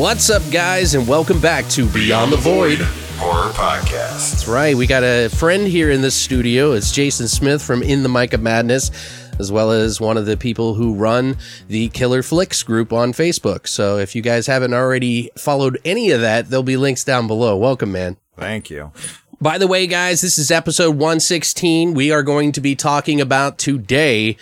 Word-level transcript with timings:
What's 0.00 0.30
up, 0.30 0.40
guys, 0.50 0.94
and 0.94 1.06
welcome 1.06 1.42
back 1.42 1.68
to 1.68 1.86
Beyond 1.86 2.32
the 2.32 2.38
Void. 2.38 2.78
Horror 3.18 3.52
Podcast. 3.52 4.30
That's 4.30 4.48
right. 4.48 4.74
We 4.74 4.86
got 4.86 5.02
a 5.02 5.28
friend 5.28 5.68
here 5.68 5.90
in 5.90 6.00
this 6.00 6.14
studio. 6.14 6.72
It's 6.72 6.90
Jason 6.90 7.28
Smith 7.28 7.62
from 7.62 7.82
In 7.82 8.02
the 8.02 8.08
Mic 8.08 8.32
of 8.32 8.40
Madness, 8.40 8.90
as 9.38 9.52
well 9.52 9.70
as 9.70 10.00
one 10.00 10.16
of 10.16 10.24
the 10.24 10.38
people 10.38 10.72
who 10.72 10.94
run 10.94 11.36
the 11.68 11.90
Killer 11.90 12.22
Flicks 12.22 12.62
group 12.62 12.94
on 12.94 13.12
Facebook. 13.12 13.68
So 13.68 13.98
if 13.98 14.16
you 14.16 14.22
guys 14.22 14.46
haven't 14.46 14.72
already 14.72 15.30
followed 15.36 15.78
any 15.84 16.12
of 16.12 16.22
that, 16.22 16.48
there'll 16.48 16.62
be 16.62 16.78
links 16.78 17.04
down 17.04 17.26
below. 17.26 17.54
Welcome, 17.54 17.92
man. 17.92 18.16
Thank 18.38 18.70
you. 18.70 18.92
By 19.38 19.58
the 19.58 19.66
way, 19.66 19.86
guys, 19.86 20.22
this 20.22 20.38
is 20.38 20.50
episode 20.50 20.96
116. 20.96 21.92
We 21.92 22.10
are 22.10 22.22
going 22.22 22.52
to 22.52 22.62
be 22.62 22.74
talking 22.74 23.20
about 23.20 23.58
today 23.58 24.38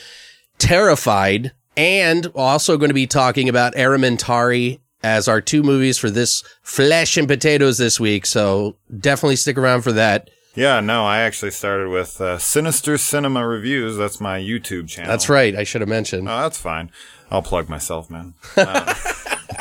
Terrified 0.59 1.51
and 1.77 2.29
also 2.37 2.77
going 2.77 2.91
to 2.91 2.95
be 2.95 3.09
talking 3.09 3.49
about 3.49 3.75
Errementari 3.75 4.79
as 5.03 5.29
our 5.29 5.41
two 5.41 5.63
movies 5.63 5.99
for 5.99 6.11
this 6.11 6.43
flesh 6.63 7.17
and 7.17 7.29
potatoes 7.29 7.79
this 7.79 8.01
week. 8.01 8.27
So 8.27 8.77
definitely 8.99 9.37
stick 9.37 9.59
around 9.59 9.83
for 9.83 9.93
that. 9.93 10.31
Yeah, 10.55 10.81
no, 10.81 11.05
I 11.05 11.19
actually 11.19 11.53
started 11.53 11.89
with 11.89 12.21
uh, 12.21 12.39
Sinister 12.39 12.99
Cinema 12.99 13.47
Reviews. 13.47 13.97
That's 13.97 14.21
my 14.21 14.41
YouTube 14.41 14.89
channel. 14.89 15.09
That's 15.09 15.29
right. 15.29 15.55
I 15.55 15.63
should 15.63 15.83
have 15.83 15.89
mentioned. 15.89 16.29
Oh, 16.29 16.41
that's 16.41 16.59
fine. 16.59 16.91
I'll 17.31 17.43
plug 17.43 17.69
myself, 17.69 18.11
man. 18.11 18.35
Uh, 18.57 18.95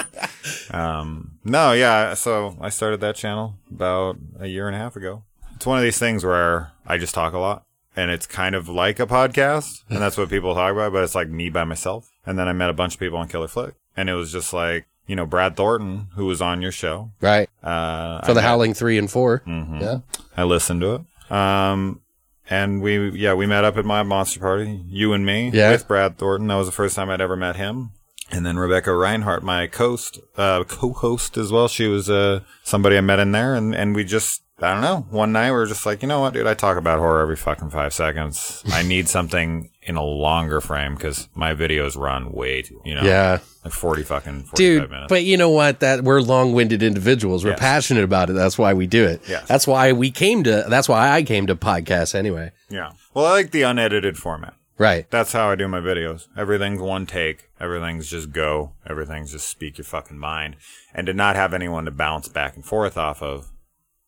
um, 0.71 1.37
no, 1.43 1.73
yeah. 1.73 2.15
So 2.15 2.57
I 2.59 2.69
started 2.69 2.99
that 3.01 3.15
channel 3.15 3.55
about 3.69 4.17
a 4.39 4.47
year 4.47 4.65
and 4.65 4.75
a 4.75 4.79
half 4.79 4.95
ago. 4.95 5.23
It's 5.55 5.65
one 5.65 5.77
of 5.77 5.83
these 5.83 5.99
things 5.99 6.23
where 6.25 6.71
I 6.87 6.97
just 6.97 7.13
talk 7.13 7.33
a 7.33 7.39
lot, 7.39 7.65
and 7.95 8.09
it's 8.09 8.25
kind 8.25 8.55
of 8.55 8.67
like 8.69 8.99
a 8.99 9.05
podcast, 9.05 9.83
and 9.89 9.99
that's 9.99 10.17
what 10.17 10.29
people 10.29 10.55
talk 10.55 10.71
about. 10.71 10.93
But 10.93 11.03
it's 11.03 11.15
like 11.15 11.29
me 11.29 11.49
by 11.49 11.63
myself. 11.63 12.09
And 12.25 12.39
then 12.39 12.47
I 12.47 12.53
met 12.53 12.69
a 12.69 12.73
bunch 12.73 12.95
of 12.95 12.99
people 12.99 13.19
on 13.19 13.27
Killer 13.27 13.47
Flick, 13.47 13.75
and 13.95 14.09
it 14.09 14.13
was 14.13 14.31
just 14.31 14.51
like 14.51 14.87
you 15.07 15.15
know 15.15 15.25
Brad 15.25 15.55
Thornton, 15.55 16.07
who 16.15 16.25
was 16.25 16.41
on 16.41 16.61
your 16.61 16.71
show. 16.71 17.11
Right. 17.21 17.49
Uh, 17.63 18.21
For 18.25 18.33
the 18.33 18.41
Howling 18.41 18.73
3 18.75 18.97
and 18.97 19.09
4. 19.09 19.41
Mhm. 19.47 19.81
Yeah. 19.81 19.97
I 20.35 20.43
listened 20.43 20.81
to 20.81 20.95
it. 20.95 21.31
Um, 21.31 22.01
and 22.49 22.81
we, 22.81 23.09
yeah, 23.11 23.33
we 23.33 23.45
met 23.45 23.63
up 23.65 23.77
at 23.77 23.85
my 23.85 24.03
monster 24.03 24.39
party, 24.39 24.81
you 24.87 25.13
and 25.13 25.25
me, 25.25 25.49
Yeah. 25.53 25.71
with 25.71 25.87
Brad 25.87 26.17
Thornton. 26.17 26.47
That 26.47 26.55
was 26.55 26.67
the 26.67 26.71
first 26.73 26.95
time 26.95 27.09
I'd 27.09 27.19
ever 27.21 27.35
met 27.35 27.55
him. 27.57 27.91
And 28.31 28.45
then 28.45 28.57
Rebecca 28.57 28.93
Reinhart, 28.95 29.41
my 29.43 29.67
coast, 29.67 30.19
uh, 30.37 30.63
co-host 30.65 31.37
as 31.37 31.51
well. 31.51 31.67
She 31.69 31.87
was, 31.87 32.09
uh, 32.09 32.41
somebody 32.63 32.97
I 32.97 33.01
met 33.01 33.19
in 33.19 33.31
there 33.31 33.55
and, 33.55 33.73
and 33.75 33.95
we 33.95 34.03
just, 34.03 34.43
I 34.59 34.73
don't 34.73 34.81
know, 34.81 35.05
one 35.11 35.31
night 35.33 35.51
we 35.51 35.57
were 35.57 35.67
just 35.67 35.85
like, 35.85 36.01
you 36.01 36.07
know 36.07 36.19
what, 36.21 36.33
dude, 36.33 36.47
I 36.47 36.55
talk 36.55 36.77
about 36.77 36.97
horror 36.97 37.21
every 37.21 37.35
fucking 37.35 37.69
five 37.69 37.93
seconds. 37.93 38.63
I 38.71 38.81
need 38.81 39.07
something 39.17 39.69
in 39.83 39.97
a 39.97 40.03
longer 40.03 40.61
frame 40.61 40.95
because 40.95 41.29
my 41.35 41.53
videos 41.53 41.95
run 41.95 42.31
way 42.31 42.63
too, 42.63 42.81
you 42.83 42.95
know, 42.95 43.03
Yeah. 43.03 43.37
like 43.63 43.71
40 43.73 44.01
fucking 44.03 44.43
45 44.45 44.55
Dude, 44.55 44.89
minutes. 44.89 45.09
but 45.09 45.23
you 45.25 45.37
know 45.37 45.51
what? 45.51 45.81
That 45.81 46.03
we're 46.03 46.21
long-winded 46.21 46.81
individuals. 46.81 47.43
We're 47.45 47.51
Yes. 47.51 47.59
passionate 47.59 48.03
about 48.03 48.31
it. 48.31 48.33
That's 48.33 48.57
why 48.57 48.73
we 48.73 48.87
do 48.87 49.05
it. 49.05 49.21
Yes. 49.29 49.47
That's 49.47 49.67
why 49.67 49.91
we 49.91 50.09
came 50.09 50.43
to. 50.45 50.65
That's 50.67 50.89
why 50.89 51.09
I 51.11 51.21
came 51.21 51.45
to 51.47 51.55
podcasts 51.55 52.15
anyway. 52.15 52.51
yeah. 52.69 52.91
Well, 53.13 53.25
I 53.27 53.31
like 53.33 53.51
the 53.51 53.61
unedited 53.61 54.17
format. 54.17 54.55
Right. 54.79 55.09
That's 55.09 55.33
how 55.33 55.49
I 55.51 55.55
do 55.55 55.67
my 55.67 55.79
videos. 55.79 56.27
Everything's 56.37 56.81
one 56.81 57.05
take. 57.07 57.49
Everything's 57.59 58.09
just 58.09 58.31
go. 58.31 58.73
Everything's 58.87 59.31
just 59.31 59.47
speak 59.49 59.77
your 59.77 59.85
fucking 59.85 60.17
mind. 60.19 60.55
And 60.93 61.05
to 61.07 61.13
not 61.13 61.35
have 61.35 61.53
anyone 61.53 61.85
to 61.85 61.91
bounce 61.91 62.27
back 62.27 62.55
and 62.55 62.63
forth 62.65 62.95
off 62.97 63.21
of, 63.23 63.51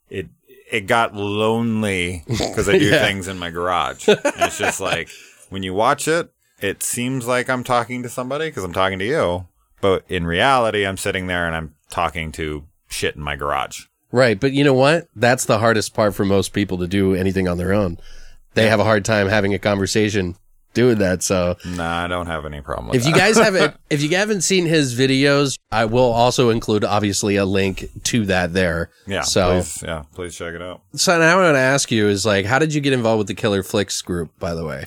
it 0.10 0.28
it 0.72 0.88
got 0.88 1.16
lonely 1.16 2.24
because 2.28 2.70
I 2.70 2.78
do 2.78 2.86
Yeah. 2.86 3.04
things 3.04 3.28
in 3.28 3.38
my 3.40 3.50
garage. 3.50 4.08
And 4.08 4.20
it's 4.38 4.58
just 4.58 4.80
like 4.80 5.10
when 5.50 5.64
you 5.64 5.74
watch 5.74 6.08
it, 6.08 6.32
it 6.62 6.84
seems 6.84 7.26
like 7.28 7.50
I'm 7.50 7.64
talking 7.64 8.04
to 8.04 8.10
somebody 8.10 8.48
because 8.50 8.64
I'm 8.64 8.74
talking 8.74 9.00
to 9.00 9.06
you, 9.06 9.48
but 9.82 10.04
in 10.10 10.26
reality, 10.28 10.86
I'm 10.86 10.98
sitting 10.98 11.28
there 11.28 11.46
and 11.48 11.56
I'm 11.56 11.76
talking 11.90 12.32
to 12.34 12.66
shit 12.90 13.16
in 13.16 13.22
my 13.22 13.36
garage. 13.36 13.82
Right. 14.12 14.40
But 14.40 14.52
you 14.54 14.64
know 14.64 14.74
what? 14.74 15.08
That's 15.16 15.46
the 15.46 15.60
hardest 15.60 15.94
part 15.94 16.16
for 16.16 16.26
most 16.26 16.52
people 16.54 16.78
to 16.80 16.88
do 16.88 17.14
anything 17.16 17.48
on 17.48 17.58
their 17.58 17.74
own. 17.74 17.98
They 18.56 18.68
have 18.68 18.80
a 18.80 18.84
hard 18.84 19.06
time 19.06 19.28
having 19.28 19.54
a 19.54 19.60
conversation 19.60 20.36
doing 20.74 20.98
that. 21.00 21.24
So 21.24 21.58
Nah, 21.66 22.04
I 22.04 22.08
don't 22.08 22.28
have 22.28 22.46
any 22.46 22.62
problem 22.62 22.88
with 22.90 22.98
if 23.02 23.08
you 23.08 23.14
guys 23.14 23.38
haven't, 23.38 23.76
if 23.90 24.02
you 24.02 24.10
haven't 24.16 24.42
seen 24.42 24.66
his 24.66 24.98
videos, 24.98 25.58
I 25.72 25.86
will 25.86 26.12
also 26.12 26.50
include 26.50 26.84
obviously 26.84 27.36
a 27.36 27.46
link 27.46 27.90
to 28.04 28.26
that 28.28 28.54
there. 28.54 28.90
yeah, 29.08 29.22
So, 29.22 29.54
please, 29.62 29.84
yeah, 29.84 30.04
please 30.14 30.36
check 30.36 30.54
it 30.54 30.62
out. 30.62 30.82
so 30.96 31.18
now 31.20 31.38
I 31.40 31.42
want 31.44 31.56
to 31.56 31.60
ask 31.60 31.92
you 31.92 32.08
is 32.08 32.26
like, 32.26 32.46
how 32.46 32.60
did 32.60 32.74
you 32.74 32.82
get 32.82 32.94
involved 32.94 33.18
with 33.20 33.28
the 33.28 33.36
Killer 33.36 33.64
Flicks 33.64 34.02
group, 34.02 34.32
by 34.40 34.54
the 34.54 34.66
way? 34.66 34.84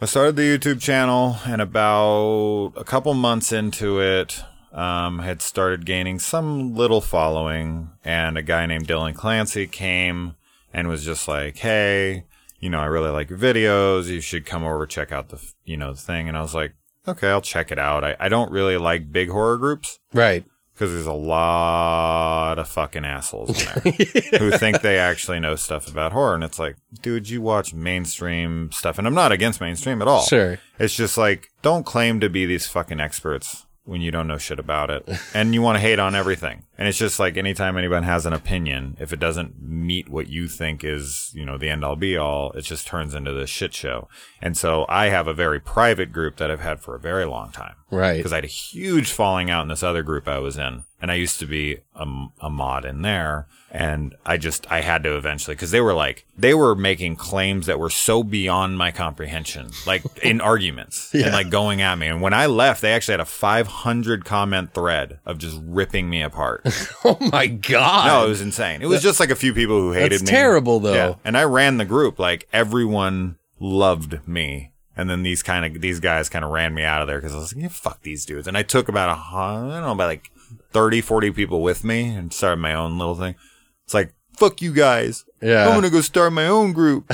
I 0.00 0.06
started 0.06 0.36
the 0.36 0.42
YouTube 0.42 0.80
channel, 0.82 1.36
and 1.46 1.62
about 1.62 2.72
a 2.76 2.84
couple 2.84 3.14
months 3.14 3.52
into 3.52 4.00
it, 4.00 4.42
um, 4.72 5.20
had 5.20 5.40
started 5.40 5.86
gaining 5.86 6.18
some 6.18 6.74
little 6.74 7.00
following. 7.00 7.90
And 8.04 8.36
a 8.36 8.42
guy 8.42 8.66
named 8.66 8.88
Dylan 8.88 9.14
Clancy 9.14 9.66
came 9.66 10.34
and 10.74 10.88
was 10.88 11.04
just 11.04 11.28
like, 11.28 11.56
"Hey, 11.58 12.24
you 12.64 12.70
know, 12.70 12.80
I 12.80 12.86
really 12.86 13.10
like 13.10 13.28
your 13.28 13.38
videos. 13.38 14.06
You 14.06 14.20
should 14.22 14.46
come 14.46 14.64
over 14.64 14.86
check 14.86 15.12
out 15.12 15.28
the, 15.28 15.38
you 15.64 15.76
know, 15.76 15.92
the 15.92 16.00
thing." 16.00 16.28
And 16.28 16.36
I 16.36 16.40
was 16.40 16.54
like, 16.54 16.72
"Okay, 17.06 17.28
I'll 17.28 17.42
check 17.42 17.70
it 17.70 17.78
out." 17.78 18.02
I, 18.04 18.16
I 18.18 18.28
don't 18.30 18.50
really 18.50 18.78
like 18.78 19.12
big 19.12 19.28
horror 19.28 19.58
groups 19.58 19.98
Right. 20.14 20.44
because 20.72 20.90
there's 20.92 21.04
a 21.06 21.12
lot 21.12 22.58
of 22.58 22.66
fucking 22.68 23.04
assholes 23.04 23.50
in 23.50 23.82
there 23.82 23.92
who 24.40 24.50
think 24.56 24.80
they 24.80 24.98
actually 24.98 25.40
know 25.40 25.56
stuff 25.56 25.88
about 25.88 26.12
horror. 26.12 26.34
And 26.34 26.42
it's 26.44 26.58
like, 26.58 26.76
dude, 27.02 27.28
you 27.28 27.42
watch 27.42 27.74
mainstream 27.74 28.70
stuff. 28.72 28.96
And 28.98 29.06
I'm 29.06 29.14
not 29.14 29.30
against 29.32 29.60
mainstream 29.60 30.00
at 30.02 30.08
all. 30.08 30.22
Sure. 30.24 30.58
It's 30.78 30.94
just 30.96 31.16
like, 31.18 31.48
don't 31.62 31.84
claim 31.84 32.18
to 32.20 32.28
be 32.30 32.46
these 32.46 32.66
fucking 32.66 33.00
experts 33.00 33.63
when 33.84 34.00
you 34.00 34.10
don't 34.10 34.26
know 34.26 34.38
shit 34.38 34.58
about 34.58 34.88
it. 34.90 35.06
And 35.34 35.52
you 35.54 35.60
want 35.60 35.76
to 35.76 35.80
hate 35.80 35.98
on 35.98 36.14
everything. 36.14 36.64
And 36.78 36.88
it's 36.88 36.96
just 36.98 37.18
like 37.20 37.36
anytime 37.36 37.76
anyone 37.76 38.02
has 38.02 38.24
an 38.24 38.32
opinion, 38.32 38.96
if 38.98 39.12
it 39.12 39.20
doesn't 39.20 39.60
meet 39.62 40.08
what 40.08 40.26
you 40.28 40.48
think 40.48 40.82
is, 40.82 41.30
you 41.34 41.44
know, 41.44 41.58
the 41.58 41.68
end 41.68 41.84
all 41.84 41.94
be 41.94 42.16
all, 42.16 42.50
it 42.52 42.62
just 42.62 42.86
turns 42.86 43.14
into 43.14 43.32
this 43.32 43.50
shit 43.50 43.74
show. 43.74 44.08
And 44.40 44.56
so 44.56 44.86
I 44.88 45.06
have 45.10 45.26
a 45.28 45.34
very 45.34 45.60
private 45.60 46.12
group 46.12 46.36
that 46.38 46.50
I've 46.50 46.60
had 46.60 46.80
for 46.80 46.94
a 46.94 47.00
very 47.00 47.26
long 47.26 47.52
time 47.52 47.74
Right. 47.90 48.16
because 48.16 48.32
I 48.32 48.36
had 48.36 48.44
a 48.44 48.48
huge 48.48 49.12
falling 49.12 49.50
out 49.50 49.62
in 49.62 49.68
this 49.68 49.82
other 49.82 50.02
group 50.02 50.26
I 50.26 50.38
was 50.38 50.56
in, 50.56 50.84
and 51.04 51.12
I 51.12 51.16
used 51.16 51.38
to 51.40 51.46
be 51.46 51.80
a, 51.94 52.06
a 52.40 52.48
mod 52.48 52.86
in 52.86 53.02
there, 53.02 53.46
and 53.70 54.14
I 54.24 54.38
just 54.38 54.66
I 54.72 54.80
had 54.80 55.02
to 55.02 55.18
eventually 55.18 55.54
because 55.54 55.70
they 55.70 55.82
were 55.82 55.92
like 55.92 56.24
they 56.34 56.54
were 56.54 56.74
making 56.74 57.16
claims 57.16 57.66
that 57.66 57.78
were 57.78 57.90
so 57.90 58.22
beyond 58.22 58.78
my 58.78 58.90
comprehension, 58.90 59.68
like 59.86 60.02
in 60.22 60.40
arguments 60.40 61.12
and 61.12 61.30
like 61.34 61.50
going 61.50 61.82
at 61.82 61.98
me. 61.98 62.06
And 62.06 62.22
when 62.22 62.32
I 62.32 62.46
left, 62.46 62.80
they 62.80 62.94
actually 62.94 63.12
had 63.12 63.20
a 63.20 63.26
500 63.26 64.24
comment 64.24 64.72
thread 64.72 65.18
of 65.26 65.36
just 65.36 65.60
ripping 65.62 66.08
me 66.08 66.22
apart. 66.22 66.64
Oh 67.06 67.18
my 67.30 67.48
God. 67.48 68.06
No, 68.06 68.24
it 68.24 68.30
was 68.30 68.40
insane. 68.40 68.80
It 68.80 68.86
was 68.86 69.02
just 69.02 69.20
like 69.20 69.28
a 69.28 69.36
few 69.36 69.52
people 69.52 69.78
who 69.78 69.92
hated 69.92 70.12
That's 70.12 70.22
me. 70.22 70.28
terrible, 70.28 70.80
though. 70.80 71.18
And 71.22 71.36
I 71.36 71.44
ran 71.44 71.76
the 71.76 71.84
group. 71.84 72.18
Like 72.18 72.48
everyone 72.50 73.36
loved 73.60 74.26
me. 74.26 74.72
And 74.96 75.10
then 75.10 75.22
these 75.22 75.42
kind 75.42 75.64
of 75.76 75.82
these 75.82 76.00
guys 76.00 76.28
kind 76.28 76.44
of 76.44 76.50
ran 76.50 76.72
me 76.72 76.82
out 76.82 77.02
of 77.02 77.08
there 77.08 77.18
because 77.18 77.34
I 77.34 77.38
was 77.38 77.54
like, 77.54 77.62
yeah, 77.62 77.68
fuck 77.68 78.02
these 78.02 78.24
dudes. 78.24 78.46
And 78.46 78.56
I 78.56 78.62
took 78.62 78.88
about 78.88 79.10
a 79.10 79.20
I 79.20 79.54
don't 79.54 79.68
know 79.82 79.92
about 79.92 80.06
like 80.06 80.30
30, 80.74 81.00
40 81.00 81.30
people 81.30 81.62
with 81.62 81.84
me 81.84 82.08
and 82.08 82.32
started 82.32 82.60
my 82.60 82.74
own 82.74 82.98
little 82.98 83.14
thing. 83.14 83.36
It's 83.84 83.94
like 83.94 84.12
fuck 84.36 84.60
you 84.60 84.72
guys. 84.72 85.24
Yeah. 85.40 85.66
I'm 85.66 85.74
gonna 85.74 85.90
go 85.90 86.00
start 86.00 86.32
my 86.32 86.46
own 86.46 86.72
group. 86.72 87.10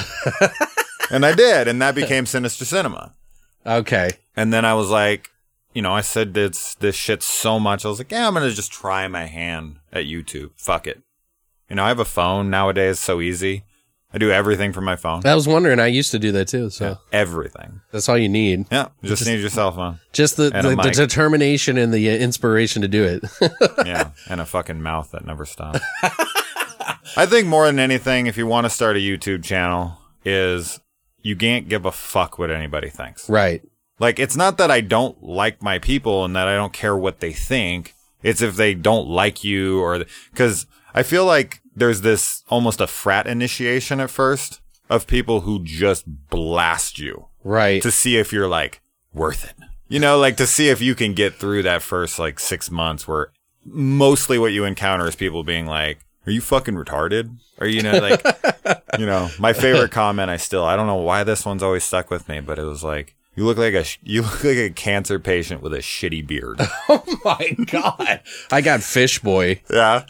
and 1.11 1.25
I 1.25 1.35
did, 1.35 1.69
and 1.69 1.81
that 1.81 1.95
became 1.95 2.27
Sinister 2.27 2.65
Cinema. 2.65 3.15
Okay. 3.65 4.11
And 4.37 4.53
then 4.53 4.65
I 4.65 4.75
was 4.75 4.91
like, 4.91 5.31
you 5.75 5.83
know, 5.83 5.93
I 5.93 6.01
said 6.01 6.35
this 6.35 6.75
this 6.77 6.97
shit 6.97 7.23
so 7.23 7.61
much. 7.61 7.85
I 7.85 7.89
was 7.89 7.99
like, 7.99 8.11
yeah, 8.11 8.27
I'm 8.27 8.35
gonna 8.35 8.51
just 8.51 8.73
try 8.73 9.07
my 9.09 9.27
hand 9.27 9.77
at 9.93 10.05
YouTube. 10.05 10.51
Fuck 10.57 10.87
it. 10.87 11.03
You 11.69 11.77
know, 11.77 11.85
I 11.85 11.89
have 11.89 12.01
a 12.01 12.05
phone 12.05 12.51
nowadays. 12.51 12.99
So 12.99 13.21
easy. 13.21 13.65
I 14.13 14.19
do 14.19 14.31
everything 14.33 14.73
from 14.73 14.85
my 14.85 14.97
phone. 14.97 15.23
I 15.25 15.35
was 15.37 15.47
wondering. 15.47 15.79
I 15.79 15.87
used 15.87 16.11
to 16.11 16.19
do 16.19 16.33
that 16.33 16.49
too. 16.49 16.69
So 16.71 16.99
Everything. 17.13 17.81
that's 17.93 18.09
all 18.09 18.19
you 18.19 18.29
need. 18.29 18.67
Yeah. 18.73 18.89
You 19.03 19.09
just, 19.11 19.25
need 19.27 19.39
your 19.41 19.51
cell 19.51 19.71
phone. 19.71 20.01
Just 20.13 20.37
the, 20.37 20.47
And 20.47 20.67
a 20.67 20.71
the, 20.71 20.71
the 20.71 20.77
mic. 20.77 20.93
determination 20.95 21.79
and 21.79 21.95
the 21.95 22.11
uh, 22.11 22.15
inspiration 22.15 22.83
to 22.83 22.89
do 22.89 23.05
it. 23.05 23.25
Yeah. 23.87 24.11
and 24.29 24.41
a 24.41 24.47
fucking 24.47 24.83
mouth 24.83 25.13
that 25.13 25.25
never 25.25 25.47
stops. 25.47 25.81
I 27.17 27.27
think 27.27 27.47
more 27.47 27.67
than 27.67 27.79
anything, 27.79 28.27
if 28.27 28.37
you 28.37 28.47
want 28.47 28.65
to 28.65 28.71
start 28.71 28.97
a 28.97 29.01
YouTube 29.01 29.45
channel, 29.45 29.99
is 30.25 30.81
you 31.23 31.37
can't 31.37 31.69
give 31.69 31.85
a 31.87 31.93
fuck 31.93 32.39
what 32.39 32.51
anybody 32.51 32.89
thinks. 32.91 33.29
right. 33.29 33.63
Like, 33.99 34.19
it's 34.19 34.35
not 34.37 34.57
that 34.57 34.71
I 34.71 34.81
don't 34.81 35.23
like 35.23 35.63
my 35.63 35.79
people 35.79 36.25
and 36.25 36.35
that 36.35 36.49
I 36.49 36.57
don't 36.57 36.73
care 36.73 36.97
what 36.97 37.21
they 37.21 37.35
think. 37.35 37.95
It's 38.23 38.41
if 38.41 38.57
they 38.57 38.73
don't 38.73 39.09
like 39.09 39.45
you 39.45 39.81
or, 39.83 40.07
cause 40.35 40.65
I 40.95 41.03
feel 41.03 41.27
like 41.27 41.60
there's 41.75 42.01
this 42.01 42.43
almost 42.49 42.81
a 42.81 42.87
frat 42.87 43.27
initiation 43.27 44.01
at 44.01 44.11
first 44.11 44.61
of 44.89 45.07
people 45.07 45.43
who 45.43 45.63
just 45.63 46.05
blast 46.29 46.99
you 46.99 47.27
Right. 47.45 47.81
to 47.83 47.91
see 47.91 48.17
if 48.17 48.33
you're 48.33 48.49
like 48.49 48.81
worth 49.15 49.45
it. 49.45 49.55
You 49.89 49.99
know, 49.99 50.19
like 50.19 50.37
to 50.39 50.47
see 50.47 50.69
if 50.69 50.81
you 50.81 50.95
can 50.95 51.15
get 51.15 51.35
through 51.35 51.63
that 51.65 51.83
first 51.83 52.19
like 52.19 52.39
six 52.39 52.71
months 52.71 53.07
where 53.09 53.33
mostly 53.65 54.39
what 54.39 54.53
you 54.53 54.65
encounter 54.65 55.07
is 55.07 55.17
people 55.17 55.43
being 55.45 55.67
like, 55.67 55.99
are 56.27 56.33
you 56.33 56.41
fucking 56.41 56.75
retarded? 56.75 57.37
Or, 57.59 57.67
you 57.67 57.83
know, 57.83 57.99
like, 57.99 58.23
you 58.99 59.07
know, 59.07 59.31
my 59.39 59.53
favorite 59.53 59.91
comment, 59.91 60.31
I 60.31 60.37
still, 60.37 60.65
I 60.65 60.77
don't 60.77 60.87
know 60.87 60.97
why 60.97 61.25
this 61.25 61.45
one's 61.45 61.63
always 61.63 61.85
stuck 61.85 62.11
with 62.11 62.29
me, 62.29 62.41
but 62.41 62.59
it 62.59 62.63
was 62.65 62.83
like, 62.85 63.17
you 63.37 63.45
look 63.45 63.59
like 63.59 63.75
a, 63.75 63.85
you 64.03 64.23
look 64.23 64.45
like 64.45 64.57
a 64.57 64.71
cancer 64.71 65.19
patient 65.19 65.63
with 65.63 65.73
a 65.75 65.79
shitty 65.79 66.27
beard. 66.27 66.59
oh 66.89 67.05
my 67.25 67.57
god. 67.67 68.21
I 68.51 68.61
got 68.61 68.83
fish 68.83 69.19
boy, 69.21 69.61
yeah. 69.71 70.05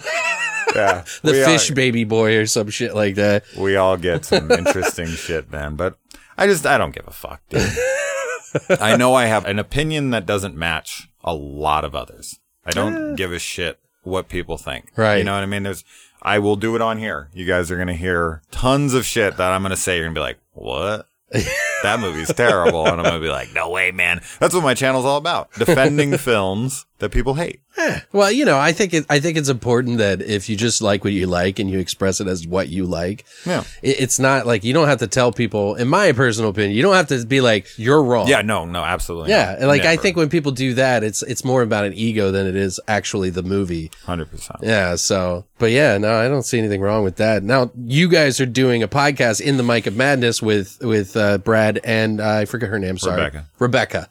Yeah. 0.74 1.04
the 1.22 1.32
We 1.32 1.44
fish 1.44 1.70
all- 1.70 1.74
baby 1.74 2.04
boy, 2.04 2.36
or 2.36 2.46
some 2.46 2.70
shit 2.70 2.94
like 2.94 3.16
that. 3.16 3.44
we 3.56 3.76
all 3.76 3.96
get 3.96 4.24
some 4.24 4.50
interesting 4.50 5.06
shit, 5.08 5.50
man. 5.50 5.76
But 5.76 5.96
I 6.38 6.46
just 6.46 6.66
I 6.66 6.78
don't 6.78 6.94
give 6.94 7.06
a 7.08 7.12
fuck, 7.12 7.40
dude. 7.48 7.68
I 8.80 8.96
know 8.96 9.14
I 9.14 9.26
have 9.26 9.44
an 9.46 9.58
opinion 9.58 10.10
that 10.10 10.26
doesn't 10.26 10.56
match 10.56 11.08
a 11.22 11.34
lot 11.34 11.84
of 11.84 11.94
others. 11.94 12.40
I 12.64 12.70
don't 12.72 13.14
give 13.14 13.32
a 13.32 13.38
shit 13.38 13.78
what 14.02 14.28
people 14.28 14.56
think. 14.56 14.90
Right. 14.96 15.18
You 15.18 15.24
know 15.24 15.34
what 15.34 15.42
I 15.42 15.46
mean? 15.46 15.62
There's 15.62 15.84
I 16.22 16.38
will 16.38 16.56
do 16.56 16.74
it 16.76 16.82
on 16.82 16.98
here. 16.98 17.30
You 17.32 17.44
guys 17.46 17.70
are 17.70 17.76
gonna 17.76 17.94
hear 17.94 18.42
tons 18.50 18.92
of 18.94 19.04
shit 19.04 19.36
that 19.36 19.52
I'm 19.52 19.62
gonna 19.62 19.76
say. 19.76 19.96
You're 19.96 20.06
gonna 20.06 20.14
be 20.14 20.20
like, 20.20 20.38
what? 20.52 21.08
That 21.82 22.00
movie's 22.00 22.32
terrible. 22.32 22.86
And 22.86 23.00
I'm 23.00 23.04
gonna 23.04 23.20
be 23.20 23.28
like, 23.28 23.52
no 23.54 23.70
way, 23.70 23.90
man. 23.90 24.20
That's 24.38 24.54
what 24.54 24.62
my 24.62 24.74
channel's 24.74 25.04
all 25.04 25.16
about. 25.18 25.52
Defending 25.54 26.16
films 26.18 26.86
that 26.98 27.10
people 27.10 27.34
hate. 27.34 27.60
Well, 28.12 28.30
you 28.30 28.44
know, 28.44 28.58
I 28.58 28.72
think 28.72 28.92
it, 28.92 29.06
I 29.08 29.20
think 29.20 29.38
it's 29.38 29.48
important 29.48 29.98
that 29.98 30.20
if 30.20 30.50
you 30.50 30.56
just 30.56 30.82
like 30.82 31.02
what 31.02 31.14
you 31.14 31.26
like 31.26 31.58
and 31.58 31.70
you 31.70 31.78
express 31.78 32.20
it 32.20 32.26
as 32.26 32.46
what 32.46 32.68
you 32.68 32.84
like, 32.84 33.24
Yeah. 33.46 33.64
it, 33.80 34.00
it's 34.00 34.18
not 34.18 34.46
like 34.46 34.64
you 34.64 34.74
don't 34.74 34.88
have 34.88 34.98
to 34.98 35.06
tell 35.06 35.32
people. 35.32 35.76
In 35.76 35.88
my 35.88 36.12
personal 36.12 36.50
opinion, 36.50 36.72
you 36.76 36.82
don't 36.82 36.94
have 36.94 37.06
to 37.08 37.24
be 37.24 37.40
like 37.40 37.66
you're 37.78 38.02
wrong. 38.02 38.28
Yeah, 38.28 38.42
no, 38.42 38.66
no, 38.66 38.84
absolutely. 38.84 39.30
Yeah, 39.30 39.56
not. 39.60 39.66
like 39.68 39.82
I 39.86 39.96
think 39.96 40.18
when 40.18 40.28
people 40.28 40.52
do 40.52 40.74
that, 40.74 41.02
it's 41.02 41.22
it's 41.22 41.42
more 41.42 41.62
about 41.62 41.86
an 41.86 41.94
ego 41.94 42.30
than 42.30 42.46
it 42.46 42.54
is 42.54 42.78
actually 42.86 43.30
the 43.30 43.42
movie. 43.42 43.90
hundred 44.04 44.30
percent. 44.30 44.58
Yeah. 44.62 44.96
So, 44.96 45.46
but 45.58 45.70
yeah, 45.70 45.96
no, 45.96 46.12
I 46.20 46.28
don't 46.28 46.42
see 46.42 46.58
anything 46.58 46.82
wrong 46.82 47.02
with 47.02 47.16
that. 47.16 47.42
Now, 47.42 47.70
you 47.82 48.08
guys 48.08 48.40
are 48.40 48.46
doing 48.46 48.82
a 48.82 48.88
podcast 48.88 49.40
in 49.40 49.56
the 49.56 49.62
Mic 49.62 49.86
of 49.86 49.96
Madness 49.96 50.42
with 50.42 50.76
with 50.82 51.16
uh, 51.16 51.38
Brad 51.38 51.69
and 51.78 52.20
uh, 52.20 52.28
I 52.28 52.44
forget 52.44 52.68
her 52.68 52.78
name. 52.78 52.98
Sorry, 52.98 53.16
Rebecca. 53.16 53.46
Rebecca. 53.58 54.08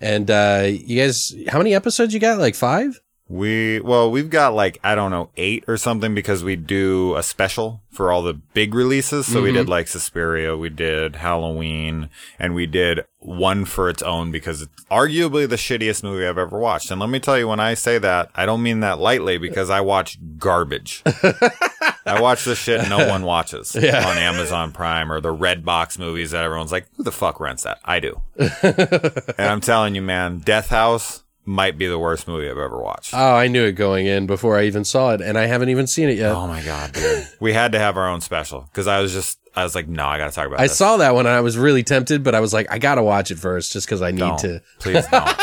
And 0.00 0.30
uh, 0.30 0.64
you 0.68 1.00
guys, 1.00 1.34
how 1.48 1.58
many 1.58 1.74
episodes 1.74 2.14
you 2.14 2.20
got? 2.20 2.38
Like 2.38 2.54
five? 2.54 3.00
We 3.26 3.80
well, 3.80 4.10
we've 4.10 4.28
got 4.28 4.52
like 4.52 4.78
I 4.84 4.94
don't 4.94 5.10
know 5.10 5.30
eight 5.38 5.64
or 5.66 5.78
something 5.78 6.14
because 6.14 6.44
we 6.44 6.56
do 6.56 7.16
a 7.16 7.22
special 7.22 7.80
for 7.90 8.12
all 8.12 8.22
the 8.22 8.34
big 8.34 8.74
releases. 8.74 9.26
So 9.26 9.40
we 9.40 9.50
did 9.50 9.66
like 9.66 9.88
Suspiria, 9.88 10.58
we 10.58 10.68
did 10.68 11.16
Halloween, 11.16 12.10
and 12.38 12.54
we 12.54 12.66
did 12.66 13.06
one 13.20 13.64
for 13.64 13.88
its 13.88 14.02
own 14.02 14.30
because 14.30 14.60
it's 14.60 14.84
arguably 14.90 15.48
the 15.48 15.56
shittiest 15.56 16.02
movie 16.02 16.26
I've 16.26 16.36
ever 16.36 16.58
watched. 16.58 16.90
And 16.90 17.00
let 17.00 17.08
me 17.08 17.18
tell 17.18 17.38
you, 17.38 17.48
when 17.48 17.60
I 17.60 17.72
say 17.72 17.96
that, 17.96 18.30
I 18.34 18.44
don't 18.44 18.62
mean 18.62 18.80
that 18.80 18.98
lightly 18.98 19.38
because 19.38 19.70
I 19.70 19.80
watch 19.80 20.18
garbage. 20.36 21.02
I 22.06 22.20
watch 22.20 22.44
the 22.44 22.54
shit 22.54 22.88
no 22.88 23.08
one 23.08 23.22
watches 23.22 23.74
on 23.76 23.84
Amazon 23.84 24.72
Prime 24.72 25.10
or 25.10 25.20
the 25.20 25.32
red 25.32 25.64
box 25.64 25.98
movies 25.98 26.32
that 26.32 26.44
everyone's 26.44 26.72
like, 26.72 26.86
who 26.96 27.02
the 27.02 27.12
fuck 27.12 27.40
rents 27.40 27.62
that? 27.62 27.78
I 27.84 28.00
do. 28.00 28.20
and 28.38 29.34
I'm 29.38 29.60
telling 29.60 29.94
you, 29.94 30.02
man, 30.02 30.38
Death 30.38 30.68
House 30.68 31.22
might 31.46 31.76
be 31.76 31.86
the 31.86 31.98
worst 31.98 32.26
movie 32.26 32.48
I've 32.48 32.58
ever 32.58 32.80
watched. 32.80 33.12
Oh, 33.14 33.34
I 33.34 33.48
knew 33.48 33.64
it 33.64 33.72
going 33.72 34.06
in 34.06 34.26
before 34.26 34.58
I 34.58 34.64
even 34.64 34.84
saw 34.84 35.12
it, 35.12 35.20
and 35.20 35.36
I 35.36 35.46
haven't 35.46 35.68
even 35.68 35.86
seen 35.86 36.08
it 36.08 36.16
yet. 36.16 36.32
Oh 36.32 36.46
my 36.46 36.62
god, 36.62 36.92
dude. 36.92 37.28
we 37.40 37.52
had 37.52 37.72
to 37.72 37.78
have 37.78 37.96
our 37.96 38.08
own 38.08 38.20
special 38.20 38.62
because 38.62 38.86
I 38.86 39.00
was 39.00 39.12
just 39.12 39.38
I 39.56 39.62
was 39.62 39.74
like, 39.74 39.86
no, 39.86 40.06
I 40.06 40.18
gotta 40.18 40.32
talk 40.32 40.46
about 40.46 40.58
it. 40.58 40.62
I 40.62 40.66
this. 40.66 40.76
saw 40.76 40.96
that 40.96 41.14
one 41.14 41.26
and 41.26 41.34
I 41.34 41.40
was 41.40 41.56
really 41.56 41.82
tempted, 41.82 42.22
but 42.24 42.34
I 42.34 42.40
was 42.40 42.52
like, 42.52 42.66
I 42.70 42.78
gotta 42.78 43.02
watch 43.02 43.30
it 43.30 43.38
first 43.38 43.72
just 43.72 43.86
because 43.86 44.02
I 44.02 44.10
need 44.10 44.18
don't. 44.20 44.38
to. 44.40 44.62
Please 44.80 45.06
don't. 45.08 45.38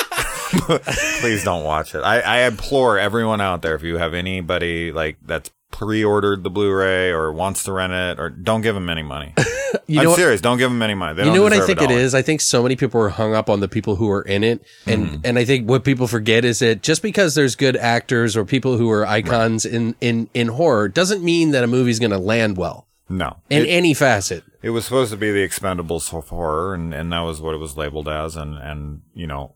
Please 1.21 1.43
don't 1.43 1.63
watch 1.63 1.95
it. 1.95 1.99
I, 1.99 2.19
I 2.19 2.39
implore 2.41 2.99
everyone 2.99 3.39
out 3.39 3.61
there 3.61 3.75
if 3.75 3.83
you 3.83 3.97
have 3.97 4.13
anybody 4.13 4.91
like 4.91 5.17
that's 5.21 5.49
pre-ordered 5.71 6.44
the 6.44 6.50
Blu-ray 6.50 7.09
or 7.09 7.31
wants 7.31 7.63
to 7.63 7.71
rent 7.71 7.94
it 7.94 8.19
or 8.19 8.29
don't 8.29 8.62
give 8.62 8.75
them 8.75 8.89
any 8.89 9.03
money. 9.03 9.33
You 9.88 10.00
I'm 10.00 10.03
know 10.06 10.09
what? 10.12 10.18
serious. 10.19 10.41
Don't 10.41 10.57
give 10.57 10.69
them 10.69 10.81
any 10.81 10.94
money. 10.94 11.15
They 11.15 11.25
You 11.25 11.33
know 11.33 11.44
what 11.44 11.53
I 11.53 11.65
think 11.65 11.81
it 11.81 11.91
is? 11.91 12.13
I 12.13 12.21
think 12.21 12.39
so 12.41 12.62
many 12.63 12.75
people 12.75 13.01
are 13.01 13.09
hung 13.09 13.33
up 13.33 13.50
on 13.50 13.62
the 13.62 13.68
people 13.69 13.95
who 13.95 14.09
are 14.09 14.21
in 14.21 14.44
it. 14.44 14.63
And 14.85 15.06
Mm-hmm. 15.07 15.15
and 15.25 15.39
I 15.39 15.45
think 15.45 15.68
what 15.69 15.83
people 15.85 16.07
forget 16.07 16.44
is 16.45 16.59
that 16.59 16.81
just 16.81 17.01
because 17.01 17.35
there's 17.35 17.56
good 17.56 17.75
actors 17.77 18.35
or 18.38 18.44
people 18.45 18.77
who 18.77 18.89
are 18.91 19.06
icons 19.07 19.65
in, 19.65 19.95
in, 20.01 20.29
in 20.33 20.50
horror 20.50 20.88
doesn't 20.89 21.23
mean 21.23 21.51
that 21.51 21.63
a 21.63 21.68
movie's 21.68 22.00
going 22.00 22.12
to 22.12 22.18
land 22.18 22.57
well 22.57 22.88
No. 23.09 23.38
in 23.50 23.63
It- 23.63 23.69
any 23.69 23.94
facet. 23.94 24.44
It 24.62 24.69
was 24.71 24.85
supposed 24.85 25.12
to 25.12 25.18
be 25.18 25.31
the 25.31 25.45
Expendables 25.47 26.13
of 26.15 26.29
horror, 26.29 26.73
and, 26.75 26.94
and 26.94 27.12
that 27.12 27.21
was 27.21 27.41
what 27.41 27.56
it 27.56 27.57
was 27.59 27.75
labeled 27.77 28.07
as. 28.07 28.35
And, 28.35 28.57
and, 28.57 29.01
you 29.13 29.25
know, 29.27 29.56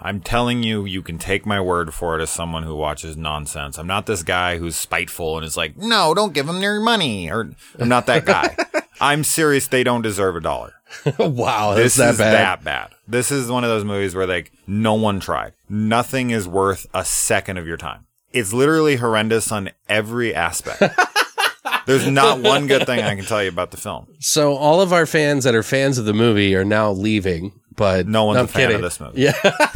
I'm 0.00 0.20
telling 0.20 0.62
you, 0.62 0.84
you 0.84 1.02
can 1.02 1.18
take 1.18 1.46
my 1.46 1.60
word 1.60 1.92
for 1.94 2.18
it 2.18 2.22
as 2.22 2.30
someone 2.30 2.62
who 2.62 2.74
watches 2.74 3.16
nonsense. 3.16 3.78
I'm 3.78 3.86
not 3.86 4.06
this 4.06 4.22
guy 4.22 4.58
who's 4.58 4.76
spiteful 4.76 5.36
and 5.36 5.44
is 5.46 5.56
like, 5.56 5.76
no, 5.76 6.14
don't 6.14 6.32
give 6.34 6.46
them 6.46 6.60
their 6.60 6.80
money. 6.80 7.30
Or 7.30 7.50
I'm 7.78 7.88
not 7.88 8.06
that 8.06 8.24
guy. 8.24 8.56
I'm 9.00 9.24
serious. 9.24 9.66
They 9.68 9.82
don't 9.84 10.02
deserve 10.02 10.36
a 10.36 10.40
dollar. 10.40 10.74
wow, 11.18 11.74
This 11.74 11.96
that 11.96 12.10
is 12.12 12.18
bad. 12.18 12.32
that 12.32 12.64
bad. 12.64 12.90
This 13.08 13.30
is 13.32 13.50
one 13.50 13.64
of 13.64 13.70
those 13.70 13.84
movies 13.84 14.14
where 14.14 14.26
like 14.26 14.52
no 14.66 14.94
one 14.94 15.20
tried. 15.20 15.54
Nothing 15.68 16.30
is 16.30 16.46
worth 16.46 16.86
a 16.94 17.04
second 17.04 17.56
of 17.58 17.66
your 17.66 17.76
time. 17.76 18.06
It's 18.32 18.52
literally 18.52 18.96
horrendous 18.96 19.50
on 19.52 19.70
every 19.88 20.34
aspect. 20.34 20.82
There's 21.86 22.06
not 22.06 22.40
one 22.40 22.66
good 22.68 22.86
thing 22.86 23.00
I 23.02 23.14
can 23.16 23.24
tell 23.24 23.42
you 23.42 23.48
about 23.48 23.72
the 23.72 23.76
film. 23.76 24.06
So 24.20 24.54
all 24.54 24.80
of 24.80 24.92
our 24.92 25.04
fans 25.06 25.44
that 25.44 25.54
are 25.54 25.62
fans 25.64 25.98
of 25.98 26.04
the 26.04 26.12
movie 26.14 26.54
are 26.54 26.64
now 26.64 26.92
leaving, 26.92 27.52
but 27.76 28.06
No 28.06 28.24
one's 28.24 28.40
a 28.40 28.46
fan 28.48 28.62
kidding. 28.68 28.76
of 28.76 28.82
this 28.82 29.00
movie. 29.00 29.22
Yeah. 29.22 29.32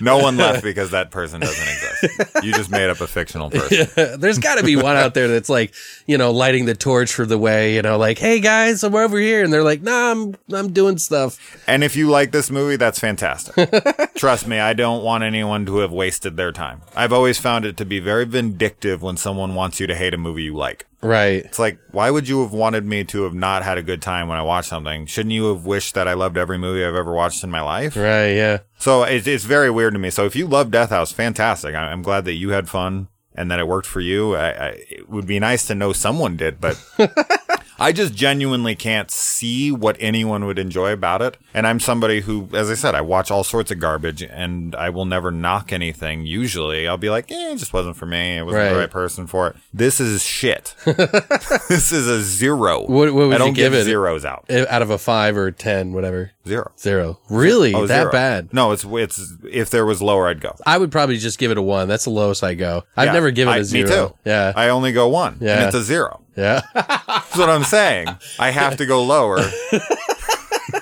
No 0.00 0.16
one 0.16 0.38
left 0.38 0.62
because 0.62 0.92
that 0.92 1.10
person 1.10 1.40
doesn't 1.40 1.68
exist. 1.68 2.42
You 2.42 2.50
just 2.54 2.70
made 2.70 2.88
up 2.88 3.02
a 3.02 3.06
fictional 3.06 3.50
person. 3.50 3.88
There's 4.18 4.38
got 4.38 4.54
to 4.54 4.64
be 4.64 4.74
one 4.74 4.96
out 4.96 5.12
there 5.12 5.28
that's 5.28 5.50
like, 5.50 5.74
you 6.06 6.16
know, 6.16 6.30
lighting 6.30 6.64
the 6.64 6.74
torch 6.74 7.12
for 7.12 7.26
the 7.26 7.36
way, 7.36 7.74
you 7.74 7.82
know, 7.82 7.98
like, 7.98 8.18
hey 8.18 8.40
guys, 8.40 8.82
I'm 8.82 8.94
over 8.94 9.18
here, 9.18 9.44
and 9.44 9.52
they're 9.52 9.62
like, 9.62 9.82
nah, 9.82 10.12
I'm 10.12 10.34
I'm 10.50 10.72
doing 10.72 10.96
stuff. 10.96 11.38
And 11.66 11.84
if 11.84 11.94
you 11.94 12.08
like 12.08 12.32
this 12.32 12.50
movie, 12.50 12.76
that's 12.76 12.98
fantastic. 12.98 13.70
Trust 14.14 14.46
me, 14.46 14.58
I 14.58 14.72
don't 14.72 15.04
want 15.04 15.24
anyone 15.24 15.66
to 15.66 15.78
have 15.80 15.92
wasted 15.92 16.38
their 16.38 16.52
time. 16.52 16.80
I've 16.96 17.12
always 17.12 17.38
found 17.38 17.66
it 17.66 17.76
to 17.78 17.84
be 17.84 18.00
very 18.00 18.24
vindictive 18.24 19.02
when 19.02 19.18
someone 19.18 19.54
wants 19.54 19.78
you 19.78 19.86
to 19.88 19.94
hate 19.94 20.14
a 20.14 20.18
movie 20.18 20.44
you 20.44 20.54
like. 20.56 20.86
Right. 21.02 21.44
It's 21.44 21.58
like, 21.58 21.78
why 21.92 22.10
would 22.10 22.28
you 22.28 22.42
have 22.42 22.52
wanted 22.52 22.84
me 22.84 23.04
to 23.04 23.22
have 23.24 23.34
not 23.34 23.62
had 23.62 23.78
a 23.78 23.82
good 23.82 24.02
time 24.02 24.28
when 24.28 24.36
I 24.38 24.42
watched 24.42 24.68
something? 24.68 25.06
Shouldn't 25.06 25.32
you 25.32 25.46
have 25.46 25.64
wished 25.64 25.94
that 25.94 26.06
I 26.06 26.12
loved 26.12 26.36
every 26.36 26.58
movie 26.58 26.84
I've 26.84 26.94
ever 26.94 27.12
watched 27.12 27.42
in 27.42 27.50
my 27.50 27.62
life? 27.62 27.96
Right. 27.96 28.32
Yeah. 28.32 28.58
So 28.78 29.04
it's, 29.04 29.26
it's 29.26 29.44
very 29.44 29.70
weird 29.70 29.94
to 29.94 29.98
me. 29.98 30.10
So 30.10 30.26
if 30.26 30.36
you 30.36 30.46
love 30.46 30.70
Death 30.70 30.90
House, 30.90 31.10
fantastic. 31.12 31.74
I- 31.74 31.90
I'm 31.90 32.02
glad 32.02 32.24
that 32.26 32.34
you 32.34 32.50
had 32.50 32.68
fun 32.68 33.08
and 33.34 33.50
that 33.50 33.58
it 33.60 33.66
worked 33.66 33.86
for 33.86 34.00
you. 34.00 34.34
I, 34.36 34.48
I, 34.50 34.66
it 34.90 35.08
would 35.08 35.26
be 35.26 35.38
nice 35.38 35.66
to 35.68 35.74
know 35.74 35.92
someone 35.94 36.36
did, 36.36 36.60
but 36.60 36.76
I 37.80 37.92
just 37.92 38.14
genuinely 38.14 38.74
can't 38.76 39.10
see 39.10 39.72
what 39.72 39.96
anyone 39.98 40.44
would 40.44 40.58
enjoy 40.58 40.92
about 40.92 41.22
it. 41.22 41.38
And 41.54 41.66
I'm 41.66 41.80
somebody 41.80 42.20
who, 42.20 42.48
as 42.52 42.70
I 42.70 42.74
said, 42.74 42.94
I 42.94 43.00
watch 43.00 43.30
all 43.30 43.42
sorts 43.42 43.70
of 43.70 43.78
garbage 43.80 44.22
and 44.22 44.74
I 44.74 44.90
will 44.90 45.06
never 45.06 45.30
knock 45.30 45.72
anything. 45.72 46.26
Usually 46.26 46.86
I'll 46.86 46.98
be 46.98 47.08
like, 47.10 47.30
eh, 47.32 47.52
it 47.52 47.56
just 47.56 47.72
wasn't 47.72 47.96
for 47.96 48.06
me. 48.06 48.36
It 48.36 48.42
wasn't 48.44 48.62
Right. 48.64 48.72
the 48.74 48.78
right 48.80 48.90
person 48.90 49.26
for 49.26 49.48
it. 49.48 49.56
This 49.72 49.98
is 49.98 50.22
shit. 50.22 50.74
this 50.84 51.90
is 51.92 52.06
a 52.06 52.20
zero. 52.22 52.80
What- 52.82 53.12
what 53.14 53.28
would 53.28 53.34
I 53.34 53.38
don't 53.38 53.54
give 53.54 53.72
give 53.72 53.80
it? 53.80 53.84
zeros 53.84 54.24
out. 54.24 54.44
Out 54.50 54.82
of 54.82 54.90
a 54.90 54.98
five 54.98 55.36
or 55.36 55.50
ten, 55.50 55.92
whatever. 55.92 56.32
Zero. 56.46 56.72
Zero. 56.78 57.18
Really? 57.28 57.74
Oh, 57.74 57.86
that 57.86 58.00
zero. 58.02 58.12
bad? 58.12 58.52
No, 58.54 58.72
it's, 58.72 58.84
it's, 58.84 59.32
if 59.44 59.68
there 59.70 59.84
was 59.84 60.00
lower, 60.00 60.26
I'd 60.28 60.40
go. 60.40 60.56
I 60.66 60.78
would 60.78 60.90
probably 60.90 61.18
just 61.18 61.38
give 61.38 61.50
it 61.50 61.58
a 61.58 61.62
one. 61.62 61.86
That's 61.86 62.04
the 62.04 62.10
lowest 62.10 62.42
I 62.42 62.54
go. 62.54 62.84
I've 62.96 63.06
Yeah, 63.08 63.12
never 63.12 63.30
given 63.30 63.52
I- 63.54 63.58
a 63.58 63.64
zero. 63.64 63.88
Me 63.88 63.94
too. 63.94 64.14
Yeah. 64.24 64.52
I 64.56 64.68
only 64.70 64.92
go 64.92 65.08
one. 65.08 65.36
Yeah. 65.40 65.56
And 65.58 65.64
it's 65.66 65.74
a 65.76 65.82
zero. 65.82 66.20
yeah. 66.36 66.62
That's 66.74 67.36
what 67.36 67.50
I'm 67.50 67.64
saying. 67.64 68.08
I 68.38 68.50
have 68.50 68.78
to 68.78 68.86
go 68.86 69.04
lower. 69.04 69.38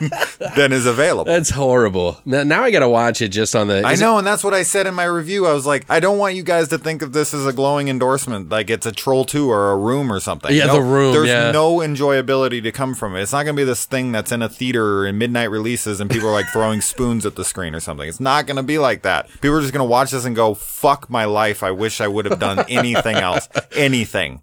than 0.56 0.72
is 0.72 0.86
available. 0.86 1.24
That's 1.30 1.50
horrible. 1.50 2.20
Now, 2.24 2.42
now 2.42 2.62
I 2.64 2.70
got 2.70 2.80
to 2.80 2.88
watch 2.88 3.20
it 3.22 3.28
just 3.28 3.54
on 3.56 3.68
the. 3.68 3.82
I 3.86 3.92
is 3.92 4.00
it- 4.00 4.04
know, 4.04 4.18
and 4.18 4.26
that's 4.26 4.44
what 4.44 4.54
I 4.54 4.62
said 4.62 4.86
in 4.86 4.94
my 4.94 5.04
review. 5.04 5.46
I 5.46 5.52
was 5.52 5.66
like, 5.66 5.84
I 5.90 6.00
don't 6.00 6.18
want 6.18 6.34
you 6.34 6.42
guys 6.42 6.68
to 6.68 6.78
think 6.78 7.02
of 7.02 7.12
this 7.12 7.34
as 7.34 7.46
a 7.46 7.52
glowing 7.52 7.88
endorsement, 7.88 8.48
like 8.48 8.70
it's 8.70 8.86
a 8.86 8.92
Troll 8.92 9.24
2 9.24 9.50
or 9.50 9.72
a 9.72 9.76
Room 9.76 10.12
or 10.12 10.20
something. 10.20 10.54
Yeah, 10.54 10.66
No, 10.66 10.74
The 10.74 10.82
Room, 10.82 11.12
There's 11.12 11.28
yeah. 11.28 11.50
no 11.50 11.76
enjoyability 11.78 12.62
to 12.62 12.72
come 12.72 12.94
from 12.94 13.16
it. 13.16 13.22
It's 13.22 13.32
not 13.32 13.44
going 13.44 13.56
to 13.56 13.60
be 13.60 13.64
this 13.64 13.84
thing 13.84 14.12
that's 14.12 14.32
in 14.32 14.42
a 14.42 14.48
theater 14.48 15.06
in 15.06 15.18
midnight 15.18 15.50
releases 15.50 16.00
and 16.00 16.10
people 16.10 16.28
are 16.28 16.32
like 16.32 16.46
throwing 16.48 16.80
spoons 16.80 17.26
at 17.26 17.36
the 17.36 17.44
screen 17.44 17.74
or 17.74 17.80
something. 17.80 18.08
It's 18.08 18.20
not 18.20 18.46
going 18.46 18.56
to 18.56 18.62
be 18.62 18.78
like 18.78 19.02
that. 19.02 19.28
People 19.40 19.56
are 19.56 19.60
just 19.60 19.72
going 19.72 19.84
to 19.86 19.90
watch 19.90 20.10
this 20.12 20.24
and 20.24 20.34
go, 20.34 20.54
fuck 20.54 21.10
my 21.10 21.24
life. 21.24 21.62
I 21.62 21.70
wish 21.70 22.00
I 22.00 22.08
would 22.08 22.24
have 22.26 22.38
done 22.38 22.64
anything 22.68 23.16
else. 23.16 23.48
Anything. 23.76 24.40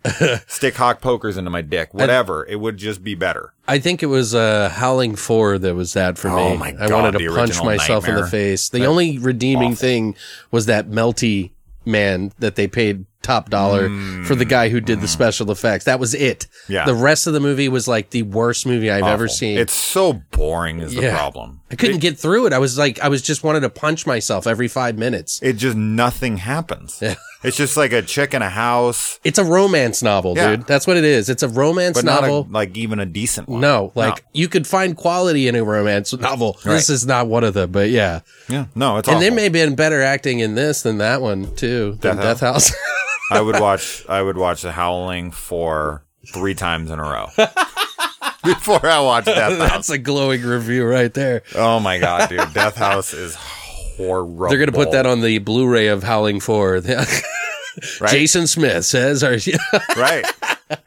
Stick 0.48 0.76
hawk 0.76 1.02
pokers 1.02 1.38
into 1.38 1.50
my 1.50 1.62
dick. 1.62 1.94
Whatever. 1.94 2.46
It 2.46 2.60
would 2.60 2.78
just 2.78 3.04
be 3.04 3.16
better. 3.16 3.54
I 3.68 3.80
think 3.80 4.04
it 4.04 4.08
was 4.08 4.36
uh, 4.36 4.70
Howling 4.70 5.16
Four 5.16 5.58
that 5.60 5.76
was 5.76 5.94
that 5.94 6.18
for 6.18 6.30
me. 6.30 6.36
Oh 6.36 6.58
my 6.58 6.76
I 6.80 6.92
wanted 6.92 7.18
to 7.20 7.34
punch 7.34 7.64
myself 7.64 8.08
in 8.08 8.16
the 8.16 8.28
face. 8.28 8.70
The 8.70 8.86
only 8.86 9.18
redeeming 9.18 9.76
thing 9.76 10.16
was 10.52 10.68
that 10.68 10.90
melty 10.90 11.52
man 11.86 12.32
that 12.40 12.56
they 12.56 12.68
paid 12.68 13.06
top 13.26 13.50
dollar 13.50 13.90
for 14.26 14.36
the 14.36 14.46
guy 14.46 14.70
who 14.70 14.80
did 14.80 15.02
the 15.02 15.08
special 15.08 15.52
effects. 15.52 15.86
That 15.86 16.00
was 16.00 16.14
it. 16.14 16.40
Mm. 16.66 16.70
Yeah. 16.70 16.86
The 16.86 16.94
rest 16.96 17.28
of 17.28 17.34
the 17.34 17.40
movie 17.40 17.68
was 17.70 17.88
like 17.88 18.12
the 18.12 18.24
worst 18.24 18.66
movie 18.66 18.90
I've 18.92 19.04
ever 19.04 19.28
seen. 19.28 19.58
It's 19.58 19.74
so 19.74 20.14
boring 20.32 20.80
is 20.80 20.94
the 20.96 21.10
problem. 21.10 21.62
I 21.72 21.76
couldn't 21.76 22.00
get 22.00 22.18
through 22.18 22.46
it. 22.48 22.54
I 22.54 22.60
was 22.60 22.78
like, 22.78 23.00
I 23.00 23.08
was 23.10 23.22
just 23.22 23.44
wanted 23.44 23.62
to 23.62 23.70
punch 23.70 24.06
myself 24.06 24.46
every 24.48 24.68
five 24.68 24.98
minutes. 24.98 25.40
It 25.42 25.54
just 25.54 25.76
nothing 25.76 26.38
happens. 26.38 27.02
It's 27.44 27.58
just 27.58 27.78
like 27.78 27.92
a 27.94 28.02
chick 28.02 28.34
in 28.34 28.42
a 28.42 28.50
house, 28.50 29.20
It's 29.24 29.38
a 29.38 29.44
romance 29.44 30.02
novel, 30.02 30.34
Yeah. 30.36 30.56
dude. 30.56 30.66
That's 30.66 30.88
what 30.88 30.98
it 30.98 31.04
is. 31.04 31.30
It's 31.30 31.44
a 31.44 31.48
romance 31.48 31.96
but 31.98 32.06
novel. 32.06 32.44
not 32.46 32.50
a, 32.50 32.54
like 32.54 32.76
even 32.78 33.00
a 33.00 33.06
decent 33.06 33.48
one. 33.48 33.62
no, 33.62 33.92
like 33.94 34.26
you 34.34 34.48
could 34.48 34.66
find 34.66 34.98
quality 34.98 35.48
in 35.48 35.56
a 35.56 35.64
romance 35.64 36.12
novel. 36.14 36.58
This 36.64 36.90
is 36.90 37.06
not 37.06 37.28
one 37.28 37.44
of 37.44 37.54
them, 37.54 37.72
but 37.72 37.90
yeah. 37.92 38.22
Yeah, 38.50 38.66
no, 38.74 38.98
it's 38.98 39.08
And 39.08 39.18
awful. 39.18 39.22
there 39.22 39.32
may 39.32 39.44
have 39.44 39.54
been 39.54 39.76
better 39.76 40.02
acting 40.02 40.40
in 40.40 40.56
this 40.56 40.82
than 40.82 40.98
that 41.00 41.22
one 41.22 41.54
too. 41.56 41.98
Than 42.02 42.16
Death 42.18 42.26
Death 42.26 42.40
House. 42.40 42.72
I 43.32 43.42
would 43.42 43.60
watch. 43.60 44.06
I 44.08 44.22
would 44.22 44.38
watch 44.38 44.62
The 44.62 44.72
Howling 44.72 45.32
for 45.32 46.04
three 46.34 46.56
times 46.56 46.90
in 46.92 47.00
a 47.00 47.04
row 47.04 47.28
before 48.44 48.86
I 48.86 49.00
watch 49.00 49.26
Death 49.26 49.58
House. 49.58 49.70
That's 49.70 49.90
a 49.90 49.98
glowing 49.98 50.44
review 50.44 50.86
right 50.86 51.14
there. 51.14 51.44
Oh 51.56 51.80
my 51.80 51.98
god, 52.00 52.30
dude! 52.30 52.54
Death 52.54 52.76
House 52.76 53.14
is 53.14 53.36
horrible. 53.36 54.50
They're 54.50 54.60
gonna 54.60 54.72
put 54.72 54.92
that 54.92 55.06
on 55.06 55.22
the 55.22 55.40
Blu-ray 55.40 55.88
of 55.88 56.04
Howling 56.04 56.40
Four. 56.40 56.80
right. 58.00 58.10
Jason 58.10 58.48
Smith 58.48 58.86
says, 58.86 59.24
or, 59.24 59.38
right. 59.98 60.26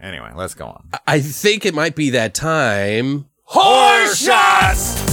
Anyway, 0.00 0.32
let's 0.34 0.54
go 0.54 0.66
on. 0.66 0.88
I 1.06 1.20
think 1.20 1.66
it 1.66 1.74
might 1.74 1.94
be 1.94 2.10
that 2.10 2.34
time. 2.34 3.26
Horror 3.44 4.14
Shots. 4.14 5.07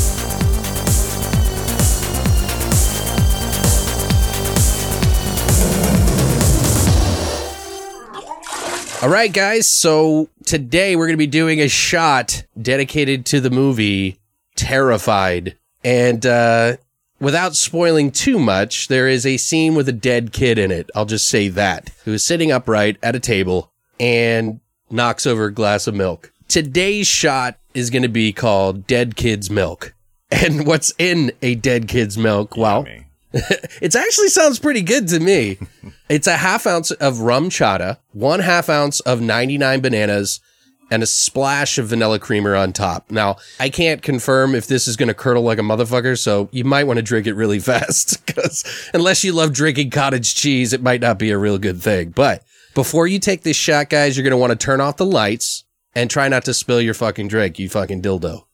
All 9.05 9.11
right, 9.11 9.31
guys. 9.31 9.67
So 9.67 10.29
today 10.45 10.95
we're 10.95 11.05
going 11.05 11.13
to 11.13 11.17
be 11.17 11.27
doing 11.27 11.61
a 11.61 11.67
shot 11.67 12.43
dedicated 12.59 13.23
to 13.27 13.39
the 13.39 13.51
movie 13.51 14.17
Terrified. 14.55 15.55
And 15.83 16.25
uh, 16.25 16.77
without 17.19 17.55
spoiling 17.55 18.09
too 18.09 18.39
much, 18.39 18.87
there 18.87 19.07
is 19.07 19.23
a 19.23 19.37
scene 19.37 19.75
with 19.75 19.87
a 19.87 19.93
dead 19.93 20.33
kid 20.33 20.57
in 20.57 20.71
it. 20.71 20.89
I'll 20.95 21.05
just 21.05 21.29
say 21.29 21.49
that. 21.49 21.91
Who 22.05 22.13
is 22.13 22.25
sitting 22.25 22.51
upright 22.51 22.97
at 23.03 23.15
a 23.15 23.19
table 23.19 23.71
and 23.99 24.59
knocks 24.89 25.27
over 25.27 25.45
a 25.45 25.53
glass 25.53 25.85
of 25.85 25.93
milk. 25.93 26.33
Today's 26.47 27.05
shot 27.05 27.59
is 27.75 27.91
going 27.91 28.01
to 28.01 28.09
be 28.09 28.33
called 28.33 28.87
Dead 28.87 29.15
Kid's 29.15 29.51
Milk. 29.51 29.93
And 30.31 30.65
what's 30.65 30.91
in 30.97 31.31
a 31.43 31.53
dead 31.53 31.87
kid's 31.87 32.17
milk? 32.17 32.57
Well, 32.57 32.81
Me. 32.81 33.04
it 33.81 33.93
actually 33.93 34.29
sounds 34.29 34.59
pretty 34.59 34.81
good 34.81 35.09
to 35.09 35.19
me. 35.19 35.57
it's 36.09 36.25
a 36.25 36.37
half 36.37 36.65
ounce 36.65 36.91
of 36.91 37.15
RumChata, 37.15 37.97
one 38.13 38.39
half 38.39 38.69
ounce 38.69 39.01
of 39.01 39.19
99 39.19 39.81
bananas, 39.81 40.39
and 40.89 41.03
a 41.03 41.05
splash 41.05 41.77
of 41.77 41.87
vanilla 41.87 42.17
creamer 42.17 42.55
on 42.55 42.71
top. 42.71 43.11
Now, 43.11 43.35
I 43.59 43.69
can't 43.69 44.01
confirm 44.01 44.55
if 44.55 44.67
this 44.67 44.87
is 44.87 44.95
going 44.95 45.07
to 45.09 45.13
curdle 45.13 45.43
like 45.43 45.57
a 45.57 45.63
motherfucker, 45.63 46.17
so 46.17 46.47
you 46.53 46.63
might 46.63 46.85
want 46.85 46.95
to 46.97 47.03
drink 47.03 47.27
it 47.27 47.33
really 47.33 47.59
fast 47.71 48.25
because 48.25 48.63
unless 48.93 49.25
you 49.25 49.33
love 49.33 49.51
drinking 49.51 49.89
cottage 49.89 50.33
cheese, 50.33 50.71
it 50.71 50.81
might 50.81 51.01
not 51.01 51.19
be 51.19 51.31
a 51.31 51.37
real 51.37 51.57
good 51.57 51.81
thing. 51.81 52.11
But 52.11 52.41
before 52.73 53.05
you 53.05 53.19
take 53.19 53.43
this 53.43 53.57
shot, 53.57 53.89
guys, 53.89 54.15
you're 54.15 54.23
going 54.23 54.31
to 54.31 54.37
want 54.37 54.51
to 54.51 54.65
turn 54.65 54.79
off 54.79 54.95
the 54.95 55.05
lights 55.05 55.65
and 55.93 56.09
try 56.09 56.29
not 56.29 56.45
to 56.45 56.53
spill 56.53 56.79
your 56.79 56.93
fucking 56.93 57.27
drink, 57.27 57.59
you 57.59 57.67
fucking 57.67 58.01
dildo. 58.01 58.45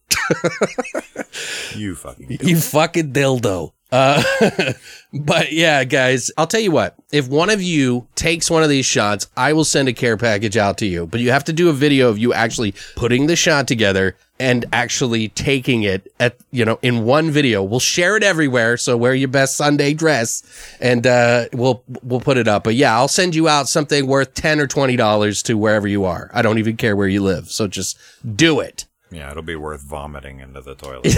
You 1.76 1.96
fucking. 1.96 2.38
You 2.42 2.60
fucking 2.60 3.14
dildo. 3.14 3.74
Uh, 3.92 4.24
but 5.14 5.52
yeah, 5.52 5.84
guys, 5.84 6.32
I'll 6.38 6.48
tell 6.48 6.62
you 6.62 6.72
what. 6.72 6.96
If 7.12 7.28
one 7.28 7.50
of 7.50 7.62
you 7.62 8.08
takes 8.16 8.50
one 8.50 8.64
of 8.64 8.70
these 8.70 8.86
shots, 8.86 9.28
I 9.36 9.54
will 9.54 9.66
send 9.66 9.88
a 9.90 9.94
care 9.94 10.18
package 10.18 10.58
out 10.58 10.78
to 10.80 10.86
you. 10.86 11.06
But 11.08 11.20
you 11.20 11.32
have 11.32 11.44
to 11.46 11.54
do 11.54 11.70
a 11.70 11.74
video 11.74 12.10
of 12.10 12.18
you 12.18 12.34
actually 12.34 12.74
putting 12.96 13.28
the 13.28 13.36
shot 13.36 13.68
together 13.68 14.16
and 14.40 14.66
actually 14.74 15.28
taking 15.30 15.84
it 15.84 16.12
at, 16.20 16.36
you 16.50 16.66
know, 16.66 16.80
in 16.82 17.06
one 17.06 17.30
video. 17.30 17.62
We'll 17.62 17.80
share 17.80 18.18
it 18.18 18.24
everywhere. 18.24 18.76
So 18.78 18.98
wear 18.98 19.14
your 19.14 19.28
best 19.28 19.56
Sunday 19.56 19.94
dress 19.94 20.42
and, 20.80 21.06
uh, 21.06 21.46
we'll, 21.54 21.84
we'll 22.02 22.22
put 22.22 22.38
it 22.38 22.48
up. 22.48 22.64
But 22.64 22.76
yeah, 22.76 22.96
I'll 22.96 23.08
send 23.08 23.36
you 23.36 23.48
out 23.48 23.70
something 23.70 24.08
worth 24.08 24.34
10 24.34 24.60
or 24.60 24.68
$20 24.68 25.44
to 25.44 25.58
wherever 25.58 25.88
you 25.88 26.06
are. 26.06 26.32
I 26.34 26.42
don't 26.42 26.58
even 26.58 26.76
care 26.78 26.96
where 26.96 27.08
you 27.08 27.22
live. 27.22 27.52
So 27.52 27.68
just 27.68 28.00
do 28.36 28.62
it. 28.62 28.86
Yeah, 29.12 29.30
it'll 29.30 29.44
be 29.44 29.58
worth 29.58 29.82
vomiting 29.82 30.40
into 30.40 30.62
the 30.62 30.76
toilet. 30.76 31.14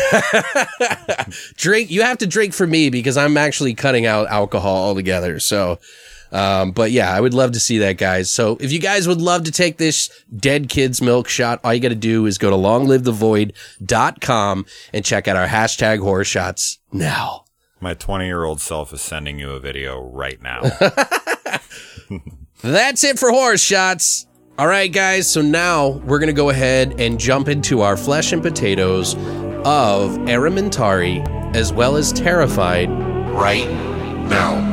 drink 1.55 1.91
you 1.91 2.01
have 2.01 2.17
to 2.17 2.27
drink 2.27 2.53
for 2.53 2.67
me 2.67 2.89
because 2.89 3.17
i'm 3.17 3.37
actually 3.37 3.73
cutting 3.73 4.05
out 4.05 4.27
alcohol 4.27 4.87
altogether 4.87 5.39
so 5.39 5.79
um, 6.31 6.71
but 6.71 6.91
yeah 6.91 7.15
i 7.15 7.19
would 7.21 7.33
love 7.33 7.51
to 7.53 7.59
see 7.59 7.77
that 7.79 7.97
guys 7.97 8.29
so 8.29 8.57
if 8.59 8.71
you 8.71 8.79
guys 8.79 9.07
would 9.07 9.21
love 9.21 9.43
to 9.43 9.51
take 9.51 9.77
this 9.77 10.09
dead 10.35 10.69
kids 10.69 11.01
milk 11.01 11.27
shot 11.27 11.59
all 11.63 11.73
you 11.73 11.79
got 11.79 11.89
to 11.89 11.95
do 11.95 12.25
is 12.25 12.37
go 12.37 12.49
to 12.49 12.55
longlivethevoid.com 12.55 14.65
and 14.93 15.05
check 15.05 15.27
out 15.27 15.35
our 15.35 15.47
hashtag 15.47 15.99
horror 15.99 16.23
shots 16.23 16.79
now 16.91 17.45
My 17.79 17.93
20 17.93 18.25
year 18.25 18.43
old 18.43 18.61
self 18.61 18.93
is 18.93 19.01
sending 19.01 19.39
you 19.39 19.51
a 19.51 19.59
video 19.59 20.01
right 20.01 20.41
now. 20.41 20.61
that's 22.63 23.03
it 23.03 23.19
for 23.19 23.31
horror 23.31 23.57
shots 23.57 24.25
all 24.57 24.67
right 24.67 24.93
guys 24.93 25.27
so 25.27 25.41
now 25.41 25.87
we're 26.05 26.19
gonna 26.19 26.31
go 26.31 26.49
ahead 26.49 26.99
and 26.99 27.19
jump 27.19 27.47
into 27.47 27.81
our 27.81 27.97
flesh 27.97 28.33
and 28.33 28.43
potatoes 28.43 29.15
of 29.65 30.11
Errementari 30.27 31.25
as 31.55 31.73
well 31.73 31.95
as 31.95 32.13
terrified 32.13 32.89
Right 33.33 33.67
now. 34.29 34.72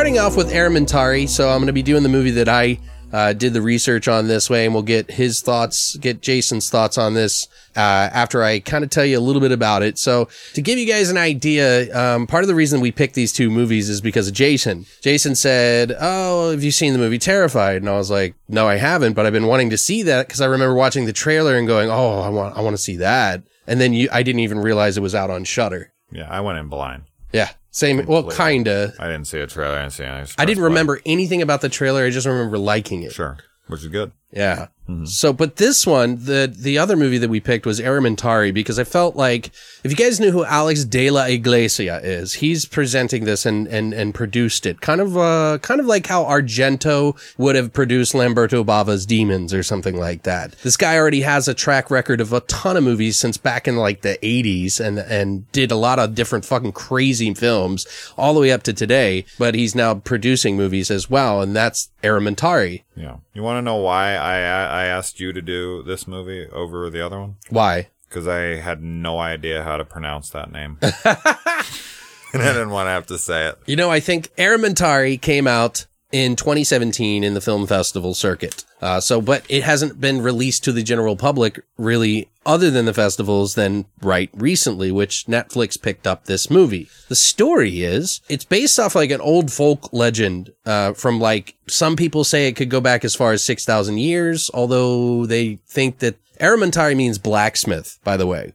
Starting 0.00 0.18
off 0.18 0.34
with 0.34 0.50
Errementari. 0.50 1.28
So 1.28 1.50
I'm 1.50 1.58
going 1.58 1.66
to 1.66 1.74
be 1.74 1.82
doing 1.82 2.02
the 2.02 2.08
movie 2.08 2.30
that 2.30 2.48
I 2.48 2.78
uh, 3.12 3.34
did 3.34 3.52
the 3.52 3.60
research 3.60 4.08
on 4.08 4.28
this 4.28 4.48
way, 4.48 4.64
and 4.64 4.72
we'll 4.72 4.82
get 4.82 5.10
his 5.10 5.42
thoughts, 5.42 5.94
get 5.96 6.22
Jason's 6.22 6.70
thoughts 6.70 6.96
on 6.96 7.12
this 7.12 7.48
uh, 7.76 8.08
after 8.10 8.42
I 8.42 8.60
kind 8.60 8.82
of 8.82 8.88
tell 8.88 9.04
you 9.04 9.18
a 9.18 9.20
little 9.20 9.42
bit 9.42 9.52
about 9.52 9.82
it. 9.82 9.98
So 9.98 10.30
to 10.54 10.62
give 10.62 10.78
you 10.78 10.86
guys 10.86 11.10
an 11.10 11.18
idea, 11.18 11.94
um, 11.94 12.26
part 12.26 12.42
of 12.42 12.48
the 12.48 12.54
reason 12.54 12.80
we 12.80 12.90
picked 12.90 13.12
these 13.12 13.30
two 13.30 13.50
movies 13.50 13.90
is 13.90 14.00
because 14.00 14.26
of 14.26 14.32
Jason. 14.32 14.86
Jason 15.02 15.34
said, 15.34 15.94
"Oh, 16.00 16.50
have 16.50 16.64
you 16.64 16.70
seen 16.70 16.94
the 16.94 16.98
movie 16.98 17.18
Terrified?" 17.18 17.82
And 17.82 17.88
I 17.90 17.98
was 17.98 18.10
like, 18.10 18.34
"No, 18.48 18.66
I 18.66 18.76
haven't, 18.76 19.12
but 19.12 19.26
I've 19.26 19.34
been 19.34 19.48
wanting 19.48 19.68
to 19.68 19.76
see 19.76 20.02
that 20.04 20.28
because 20.28 20.40
I 20.40 20.46
remember 20.46 20.74
watching 20.74 21.04
the 21.04 21.12
trailer 21.12 21.58
and 21.58 21.68
going, 21.68 21.90
"Oh, 21.90 22.20
I 22.20 22.30
want, 22.30 22.56
I 22.56 22.62
want 22.62 22.74
to 22.74 22.82
see 22.82 22.96
that." 22.96 23.42
And 23.66 23.78
then 23.78 23.92
you, 23.92 24.08
I 24.10 24.22
didn't 24.22 24.40
even 24.40 24.60
realize 24.60 24.96
it 24.96 25.02
was 25.02 25.14
out 25.14 25.28
on 25.28 25.44
Shudder. 25.44 25.92
yeah, 26.10 26.26
I 26.30 26.40
went 26.40 26.58
in 26.58 26.68
blind. 26.68 27.02
Yeah, 27.34 27.50
same. 27.70 28.04
Well, 28.06 28.30
kinda. 28.30 28.94
I 28.98 29.06
didn't 29.06 29.26
see 29.26 29.38
a 29.40 29.46
trailer. 29.46 29.76
I 29.76 29.82
didn't 29.82 29.92
see. 29.92 30.04
I, 30.04 30.20
just 30.22 30.40
I 30.40 30.44
didn't 30.44 30.64
remember 30.64 31.00
anything 31.06 31.42
about 31.42 31.60
the 31.60 31.68
trailer. 31.68 32.04
I 32.04 32.10
just 32.10 32.26
remember 32.26 32.58
liking 32.58 33.02
it. 33.02 33.12
Sure, 33.12 33.38
which 33.68 33.80
is 33.82 33.88
good. 33.88 34.12
Yeah. 34.32 34.68
So, 35.04 35.32
but 35.32 35.56
this 35.56 35.86
one, 35.86 36.24
the 36.24 36.52
the 36.54 36.78
other 36.78 36.96
movie 36.96 37.18
that 37.18 37.30
we 37.30 37.40
picked 37.40 37.66
was 37.66 37.80
Errementari 37.80 38.52
because 38.52 38.78
I 38.78 38.84
felt 38.84 39.16
like 39.16 39.50
if 39.82 39.90
you 39.90 39.96
guys 39.96 40.20
knew 40.20 40.30
who 40.30 40.44
Alex 40.44 40.84
de 40.84 41.10
la 41.10 41.24
Iglesia 41.24 42.00
is, 42.02 42.34
he's 42.34 42.64
presenting 42.64 43.24
this 43.24 43.46
and 43.46 43.66
and 43.68 43.92
and 43.92 44.14
produced 44.14 44.66
it, 44.66 44.80
kind 44.80 45.00
of 45.00 45.16
uh 45.16 45.58
kind 45.62 45.80
of 45.80 45.86
like 45.86 46.06
how 46.06 46.24
Argento 46.24 47.16
would 47.38 47.56
have 47.56 47.72
produced 47.72 48.14
Lamberto 48.14 48.64
Bava's 48.64 49.06
Demons 49.06 49.54
or 49.54 49.62
something 49.62 49.96
like 49.96 50.22
that. 50.24 50.52
This 50.62 50.76
guy 50.76 50.96
already 50.96 51.22
has 51.22 51.48
a 51.48 51.54
track 51.54 51.90
record 51.90 52.20
of 52.20 52.32
a 52.32 52.40
ton 52.40 52.76
of 52.76 52.84
movies 52.84 53.16
since 53.18 53.36
back 53.36 53.66
in 53.66 53.76
like 53.76 54.02
the 54.02 54.18
80s 54.22 54.80
and 54.80 54.98
and 54.98 55.50
did 55.52 55.70
a 55.70 55.76
lot 55.76 55.98
of 55.98 56.14
different 56.14 56.44
fucking 56.44 56.72
crazy 56.72 57.32
films 57.34 57.86
all 58.16 58.34
the 58.34 58.40
way 58.40 58.52
up 58.52 58.62
to 58.64 58.72
today, 58.72 59.24
but 59.38 59.54
he's 59.54 59.74
now 59.74 59.94
producing 59.94 60.56
movies 60.56 60.90
as 60.90 61.08
well 61.08 61.40
and 61.40 61.54
that's 61.54 61.90
Errementari. 62.02 62.82
Yeah. 63.00 63.16
You 63.32 63.42
want 63.42 63.58
to 63.58 63.62
know 63.62 63.76
why 63.76 64.14
I 64.14 64.36
I 64.36 64.84
asked 64.84 65.20
you 65.20 65.32
to 65.32 65.40
do 65.40 65.82
this 65.82 66.06
movie 66.06 66.46
over 66.48 66.90
the 66.90 67.04
other 67.04 67.18
one? 67.18 67.36
Why? 67.48 67.88
Because 68.08 68.28
I 68.28 68.56
had 68.56 68.82
no 68.82 69.18
idea 69.18 69.62
how 69.62 69.76
to 69.76 69.84
pronounce 69.84 70.30
that 70.30 70.52
name. 70.52 70.78
and 72.32 72.42
I 72.42 72.52
didn't 72.52 72.70
want 72.70 72.86
to 72.88 72.90
have 72.90 73.06
to 73.06 73.18
say 73.18 73.48
it. 73.48 73.58
You 73.66 73.76
know, 73.76 73.90
I 73.90 74.00
think 74.00 74.34
Errementari 74.36 75.20
came 75.20 75.46
out 75.46 75.86
in 76.12 76.36
2017 76.36 77.22
in 77.22 77.34
the 77.34 77.40
film 77.40 77.66
festival 77.66 78.14
circuit. 78.14 78.64
Uh, 78.80 79.00
so, 79.00 79.20
but 79.20 79.44
it 79.48 79.62
hasn't 79.62 80.00
been 80.00 80.22
released 80.22 80.64
to 80.64 80.72
the 80.72 80.82
general 80.82 81.16
public 81.16 81.60
really 81.76 82.28
other 82.46 82.70
than 82.70 82.86
the 82.86 82.94
festivals 82.94 83.54
than 83.54 83.84
right 84.00 84.30
recently, 84.34 84.90
which 84.90 85.26
Netflix 85.26 85.80
picked 85.80 86.06
up 86.06 86.24
this 86.24 86.50
movie. 86.50 86.88
The 87.08 87.14
story 87.14 87.82
is 87.82 88.20
it's 88.28 88.44
based 88.44 88.78
off 88.78 88.94
like 88.94 89.10
an 89.10 89.20
old 89.20 89.52
folk 89.52 89.92
legend, 89.92 90.52
uh, 90.64 90.94
from 90.94 91.20
like 91.20 91.54
some 91.68 91.96
people 91.96 92.24
say 92.24 92.48
it 92.48 92.56
could 92.56 92.70
go 92.70 92.80
back 92.80 93.04
as 93.04 93.14
far 93.14 93.32
as 93.32 93.42
6,000 93.44 93.98
years, 93.98 94.50
although 94.54 95.26
they 95.26 95.56
think 95.66 95.98
that 95.98 96.16
Errementari 96.40 96.96
means 96.96 97.18
blacksmith, 97.18 97.98
by 98.02 98.16
the 98.16 98.26
way. 98.26 98.54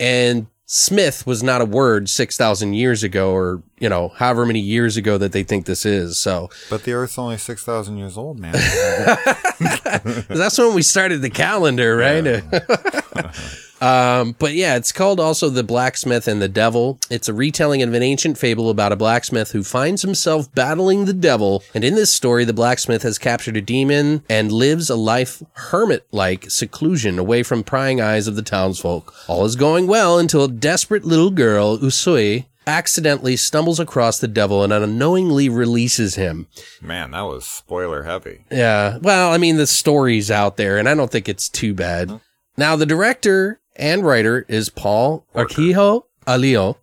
And 0.00 0.46
Smith 0.76 1.24
was 1.24 1.40
not 1.40 1.60
a 1.60 1.64
word 1.64 2.08
6,000 2.08 2.74
years 2.74 3.04
ago 3.04 3.30
or, 3.30 3.62
you 3.78 3.88
know, 3.88 4.08
however 4.08 4.44
many 4.44 4.58
years 4.58 4.96
ago 4.96 5.16
that 5.16 5.30
they 5.30 5.44
think 5.44 5.66
this 5.66 5.86
is. 5.86 6.18
So 6.18 6.50
But 6.68 6.82
the 6.82 6.94
Earth's 6.94 7.16
only 7.16 7.38
6,000 7.38 7.96
years 7.96 8.18
old, 8.18 8.40
man. 8.40 8.54
that's 10.28 10.58
when 10.58 10.74
we 10.74 10.82
started 10.82 11.22
the 11.22 11.30
calendar, 11.30 11.96
right? 11.96 12.42
um, 13.80 14.36
but 14.38 14.54
yeah, 14.54 14.76
it's 14.76 14.92
called 14.92 15.20
also 15.20 15.48
The 15.50 15.64
Blacksmith 15.64 16.26
and 16.28 16.40
the 16.40 16.48
Devil. 16.48 16.98
It's 17.10 17.28
a 17.28 17.34
retelling 17.34 17.82
of 17.82 17.92
an 17.92 18.02
ancient 18.02 18.38
fable 18.38 18.70
about 18.70 18.92
a 18.92 18.96
blacksmith 18.96 19.52
who 19.52 19.62
finds 19.62 20.02
himself 20.02 20.52
battling 20.54 21.04
the 21.04 21.12
devil. 21.12 21.62
And 21.74 21.84
in 21.84 21.94
this 21.94 22.10
story, 22.10 22.44
the 22.44 22.52
blacksmith 22.52 23.02
has 23.02 23.18
captured 23.18 23.56
a 23.56 23.60
demon 23.60 24.22
and 24.28 24.52
lives 24.52 24.88
a 24.90 24.96
life 24.96 25.42
hermit 25.54 26.06
like 26.12 26.50
seclusion 26.50 27.18
away 27.18 27.42
from 27.42 27.62
prying 27.62 28.00
eyes 28.00 28.26
of 28.26 28.36
the 28.36 28.42
townsfolk. 28.42 29.12
All 29.28 29.44
is 29.44 29.56
going 29.56 29.86
well 29.86 30.18
until 30.18 30.44
a 30.44 30.48
desperate 30.48 31.04
little 31.04 31.30
girl, 31.30 31.78
Usue, 31.78 32.44
accidentally 32.66 33.36
stumbles 33.36 33.78
across 33.78 34.18
the 34.18 34.28
devil 34.28 34.62
and 34.62 34.72
unknowingly 34.72 35.48
releases 35.48 36.14
him. 36.14 36.46
man, 36.80 37.10
that 37.10 37.22
was 37.22 37.44
spoiler 37.44 38.04
heavy. 38.04 38.44
Yeah. 38.50 38.98
Well, 39.02 39.32
I 39.32 39.38
mean, 39.38 39.56
the 39.56 39.66
story's 39.66 40.30
out 40.30 40.56
there, 40.56 40.78
and 40.78 40.88
I 40.88 40.94
don't 40.94 41.10
think 41.10 41.28
it's 41.28 41.48
too 41.50 41.74
bad. 41.74 42.20
Now, 42.56 42.76
the 42.76 42.86
director 42.86 43.60
and 43.76 44.04
writer 44.04 44.44
is 44.48 44.68
Paul 44.68 45.26
Urkijo 45.34 46.04
Alijo. 46.26 46.76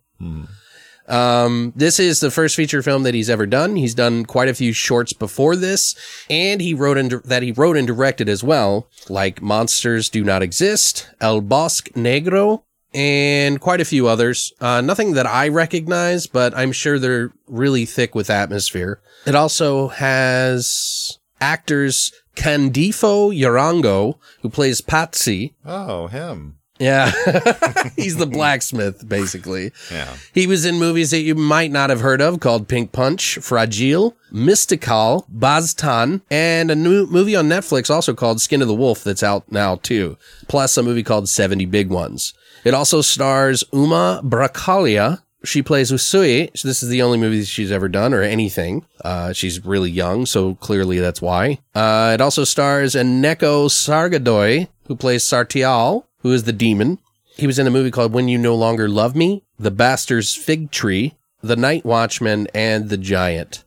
Um, 1.08 1.72
this 1.74 1.98
is 1.98 2.20
the 2.20 2.30
first 2.30 2.54
feature 2.56 2.82
film 2.82 3.02
that 3.02 3.14
he's 3.14 3.28
ever 3.28 3.46
done. 3.46 3.76
He's 3.76 3.94
done 3.94 4.24
quite 4.24 4.48
a 4.48 4.54
few 4.54 4.72
shorts 4.72 5.12
before 5.12 5.56
this, 5.56 5.94
and 6.30 6.60
he 6.60 6.74
wrote 6.74 6.96
and 6.96 7.10
that 7.24 7.42
he 7.42 7.52
wrote 7.52 7.76
and 7.76 7.86
directed 7.86 8.28
as 8.28 8.44
well, 8.44 8.88
like 9.08 9.42
Monsters 9.42 10.08
Do 10.08 10.24
Not 10.24 10.42
Exist, 10.42 11.10
El 11.20 11.40
Bosque 11.40 11.90
Negro, 11.94 12.62
and 12.94 13.60
quite 13.60 13.80
a 13.80 13.84
few 13.84 14.06
others. 14.06 14.52
Uh, 14.60 14.80
nothing 14.80 15.12
that 15.14 15.26
I 15.26 15.48
recognize, 15.48 16.26
but 16.26 16.56
I'm 16.56 16.72
sure 16.72 16.98
they're 16.98 17.32
really 17.46 17.84
thick 17.84 18.14
with 18.14 18.30
atmosphere. 18.30 19.00
It 19.26 19.34
also 19.34 19.88
has 19.88 21.18
actors 21.40 22.12
Kandido 22.36 23.36
Uranga, 23.36 24.14
who 24.40 24.48
plays 24.48 24.80
Patxi. 24.80 25.54
Oh, 25.64 26.06
him. 26.06 26.58
Yeah. 26.82 27.10
He's 27.96 28.16
the 28.16 28.26
blacksmith, 28.26 29.08
basically. 29.08 29.70
Yeah. 29.90 30.16
He 30.34 30.48
was 30.48 30.64
in 30.64 30.80
movies 30.80 31.12
that 31.12 31.20
you 31.20 31.36
might 31.36 31.70
not 31.70 31.90
have 31.90 32.00
heard 32.00 32.20
of 32.20 32.40
called 32.40 32.66
Pink 32.66 32.90
Punch, 32.90 33.38
Fragile, 33.40 34.16
Mystical, 34.32 35.24
Baztan, 35.32 36.22
and 36.28 36.72
a 36.72 36.74
new 36.74 37.06
movie 37.06 37.36
on 37.36 37.48
Netflix 37.48 37.88
also 37.88 38.14
called 38.14 38.40
Skin 38.40 38.62
of 38.62 38.68
the 38.68 38.74
Wolf 38.74 39.04
that's 39.04 39.22
out 39.22 39.50
now 39.50 39.76
too. 39.76 40.16
Plus 40.48 40.76
a 40.76 40.82
movie 40.82 41.04
called 41.04 41.28
70 41.28 41.66
Big 41.66 41.88
Ones. 41.88 42.34
It 42.64 42.74
also 42.74 43.00
stars 43.00 43.62
Uma 43.72 44.20
Bracaglia. 44.24 45.22
She 45.44 45.62
plays 45.62 45.90
Usue. 45.92 46.48
So 46.56 46.66
This 46.66 46.82
is 46.82 46.88
the 46.88 47.02
only 47.02 47.18
movie 47.18 47.44
she's 47.44 47.70
ever 47.72 47.88
done 47.88 48.12
or 48.12 48.22
anything. 48.22 48.84
Uh, 49.04 49.32
she's 49.32 49.64
really 49.64 49.90
young, 49.90 50.26
so 50.26 50.56
clearly 50.56 50.98
that's 50.98 51.22
why. 51.22 51.58
Uh, 51.74 52.12
it 52.14 52.20
also 52.20 52.42
stars 52.44 52.94
Eneko 52.94 53.68
Sagardoy, 53.68 54.68
who 54.86 54.96
plays 54.96 55.24
Sartael, 55.24 56.04
who 56.22 56.32
is 56.32 56.44
the 56.44 56.52
demon. 56.52 56.98
He 57.36 57.46
was 57.46 57.58
in 57.58 57.66
a 57.66 57.70
movie 57.70 57.90
called 57.90 58.12
When 58.12 58.28
You 58.28 58.38
No 58.38 58.54
Longer 58.54 58.88
Love 58.88 59.14
Me, 59.14 59.42
The 59.58 59.70
Bastard's 59.70 60.34
Fig 60.34 60.70
Tree, 60.70 61.14
The 61.42 61.56
Night 61.56 61.84
Watchman, 61.84 62.48
and 62.54 62.88
The 62.88 62.98
Giant. 62.98 63.64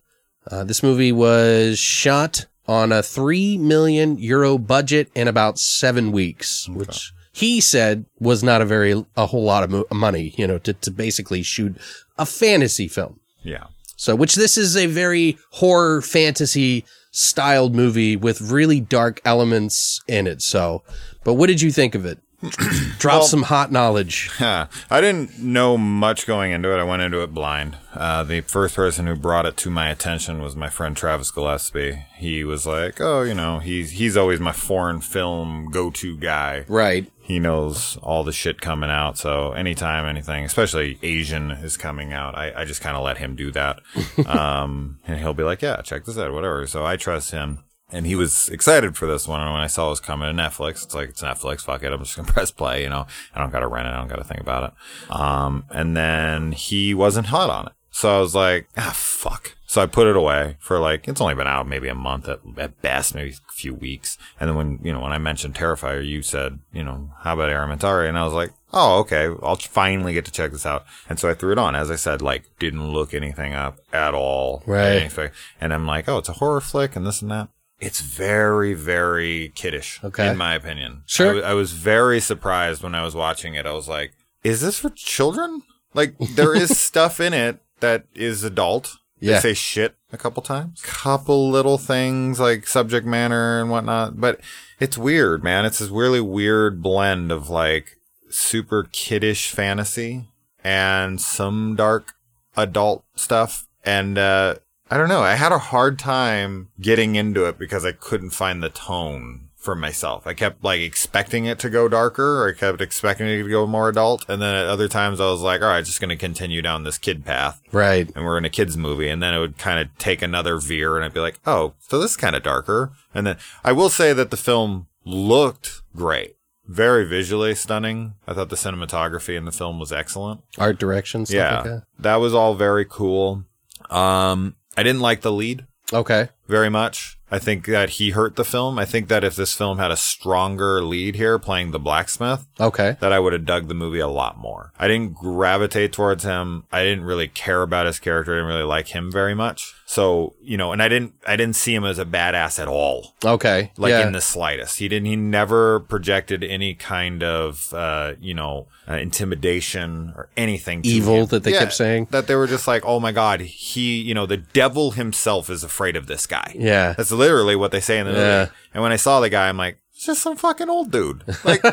Uh, 0.49 0.63
this 0.63 0.83
movie 0.83 1.11
was 1.11 1.79
shot 1.79 2.45
on 2.67 2.91
a 2.91 3.03
3 3.03 3.57
million 3.57 4.17
euro 4.17 4.57
budget 4.57 5.09
in 5.15 5.27
about 5.27 5.59
seven 5.59 6.11
weeks, 6.11 6.67
which 6.69 7.11
he 7.31 7.59
said 7.59 8.05
was 8.19 8.43
not 8.43 8.61
a 8.61 8.65
very, 8.65 9.05
a 9.17 9.25
whole 9.25 9.43
lot 9.43 9.63
of 9.63 9.69
mo- 9.71 9.85
money, 9.91 10.33
you 10.37 10.47
know, 10.47 10.57
to, 10.59 10.73
to 10.73 10.91
basically 10.91 11.43
shoot 11.43 11.75
a 12.17 12.25
fantasy 12.25 12.87
film. 12.87 13.19
Yeah. 13.43 13.65
So, 13.97 14.15
which 14.15 14.35
this 14.35 14.57
is 14.57 14.75
a 14.75 14.87
very 14.87 15.37
horror 15.51 16.01
fantasy 16.01 16.85
styled 17.11 17.73
movie 17.73 18.15
with 18.15 18.41
really 18.41 18.81
dark 18.81 19.21
elements 19.25 20.01
in 20.07 20.27
it. 20.27 20.41
So, 20.41 20.83
but 21.23 21.35
what 21.35 21.47
did 21.47 21.61
you 21.61 21.71
think 21.71 21.95
of 21.95 22.05
it? 22.05 22.19
Drop 22.99 23.23
some 23.23 23.43
hot 23.43 23.71
knowledge. 23.71 24.29
Huh. 24.37 24.67
I 24.89 25.01
didn't 25.01 25.39
know 25.39 25.77
much 25.77 26.27
going 26.27 26.51
into 26.51 26.73
it. 26.73 26.79
I 26.79 26.83
went 26.83 27.01
into 27.01 27.21
it 27.23 27.33
blind. 27.33 27.77
Uh, 27.93 28.23
the 28.23 28.41
first 28.41 28.75
person 28.75 29.07
who 29.07 29.15
brought 29.15 29.45
it 29.45 29.57
to 29.57 29.69
my 29.69 29.89
attention 29.89 30.41
was 30.41 30.55
my 30.55 30.69
friend 30.69 30.95
Travis 30.95 31.31
Gillespie. 31.31 32.03
He 32.17 32.43
was 32.43 32.65
like, 32.65 32.99
"Oh, 32.99 33.21
you 33.23 33.33
know, 33.33 33.59
he's 33.59 33.91
he's 33.91 34.17
always 34.17 34.39
my 34.39 34.51
foreign 34.51 35.01
film 35.01 35.69
go-to 35.71 36.17
guy. 36.17 36.65
Right. 36.67 37.11
He 37.21 37.39
knows 37.39 37.97
all 38.03 38.23
the 38.23 38.31
shit 38.31 38.61
coming 38.61 38.89
out. 38.89 39.17
So 39.17 39.53
anytime 39.53 40.05
anything, 40.05 40.45
especially 40.45 40.99
Asian, 41.01 41.51
is 41.51 41.75
coming 41.77 42.13
out, 42.13 42.37
I, 42.37 42.53
I 42.61 42.65
just 42.65 42.81
kind 42.81 42.95
of 42.95 43.03
let 43.03 43.17
him 43.17 43.35
do 43.35 43.51
that. 43.51 43.79
um, 44.27 44.99
and 45.07 45.19
he'll 45.19 45.33
be 45.33 45.43
like, 45.43 45.61
"Yeah, 45.61 45.81
check 45.81 46.05
this 46.05 46.17
out, 46.17 46.33
whatever." 46.33 46.67
So 46.67 46.85
I 46.85 46.97
trust 46.97 47.31
him. 47.31 47.63
And 47.95 48.05
he 48.05 48.15
was 48.15 48.49
excited 48.49 48.97
for 48.97 49.05
this 49.05 49.27
one. 49.27 49.41
And 49.41 49.53
when 49.53 49.61
I 49.61 49.67
saw 49.67 49.87
it 49.87 49.91
was 49.91 49.99
coming 50.01 50.35
to 50.35 50.43
Netflix, 50.43 50.83
it's 50.83 50.93
like, 50.93 51.09
it's 51.09 51.21
Netflix. 51.21 51.61
Fuck 51.61 51.81
it. 51.83 51.93
I'm 51.93 51.99
just 51.99 52.15
going 52.15 52.25
to 52.27 52.33
press 52.33 52.51
play. 52.51 52.83
You 52.83 52.89
know, 52.89 53.07
I 53.33 53.39
don't 53.39 53.51
got 53.51 53.61
to 53.61 53.67
rent 53.67 53.87
it. 53.87 53.91
I 53.91 53.97
don't 53.97 54.09
got 54.09 54.17
to 54.17 54.23
think 54.23 54.41
about 54.41 54.73
it. 54.73 55.15
Um, 55.15 55.65
and 55.69 55.95
then 55.95 56.51
he 56.51 56.93
wasn't 56.93 57.27
hot 57.27 57.49
on 57.49 57.67
it. 57.67 57.73
So 57.91 58.13
I 58.13 58.19
was 58.19 58.35
like, 58.35 58.67
ah, 58.75 58.91
fuck. 58.93 59.55
So 59.65 59.81
I 59.81 59.85
put 59.85 60.07
it 60.07 60.17
away 60.17 60.57
for 60.59 60.79
like, 60.79 61.07
it's 61.07 61.21
only 61.21 61.33
been 61.33 61.47
out 61.47 61.65
maybe 61.65 61.87
a 61.87 61.95
month 61.95 62.27
at, 62.27 62.41
at 62.57 62.81
best, 62.81 63.15
maybe 63.15 63.29
a 63.31 63.53
few 63.53 63.73
weeks. 63.73 64.17
And 64.37 64.49
then 64.49 64.57
when, 64.57 64.79
you 64.83 64.91
know, 64.91 64.99
when 64.99 65.13
I 65.13 65.17
mentioned 65.17 65.55
Terrifier, 65.55 66.05
you 66.05 66.21
said, 66.21 66.59
you 66.73 66.83
know, 66.83 67.11
how 67.19 67.35
about 67.35 67.49
Errementari? 67.49 68.09
And 68.09 68.17
I 68.17 68.25
was 68.25 68.33
like, 68.33 68.51
oh, 68.73 68.99
okay. 68.99 69.29
I'll 69.41 69.55
finally 69.55 70.11
get 70.11 70.25
to 70.25 70.31
check 70.31 70.51
this 70.51 70.65
out. 70.65 70.85
And 71.07 71.17
so 71.17 71.29
I 71.29 71.33
threw 71.33 71.53
it 71.53 71.57
on. 71.57 71.73
As 71.73 71.89
I 71.89 71.95
said, 71.95 72.21
like, 72.21 72.43
didn't 72.59 72.91
look 72.91 73.13
anything 73.13 73.53
up 73.53 73.79
at 73.93 74.13
all. 74.13 74.61
Right. 74.65 74.97
Anything. 74.97 75.31
And 75.61 75.73
I'm 75.73 75.87
like, 75.87 76.09
oh, 76.09 76.17
it's 76.17 76.29
a 76.29 76.33
horror 76.33 76.59
flick 76.59 76.97
and 76.97 77.07
this 77.07 77.21
and 77.21 77.31
that. 77.31 77.47
It's 77.79 78.01
very, 78.01 78.73
very 78.73 79.51
kiddish. 79.55 79.99
Okay. 80.03 80.29
In 80.29 80.37
my 80.37 80.55
opinion. 80.55 81.03
Sure. 81.05 81.43
I 81.43 81.53
was 81.53 81.73
very 81.73 82.19
surprised 82.19 82.81
when 82.83 82.95
I 82.95 83.03
was 83.03 83.15
watching 83.15 83.55
it. 83.55 83.65
I 83.65 83.73
was 83.73 83.87
like, 83.87 84.13
is 84.43 84.61
this 84.61 84.79
for 84.79 84.89
children? 84.91 85.63
Like, 85.93 86.17
there 86.35 86.55
is 86.55 86.77
stuff 86.79 87.19
in 87.19 87.33
it 87.33 87.59
that 87.79 88.05
is 88.13 88.43
adult. 88.43 88.97
They 89.21 89.39
say 89.39 89.53
shit 89.53 89.95
a 90.13 90.17
couple 90.17 90.43
times. 90.43 90.81
Couple 90.83 91.49
little 91.49 91.77
things 91.79 92.39
like 92.39 92.67
subject 92.67 93.07
matter 93.07 93.59
and 93.59 93.71
whatnot. 93.71 94.19
But 94.19 94.39
it's 94.79 94.97
weird, 94.97 95.43
man. 95.43 95.65
It's 95.65 95.79
this 95.79 95.89
really 95.89 96.21
weird 96.21 96.83
blend 96.83 97.31
of 97.31 97.49
like 97.49 97.97
super 98.29 98.87
kiddish 98.91 99.49
fantasy 99.49 100.25
and 100.63 101.19
some 101.19 101.75
dark 101.75 102.13
adult 102.55 103.03
stuff. 103.15 103.67
And, 103.83 104.17
uh, 104.17 104.55
I 104.89 104.97
don't 104.97 105.09
know. 105.09 105.21
I 105.21 105.35
had 105.35 105.51
a 105.51 105.57
hard 105.57 105.97
time 105.97 106.69
getting 106.79 107.15
into 107.15 107.45
it 107.45 107.57
because 107.57 107.85
I 107.85 107.91
couldn't 107.91 108.29
find 108.31 108.61
the 108.61 108.69
tone 108.69 109.49
for 109.55 109.73
myself. 109.75 110.27
I 110.27 110.35
kept 110.35 110.63
like 110.63 110.79
expecting 110.79 111.45
it 111.45 111.57
to 111.59 111.71
go 111.71 111.87
darker 111.89 112.43
or 112.43 112.49
I 112.49 112.53
kept 112.53 112.81
expecting 112.81 113.27
it 113.27 113.41
to 113.41 113.49
go 113.49 113.65
more 113.65 113.89
adult. 113.89 114.23
And 114.29 114.39
then 114.39 114.53
at 114.53 114.67
other 114.67 114.87
times 114.87 115.19
I 115.19 115.25
was 115.25 115.41
like, 115.41 115.63
all 115.63 115.69
right, 115.69 115.83
just 115.83 115.99
going 115.99 116.09
to 116.09 116.15
continue 116.15 116.61
down 116.61 116.83
this 116.83 116.99
kid 116.99 117.25
path 117.25 117.59
Right. 117.71 118.07
and 118.15 118.23
we're 118.23 118.37
in 118.37 118.45
a 118.45 118.49
kids 118.51 118.77
movie 118.77 119.09
and 119.09 119.23
then 119.23 119.33
it 119.33 119.39
would 119.39 119.57
kind 119.57 119.79
of 119.79 119.87
take 119.97 120.21
another 120.21 120.59
veer 120.59 120.95
and 120.95 121.03
I'd 121.03 121.15
be 121.15 121.19
like, 121.19 121.39
oh, 121.47 121.73
so 121.79 121.99
this 121.99 122.11
is 122.11 122.17
kind 122.17 122.35
of 122.35 122.43
darker. 122.43 122.91
And 123.11 123.25
then 123.25 123.37
I 123.63 123.71
will 123.71 123.89
say 123.89 124.13
that 124.13 124.29
the 124.29 124.37
film 124.37 124.85
looked 125.03 125.81
great. 125.95 126.35
Very 126.67 127.05
visually 127.07 127.55
stunning. 127.55 128.13
I 128.27 128.33
thought 128.35 128.49
the 128.49 128.55
cinematography 128.55 129.35
in 129.35 129.45
the 129.45 129.51
film 129.51 129.79
was 129.79 129.91
excellent. 129.91 130.41
Art 130.59 130.77
direction, 130.77 131.25
stuff 131.25 131.35
yeah. 131.35 131.55
like 131.55 131.63
that. 131.63 131.83
that 131.97 132.15
was 132.17 132.35
all 132.35 132.53
very 132.53 132.85
cool. 132.85 133.45
Um, 133.89 134.55
I 134.77 134.83
didn't 134.83 135.01
like 135.01 135.21
the 135.21 135.31
lead 135.31 135.65
Okay. 135.93 136.29
very 136.47 136.69
much. 136.69 137.17
I 137.31 137.39
think 137.39 137.65
that 137.65 137.91
he 137.91 138.11
hurt 138.11 138.35
the 138.35 138.45
film. 138.45 138.77
I 138.77 138.85
think 138.85 139.07
that 139.07 139.23
if 139.23 139.35
this 139.35 139.53
film 139.53 139.77
had 139.79 139.91
a 139.91 139.97
stronger 139.97 140.81
lead 140.83 141.15
here 141.15 141.39
playing 141.39 141.71
the 141.71 141.79
blacksmith, 141.79 142.45
Okay. 142.59 142.97
that 142.99 143.11
I 143.11 143.19
would 143.19 143.33
have 143.33 143.45
dug 143.45 143.67
the 143.67 143.73
movie 143.73 143.99
a 143.99 144.07
lot 144.07 144.37
more. 144.37 144.71
I 144.77 144.87
didn't 144.87 145.15
gravitate 145.15 145.91
towards 145.91 146.23
him. 146.23 146.65
I 146.71 146.83
didn't 146.83 147.03
really 147.03 147.27
care 147.27 147.61
about 147.63 147.87
his 147.87 147.99
character. 147.99 148.33
I 148.33 148.37
didn't 148.37 148.47
really 148.47 148.63
like 148.63 148.89
him 148.89 149.11
very 149.11 149.33
much. 149.33 149.73
So, 149.87 150.33
you 150.41 150.57
know, 150.57 150.71
and 150.71 150.81
I 150.81 150.87
didn't, 150.87 151.13
I 151.27 151.35
didn't 151.35 151.55
see 151.55 151.73
him 151.73 151.83
as 151.83 151.99
a 151.99 152.05
badass 152.05 152.59
at 152.59 152.67
all. 152.67 153.13
Okay. 153.23 153.71
Like 153.77 153.91
yeah. 153.91 154.05
in 154.05 154.13
the 154.13 154.21
slightest. 154.21 154.79
He 154.79 154.87
didn't, 154.87 155.05
he 155.05 155.15
never 155.15 155.79
projected 155.79 156.43
any 156.43 156.73
kind 156.73 157.23
of, 157.23 157.71
uh, 157.73 158.13
you 158.19 158.33
know, 158.33 158.67
uh, 158.87 158.95
intimidation 158.95 160.13
or 160.15 160.29
anything. 160.37 160.81
Evil 160.83 161.21
him. 161.21 161.25
that 161.27 161.43
they 161.43 161.51
kept 161.51 161.73
saying? 161.73 162.07
That 162.11 162.27
they 162.27 162.35
were 162.35 162.47
just 162.47 162.67
like, 162.67 162.83
oh 162.85 162.99
my 162.99 163.11
God, 163.11 163.41
he, 163.41 164.01
you 164.01 164.13
know, 164.13 164.25
the 164.25 164.37
devil 164.37 164.91
himself 164.91 165.49
is 165.49 165.63
afraid 165.63 165.95
of 165.95 166.07
this 166.07 166.25
guy. 166.27 166.53
Yeah. 166.57 166.93
That's 166.93 167.11
literally 167.15 167.55
what 167.55 167.71
they 167.71 167.79
say 167.79 167.99
in 167.99 168.07
the 168.07 168.13
movie. 168.13 168.51
And 168.73 168.83
when 168.83 168.91
I 168.91 168.97
saw 168.97 169.19
the 169.19 169.29
guy, 169.29 169.49
I'm 169.49 169.57
like, 169.57 169.79
it's 169.95 170.05
just 170.05 170.21
some 170.21 170.35
fucking 170.35 170.69
old 170.69 170.91
dude. 170.91 171.23
Like, 171.43 171.63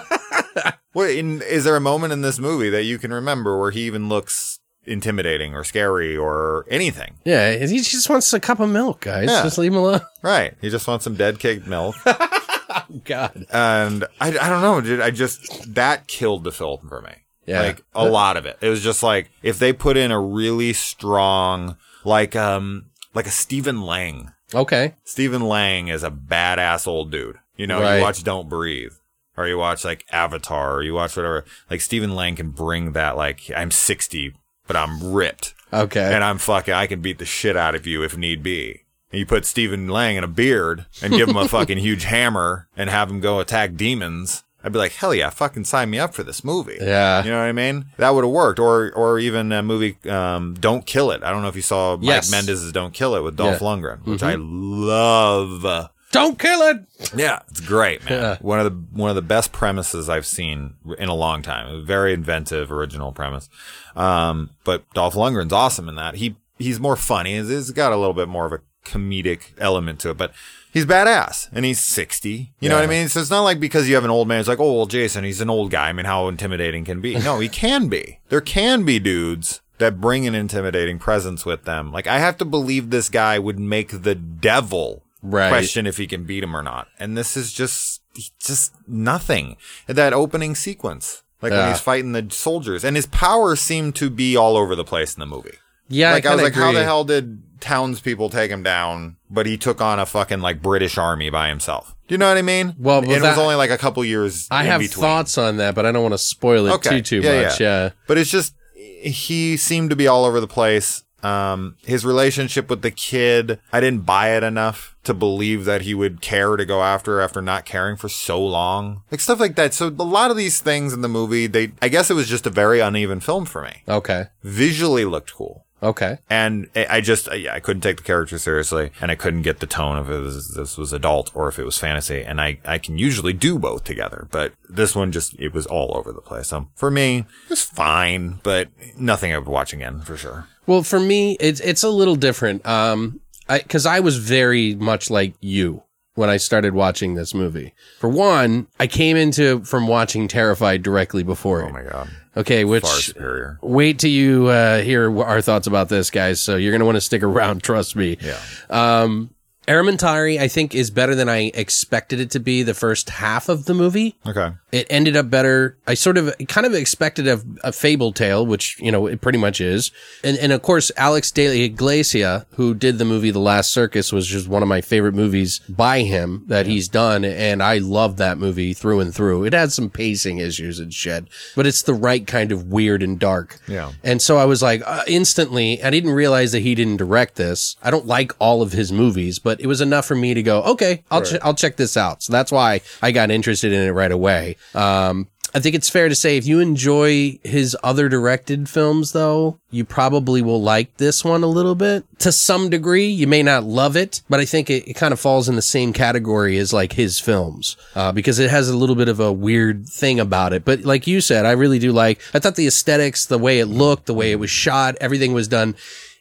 what, 0.92 1.10
in, 1.10 1.42
is 1.42 1.64
there 1.64 1.76
a 1.76 1.80
moment 1.80 2.12
in 2.12 2.22
this 2.22 2.38
movie 2.38 2.70
that 2.70 2.84
you 2.84 2.98
can 2.98 3.12
remember 3.12 3.58
where 3.58 3.72
he 3.72 3.82
even 3.82 4.08
looks 4.08 4.60
intimidating 4.84 5.54
or 5.54 5.64
scary 5.64 6.16
or 6.16 6.64
anything? 6.70 7.16
Yeah. 7.24 7.56
He 7.56 7.80
just 7.80 8.08
wants 8.08 8.32
a 8.32 8.40
cup 8.40 8.60
of 8.60 8.70
milk, 8.70 9.00
guys. 9.00 9.28
Yeah. 9.28 9.42
Just 9.42 9.58
leave 9.58 9.72
him 9.72 9.78
alone. 9.78 10.00
Right. 10.22 10.54
He 10.60 10.70
just 10.70 10.86
wants 10.86 11.04
some 11.04 11.16
dead 11.16 11.40
cake 11.40 11.66
milk. 11.66 11.96
God. 13.04 13.46
and 13.52 14.04
I, 14.20 14.28
I 14.28 14.48
don't 14.48 14.62
know, 14.62 14.80
dude. 14.80 15.00
I 15.00 15.10
just, 15.10 15.74
that 15.74 16.06
killed 16.06 16.44
the 16.44 16.52
film 16.52 16.88
for 16.88 17.02
me. 17.02 17.12
Yeah. 17.46 17.62
Like 17.62 17.84
a 17.94 18.08
lot 18.08 18.36
of 18.36 18.46
it. 18.46 18.56
It 18.60 18.68
was 18.68 18.82
just 18.82 19.02
like, 19.02 19.30
if 19.42 19.58
they 19.58 19.72
put 19.72 19.96
in 19.96 20.12
a 20.12 20.20
really 20.20 20.72
strong, 20.72 21.76
like, 22.04 22.36
um, 22.36 22.86
like 23.14 23.26
a 23.26 23.30
Stephen 23.30 23.82
Lang. 23.82 24.32
Okay. 24.54 24.94
Stephen 25.04 25.42
Lang 25.42 25.88
is 25.88 26.02
a 26.02 26.10
badass 26.10 26.86
old 26.86 27.10
dude. 27.10 27.38
You 27.56 27.66
know, 27.66 27.80
Right. 27.80 27.96
you 27.96 28.02
watch 28.02 28.22
Don't 28.24 28.48
Breathe. 28.48 28.92
Or 29.36 29.46
you 29.48 29.56
watch 29.56 29.82
like 29.84 30.04
Avatar, 30.12 30.74
or 30.74 30.82
you 30.82 30.92
watch 30.94 31.16
whatever. 31.16 31.44
Like 31.70 31.80
Stephen 31.80 32.14
Lang 32.14 32.36
can 32.36 32.50
bring 32.50 32.92
that 32.92 33.16
like 33.16 33.50
I'm 33.56 33.70
60, 33.70 34.34
but 34.66 34.76
I'm 34.76 35.12
ripped. 35.12 35.54
Okay. 35.72 36.12
and 36.14 36.22
I'm 36.22 36.36
fucking, 36.36 36.74
I 36.74 36.86
can 36.86 37.00
beat 37.00 37.18
the 37.18 37.24
shit 37.24 37.56
out 37.56 37.74
of 37.74 37.86
you 37.86 38.02
if 38.02 38.14
need 38.14 38.42
be. 38.42 38.82
And 39.10 39.18
you 39.18 39.24
put 39.24 39.46
Stephen 39.46 39.88
Lang 39.88 40.16
in 40.16 40.24
a 40.24 40.28
beard 40.28 40.84
and 41.02 41.14
give 41.14 41.30
him 41.30 41.36
a 41.38 41.48
fucking 41.48 41.78
huge 41.78 42.04
hammer 42.04 42.68
and 42.76 42.90
have 42.90 43.10
him 43.10 43.20
go 43.20 43.40
attack 43.40 43.74
demons. 43.74 44.44
I'd 44.64 44.72
be 44.72 44.78
like, 44.78 44.92
hell 44.92 45.14
yeah, 45.14 45.30
fucking 45.30 45.64
sign 45.64 45.90
me 45.90 45.98
up 45.98 46.14
for 46.14 46.22
this 46.22 46.44
movie. 46.44 46.78
Yeah. 46.80 47.24
You 47.24 47.30
know 47.30 47.38
what 47.38 47.46
I 47.46 47.52
mean? 47.52 47.86
That 47.96 48.10
would 48.14 48.24
have 48.24 48.32
worked. 48.32 48.58
Or, 48.60 48.92
or 48.92 49.18
even 49.18 49.50
a 49.52 49.62
movie, 49.62 49.96
um, 50.08 50.54
Don't 50.54 50.86
Kill 50.86 51.10
It. 51.10 51.22
I 51.22 51.30
don't 51.30 51.42
know 51.42 51.48
if 51.48 51.56
you 51.56 51.62
saw 51.62 51.96
Mike 51.96 52.06
Yes. 52.06 52.30
Mendez's 52.30 52.70
Don't 52.72 52.94
Kill 52.94 53.14
It 53.16 53.22
with 53.22 53.36
Dolph 53.36 53.60
Yeah. 53.60 53.66
Mm-hmm. 53.68 53.84
Lundgren, 53.84 54.06
which 54.06 54.22
I 54.22 54.36
love. 54.36 55.90
Don't 56.12 56.38
kill 56.38 56.60
it. 56.68 56.76
Yeah, 57.16 57.38
it's 57.48 57.60
great, 57.60 58.04
man. 58.04 58.12
Yeah. 58.20 58.36
One 58.42 58.60
of 58.60 58.66
the 58.66 58.98
one 58.98 59.08
of 59.08 59.16
the 59.16 59.22
best 59.22 59.50
premises 59.50 60.10
I've 60.10 60.26
seen 60.26 60.74
in 60.98 61.08
a 61.08 61.14
long 61.14 61.40
time. 61.40 61.74
A 61.74 61.80
very 61.80 62.12
inventive, 62.12 62.70
original 62.70 63.12
premise. 63.12 63.48
Um, 63.96 64.50
but 64.62 64.84
Dolph 64.92 65.14
Lundgren's 65.14 65.54
awesome 65.54 65.88
in 65.88 65.94
that. 65.94 66.16
He 66.16 66.36
he's 66.58 66.78
more 66.78 66.96
funny. 66.96 67.38
He's, 67.38 67.48
he's 67.48 67.70
got 67.70 67.92
a 67.92 67.96
little 67.96 68.12
bit 68.12 68.28
more 68.28 68.44
of 68.44 68.52
a 68.52 68.60
comedic 68.84 69.52
element 69.58 70.00
to 70.00 70.10
it, 70.10 70.18
but 70.18 70.32
he's 70.72 70.86
badass 70.86 71.48
and 71.52 71.64
he's 71.64 71.78
60. 71.80 72.52
You 72.60 72.68
know 72.68 72.74
what 72.76 72.84
I 72.84 72.88
mean? 72.88 73.08
So 73.08 73.20
it's 73.20 73.30
not 73.30 73.42
like 73.42 73.60
because 73.60 73.88
you 73.88 73.94
have 73.94 74.04
an 74.04 74.10
old 74.10 74.26
man, 74.26 74.40
it's 74.40 74.48
like, 74.48 74.58
oh, 74.60 74.72
well, 74.76 74.86
Jason, 74.86 75.22
he's 75.24 75.40
an 75.40 75.50
old 75.50 75.70
guy. 75.70 75.88
I 75.88 75.92
mean, 75.92 76.06
how 76.06 76.28
intimidating 76.28 76.84
can 76.84 77.00
be? 77.00 77.14
No, 77.22 77.38
he 77.38 77.48
can 77.48 77.88
be. 77.88 78.18
There 78.30 78.40
can 78.40 78.84
be 78.84 78.98
dudes 78.98 79.60
that 79.78 80.00
bring 80.00 80.26
an 80.26 80.34
intimidating 80.34 80.98
presence 80.98 81.46
with 81.46 81.64
them. 81.64 81.92
Like, 81.92 82.06
I 82.06 82.18
have 82.18 82.36
to 82.38 82.44
believe 82.44 82.90
this 82.90 83.08
guy 83.08 83.38
would 83.38 83.58
make 83.58 84.02
the 84.02 84.14
devil 84.14 85.04
Right. 85.24 85.48
question 85.50 85.86
if 85.86 85.98
he 85.98 86.08
can 86.08 86.24
beat 86.24 86.42
him 86.42 86.56
or 86.56 86.62
not. 86.64 86.88
And 86.98 87.16
this 87.16 87.36
is 87.36 87.52
just, 87.52 88.00
just 88.40 88.74
nothing. 88.88 89.56
That 89.86 90.12
opening 90.12 90.56
sequence. 90.56 91.22
Like 91.40 91.52
when 91.52 91.68
he's 91.68 91.80
fighting 91.80 92.12
the 92.12 92.28
soldiers 92.30 92.84
and 92.84 92.94
his 92.94 93.06
power 93.06 93.56
seemed 93.56 93.96
to 93.96 94.10
be 94.10 94.36
all 94.36 94.56
over 94.56 94.76
the 94.76 94.84
place 94.84 95.14
in 95.14 95.18
the 95.20 95.26
movie 95.26 95.56
Yeah. 95.92 96.12
like 96.12 96.26
I, 96.26 96.34
was 96.34 96.42
kinda 96.42 96.44
like, 96.44 96.54
how 96.54 96.72
the 96.72 96.84
hell 96.84 97.04
did 97.04 97.42
townspeople 97.60 98.30
take 98.30 98.50
him 98.50 98.62
down? 98.62 99.16
But 99.30 99.46
he 99.46 99.56
took 99.56 99.80
on 99.80 99.98
a 100.00 100.06
fucking 100.06 100.40
like 100.40 100.60
British 100.62 100.98
army 100.98 101.30
by 101.30 101.48
himself. 101.48 101.94
Do 102.08 102.14
you 102.14 102.18
know 102.18 102.28
what 102.28 102.36
I 102.36 102.42
mean? 102.42 102.74
Well, 102.78 102.98
and 102.98 103.06
well, 103.08 103.16
it 103.18 103.22
was 103.22 103.38
only 103.38 103.54
like 103.54 103.70
a 103.70 103.78
couple 103.78 104.04
years. 104.04 104.46
I 104.50 104.64
have 104.64 104.80
between. 104.80 105.00
thoughts 105.00 105.38
on 105.38 105.56
that, 105.58 105.74
but 105.74 105.86
I 105.86 105.92
don't 105.92 106.02
want 106.02 106.14
to 106.14 106.18
spoil 106.18 106.66
it 106.66 106.72
Okay. 106.74 107.00
too 107.00 107.20
too 107.20 107.26
Yeah, 107.26 107.42
much. 107.42 107.60
yeah. 107.60 107.84
Yeah. 107.84 107.90
but 108.06 108.18
it's 108.18 108.30
just 108.30 108.54
he 109.02 109.56
seemed 109.56 109.90
to 109.90 109.96
be 109.96 110.06
all 110.06 110.24
over 110.24 110.40
the 110.40 110.46
place. 110.48 111.04
Um, 111.22 111.76
his 111.86 112.04
relationship 112.04 112.68
with 112.68 112.82
the 112.82 112.90
kid, 112.90 113.60
I 113.72 113.78
didn't 113.78 114.04
buy 114.04 114.36
it 114.36 114.42
enough 114.42 114.96
to 115.04 115.14
believe 115.14 115.64
that 115.66 115.82
he 115.82 115.94
would 115.94 116.20
care 116.20 116.56
to 116.56 116.64
go 116.64 116.82
after 116.82 117.20
after 117.20 117.40
not 117.40 117.64
caring 117.64 117.96
for 117.96 118.08
so 118.08 118.44
long, 118.44 119.02
like 119.08 119.20
stuff 119.20 119.38
like 119.38 119.54
that. 119.54 119.72
So 119.72 119.86
a 119.86 119.90
lot 120.02 120.32
of 120.32 120.36
these 120.36 120.60
things 120.60 120.92
in 120.92 121.00
the 121.00 121.08
movie, 121.08 121.46
they, 121.46 121.70
I 121.80 121.88
guess 121.88 122.10
it 122.10 122.14
was 122.14 122.28
just 122.28 122.44
a 122.44 122.50
very 122.50 122.80
uneven 122.80 123.20
film 123.20 123.44
for 123.44 123.62
me. 123.62 123.84
Okay. 123.88 124.24
Visually 124.42 125.04
looked 125.04 125.32
cool. 125.32 125.64
Okay. 125.82 126.18
And 126.30 126.68
I 126.76 127.00
just, 127.00 127.34
yeah, 127.34 127.54
I 127.54 127.60
couldn't 127.60 127.82
take 127.82 127.96
the 127.96 128.02
character 128.02 128.38
seriously 128.38 128.92
and 129.00 129.10
I 129.10 129.14
couldn't 129.14 129.42
get 129.42 129.60
the 129.60 129.66
tone 129.66 129.96
of 129.96 130.10
it 130.10 130.22
this 130.54 130.78
was 130.78 130.92
adult 130.92 131.30
or 131.34 131.48
if 131.48 131.58
it 131.58 131.64
was 131.64 131.78
fantasy. 131.78 132.22
And 132.22 132.40
I, 132.40 132.58
I 132.64 132.78
can 132.78 132.98
usually 132.98 133.32
do 133.32 133.58
both 133.58 133.84
together, 133.84 134.28
but 134.30 134.52
this 134.68 134.94
one 134.94 135.10
just, 135.10 135.34
it 135.38 135.52
was 135.52 135.66
all 135.66 135.96
over 135.96 136.12
the 136.12 136.20
place. 136.20 136.48
So 136.48 136.68
for 136.76 136.90
me, 136.90 137.24
it's 137.50 137.62
fine, 137.62 138.40
but 138.42 138.68
nothing 138.96 139.32
I 139.32 139.38
would 139.38 139.48
watch 139.48 139.72
again 139.72 140.02
for 140.02 140.16
sure. 140.16 140.46
Well, 140.66 140.82
for 140.82 141.00
me, 141.00 141.36
it's 141.40 141.60
it's 141.60 141.82
a 141.82 141.90
little 141.90 142.14
different. 142.14 142.64
Um, 142.64 143.20
I 143.48 143.58
because 143.58 143.84
I 143.84 144.00
was 144.00 144.16
very 144.16 144.74
much 144.74 145.10
like 145.10 145.34
you 145.40 145.82
when 146.14 146.30
I 146.30 146.36
started 146.36 146.74
watching 146.74 147.14
this 147.14 147.34
movie. 147.34 147.74
For 147.98 148.08
one, 148.08 148.68
I 148.78 148.86
came 148.86 149.16
into 149.16 149.64
from 149.64 149.88
watching 149.88 150.28
Terrified 150.28 150.82
directly 150.82 151.22
before 151.22 151.64
Oh 151.64 151.72
my 151.72 151.82
God. 151.82 152.10
Okay, 152.34 152.64
which 152.64 152.82
Far 152.82 152.94
superior. 152.94 153.58
wait 153.60 153.98
till 153.98 154.10
you 154.10 154.46
uh, 154.46 154.80
hear 154.80 155.20
our 155.22 155.42
thoughts 155.42 155.66
about 155.66 155.90
this, 155.90 156.08
guys. 156.10 156.40
So 156.40 156.56
you're 156.56 156.72
gonna 156.72 156.86
want 156.86 156.96
to 156.96 157.00
stick 157.02 157.22
around. 157.22 157.62
Trust 157.64 157.94
me. 157.94 158.16
Yeah. 158.20 158.40
Um, 158.70 159.31
Errementari, 159.68 160.38
I 160.38 160.48
think, 160.48 160.74
is 160.74 160.90
better 160.90 161.14
than 161.14 161.28
I 161.28 161.52
expected 161.54 162.20
it 162.20 162.30
to 162.32 162.40
be. 162.40 162.62
The 162.62 162.74
first 162.74 163.10
half 163.10 163.48
of 163.48 163.66
the 163.66 163.74
movie. 163.74 164.16
Okay. 164.26 164.52
It 164.72 164.86
ended 164.90 165.16
up 165.16 165.30
better. 165.30 165.76
I 165.86 165.94
sort 165.94 166.16
of 166.16 166.34
kind 166.48 166.66
of 166.66 166.74
expected 166.74 167.28
a, 167.28 167.40
a 167.62 167.72
fable 167.72 168.12
tale, 168.12 168.44
which, 168.44 168.80
you 168.80 168.90
know, 168.90 169.06
it 169.06 169.20
pretty 169.20 169.38
much 169.38 169.60
is. 169.60 169.90
And, 170.24 170.38
and 170.38 170.52
of 170.52 170.62
course, 170.62 170.90
Alex 170.96 171.30
de 171.30 171.64
Iglesia, 171.64 172.46
who 172.52 172.74
did 172.74 172.98
the 172.98 173.04
movie 173.04 173.30
The 173.30 173.38
Last 173.38 173.70
Circus, 173.70 174.12
was 174.12 174.26
just 174.26 174.48
one 174.48 174.62
of 174.62 174.68
my 174.68 174.80
favorite 174.80 175.14
movies 175.14 175.60
by 175.68 176.00
him 176.00 176.44
that 176.46 176.66
he's 176.66 176.88
done. 176.88 177.24
And 177.24 177.62
I 177.62 177.78
love 177.78 178.16
that 178.16 178.38
movie 178.38 178.72
through 178.72 179.00
and 179.00 179.14
through. 179.14 179.44
It 179.44 179.52
had 179.52 179.72
some 179.72 179.90
pacing 179.90 180.38
issues 180.38 180.80
and 180.80 180.92
shit, 180.92 181.28
but 181.54 181.66
it's 181.66 181.82
the 181.82 181.94
right 181.94 182.26
kind 182.26 182.50
of 182.50 182.72
weird 182.72 183.02
and 183.02 183.18
dark. 183.18 183.60
Yeah. 183.68 183.92
And 184.02 184.22
so 184.22 184.38
I 184.38 184.46
was 184.46 184.62
like, 184.62 184.82
uh, 184.86 185.02
instantly, 185.06 185.82
I 185.84 185.90
didn't 185.90 186.10
realize 186.10 186.52
that 186.52 186.60
he 186.60 186.74
didn't 186.74 186.96
direct 186.96 187.36
this. 187.36 187.76
I 187.82 187.90
don't 187.90 188.06
like 188.06 188.32
all 188.38 188.62
of 188.62 188.72
his 188.72 188.90
movies, 188.90 189.38
but 189.38 189.51
it 189.60 189.66
was 189.66 189.80
enough 189.80 190.06
for 190.06 190.14
me 190.14 190.34
to 190.34 190.42
go, 190.42 190.62
okay, 190.62 191.02
I'll, 191.10 191.22
ch- 191.22 191.38
I'll 191.42 191.54
check 191.54 191.76
this 191.76 191.96
out. 191.96 192.22
So 192.22 192.32
that's 192.32 192.52
why 192.52 192.80
I 193.02 193.12
got 193.12 193.30
interested 193.30 193.72
in 193.72 193.82
it 193.82 193.90
right 193.90 194.12
away. 194.12 194.56
Um, 194.74 195.28
I 195.54 195.60
think 195.60 195.74
it's 195.74 195.90
fair 195.90 196.08
to 196.08 196.14
say 196.14 196.38
if 196.38 196.46
you 196.46 196.60
enjoy 196.60 197.38
his 197.44 197.76
other 197.84 198.08
directed 198.08 198.70
films, 198.70 199.12
though, 199.12 199.58
you 199.70 199.84
probably 199.84 200.40
will 200.40 200.62
like 200.62 200.96
this 200.96 201.22
one 201.22 201.42
a 201.42 201.46
little 201.46 201.74
bit 201.74 202.06
to 202.20 202.32
some 202.32 202.70
degree. 202.70 203.06
You 203.06 203.26
may 203.26 203.42
not 203.42 203.62
love 203.62 203.94
it, 203.94 204.22
but 204.30 204.40
I 204.40 204.46
think 204.46 204.70
it, 204.70 204.88
it 204.88 204.94
kind 204.94 205.12
of 205.12 205.20
falls 205.20 205.50
in 205.50 205.56
the 205.56 205.60
same 205.60 205.92
category 205.92 206.56
as 206.56 206.72
like 206.72 206.94
his 206.94 207.20
films, 207.20 207.76
uh, 207.94 208.12
because 208.12 208.38
it 208.38 208.48
has 208.48 208.70
a 208.70 208.76
little 208.76 208.96
bit 208.96 209.08
of 209.08 209.20
a 209.20 209.30
weird 209.30 209.86
thing 209.86 210.18
about 210.18 210.54
it. 210.54 210.64
But 210.64 210.84
like 210.84 211.06
you 211.06 211.20
said, 211.20 211.44
I 211.44 211.50
really 211.50 211.78
do 211.78 211.92
like, 211.92 212.22
I 212.32 212.38
thought 212.38 212.56
the 212.56 212.66
aesthetics, 212.66 213.26
the 213.26 213.36
way 213.36 213.58
it 213.58 213.66
looked, 213.66 214.06
the 214.06 214.14
way 214.14 214.32
it 214.32 214.36
was 214.36 214.48
shot, 214.48 214.96
everything 215.02 215.34
was 215.34 215.48
done 215.48 215.74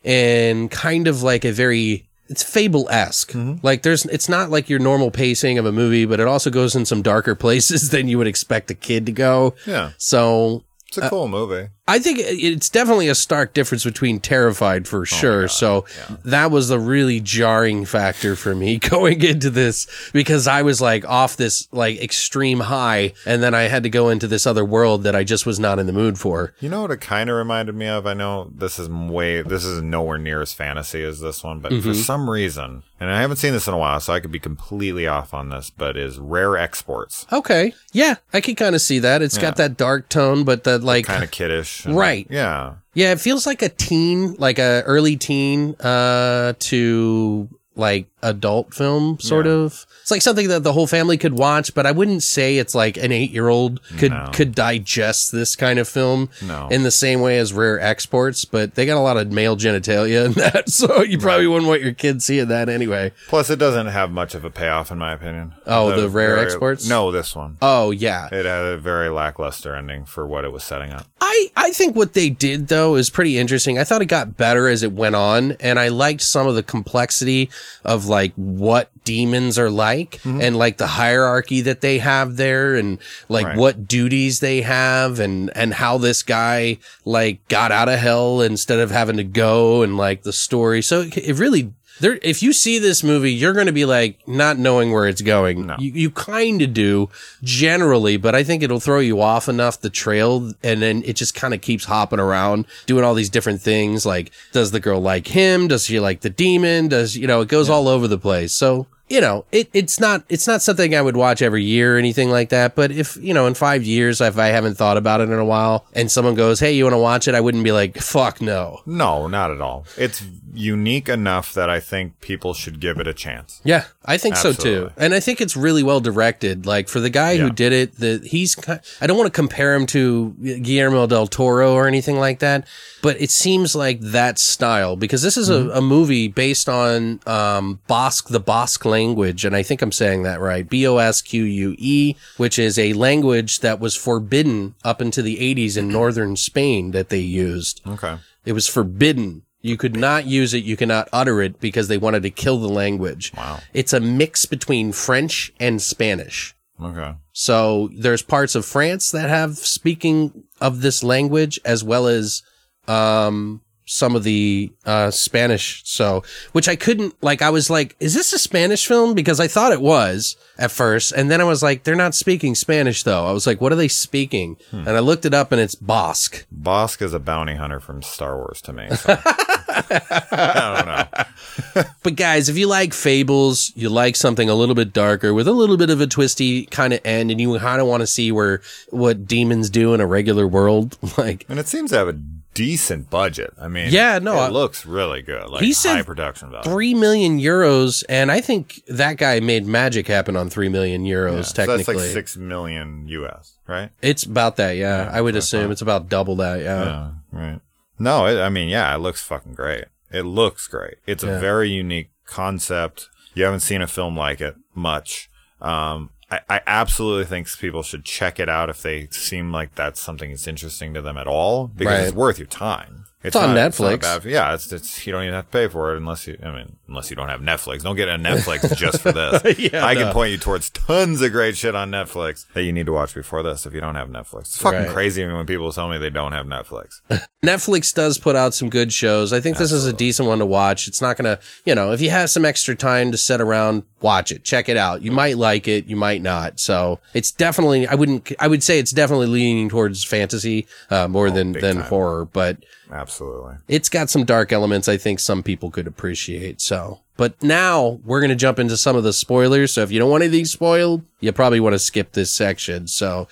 in 0.04 0.68
kind 0.68 1.08
of 1.08 1.24
like 1.24 1.46
a 1.46 1.54
very, 1.54 2.06
it's 2.32 2.44
fable 2.44 2.88
esque. 2.90 3.34
Mm-hmm. 3.34 3.66
Like 3.66 3.84
there's, 3.84 4.06
it's 4.06 4.30
not 4.30 4.50
like 4.50 4.70
your 4.70 4.80
normal 4.80 5.12
pacing 5.12 5.58
of 5.58 5.66
a 5.66 5.72
movie, 5.72 6.06
but 6.06 6.20
it 6.20 6.28
also 6.28 6.50
goes 6.50 6.76
in 6.76 6.86
some 6.86 7.02
darker 7.02 7.36
places 7.46 7.90
than 7.90 8.08
you 8.08 8.18
would 8.18 8.28
expect 8.28 8.72
a 8.72 8.76
kid 8.76 9.06
to 9.06 9.12
go. 9.12 9.54
Yeah. 9.68 9.92
So 9.98 10.64
It's 10.88 10.98
a 10.98 11.06
uh, 11.06 11.10
cool 11.10 11.28
movie. 11.28 11.70
I 11.92 12.00
think 12.00 12.20
it's 12.22 12.70
definitely 12.70 13.10
a 13.10 13.16
stark 13.16 13.54
difference 13.54 13.84
between 13.84 14.20
Terrified 14.22 14.88
for 14.88 15.06
sure. 15.06 15.48
So 15.48 15.86
that 16.24 16.52
was 16.52 16.70
the 16.70 16.80
really 16.80 17.20
jarring 17.20 17.86
factor 17.86 18.36
for 18.36 18.56
me 18.56 18.78
going 18.96 19.22
into 19.24 19.50
this 19.50 19.88
because 20.14 20.48
I 20.48 20.62
was 20.62 20.80
like 20.82 21.04
off 21.06 21.36
this 21.38 21.68
like 21.74 22.02
extreme 22.02 22.62
high 22.62 23.14
and 23.26 23.44
then 23.44 23.54
I 23.54 23.64
had 23.64 23.84
to 23.84 23.90
go 23.90 24.10
into 24.10 24.28
this 24.28 24.48
other 24.48 24.64
world 24.64 25.04
that 25.04 25.16
I 25.16 25.24
just 25.24 25.46
was 25.46 25.60
not 25.60 25.80
in 25.80 25.86
the 25.88 25.94
mood 25.94 26.18
for. 26.18 26.54
You 26.60 26.70
know 26.70 26.84
what 26.84 26.92
it 26.92 27.02
kind 27.02 27.30
of 27.30 27.36
reminded 27.36 27.76
me 27.76 27.88
of? 27.88 28.08
I 28.08 28.14
know 28.14 28.50
this 28.56 28.80
is 28.80 28.88
way, 28.88 29.42
this 29.42 29.66
is 29.66 29.82
nowhere 29.82 30.18
near 30.18 30.42
as 30.42 30.54
fantasy 30.54 31.04
as 31.04 31.20
this 31.20 31.44
one, 31.44 31.60
but 31.60 31.72
Mm-hmm. 31.72 31.90
for 31.90 31.94
some 31.96 32.30
reason, 32.30 32.84
and 33.00 33.10
I 33.10 33.22
haven't 33.22 33.38
seen 33.38 33.54
this 33.54 33.68
in 33.68 33.74
a 33.74 33.78
while, 33.78 34.00
so 34.00 34.14
I 34.14 34.20
could 34.20 34.32
be 34.32 34.40
completely 34.40 35.08
off 35.08 35.34
on 35.34 35.50
this, 35.50 35.70
but 35.72 35.98
is 35.98 36.20
Rare 36.20 36.56
Exports. 36.58 37.26
Okay. 37.32 37.74
Yeah, 37.94 38.16
I 38.34 38.42
can 38.42 38.56
kind 38.56 38.76
of 38.76 38.82
see 38.82 39.00
that. 39.00 39.22
It's 39.22 39.38
got 39.38 39.56
that 39.56 39.78
dark 39.78 40.10
tone, 40.10 40.44
but 40.44 40.64
that 40.66 40.84
like 40.84 41.06
Kind 41.06 41.24
of 41.24 41.32
kiddish. 41.32 41.81
Right. 41.86 42.28
Yeah. 42.30 42.76
Yeah, 42.94 43.12
it 43.14 43.22
feels 43.22 43.46
like 43.46 43.62
a 43.62 43.70
teen, 43.70 44.34
like 44.36 44.60
a 44.60 44.84
early 44.86 45.16
teen 45.18 45.76
uh 45.80 46.54
to 46.60 47.48
like 47.76 48.08
adult 48.24 48.74
film 48.74 49.20
sort 49.20 49.46
Yeah. 49.46 49.52
of. 49.54 49.86
It's 50.02 50.12
like 50.12 50.22
something 50.22 50.48
that 50.48 50.64
the 50.64 50.74
whole 50.74 50.88
family 50.88 51.18
could 51.18 51.34
watch, 51.34 51.74
but 51.74 51.86
I 51.86 51.92
wouldn't 51.92 52.24
say 52.24 52.58
it's 52.58 52.74
like 52.76 52.98
an 52.98 53.12
8-year-old 53.12 53.80
could 53.98 54.12
No. 54.12 54.30
could 54.34 54.56
digest 54.56 55.32
this 55.32 55.56
kind 55.56 55.78
of 55.80 55.88
film 55.88 56.30
No. 56.42 56.68
in 56.70 56.84
the 56.84 56.92
same 56.92 57.22
way 57.22 57.38
as 57.38 57.54
Rare 57.54 57.80
Exports, 57.80 58.46
but 58.46 58.76
they 58.76 58.86
got 58.86 58.98
a 58.98 59.02
lot 59.02 59.18
of 59.18 59.32
male 59.32 59.56
genitalia 59.56 60.26
in 60.26 60.32
that, 60.42 60.70
so 60.70 61.02
you 61.04 61.18
probably 61.20 61.48
wouldn't 61.48 61.68
want 61.68 61.82
your 61.82 61.94
kids 61.94 62.26
seeing 62.26 62.48
that 62.48 62.68
anyway. 62.70 63.12
Plus, 63.28 63.50
it 63.50 63.60
doesn't 63.60 63.88
have 63.88 64.12
much 64.12 64.34
of 64.36 64.44
a 64.44 64.50
payoff, 64.50 64.92
in 64.92 64.98
my 64.98 65.14
opinion. 65.14 65.54
Oh, 65.68 66.00
the 66.00 66.10
Rare 66.10 66.36
very- 66.36 66.46
Exports? 66.48 66.88
No, 66.88 67.12
this 67.12 67.36
one. 67.36 67.58
Oh, 67.62 67.92
yeah. 67.92 68.26
It 68.32 68.46
had 68.46 68.66
a 68.66 68.78
very 68.78 69.10
lackluster 69.10 69.76
ending 69.76 70.06
for 70.06 70.26
what 70.26 70.46
it 70.46 70.52
was 70.52 70.64
setting 70.64 70.92
up. 70.92 71.06
I, 71.22 71.52
I 71.56 71.72
think 71.72 71.96
what 71.96 72.14
they 72.14 72.30
did 72.30 72.68
though 72.68 72.96
is 72.96 73.10
pretty 73.10 73.38
interesting. 73.38 73.78
I 73.78 73.84
thought 73.84 74.02
it 74.02 74.06
got 74.08 74.36
better 74.36 74.68
as 74.68 74.84
it 74.84 74.92
went 74.92 75.16
on, 75.16 75.54
and 75.60 75.80
I 75.80 75.88
liked 75.90 76.22
some 76.22 76.48
of 76.48 76.56
the 76.56 76.64
complexity 76.64 77.50
of 77.86 78.08
like 78.18 78.34
what 78.36 78.90
demons 79.04 79.58
are 79.58 79.70
like 79.88 80.12
Mm-hmm. 80.22 80.42
and 80.42 80.54
like 80.64 80.78
the 80.78 80.88
hierarchy 81.02 81.62
that 81.62 81.82
they 81.82 81.98
have 82.00 82.36
there 82.38 82.76
and 82.76 83.00
like 83.30 83.46
Right. 83.48 83.58
what 83.58 83.88
duties 83.88 84.40
they 84.42 84.62
have 84.62 85.20
and 85.26 85.50
and 85.56 85.74
how 85.74 85.98
this 85.98 86.22
guy 86.24 86.78
like 87.06 87.48
got 87.48 87.72
out 87.72 87.90
of 87.90 88.00
hell 88.00 88.42
instead 88.42 88.80
of 88.80 88.92
having 88.92 89.18
to 89.18 89.24
go 89.46 89.82
and 89.84 89.98
like 89.98 90.22
the 90.24 90.34
story. 90.34 90.82
So 90.82 91.02
it, 91.02 91.18
it 91.18 91.40
really 91.40 91.74
there 92.02 92.20
if 92.22 92.44
you 92.44 92.52
see 92.54 92.80
this 92.80 93.04
movie, 93.04 93.32
you're 93.32 93.54
going 93.54 93.68
to 93.68 93.72
be 93.72 93.86
like 93.86 94.28
not 94.28 94.58
knowing 94.58 94.92
where 94.92 95.08
it's 95.08 95.22
going. 95.22 95.68
No. 95.68 95.76
You 95.80 95.92
you 95.92 96.12
kind 96.12 96.62
of 96.62 96.74
do 96.74 97.10
generally, 97.44 98.18
but 98.18 98.36
I 98.36 98.44
think 98.44 98.64
it'll 98.64 98.80
throw 98.80 99.00
you 99.00 99.22
off 99.22 99.48
enough 99.48 99.80
the 99.80 99.90
trail 99.90 100.52
and 100.64 100.82
then 100.82 101.04
it 101.06 101.16
just 101.16 101.34
kind 101.34 101.54
of 101.54 101.62
keeps 101.62 101.86
hopping 101.86 102.20
around 102.20 102.66
doing 102.86 103.04
all 103.04 103.14
these 103.14 103.30
different 103.30 103.62
things 103.62 104.06
like 104.06 104.32
does 104.52 104.72
the 104.72 104.80
girl 104.80 105.00
like 105.00 105.28
him? 105.28 105.68
Does 105.68 105.86
she 105.86 106.00
like 106.00 106.22
the 106.22 106.30
demon? 106.30 106.90
Does 106.90 107.16
you 107.16 107.28
know, 107.28 107.42
it 107.42 107.48
goes 107.48 107.70
all 107.70 107.88
over 107.88 108.08
the 108.08 108.18
place. 108.18 108.54
So 108.54 108.88
you 109.12 109.20
know, 109.20 109.44
it, 109.52 109.70
it's 109.74 110.00
not 110.00 110.24
it's 110.30 110.48
not 110.48 110.62
something 110.62 110.96
I 110.96 111.02
would 111.02 111.18
watch 111.18 111.42
every 111.42 111.66
year 111.66 111.96
or 111.96 112.00
anything 112.00 112.30
like 112.30 112.50
that. 112.50 112.76
But 112.76 112.92
if 112.92 113.18
you 113.18 113.34
know, 113.34 113.46
in 113.46 113.56
five 113.56 113.84
years, 113.84 114.22
if 114.22 114.38
I 114.38 114.48
haven't 114.48 114.76
thought 114.76 114.96
about 114.96 115.20
it 115.20 115.30
in 115.30 115.38
a 115.38 115.44
while, 115.44 115.86
and 115.94 116.10
someone 116.10 116.34
goes, 116.34 116.62
"Hey, 116.62 116.72
you 116.72 116.86
want 116.86 116.94
to 116.94 116.98
watch 116.98 117.28
it?" 117.28 117.36
I 117.36 117.42
wouldn't 117.42 117.66
be 117.66 117.74
like, 117.74 117.98
"Fuck 117.98 118.40
no." 118.40 118.80
No, 118.86 119.28
not 119.28 119.52
at 119.52 119.60
all. 119.60 119.86
It's 119.98 120.24
unique 120.54 121.10
enough 121.10 121.54
that 121.54 121.70
I 121.70 121.80
think 121.80 122.20
people 122.22 122.54
should 122.54 122.80
give 122.80 123.00
it 123.00 123.08
a 123.08 123.14
chance. 123.14 123.62
Yeah, 123.64 123.86
I 124.06 124.18
think 124.18 124.36
so 124.36 124.54
too. 124.54 124.92
And 124.98 125.14
I 125.14 125.20
think 125.20 125.42
it's 125.42 125.56
really 125.56 125.84
well 125.84 126.00
directed. 126.00 126.66
Like 126.66 126.88
for 126.88 127.00
the 127.00 127.10
guy 127.10 127.38
who 127.38 127.50
did 127.50 127.74
it, 127.74 127.98
the 127.98 128.22
he's 128.24 128.58
I 129.02 129.08
don't 129.08 129.18
want 129.18 129.28
to 129.28 129.36
compare 129.36 129.74
him 129.76 129.86
to 129.88 130.32
Guillermo 130.62 131.08
del 131.08 131.28
Toro 131.28 131.74
or 131.74 131.88
anything 131.88 132.18
like 132.20 132.40
that, 132.40 132.68
but 133.02 133.20
it 133.22 133.32
seems 133.32 133.76
like 133.76 134.00
that 134.02 134.40
style 134.40 134.96
because 134.96 135.22
this 135.22 135.38
is 135.38 135.50
a, 135.50 135.70
a 135.72 135.82
movie 135.82 136.28
based 136.28 136.70
on 136.70 137.20
um 137.26 137.80
Basque 137.88 138.30
the 138.30 138.40
Basque 138.40 138.86
language 138.86 139.46
and 139.46 139.56
I 139.56 139.64
think 139.64 139.82
I'm 139.82 139.92
saying 139.92 140.24
that 140.24 140.40
right. 140.40 140.68
B 140.68 140.88
O 140.88 140.98
S 140.98 141.22
Q 141.22 141.44
U 141.44 141.76
E, 141.78 142.16
which 142.38 142.58
is 142.60 142.78
a 142.78 142.94
language 142.94 143.60
that 143.60 143.80
was 143.80 143.96
forbidden 143.96 144.76
up 144.84 145.02
into 145.02 145.22
the 145.22 145.38
80s 145.38 145.78
in 145.78 145.88
northern 146.02 146.36
Spain 146.36 146.92
that 146.92 147.10
they 147.10 147.20
used. 147.20 147.82
Okay. 147.88 148.18
It 148.46 148.54
was 148.54 148.68
forbidden. 148.68 149.44
You 149.62 149.78
could 149.78 149.96
not 149.96 150.26
use 150.26 150.54
it. 150.54 150.64
You 150.64 150.76
cannot 150.76 151.08
utter 151.14 151.42
it 151.42 151.60
because 151.60 151.88
they 151.88 151.98
wanted 151.98 152.24
to 152.24 152.30
kill 152.30 152.58
the 152.58 152.70
language. 152.70 153.32
Wow. 153.36 153.60
It's 153.74 153.94
a 153.94 154.00
mix 154.00 154.46
between 154.46 154.92
French 154.92 155.54
and 155.60 155.82
Spanish. 155.82 156.56
Okay. 156.82 157.14
So 157.32 157.90
there's 157.96 158.24
parts 158.24 158.56
of 158.56 158.66
France 158.66 159.12
that 159.12 159.30
have 159.30 159.58
speaking 159.58 160.44
of 160.60 160.82
this 160.82 161.04
language 161.04 161.60
as 161.64 161.84
well 161.84 162.08
as, 162.08 162.42
um, 162.88 163.62
some 163.92 164.16
of 164.16 164.24
the, 164.24 164.72
uh, 164.86 165.12
Spanish. 165.12 165.82
So, 165.86 166.24
which 166.54 166.70
I 166.70 166.76
couldn't, 166.76 167.14
like, 167.22 167.42
I 167.42 167.50
was 167.50 167.70
like, 167.70 167.96
is 168.00 168.14
this 168.14 168.32
a 168.34 168.40
Spanish 168.40 168.88
film? 168.88 169.14
Because 169.14 169.40
I 169.40 169.48
thought 169.48 169.74
it 169.74 169.82
was 169.82 170.38
at 170.58 170.72
first. 170.72 171.12
And 171.12 171.30
then 171.30 171.42
I 171.42 171.44
was 171.44 171.62
like, 171.62 171.84
they're 171.84 171.96
not 171.96 172.16
speaking 172.16 172.56
Spanish 172.56 173.04
though. 173.04 173.26
I 173.26 173.32
was 173.32 173.46
like, 173.46 173.60
what 173.60 173.72
are 173.72 173.76
they 173.76 173.88
speaking? 173.88 174.58
And 174.72 174.90
I 174.90 175.00
looked 175.00 175.26
it 175.26 175.34
up 175.34 175.52
and 175.52 175.60
it's 175.60 175.76
Basque. 175.76 176.46
Bossk 176.56 177.02
is 177.02 177.14
a 177.14 177.20
bounty 177.20 177.56
hunter 177.56 177.80
from 177.80 178.02
Star 178.02 178.38
Wars 178.38 178.62
to 178.62 178.74
me. 178.74 178.88
So. 178.96 179.18
I 179.72 180.76
don't 180.76 180.86
know. 180.86 181.84
But 182.04 182.16
guys, 182.16 182.50
if 182.50 182.58
you 182.58 182.68
like 182.68 182.94
fables, 182.94 183.72
you 183.76 183.90
like 183.90 184.16
something 184.16 184.50
a 184.50 184.56
little 184.56 184.76
bit 184.76 184.92
darker 184.92 185.34
with 185.34 185.48
a 185.48 185.52
little 185.52 185.78
bit 185.78 185.90
of 185.90 186.02
a 186.02 186.08
twisty 186.08 186.66
kind 186.66 186.94
of 186.94 187.00
end, 187.06 187.30
and 187.30 187.40
you 187.40 187.58
kind 187.60 187.80
of 187.80 187.88
want 187.88 188.02
to 188.02 188.08
see 188.08 188.32
where 188.32 188.62
what 188.90 189.28
demons 189.28 189.70
do 189.70 189.94
in 189.94 190.02
a 190.02 190.08
regular 190.08 190.48
world, 190.48 190.98
like 191.18 191.46
And 191.48 191.60
it 191.60 191.68
seems 191.68 191.92
to 191.92 191.98
have 191.98 192.08
a 192.08 192.14
decent 192.54 193.10
budget. 193.10 193.54
I 193.60 193.68
mean, 193.68 193.88
Yeah, 193.92 194.20
no, 194.20 194.46
it 194.46 194.52
looks 194.52 194.86
really 194.86 195.22
good. 195.22 195.50
Like 195.50 195.64
He 195.64 195.74
said 195.74 195.96
high 195.96 196.02
production 196.04 196.52
value. 196.52 196.64
three 196.70 196.94
million 196.94 197.40
euros, 197.40 198.04
and 198.10 198.32
I 198.32 198.42
think 198.42 198.82
that 198.88 199.18
guy 199.18 199.40
made 199.40 199.66
magic 199.66 200.08
happen 200.08 200.36
on 200.36 200.50
three 200.50 200.70
million 200.70 201.04
euros. 201.06 201.36
Yeah, 201.36 201.42
so 201.44 201.54
technically, 201.56 201.94
that's 201.96 202.06
like 202.06 202.14
six 202.14 202.38
million 202.38 203.08
US, 203.08 203.54
right? 203.68 203.90
it's 204.02 204.24
about 204.24 204.58
that. 204.58 204.76
Yeah, 204.78 205.10
I 205.12 205.22
would 205.22 205.36
assume 205.36 205.72
it's 205.72 205.82
about 205.82 206.10
double 206.10 206.36
that. 206.38 206.62
Yeah. 206.62 206.84
Yeah, 206.84 207.12
right. 207.32 207.60
No, 208.00 208.26
it, 208.26 208.42
I 208.42 208.50
mean, 208.50 208.68
yeah, 208.70 208.94
it 208.96 209.00
looks 209.00 209.22
fucking 209.22 209.54
great. 209.54 209.86
It 210.12 210.24
looks 210.24 210.68
great. 210.68 210.96
It's 211.08 211.24
Yeah. 211.24 211.38
a 211.38 211.40
very 211.40 211.70
unique 211.70 212.10
concept. 212.26 213.10
You 213.34 213.44
haven't 213.46 213.60
seen 213.62 213.82
a 213.82 213.88
film 213.88 214.18
like 214.18 214.42
it 214.42 214.56
much. 214.76 215.30
Um, 215.62 216.10
I, 216.32 216.40
I 216.50 216.62
absolutely 216.66 217.26
think 217.26 217.48
people 217.60 217.84
should 217.84 218.06
check 218.06 218.40
it 218.40 218.48
out 218.50 218.70
if 218.70 218.82
they 218.82 219.08
seem 219.12 219.52
like 219.52 219.76
that's 219.76 220.00
something 220.00 220.30
that's 220.32 220.48
interesting 220.48 220.94
to 220.96 221.02
them 221.02 221.18
at 221.18 221.28
all, 221.28 221.68
because 221.68 221.92
Right. 222.00 222.04
it's 222.08 222.16
worth 222.16 222.40
your 222.40 222.48
time. 222.48 223.06
It's, 223.24 223.36
on 223.36 223.54
not- 223.54 223.72
Netflix. 223.72 224.02
bad. 224.02 224.26
yeah, 224.26 224.54
it's, 224.54 224.72
it's 224.72 225.06
you 225.06 225.14
don't 225.14 225.24
even 225.24 225.34
have 225.36 225.46
to 225.46 225.52
pay 225.52 225.68
for 225.68 225.94
it 225.94 225.98
unless 225.98 226.26
you. 226.28 226.38
I 226.44 226.52
mean, 226.52 226.76
unless 226.88 227.10
you 227.10 227.16
don't 227.16 227.30
have 227.30 227.42
Netflix. 227.42 227.84
Don't 227.84 227.96
get 227.96 228.10
a 228.10 228.14
Netflix 228.18 228.76
just 228.76 229.02
for 229.02 229.12
this. 229.12 229.60
Yeah, 229.60 229.86
I 229.86 229.94
can 229.96 230.12
point 230.12 230.32
you 230.32 230.38
towards 230.38 230.70
tons 230.72 231.22
of 231.22 231.32
great 231.32 231.56
shit 231.56 231.76
on 231.76 231.92
Netflix 231.92 232.46
that 232.54 232.64
you 232.64 232.72
need 232.74 232.88
to 232.88 232.92
watch 232.94 233.14
before 233.14 233.44
this 233.44 233.66
if 233.66 233.74
you 233.74 233.82
don't 233.82 233.96
have 233.96 234.08
Netflix. 234.10 234.40
It's 234.42 234.58
fucking 234.62 234.80
Right. 234.80 234.90
crazy 234.90 235.26
when 235.26 235.46
people 235.46 235.72
tell 235.72 235.88
me 235.90 235.98
they 236.00 236.10
don't 236.10 236.32
have 236.32 236.46
Netflix. 236.48 237.02
Netflix 237.46 237.94
does 237.94 238.18
put 238.18 238.36
out 238.36 238.54
some 238.54 238.70
good 238.70 238.92
shows. 238.94 239.34
I 239.34 239.40
think 239.40 239.58
this 239.58 239.72
is 239.72 239.86
a 239.86 239.94
decent 239.94 240.28
one 240.28 240.40
to 240.40 240.46
watch. 240.46 240.88
It's 240.88 241.02
not 241.02 241.18
to, 241.18 241.40
you 241.66 241.76
know, 241.76 241.92
if 241.92 242.02
you 242.02 242.10
have 242.10 242.30
some 242.30 242.46
extra 242.46 242.76
time 242.76 243.12
to 243.12 243.18
sit 243.18 243.40
around, 243.42 243.84
watch 244.02 244.32
it, 244.32 244.44
check 244.44 244.70
it 244.70 244.78
out. 244.78 245.02
You 245.02 245.12
might 245.12 245.38
like 245.38 245.68
it, 245.68 245.86
you 245.86 245.96
might 245.96 246.22
not. 246.22 246.60
So 246.60 247.00
it's 247.14 247.32
definitely, 247.32 247.88
I 247.88 247.96
wouldn't, 247.96 248.32
I 248.40 248.48
would 248.48 248.64
say 248.64 248.80
it's 248.80 248.92
definitely 248.92 249.28
leaning 249.28 249.70
towards 249.70 250.04
fantasy, 250.04 250.68
uh, 250.90 251.08
more 251.08 251.30
than, 251.32 251.50
Oh, 251.50 251.54
big 251.54 251.62
than 251.62 251.76
time. 251.78 251.86
horror, 251.86 252.26
but 252.26 252.58
Absolutely. 252.92 253.56
it's 253.68 253.90
got 253.90 254.10
some 254.10 254.26
dark 254.26 254.52
elements 254.52 254.88
I 254.90 254.98
think 254.98 255.20
some 255.20 255.44
people 255.44 255.72
could 255.72 255.88
appreciate. 255.88 256.60
So, 256.60 257.00
but 257.18 257.42
now 257.42 258.00
we're 258.04 258.20
going 258.20 258.30
to 258.32 258.36
jump 258.36 258.60
into 258.60 258.76
some 258.76 258.96
of 258.96 259.04
the 259.04 259.14
spoilers. 259.14 259.74
So 259.74 259.82
if 259.82 259.92
you 259.92 260.00
don't 260.00 260.10
want 260.10 260.24
anything 260.24 260.46
spoiled, 260.46 261.04
you 261.20 261.32
probably 261.32 261.60
want 261.60 261.74
to 261.74 261.80
skip 261.80 262.12
this 262.14 262.34
section. 262.34 262.88
So 262.88 263.28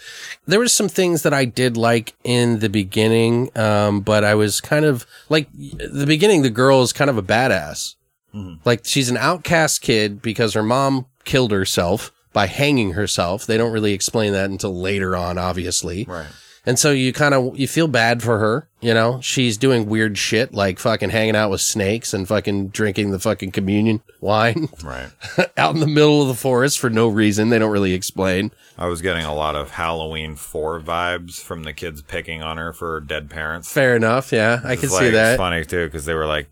there 0.46 0.60
was 0.60 0.74
some 0.74 0.88
things 0.88 1.24
that 1.24 1.34
I 1.34 1.46
did 1.46 1.76
like 1.76 2.14
in 2.24 2.60
the 2.60 2.70
beginning. 2.70 3.50
Um, 3.58 4.02
but 4.02 4.24
I 4.24 4.36
was 4.36 4.62
kind 4.62 4.86
of 4.86 5.06
like 5.28 5.50
the 5.54 6.06
beginning, 6.08 6.42
the 6.44 6.50
girl 6.50 6.82
is 6.82 6.94
kind 6.94 7.10
of 7.10 7.18
a 7.18 7.24
badass. 7.24 7.96
Like 8.64 8.82
she's 8.86 9.10
an 9.10 9.18
outcast 9.18 9.82
kid 9.82 10.22
because 10.22 10.54
her 10.54 10.64
mom 10.64 11.08
killed 11.26 11.52
herself 11.52 12.12
by 12.32 12.46
hanging 12.46 12.92
herself. 12.94 13.46
They 13.48 13.58
don't 13.58 13.72
really 13.72 13.94
explain 13.94 14.34
that 14.34 14.50
until 14.52 14.80
later 14.80 15.16
on, 15.16 15.38
obviously. 15.40 16.06
Right. 16.08 16.28
And 16.70 16.78
so 16.78 16.92
you 16.92 17.12
kind 17.14 17.34
of 17.34 17.58
you 17.58 17.68
feel 17.68 17.88
bad 17.88 18.22
for 18.22 18.38
her, 18.38 18.68
you 18.80 18.94
know. 18.94 19.20
She's 19.22 19.58
doing 19.58 19.88
weird 19.90 20.20
shit 20.20 20.54
like 20.54 20.78
fucking 20.78 21.10
hanging 21.10 21.36
out 21.36 21.50
with 21.50 21.62
snakes 21.62 22.14
and 22.14 22.28
fucking 22.28 22.68
drinking 22.70 23.10
the 23.10 23.18
fucking 23.18 23.52
communion 23.54 24.02
wine 24.22 24.70
Right. 24.84 25.10
out 25.58 25.74
in 25.74 25.80
the 25.80 25.88
middle 25.88 26.22
of 26.22 26.28
the 26.28 26.36
forest 26.36 26.78
for 26.78 26.92
no 26.92 27.08
reason. 27.08 27.50
They 27.50 27.58
don't 27.58 27.72
really 27.72 27.94
explain. 27.94 28.52
I 28.78 28.86
was 28.86 29.02
getting 29.02 29.26
a 29.26 29.34
lot 29.34 29.56
of 29.56 29.72
Halloween 29.72 30.36
4 30.36 30.80
vibes 30.80 31.42
from 31.42 31.64
the 31.64 31.74
kids 31.74 32.04
picking 32.04 32.44
on 32.44 32.58
her 32.58 32.72
for 32.72 33.00
dead 33.02 33.32
parents. 33.32 33.72
Fair 33.74 33.96
enough, 33.96 34.32
yeah. 34.32 34.62
I 34.64 34.76
can 34.76 34.90
like, 34.90 35.00
see 35.00 35.06
It's 35.08 35.14
that. 35.16 35.38
funny 35.38 35.66
too 35.66 35.86
because 35.88 36.06
they 36.06 36.14
were 36.14 36.28
like 36.28 36.50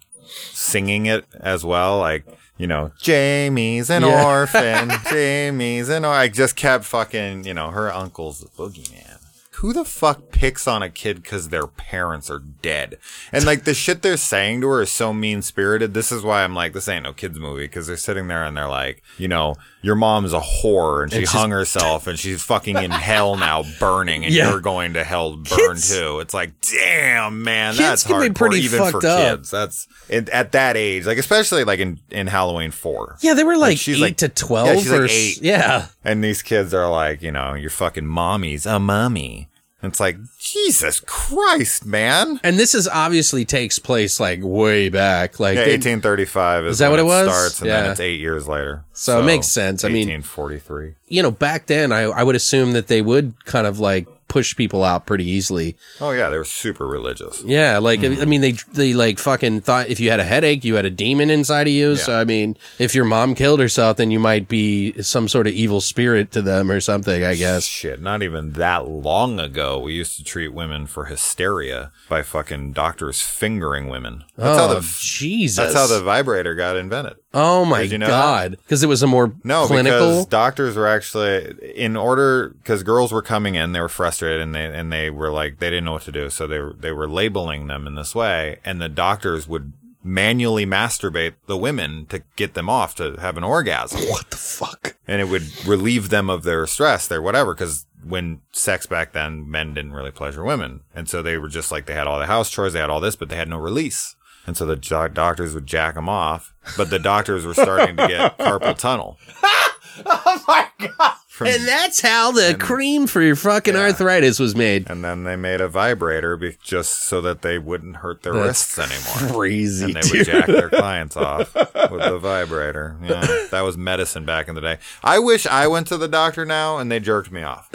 singing 0.51 1.05
it 1.05 1.25
as 1.39 1.63
well, 1.63 1.99
like 1.99 2.25
you 2.57 2.65
know, 2.65 2.91
Jamie's 2.99 3.91
an 3.91 4.01
Yeah. 4.01 4.25
orphan, 4.25 4.91
Jamie's 5.11 5.89
an 5.89 6.03
or. 6.05 6.11
I 6.13 6.27
just 6.27 6.55
kept 6.55 6.85
fucking, 6.85 7.45
you 7.45 7.53
know, 7.53 7.69
her 7.69 7.93
uncle's 7.93 8.39
the 8.39 8.47
boogeyman. 8.47 9.16
Who 9.57 9.73
the 9.73 9.85
fuck 9.85 10.31
picks 10.31 10.67
on 10.67 10.83
a 10.83 10.89
kid 10.89 11.21
because 11.21 11.49
their 11.49 11.67
parents 11.67 12.29
are 12.29 12.39
dead? 12.39 12.97
And 13.31 13.45
like 13.45 13.63
the 13.63 13.73
shit 13.73 14.01
they're 14.01 14.17
saying 14.17 14.61
to 14.61 14.67
her 14.69 14.81
is 14.81 14.91
so 14.91 15.13
mean 15.13 15.41
spirited. 15.41 15.93
This 15.93 16.11
is 16.11 16.23
why 16.23 16.43
I'm 16.43 16.53
like, 16.55 16.73
this 16.73 16.87
ain't 16.87 17.03
no 17.03 17.13
kids 17.13 17.39
movie 17.39 17.63
because 17.65 17.87
they're 17.87 17.97
sitting 17.97 18.27
there 18.27 18.43
and 18.43 18.55
they're 18.55 18.67
like, 18.69 19.01
you 19.17 19.27
know, 19.27 19.55
your 19.81 19.95
mom's 19.95 20.33
a 20.33 20.39
whore 20.39 21.03
and 21.03 21.11
she 21.11 21.23
hung 21.23 21.51
herself 21.51 22.07
and 22.07 22.19
she's 22.19 22.41
fucking 22.43 22.77
in 22.77 22.91
hell 22.91 23.35
now 23.37 23.63
burning 23.79 24.25
and 24.25 24.33
Yeah. 24.37 24.49
you're 24.51 24.59
going 24.61 24.93
to 24.93 25.03
hell 25.03 25.37
burn 25.37 25.45
Kids- 25.75 25.89
too. 25.97 26.19
It's 26.19 26.33
like, 26.33 26.51
damn, 26.61 27.41
man, 27.43 27.75
that's 27.75 28.03
be 28.05 28.29
pretty 28.31 28.59
even 28.59 28.91
for 28.91 28.97
up. 28.97 29.01
kids. 29.37 29.49
That's 29.51 29.87
in, 30.09 30.29
at 30.31 30.51
that 30.51 30.75
age, 30.77 31.05
like 31.05 31.17
especially 31.17 31.63
like 31.63 31.79
in, 31.79 31.99
in 32.11 32.27
Halloween 32.27 32.71
4. 32.71 33.17
Yeah, 33.21 33.33
they 33.33 33.43
were 33.43 33.57
like, 33.57 33.77
she's 33.77 33.97
eight 33.97 34.01
like- 34.01 34.17
to 34.17 34.29
twelve. 34.29 34.67
yeah, 34.67 34.75
she's 34.75 34.91
or 34.91 35.03
s- 35.05 35.11
eight. 35.11 35.41
Yeah, 35.41 35.87
And 36.03 36.23
these 36.23 36.41
kids 36.41 36.73
are 36.73 36.89
like, 36.89 37.21
you 37.21 37.31
know, 37.31 37.53
your 37.53 37.69
fucking 37.69 38.05
mommy's 38.05 38.65
a 38.65 38.79
mummy. 38.79 39.46
And 39.81 39.91
it's 39.91 39.99
like, 39.99 40.17
Jesus 40.39 40.99
Christ, 41.01 41.85
man. 41.85 42.39
and 42.43 42.57
this 42.57 42.73
is 42.73 42.87
obviously 42.87 43.45
takes 43.45 43.77
place 43.77 44.19
like 44.19 44.39
way 44.41 44.89
back. 44.89 45.39
Like 45.39 45.55
Yeah, 45.55 45.61
1835 45.67 46.65
is, 46.65 46.71
Is 46.73 46.79
that 46.79 46.89
when 46.89 47.05
what 47.05 47.23
it 47.23 47.25
was? 47.27 47.27
starts, 47.35 47.59
and 47.61 47.67
Yeah. 47.69 47.81
then 47.81 47.91
it's 47.91 47.99
eight 47.99 48.19
years 48.19 48.47
later. 48.47 48.83
So 48.93 49.19
it 49.21 49.25
makes 49.25 49.47
sense. 49.47 49.83
I 49.83 49.89
mean- 49.89 50.07
1843. 50.09 50.95
you 51.07 51.21
know, 51.21 51.29
back 51.31 51.67
then 51.67 51.91
I 51.91 52.03
I 52.03 52.23
would 52.23 52.35
assume 52.35 52.73
that 52.73 52.87
they 52.87 53.01
would 53.03 53.45
kind 53.45 53.67
of 53.67 53.79
like 53.79 54.07
push 54.27 54.55
people 54.55 54.83
out 54.83 55.05
pretty 55.05 55.25
easily. 55.25 55.75
Oh 56.01 56.11
yeah, 56.11 56.29
they 56.29 56.37
were 56.37 56.43
super 56.45 56.85
religious. 56.87 57.43
Yeah, 57.43 57.77
like 57.79 57.99
Mm-hmm. 58.01 58.21
I 58.21 58.25
mean, 58.25 58.41
they 58.41 58.51
they 58.73 58.93
like 58.93 59.17
fucking 59.19 59.61
thought 59.61 59.87
if 59.87 59.99
you 59.99 60.09
had 60.09 60.19
a 60.19 60.23
headache, 60.23 60.63
you 60.63 60.75
had 60.75 60.85
a 60.85 60.89
demon 60.89 61.29
inside 61.29 61.67
of 61.67 61.73
you. 61.73 61.95
So 61.95 62.19
I 62.19 62.23
mean, 62.25 62.57
if 62.79 62.93
your 62.93 63.05
mom 63.05 63.35
killed 63.35 63.59
herself, 63.59 63.97
then 63.97 64.11
you 64.11 64.19
might 64.19 64.47
be 64.47 65.01
some 65.01 65.27
sort 65.27 65.47
of 65.47 65.53
evil 65.53 65.81
spirit 65.81 66.31
to 66.33 66.41
them 66.41 66.69
or 66.71 66.79
something. 66.79 67.23
I 67.23 67.35
guess. 67.35 67.65
Shit, 67.65 68.01
not 68.01 68.21
even 68.23 68.53
that 68.53 68.87
long 68.87 69.39
ago, 69.39 69.79
we 69.79 69.93
used 69.93 70.17
to 70.17 70.23
treat 70.23 70.49
women 70.49 70.85
for 70.87 71.05
hysteria 71.05 71.91
by 72.09 72.21
fucking 72.21 72.73
doctors 72.73 73.21
fingering 73.21 73.89
women. 73.89 74.23
That's 74.35 74.59
oh 74.59 74.67
how 74.67 74.73
the 74.75 74.87
Jesus! 74.99 75.57
that's 75.57 75.73
how 75.75 75.87
the 75.87 76.01
vibrator 76.03 76.53
got 76.55 76.75
invented. 76.77 77.15
oh 77.33 77.65
my 77.65 77.83
Did 77.83 77.91
you 77.93 77.97
know 77.99 78.07
God! 78.07 78.51
Because 78.63 78.83
it 78.83 78.87
was 78.87 79.03
a 79.03 79.07
more 79.07 79.33
No, 79.43 79.65
clinical. 79.67 79.99
because 80.09 80.25
doctors 80.27 80.75
were 80.75 80.87
actually 80.87 81.55
in 81.75 81.95
order 81.95 82.49
because 82.61 82.83
girls 82.83 83.11
were 83.11 83.21
coming 83.21 83.55
in, 83.55 83.71
they 83.71 83.79
were 83.81 83.89
frustrated 83.89 84.16
and 84.21 84.53
they 84.55 84.65
and 84.65 84.91
they 84.91 85.09
were 85.09 85.31
like 85.31 85.59
they 85.59 85.69
didn't 85.69 85.85
know 85.85 85.93
what 85.93 86.03
to 86.03 86.11
do, 86.11 86.29
so 86.29 86.47
they 86.47 86.59
were 86.59 86.73
they 86.77 86.91
were 86.91 87.07
labeling 87.07 87.67
them 87.67 87.87
in 87.87 87.95
this 87.95 88.13
way, 88.15 88.59
and 88.65 88.81
the 88.81 88.89
doctors 88.89 89.47
would 89.47 89.73
manually 90.03 90.65
masturbate 90.65 91.33
the 91.47 91.57
women 91.57 92.05
to 92.07 92.23
get 92.35 92.53
them 92.53 92.69
off 92.69 92.95
to 92.95 93.15
have 93.19 93.35
an 93.37 93.43
orgasm, 93.43 93.99
what 94.09 94.29
the 94.29 94.37
fuck? 94.37 94.95
and 95.07 95.19
it 95.21 95.25
would 95.25 95.43
relieve 95.67 96.09
them 96.09 96.29
of 96.29 96.43
their 96.43 96.65
stress, 96.67 97.07
their 97.07 97.21
whatever, 97.21 97.53
because. 97.53 97.85
When 98.07 98.39
sex 98.53 98.85
back 98.85 99.11
then, 99.11 99.49
men 99.51 99.73
didn't 99.73 99.91
really 99.91 100.11
pleasure 100.11 100.41
women. 100.41 100.81
And 100.95 101.09
so 101.09 101.21
they 101.21 101.37
were 101.37 101.49
just 101.49 101.73
like, 101.73 101.87
they 101.87 101.93
had 101.95 102.07
all 102.07 102.19
the 102.19 102.27
house 102.27 102.49
chores, 102.49 102.71
they 102.71 102.79
had 102.79 102.89
all 102.89 103.01
this, 103.01 103.17
but 103.17 103.27
they 103.27 103.35
had 103.35 103.49
no 103.49 103.57
release. 103.57 104.15
And 104.45 104.55
so 104.55 104.65
the 104.65 104.77
doc- 104.77 105.13
doctors 105.13 105.53
would 105.53 105.65
jack 105.65 105.95
them 105.95 106.07
off, 106.07 106.53
but 106.77 106.89
the 106.89 106.99
doctors 106.99 107.45
were 107.45 107.55
starting 107.55 107.97
to 107.97 108.07
get 108.07 108.37
carpal 108.39 108.77
tunnel. 108.77 109.17
Oh 110.05 110.43
my 110.47 110.67
God! 110.77 111.15
From- 111.37 111.47
And 111.47 111.67
that's 111.67 112.01
how 112.01 112.31
the 112.31 112.55
cream 112.59 113.05
for 113.05 113.21
your 113.21 113.35
fucking 113.35 113.75
Yeah. 113.75 113.81
arthritis 113.81 114.39
was 114.39 114.55
made. 114.55 114.89
And 114.89 115.03
then 115.03 115.23
they 115.23 115.35
made 115.35 115.61
a 115.61 115.67
vibrator 115.67 116.35
be- 116.35 116.57
just 116.63 117.03
so 117.03 117.21
that 117.21 117.43
they 117.43 117.59
wouldn't 117.59 117.97
hurt 117.97 118.23
their 118.23 118.33
That's 118.33 118.75
wrists 118.75 118.79
anymore. 118.79 119.35
Crazy. 119.37 119.85
And 119.85 119.93
they 119.93 120.01
dude. 120.01 120.11
would 120.13 120.25
jack 120.25 120.47
their 120.47 120.69
clients 120.69 121.15
off 121.17 121.53
with 121.53 121.71
the 122.01 122.17
vibrator. 122.19 122.97
Yeah, 123.03 123.45
that 123.51 123.61
was 123.61 123.77
medicine 123.77 124.25
back 124.25 124.47
in 124.47 124.55
the 124.55 124.61
day. 124.61 124.79
I 125.03 125.19
wish 125.19 125.45
I 125.45 125.67
went 125.67 125.85
to 125.87 125.97
the 125.97 126.07
doctor 126.07 126.43
now 126.43 126.79
and 126.79 126.91
they 126.91 126.99
jerked 126.99 127.31
me 127.31 127.43
off. 127.43 127.69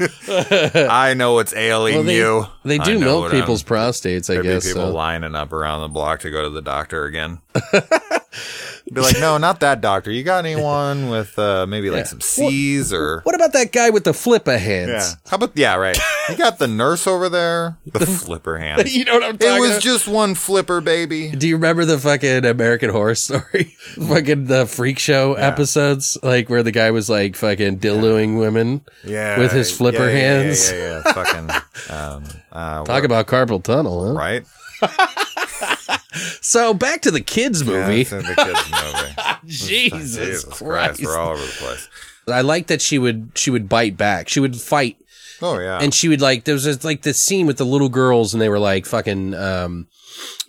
I 0.00 1.14
know 1.16 1.38
it's 1.38 1.54
ailing 1.54 1.94
Well, 1.94 2.02
they, 2.04 2.16
you. 2.16 2.46
they 2.64 2.78
do 2.78 2.94
know 2.94 3.06
milk 3.06 3.22
what 3.24 3.32
I'm- 3.32 3.40
people's 3.42 3.62
prostates, 3.62 4.28
I 4.34 4.42
guess. 4.42 4.64
be 4.64 4.70
people 4.70 4.88
so. 4.88 4.94
lining 4.94 5.34
up 5.34 5.52
around 5.52 5.82
the 5.82 5.88
block 5.88 6.20
to 6.20 6.30
go 6.30 6.42
to 6.42 6.50
the 6.50 6.62
doctor 6.62 7.04
again. 7.04 7.38
be 8.92 9.00
like, 9.00 9.18
no, 9.18 9.38
not 9.38 9.60
that 9.60 9.80
doctor. 9.80 10.10
You 10.10 10.22
got 10.22 10.44
anyone 10.44 11.08
with 11.08 11.38
uh, 11.38 11.66
maybe 11.66 11.88
like 11.90 12.06
some 12.06 12.20
C's 12.20 12.92
or 12.92 13.20
What 13.22 13.34
about 13.34 13.52
that 13.54 13.72
guy 13.72 13.90
with 13.90 14.04
the 14.04 14.12
flipper 14.12 14.58
hands? 14.58 14.90
yeah? 14.90 15.30
How 15.30 15.36
about 15.36 15.52
yeah, 15.56 15.74
right? 15.76 15.98
You 16.28 16.36
got 16.36 16.58
the 16.58 16.66
nurse 16.68 17.06
over 17.06 17.28
there, 17.28 17.78
the 17.86 18.04
flipper 18.06 18.58
hands. 18.58 18.94
You 18.94 19.04
know 19.06 19.14
what 19.14 19.22
I'm 19.24 19.38
talking 19.38 19.56
It 19.56 19.60
was 19.60 19.70
about? 19.70 19.82
just 19.82 20.06
one 20.08 20.34
flipper, 20.34 20.80
baby. 20.80 21.30
Do 21.30 21.48
you 21.48 21.56
remember 21.56 21.84
the 21.84 21.98
fucking 21.98 22.44
American 22.44 22.90
Horror 22.90 23.14
Story? 23.14 23.64
fucking 24.08 24.46
the 24.46 24.66
freak 24.66 24.98
show 24.98 25.34
episodes? 25.34 26.18
Like 26.22 26.50
where 26.50 26.62
the 26.62 26.72
guy 26.72 26.90
was 26.90 27.08
like 27.08 27.36
fucking 27.36 27.78
dildoing 27.78 28.38
women 28.38 28.82
Yeah, 29.04 29.38
with 29.38 29.52
his 29.52 29.74
flipper 29.74 30.08
yeah, 30.08 30.14
yeah, 30.14 30.18
hands. 30.42 30.70
Yeah, 30.70 30.76
yeah, 30.78 31.02
yeah. 31.06 31.12
Fucking 31.12 31.50
um, 31.94 32.24
uh, 32.52 32.84
Talk 32.84 33.04
about 33.04 33.26
carpal 33.26 33.62
tunnel, 33.62 34.08
huh? 34.08 34.12
right. 34.12 34.44
So 36.40 36.74
back 36.74 37.02
to 37.02 37.10
the 37.10 37.20
kids 37.20 37.64
movie. 37.64 38.02
in 38.02 38.22
the 38.22 38.34
kids 38.34 38.70
movie. 38.70 39.38
Jesus, 39.46 40.16
Jesus 40.16 40.44
Christ. 40.44 40.58
Christ, 40.58 41.04
we're 41.04 41.18
all 41.18 41.32
over 41.32 41.44
the 41.44 41.52
place. 41.58 41.88
I 42.26 42.40
like 42.40 42.68
that 42.68 42.80
she 42.80 42.98
would 42.98 43.32
she 43.34 43.50
would 43.50 43.68
bite 43.68 43.96
back. 43.96 44.28
She 44.28 44.40
would 44.40 44.56
fight 44.56 44.96
Oh 45.42 45.58
yeah, 45.58 45.78
and 45.80 45.92
she 45.92 46.08
would 46.08 46.20
like 46.20 46.44
there 46.44 46.54
was 46.54 46.64
this, 46.64 46.84
like 46.84 47.02
this 47.02 47.22
scene 47.22 47.46
with 47.46 47.58
the 47.58 47.66
little 47.66 47.88
girls 47.88 48.34
and 48.34 48.40
they 48.40 48.48
were 48.48 48.58
like 48.58 48.86
fucking 48.86 49.34
um 49.34 49.88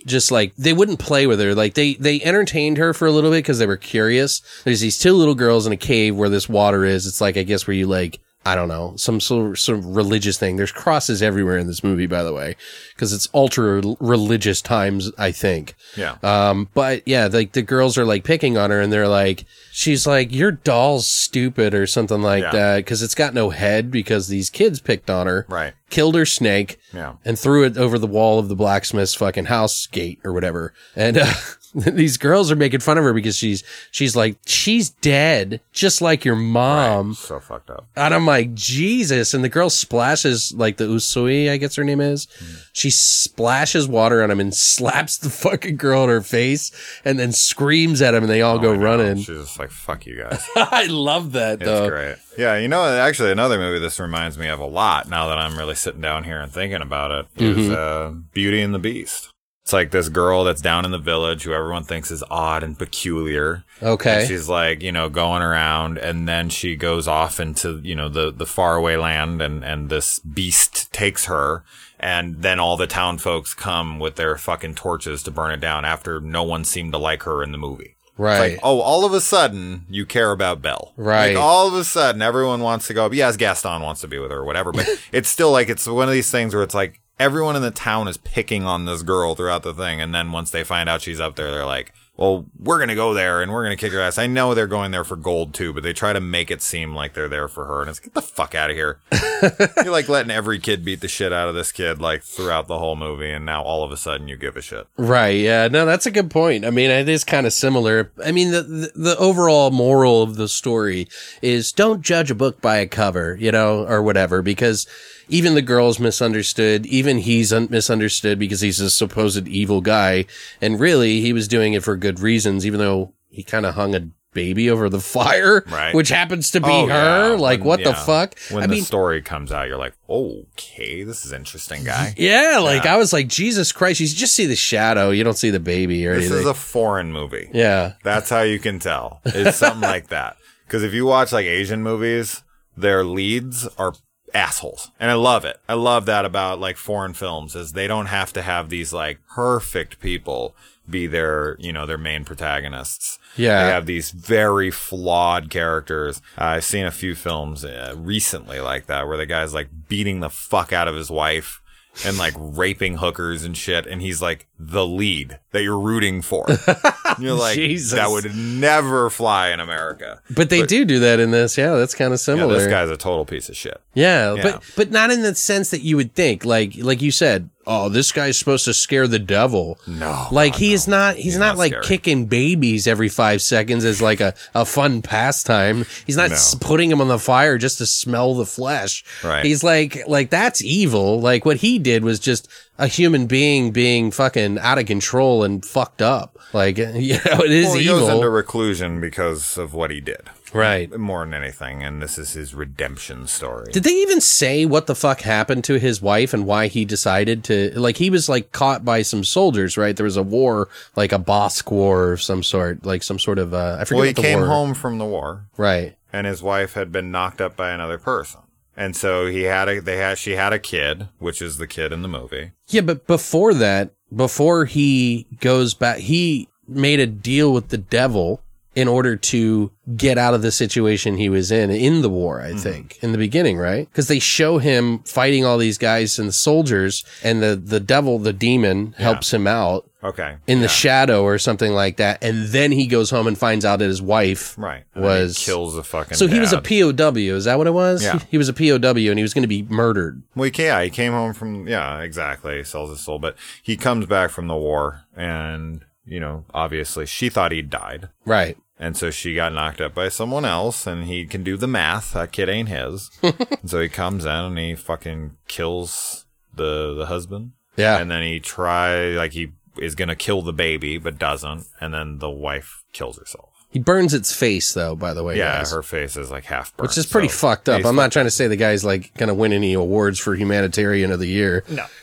just 0.05 0.31
like 0.31 0.55
they 0.55 0.73
wouldn't 0.73 0.99
play 0.99 1.25
with 1.25 1.39
her 1.39 1.55
like 1.55 1.73
they 1.73 1.95
they 1.95 2.21
entertained 2.21 2.77
her 2.77 2.93
for 2.93 3.07
a 3.07 3.11
little 3.11 3.31
bit 3.31 3.39
because 3.39 3.57
they 3.57 3.65
were 3.65 3.77
curious 3.77 4.41
there's 4.63 4.81
these 4.81 4.99
two 4.99 5.13
little 5.13 5.33
girls 5.33 5.65
in 5.65 5.73
a 5.73 5.77
cave 5.77 6.15
where 6.15 6.29
this 6.29 6.47
water 6.47 6.85
is 6.85 7.07
it's 7.07 7.19
like 7.19 7.35
i 7.35 7.41
guess 7.43 7.65
where 7.65 7.75
you 7.75 7.87
like 7.87 8.19
I 8.47 8.53
don't 8.53 8.67
know, 8.67 8.93
some 8.95 9.19
sort 9.19 9.57
sort 9.57 9.79
of 9.79 9.85
religious 9.87 10.37
thing. 10.37 10.55
There's 10.55 10.71
crosses 10.71 11.23
everywhere 11.23 11.57
in 11.57 11.65
this 11.65 11.83
movie, 11.83 12.05
by 12.05 12.21
the 12.21 12.31
way, 12.31 12.55
because 12.93 13.11
it's 13.11 13.27
ultra 13.33 13.81
religious 13.99 14.61
times, 14.61 15.11
I 15.17 15.31
think. 15.31 15.73
yeah. 15.97 16.17
Um, 16.21 16.69
but 16.75 17.01
yeah, 17.07 17.27
like 17.31 17.53
the 17.53 17.63
girls 17.63 17.97
are 17.97 18.05
like 18.05 18.23
picking 18.23 18.55
on 18.55 18.69
her 18.69 18.79
and 18.79 18.93
they're 18.93 19.07
like, 19.07 19.45
she's 19.71 20.05
like, 20.05 20.31
your 20.31 20.51
doll's 20.51 21.07
stupid 21.07 21.73
or 21.73 21.87
something 21.87 22.21
like 22.21 22.43
Yeah. 22.43 22.51
that. 22.51 22.85
Cause 22.85 23.01
it's 23.01 23.15
got 23.15 23.33
no 23.33 23.49
head 23.49 23.89
because 23.89 24.27
these 24.27 24.51
kids 24.51 24.79
picked 24.79 25.09
on 25.09 25.25
her, 25.25 25.47
Right. 25.49 25.73
killed 25.89 26.13
her 26.13 26.25
snake 26.27 26.77
Yeah. 26.93 27.13
and 27.25 27.39
threw 27.39 27.63
it 27.63 27.77
over 27.77 27.97
the 27.97 28.05
wall 28.07 28.37
of 28.37 28.47
the 28.47 28.55
blacksmith's 28.55 29.15
fucking 29.15 29.45
house 29.45 29.87
gate 29.87 30.19
or 30.23 30.31
whatever. 30.33 30.71
And, 30.95 31.17
uh, 31.17 31.33
these 31.93 32.17
girls 32.17 32.51
are 32.51 32.55
making 32.55 32.79
fun 32.79 32.97
of 32.97 33.03
her 33.03 33.13
because 33.13 33.35
she's, 33.35 33.63
she's 33.91 34.15
like, 34.15 34.37
she's 34.45 34.89
dead, 34.89 35.59
just 35.73 36.01
like 36.01 36.23
your 36.23 36.35
mom. 36.35 37.13
So 37.13 37.39
fucked 37.39 37.69
up. 37.69 37.85
And 37.95 38.13
I'm 38.13 38.25
like, 38.25 38.53
Jesus. 38.53 39.33
And 39.33 39.43
the 39.43 39.49
girl 39.49 39.69
splashes 39.69 40.53
like 40.55 40.77
the 40.77 40.85
Usue, 40.85 41.51
I 41.51 41.57
guess 41.57 41.75
her 41.75 41.83
name 41.83 41.99
is. 42.01 42.27
She 42.73 42.89
splashes 42.89 43.87
water 43.87 44.23
on 44.23 44.31
him 44.31 44.39
and 44.39 44.53
slaps 44.53 45.17
the 45.17 45.29
fucking 45.45 45.75
girl 45.77 46.03
in 46.03 46.09
her 46.09 46.21
face 46.21 46.71
and 47.03 47.19
then 47.19 47.31
screams 47.31 48.01
at 48.01 48.13
him 48.13 48.23
and 48.23 48.31
they 48.31 48.41
all 48.41 48.57
go 48.59 48.73
running. 48.73 49.17
She's 49.17 49.27
just 49.27 49.59
like, 49.59 49.71
fuck 49.71 50.05
you 50.05 50.17
guys. 50.23 50.47
I 50.55 50.85
love 50.87 51.33
that 51.33 51.55
It's 51.61 51.65
though. 51.65 51.89
great. 51.89 52.15
Yeah, 52.37 52.57
you 52.57 52.67
know, 52.67 52.83
actually, 52.83 53.31
another 53.31 53.57
movie 53.57 53.79
this 53.79 53.99
reminds 53.99 54.37
me 54.37 54.47
of 54.47 54.59
a 54.59 54.65
lot 54.65 55.09
now 55.09 55.27
that 55.29 55.37
I'm 55.37 55.57
really 55.57 55.75
sitting 55.75 56.01
down 56.01 56.23
here 56.25 56.39
and 56.41 56.51
thinking 56.51 56.81
about 56.81 57.11
it 57.11 57.25
is 57.41 57.55
Mm-hmm. 57.69 57.73
uh, 58.17 58.19
Beauty 58.33 58.61
and 58.61 58.73
the 58.73 58.79
Beast. 58.79 59.29
It's 59.65 59.73
like 59.73 59.89
this 59.89 60.09
girl 60.09 60.43
that's 60.43 60.61
down 60.61 60.85
in 60.85 60.91
the 60.91 60.99
village 60.99 61.41
who 61.41 61.51
everyone 61.51 61.85
thinks 61.85 62.11
is 62.11 62.23
odd 62.29 62.61
and 62.61 62.77
peculiar. 62.77 63.63
And 63.81 63.89
Okay. 63.89 64.23
she's 64.27 64.47
like, 64.47 64.83
you 64.83 64.91
know, 64.91 65.09
going 65.09 65.41
around 65.41 65.97
and 65.97 66.27
then 66.29 66.49
she 66.49 66.75
goes 66.75 67.07
off 67.07 67.39
into, 67.39 67.79
you 67.83 67.95
know, 67.95 68.07
the, 68.07 68.31
the 68.31 68.45
faraway 68.45 68.95
land 68.95 69.41
and, 69.41 69.65
and 69.65 69.89
this 69.89 70.19
beast 70.19 70.93
takes 70.93 71.25
her. 71.25 71.63
And 71.99 72.43
then 72.43 72.59
all 72.59 72.77
the 72.77 72.85
town 72.85 73.17
folks 73.17 73.55
come 73.55 73.97
with 73.97 74.17
their 74.17 74.37
fucking 74.37 74.75
torches 74.75 75.23
to 75.23 75.31
burn 75.31 75.49
it 75.49 75.61
down 75.61 75.83
after 75.83 76.21
no 76.21 76.43
one 76.43 76.63
seemed 76.63 76.91
to 76.91 76.99
like 76.99 77.23
her 77.23 77.41
in 77.41 77.51
the 77.51 77.57
movie. 77.57 77.95
Right. 78.19 78.51
like, 78.51 78.59
oh, 78.61 78.81
all 78.81 79.03
of 79.03 79.13
a 79.13 79.19
sudden 79.19 79.87
you 79.89 80.05
care 80.05 80.29
about 80.31 80.61
Belle. 80.61 80.93
Right. 80.95 81.29
Like, 81.33 81.43
all 81.43 81.67
of 81.67 81.73
a 81.73 81.83
sudden 81.83 82.21
everyone 82.21 82.61
wants 82.61 82.85
to 82.85 82.93
go. 82.93 83.09
Yes, 83.11 83.35
Gaston 83.35 83.81
wants 83.81 84.01
to 84.01 84.07
be 84.07 84.19
with 84.19 84.29
her 84.29 84.37
or 84.37 84.45
whatever, 84.45 84.71
but 84.71 84.87
it's 85.11 85.27
still 85.27 85.51
like 85.51 85.69
it's 85.69 85.87
one 85.87 86.07
of 86.07 86.13
these 86.13 86.29
things 86.29 86.53
where 86.53 86.61
it's 86.61 86.75
like 86.75 87.01
everyone 87.19 87.55
in 87.55 87.61
the 87.61 87.71
town 87.71 88.07
is 88.07 88.17
picking 88.17 88.63
on 88.63 88.85
this 88.85 89.03
girl 89.03 89.35
throughout 89.35 89.63
the 89.63 89.73
thing, 89.73 90.01
and 90.01 90.13
then 90.13 90.31
once 90.31 90.51
they 90.51 90.63
find 90.63 90.89
out 90.89 91.01
she's 91.01 91.19
up 91.19 91.35
there, 91.35 91.51
they're 91.51 91.65
like, 91.65 91.93
"Well, 92.17 92.45
we're 92.59 92.79
gonna 92.79 92.95
go 92.95 93.13
there 93.13 93.41
and 93.41 93.51
we're 93.51 93.63
gonna 93.63 93.77
kick 93.77 93.93
her 93.93 94.01
ass." 94.01 94.17
I 94.17 94.27
know 94.27 94.53
they're 94.53 94.67
going 94.67 94.91
there 94.91 95.03
for 95.03 95.15
gold 95.15 95.53
too, 95.53 95.73
but 95.73 95.83
they 95.83 95.93
try 95.93 96.13
to 96.13 96.19
make 96.19 96.51
it 96.51 96.61
seem 96.61 96.93
like 96.93 97.13
they're 97.13 97.29
there 97.29 97.47
for 97.47 97.65
her, 97.65 97.81
and 97.81 97.89
it's 97.89 97.99
get 97.99 98.13
the 98.13 98.21
fuck 98.21 98.53
out 98.55 98.69
of 98.69 98.75
here. 98.75 98.99
You're 99.83 99.91
like 99.91 100.09
letting 100.09 100.31
every 100.31 100.59
kid 100.59 100.83
beat 100.83 101.01
the 101.01 101.07
shit 101.07 101.31
out 101.31 101.47
of 101.47 101.55
this 101.55 101.71
kid 101.71 102.01
like 102.01 102.23
throughout 102.23 102.67
the 102.67 102.79
whole 102.79 102.95
movie, 102.95 103.31
and 103.31 103.45
now 103.45 103.63
all 103.63 103.83
of 103.83 103.91
a 103.91 103.97
sudden 103.97 104.27
you 104.27 104.35
give 104.35 104.57
a 104.57 104.61
shit. 104.61 104.87
Right. 104.97 105.39
Yeah. 105.39 105.67
No, 105.67 105.85
that's 105.85 106.05
a 106.05 106.11
good 106.11 106.29
point. 106.29 106.65
I 106.65 106.69
mean, 106.69 106.89
it 106.89 107.09
is 107.09 107.23
kind 107.23 107.45
of 107.47 107.53
similar. 107.53 108.11
I 108.23 108.31
mean, 108.31 108.51
the, 108.51 108.61
the, 108.63 108.91
the 108.95 109.17
overall 109.17 109.71
moral 109.71 110.21
of 110.21 110.35
the 110.35 110.47
story 110.47 111.07
is 111.41 111.71
don't 111.71 112.01
judge 112.01 112.31
a 112.31 112.35
book 112.35 112.61
by 112.61 112.77
a 112.77 112.87
cover, 112.87 113.35
you 113.39 113.51
know, 113.51 113.85
or 113.85 114.01
whatever, 114.01 114.41
because 114.41 114.87
even 115.29 115.55
the 115.55 115.61
girl's 115.61 115.99
misunderstood. 115.99 116.85
Even 116.85 117.17
he's 117.19 117.51
un- 117.53 117.67
misunderstood 117.69 118.39
because 118.39 118.61
he's 118.61 118.79
a 118.79 118.89
supposed 118.89 119.47
evil 119.47 119.81
guy. 119.81 120.25
And 120.61 120.79
really 120.79 121.21
he 121.21 121.33
was 121.33 121.47
doing 121.47 121.73
it 121.73 121.83
for 121.83 121.95
good 121.95 122.19
reasons, 122.19 122.65
even 122.65 122.79
though 122.79 123.13
he 123.29 123.43
kind 123.43 123.65
of 123.65 123.75
hung 123.75 123.95
a 123.95 124.07
baby 124.33 124.69
over 124.69 124.89
the 124.89 124.99
fire, 125.17 125.63
Right. 125.69 125.95
which 125.95 126.09
happens 126.09 126.51
to 126.51 126.59
be 126.59 126.67
Oh, 126.69 126.87
her. 126.87 127.29
yeah. 127.31 127.35
Like, 127.39 127.59
When- 127.61 127.67
what 127.67 127.83
the 127.83 127.93
fuck? 127.93 128.35
When 128.49 128.63
I 128.63 128.67
the 128.67 128.73
mean, 128.73 128.83
story 128.83 129.21
comes 129.21 129.51
out, 129.51 129.67
you're 129.69 129.77
like, 129.77 129.93
okay, 130.09 131.03
this 131.03 131.25
is 131.25 131.31
interesting, 131.31 131.83
guy. 131.85 132.13
yeah, 132.17 132.59
like 132.61 132.83
Yeah. 132.83 132.95
I 132.95 132.97
was 132.97 133.13
like, 133.13 133.27
Jesus 133.29 133.71
Christ, 133.71 133.99
you 134.01 134.07
just 134.07 134.35
see 134.35 134.45
the 134.45 134.55
shadow, 134.55 135.11
you 135.11 135.23
don't 135.23 135.37
see 135.37 135.49
the 135.51 135.59
baby 135.61 136.05
or 136.05 136.15
This 136.15 136.25
anything. 136.25 136.39
is 136.41 136.47
a 136.47 136.53
foreign 136.53 137.11
movie. 137.13 137.49
yeah. 137.53 137.93
That's 138.03 138.29
how 138.29 138.41
you 138.41 138.59
can 138.59 138.79
tell. 138.79 139.21
It's 139.25 139.57
something 139.57 139.81
like 139.89 140.07
that. 140.09 140.35
Because 140.67 140.83
if 140.83 140.93
you 140.93 141.05
watch 141.05 141.31
like 141.31 141.45
Asian 141.45 141.81
movies, 141.83 142.41
their 142.75 143.03
leads 143.05 143.67
are 143.77 143.93
assholes. 144.35 144.91
And 144.99 145.09
I 145.09 145.15
love 145.15 145.45
it. 145.45 145.59
I 145.67 145.73
love 145.73 146.05
that 146.05 146.25
about 146.25 146.59
like 146.59 146.77
foreign 146.77 147.13
films 147.13 147.55
is 147.55 147.71
they 147.71 147.87
don't 147.87 148.07
have 148.07 148.33
to 148.33 148.41
have 148.41 148.69
these 148.69 148.93
like 148.93 149.19
perfect 149.27 149.99
people 149.99 150.55
be 150.87 151.07
their, 151.07 151.55
you 151.59 151.73
know, 151.73 151.85
their 151.85 151.97
main 151.97 152.25
protagonists. 152.25 153.17
Yeah. 153.35 153.63
They 153.65 153.71
have 153.71 153.85
these 153.85 154.11
very 154.11 154.69
flawed 154.69 155.49
characters. 155.49 156.21
I've 156.37 156.63
seen 156.63 156.85
a 156.85 156.91
few 156.91 157.15
films 157.15 157.65
uh, 157.65 157.95
recently 157.97 158.59
like 158.59 158.85
that 158.85 159.07
where 159.07 159.17
the 159.17 159.25
guy's 159.25 159.53
like 159.53 159.69
beating 159.87 160.19
the 160.19 160.29
fuck 160.29 160.71
out 160.71 160.87
of 160.87 160.95
his 160.95 161.09
wife 161.09 161.61
and 162.05 162.17
like 162.17 162.33
raping 162.37 162.97
hookers 162.97 163.43
and 163.43 163.55
shit. 163.55 163.85
And 163.87 164.01
he's 164.01 164.21
like 164.21 164.47
the 164.59 164.85
lead 164.85 165.39
that 165.51 165.63
you're 165.63 165.79
rooting 165.79 166.21
for. 166.21 166.45
you're 167.19 167.33
like, 167.33 167.55
Jesus. 167.55 167.93
that 167.93 168.09
would 168.09 168.35
never 168.35 169.09
fly 169.09 169.49
in 169.49 169.59
America. 169.59 170.21
But 170.29 170.49
they 170.49 170.65
do 170.65 170.83
do 170.85 170.99
that 170.99 171.19
in 171.19 171.31
this. 171.31 171.57
Yeah, 171.57 171.75
that's 171.75 171.93
kind 171.95 172.13
of 172.13 172.19
Yeah, 172.19 172.23
similar. 172.23 172.53
this 172.57 172.67
guy's 172.67 172.89
a 172.89 172.97
total 172.97 173.25
piece 173.25 173.47
of 173.49 173.55
shit. 173.55 173.79
Yeah, 173.93 174.33
Yeah. 174.33 174.41
but 174.43 174.63
but 174.75 174.91
not 174.91 175.11
in 175.11 175.21
the 175.21 175.35
sense 175.35 175.71
that 175.71 175.81
you 175.81 175.95
would 175.95 176.13
think. 176.15 176.43
Like 176.43 176.73
like 176.77 177.01
you 177.01 177.11
said, 177.11 177.49
oh, 177.67 177.89
this 177.89 178.11
guy's 178.11 178.37
supposed 178.37 178.65
to 178.65 178.73
scare 178.73 179.07
the 179.07 179.19
devil. 179.19 179.79
No, 179.87 180.27
like 180.31 180.53
God, 180.53 180.59
he 180.61 180.67
no. 180.69 180.73
is 180.75 180.87
not. 180.87 181.15
He's, 181.15 181.23
He's 181.25 181.37
not, 181.37 181.47
not 181.47 181.57
like 181.57 181.71
scary. 181.71 181.85
kicking 181.85 182.25
babies 182.27 182.87
every 182.87 183.09
five 183.09 183.41
seconds 183.41 183.83
as 183.85 184.01
like 184.01 184.19
a, 184.21 184.33
a 184.53 184.65
fun 184.65 185.01
pastime. 185.01 185.85
He's 186.05 186.17
not 186.17 186.29
No. 186.29 186.37
putting 186.61 186.91
him 186.91 187.01
on 187.01 187.07
the 187.07 187.19
fire 187.19 187.57
just 187.57 187.77
to 187.79 187.85
smell 187.85 188.35
the 188.35 188.45
flesh. 188.45 189.03
Right. 189.23 189.43
He's 189.45 189.63
like 189.63 190.07
like 190.07 190.29
that's 190.29 190.63
evil. 190.63 191.19
Like 191.21 191.45
what 191.45 191.57
he 191.57 191.79
did 191.79 192.03
was 192.03 192.19
just 192.19 192.47
a 192.77 192.87
human 192.87 193.25
being 193.27 193.71
being 193.71 194.11
fucking 194.11 194.59
out 194.59 194.77
of 194.77 194.85
control 194.85 195.43
and 195.43 195.65
fucked 195.65 196.01
up. 196.01 196.37
Like 196.53 196.77
you 196.77 196.85
know, 196.85 197.41
it 197.43 197.51
is 197.51 197.65
Well, 197.67 197.75
he 197.75 197.85
evil. 197.85 197.99
goes 197.99 198.09
into 198.09 198.29
reclusion 198.29 199.01
because 199.01 199.57
of 199.57 199.73
what 199.73 199.91
he 199.91 199.99
did, 200.01 200.29
right. 200.55 200.91
more 200.97 201.23
than 201.25 201.33
anything. 201.33 201.83
And 201.83 202.01
this 202.01 202.17
is 202.17 202.33
his 202.33 202.55
redemption 202.55 203.27
story. 203.27 203.71
Did 203.71 203.83
they 203.83 203.91
even 203.93 204.21
say 204.21 204.65
what 204.65 204.87
the 204.87 204.95
fuck 204.95 205.21
happened 205.21 205.63
to 205.65 205.77
his 205.79 206.01
wife 206.01 206.33
and 206.33 206.45
why 206.45 206.67
he 206.67 206.85
decided 206.85 207.43
to 207.45 207.71
like 207.79 207.97
he 207.97 208.09
was 208.09 208.29
like 208.29 208.51
caught 208.51 208.83
by 208.85 209.01
some 209.01 209.23
soldiers, 209.23 209.77
right? 209.77 209.95
There 209.95 210.03
was 210.05 210.17
a 210.17 210.23
war, 210.23 210.69
like 210.95 211.11
a 211.11 211.19
Basque 211.19 211.69
war 211.71 212.13
of 212.13 212.21
some 212.21 212.41
sort, 212.43 212.85
like 212.85 213.03
some 213.03 213.19
sort 213.19 213.39
of 213.39 213.53
uh 213.53 213.77
I 213.79 213.85
forget 213.85 213.97
well, 213.97 214.07
he 214.07 214.13
came 214.13 214.39
war. 214.39 214.47
home 214.47 214.73
from 214.73 214.97
the 214.97 215.05
war, 215.05 215.45
Right. 215.57 215.95
and 216.13 216.25
his 216.25 216.41
wife 216.41 216.73
had 216.73 216.91
been 216.91 217.11
knocked 217.11 217.41
up 217.41 217.55
by 217.55 217.71
another 217.71 217.97
person. 217.97 218.41
And 218.77 218.95
so 218.95 219.27
he 219.27 219.43
had 219.43 219.69
a 219.69 219.79
they 219.81 219.97
had 219.97 220.17
she 220.17 220.33
had 220.33 220.51
a 220.53 220.59
kid, 220.59 221.07
which 221.19 221.41
is 221.41 221.57
the 221.57 221.67
kid 221.67 221.93
in 221.93 222.01
the 222.01 222.07
movie. 222.09 222.51
Yeah, 222.67 222.81
but 222.81 223.07
before 223.07 223.53
that, 223.53 223.91
before 224.13 224.65
he 224.65 225.27
goes 225.39 225.73
back, 225.73 225.99
he 225.99 226.49
made 226.67 226.99
a 226.99 227.07
deal 227.07 227.53
with 227.53 227.69
the 227.69 227.77
devil 227.77 228.41
in 228.75 228.87
order 228.89 229.15
to 229.15 229.71
get 229.95 230.17
out 230.17 230.33
of 230.33 230.41
the 230.41 230.51
situation 230.51 231.15
he 231.17 231.29
was 231.29 231.49
in 231.51 231.71
in 231.71 232.01
the 232.01 232.09
war, 232.09 232.39
Mm-hmm. 232.39 232.57
I 232.57 232.59
think, 232.59 232.97
in 233.01 233.11
the 233.13 233.17
beginning, 233.17 233.57
right? 233.57 233.87
Because 233.89 234.07
they 234.09 234.19
show 234.19 234.57
him 234.57 234.99
fighting 234.99 235.45
all 235.45 235.57
these 235.57 235.77
guys 235.77 236.19
and 236.19 236.27
the 236.29 236.33
soldiers, 236.33 237.03
and 237.23 237.41
the, 237.41 237.55
the 237.55 237.79
devil, 237.79 238.19
the 238.19 238.33
demon, 238.33 238.93
helps 238.97 239.33
him 239.33 239.47
out 239.47 239.89
Okay. 240.03 240.35
in 240.45 240.59
the 240.61 240.67
shadow 240.67 241.23
or 241.23 241.37
something 241.39 241.71
like 241.71 241.97
that. 241.97 242.23
And 242.23 242.47
then 242.49 242.71
he 242.71 242.85
goes 242.85 243.09
home 243.09 243.25
and 243.27 243.35
finds 243.37 243.63
out 243.65 243.79
that 243.79 243.87
his 243.87 244.01
wife 244.03 244.55
right 244.57 244.83
he 244.93 244.99
was. 244.99 245.37
kills 245.43 245.73
the 245.75 245.83
fucking. 245.83 246.15
so 246.17 246.27
he 246.27 246.39
was 246.39 246.53
a. 246.53 246.61
POW. 246.61 247.15
Is 247.17 247.45
that 247.45 247.57
what 247.57 247.65
it 247.67 247.73
was? 247.73 248.03
Yeah. 248.03 248.19
He, 248.19 248.25
he 248.31 248.37
was 248.37 248.49
a 248.49 248.53
POW 248.53 248.89
and 249.09 249.17
he 249.17 249.23
was 249.23 249.33
going 249.33 249.41
to 249.43 249.47
be 249.47 249.63
murdered. 249.63 250.21
Well, 250.35 250.49
he, 250.53 250.63
yeah, 250.63 250.83
he 250.83 250.89
came 250.89 251.13
home 251.13 251.33
from, 251.33 251.67
yeah, 251.67 252.01
exactly. 252.01 252.57
He 252.57 252.63
sells 252.63 252.89
his 252.91 252.99
soul, 252.99 253.17
but 253.19 253.35
he 253.63 253.77
comes 253.77 254.05
back 254.05 254.29
from 254.31 254.47
the 254.47 254.55
war 254.55 255.05
and, 255.15 255.83
you 256.05 256.19
know, 256.19 256.45
obviously 256.53 257.05
she 257.07 257.29
thought 257.29 257.51
he'd 257.51 257.69
died. 257.71 258.09
Right. 258.25 258.57
And 258.77 258.97
so 258.97 259.09
she 259.09 259.35
got 259.35 259.53
knocked 259.53 259.79
up 259.79 259.93
by 259.95 260.09
someone 260.09 260.43
else 260.43 260.85
and 260.85 261.05
he 261.05 261.25
can 261.25 261.43
do 261.43 261.55
the 261.55 261.67
math. 261.67 262.13
That 262.13 262.31
kid 262.31 262.49
ain't 262.49 262.69
his. 262.69 263.09
and 263.23 263.69
so 263.69 263.79
he 263.79 263.87
comes 263.87 264.25
in 264.25 264.31
and 264.31 264.57
he 264.57 264.75
fucking 264.75 265.37
kills 265.47 266.25
the, 266.53 266.93
the 266.93 267.05
husband. 267.05 267.53
Yeah. 267.77 267.97
And 267.99 268.11
then 268.11 268.21
he 268.23 268.39
try, 268.39 269.09
like 269.09 269.31
he 269.31 269.53
is 269.77 269.95
going 269.95 270.09
to 270.09 270.15
kill 270.15 270.41
the 270.41 270.53
baby, 270.53 270.97
but 270.97 271.17
doesn't. 271.17 271.65
And 271.79 271.93
then 271.93 272.19
the 272.19 272.29
wife 272.29 272.83
kills 272.91 273.17
herself. 273.17 273.49
He 273.71 273.79
burns 273.79 274.13
its 274.13 274.33
face, 274.33 274.73
though, 274.73 274.95
by 274.95 275.13
the 275.13 275.23
way. 275.23 275.37
Yeah, 275.37 275.57
guys. 275.57 275.71
her 275.71 275.81
face 275.81 276.15
is 276.15 276.31
like 276.31 276.45
half 276.45 276.75
burned. 276.75 276.87
Which 276.87 276.97
is 276.97 277.05
pretty 277.05 277.27
so- 277.27 277.47
fucked 277.47 277.67
up. 277.69 277.85
I'm 277.85 277.95
not 277.95 278.11
trying 278.11 278.25
to 278.25 278.31
say 278.31 278.47
the 278.47 278.55
guy's 278.55 278.85
like 278.85 279.13
going 279.15 279.27
to 279.27 279.33
win 279.33 279.51
any 279.51 279.73
awards 279.73 280.17
for 280.19 280.33
humanitarian 280.35 281.11
of 281.11 281.19
the 281.19 281.27
year. 281.27 281.63
No. 281.69 281.85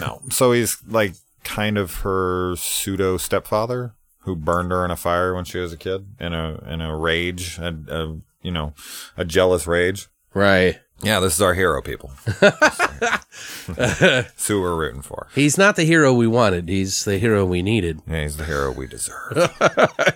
No. 0.00 0.22
So 0.30 0.52
he's 0.52 0.78
like 0.88 1.12
kind 1.44 1.76
of 1.76 1.96
her 1.96 2.54
pseudo 2.56 3.18
stepfather 3.18 3.92
who 4.26 4.36
burned 4.36 4.70
her 4.72 4.84
in 4.84 4.90
a 4.90 4.96
fire 4.96 5.34
when 5.34 5.44
she 5.44 5.58
was 5.58 5.72
a 5.72 5.76
kid 5.76 6.06
in 6.20 6.34
a 6.34 6.62
in 6.68 6.80
a 6.82 6.94
rage, 6.94 7.58
a, 7.58 7.74
a 7.88 8.16
you 8.42 8.50
know, 8.52 8.74
a 9.16 9.24
jealous 9.24 9.66
rage. 9.66 10.08
Right. 10.34 10.78
Yeah, 11.02 11.20
this 11.20 11.34
is 11.34 11.42
our 11.42 11.52
hero, 11.54 11.82
people. 11.82 12.10
That's 12.40 14.46
who 14.48 14.62
we're 14.62 14.76
rooting 14.76 15.02
for. 15.02 15.28
He's 15.34 15.58
not 15.58 15.76
the 15.76 15.84
hero 15.84 16.10
we 16.12 16.26
wanted. 16.26 16.70
He's 16.70 17.04
the 17.04 17.18
hero 17.18 17.44
we 17.44 17.62
needed. 17.62 18.00
Yeah, 18.06 18.22
he's 18.22 18.38
the 18.38 18.44
hero 18.44 18.72
we 18.72 18.86
deserve 18.86 19.34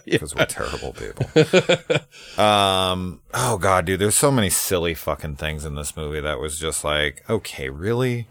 because 0.06 0.34
we're 0.34 0.46
terrible 0.46 0.92
people. 0.92 1.26
Um. 2.38 3.20
Oh 3.34 3.58
God, 3.58 3.84
dude, 3.84 4.00
there's 4.00 4.14
so 4.14 4.30
many 4.30 4.48
silly 4.48 4.94
fucking 4.94 5.36
things 5.36 5.66
in 5.66 5.74
this 5.74 5.94
movie 5.96 6.20
that 6.20 6.40
was 6.40 6.58
just 6.58 6.84
like, 6.84 7.22
okay, 7.28 7.68
really. 7.68 8.26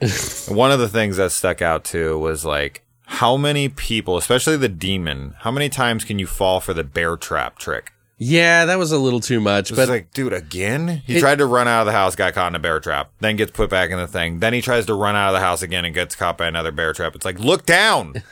One 0.48 0.72
of 0.72 0.80
the 0.80 0.90
things 0.90 1.18
that 1.18 1.32
stuck 1.32 1.62
out 1.62 1.84
too 1.84 2.18
was 2.18 2.44
like 2.44 2.84
how 3.14 3.36
many 3.36 3.68
people, 3.68 4.18
especially 4.18 4.55
the 4.55 4.70
demon, 4.70 5.36
how 5.39 5.51
many 5.51 5.68
times 5.68 6.05
can 6.05 6.20
you 6.20 6.28
fall 6.28 6.60
for 6.60 6.74
the 6.74 6.84
bear 6.84 7.18
trap 7.18 7.57
trick? 7.57 7.91
Yeah, 8.22 8.66
that 8.66 8.78
was 8.78 8.92
a 8.92 8.98
little 8.98 9.22
too 9.22 9.40
much, 9.40 9.72
It's 9.72 9.78
but 9.80 9.88
like, 9.88 10.14
dude, 10.14 10.34
again? 10.34 11.02
He 11.08 11.16
It- 11.16 11.20
tried 11.22 11.38
to 11.38 11.46
run 11.46 11.70
out 11.70 11.80
of 11.82 11.86
the 11.86 11.94
house, 11.94 12.16
got 12.18 12.34
caught 12.34 12.52
in 12.52 12.56
a 12.56 12.60
bear 12.60 12.82
trap, 12.82 13.12
then 13.22 13.38
gets 13.38 13.52
put 13.52 13.70
back 13.70 13.92
in 13.92 13.98
the 13.98 14.08
thing. 14.08 14.40
Then 14.40 14.52
he 14.54 14.62
tries 14.62 14.86
to 14.88 14.94
run 14.94 15.16
out 15.16 15.30
of 15.30 15.34
the 15.36 15.40
house 15.40 15.62
again 15.62 15.86
and 15.86 15.96
gets 15.96 16.16
caught 16.18 16.38
by 16.38 16.48
another 16.48 16.72
bear 16.74 16.92
trap. 16.92 17.16
It's 17.16 17.24
like, 17.26 17.40
look 17.40 17.66
down. 17.66 18.16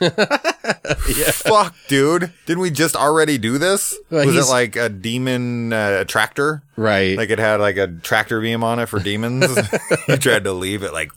Fuck, 1.32 1.74
dude. 1.88 2.32
Didn't 2.46 2.60
we 2.60 2.70
just 2.70 2.96
already 2.96 3.38
do 3.38 3.58
this? 3.58 3.96
Well, 4.10 4.26
Was 4.26 4.36
it 4.36 4.50
like 4.50 4.76
a 4.76 4.88
demon 4.88 5.72
uh, 5.72 6.04
tractor? 6.04 6.62
right. 6.76 7.16
Like 7.16 7.30
it 7.30 7.38
had 7.38 7.58
like 7.60 7.76
a 7.76 7.88
tractor 7.88 8.40
beam 8.40 8.62
on 8.62 8.78
it 8.78 8.86
for 8.86 9.00
demons. 9.00 9.46
you 10.08 10.16
tried 10.16 10.44
to 10.44 10.52
leave 10.52 10.82
it 10.82 10.92
like 10.92 11.10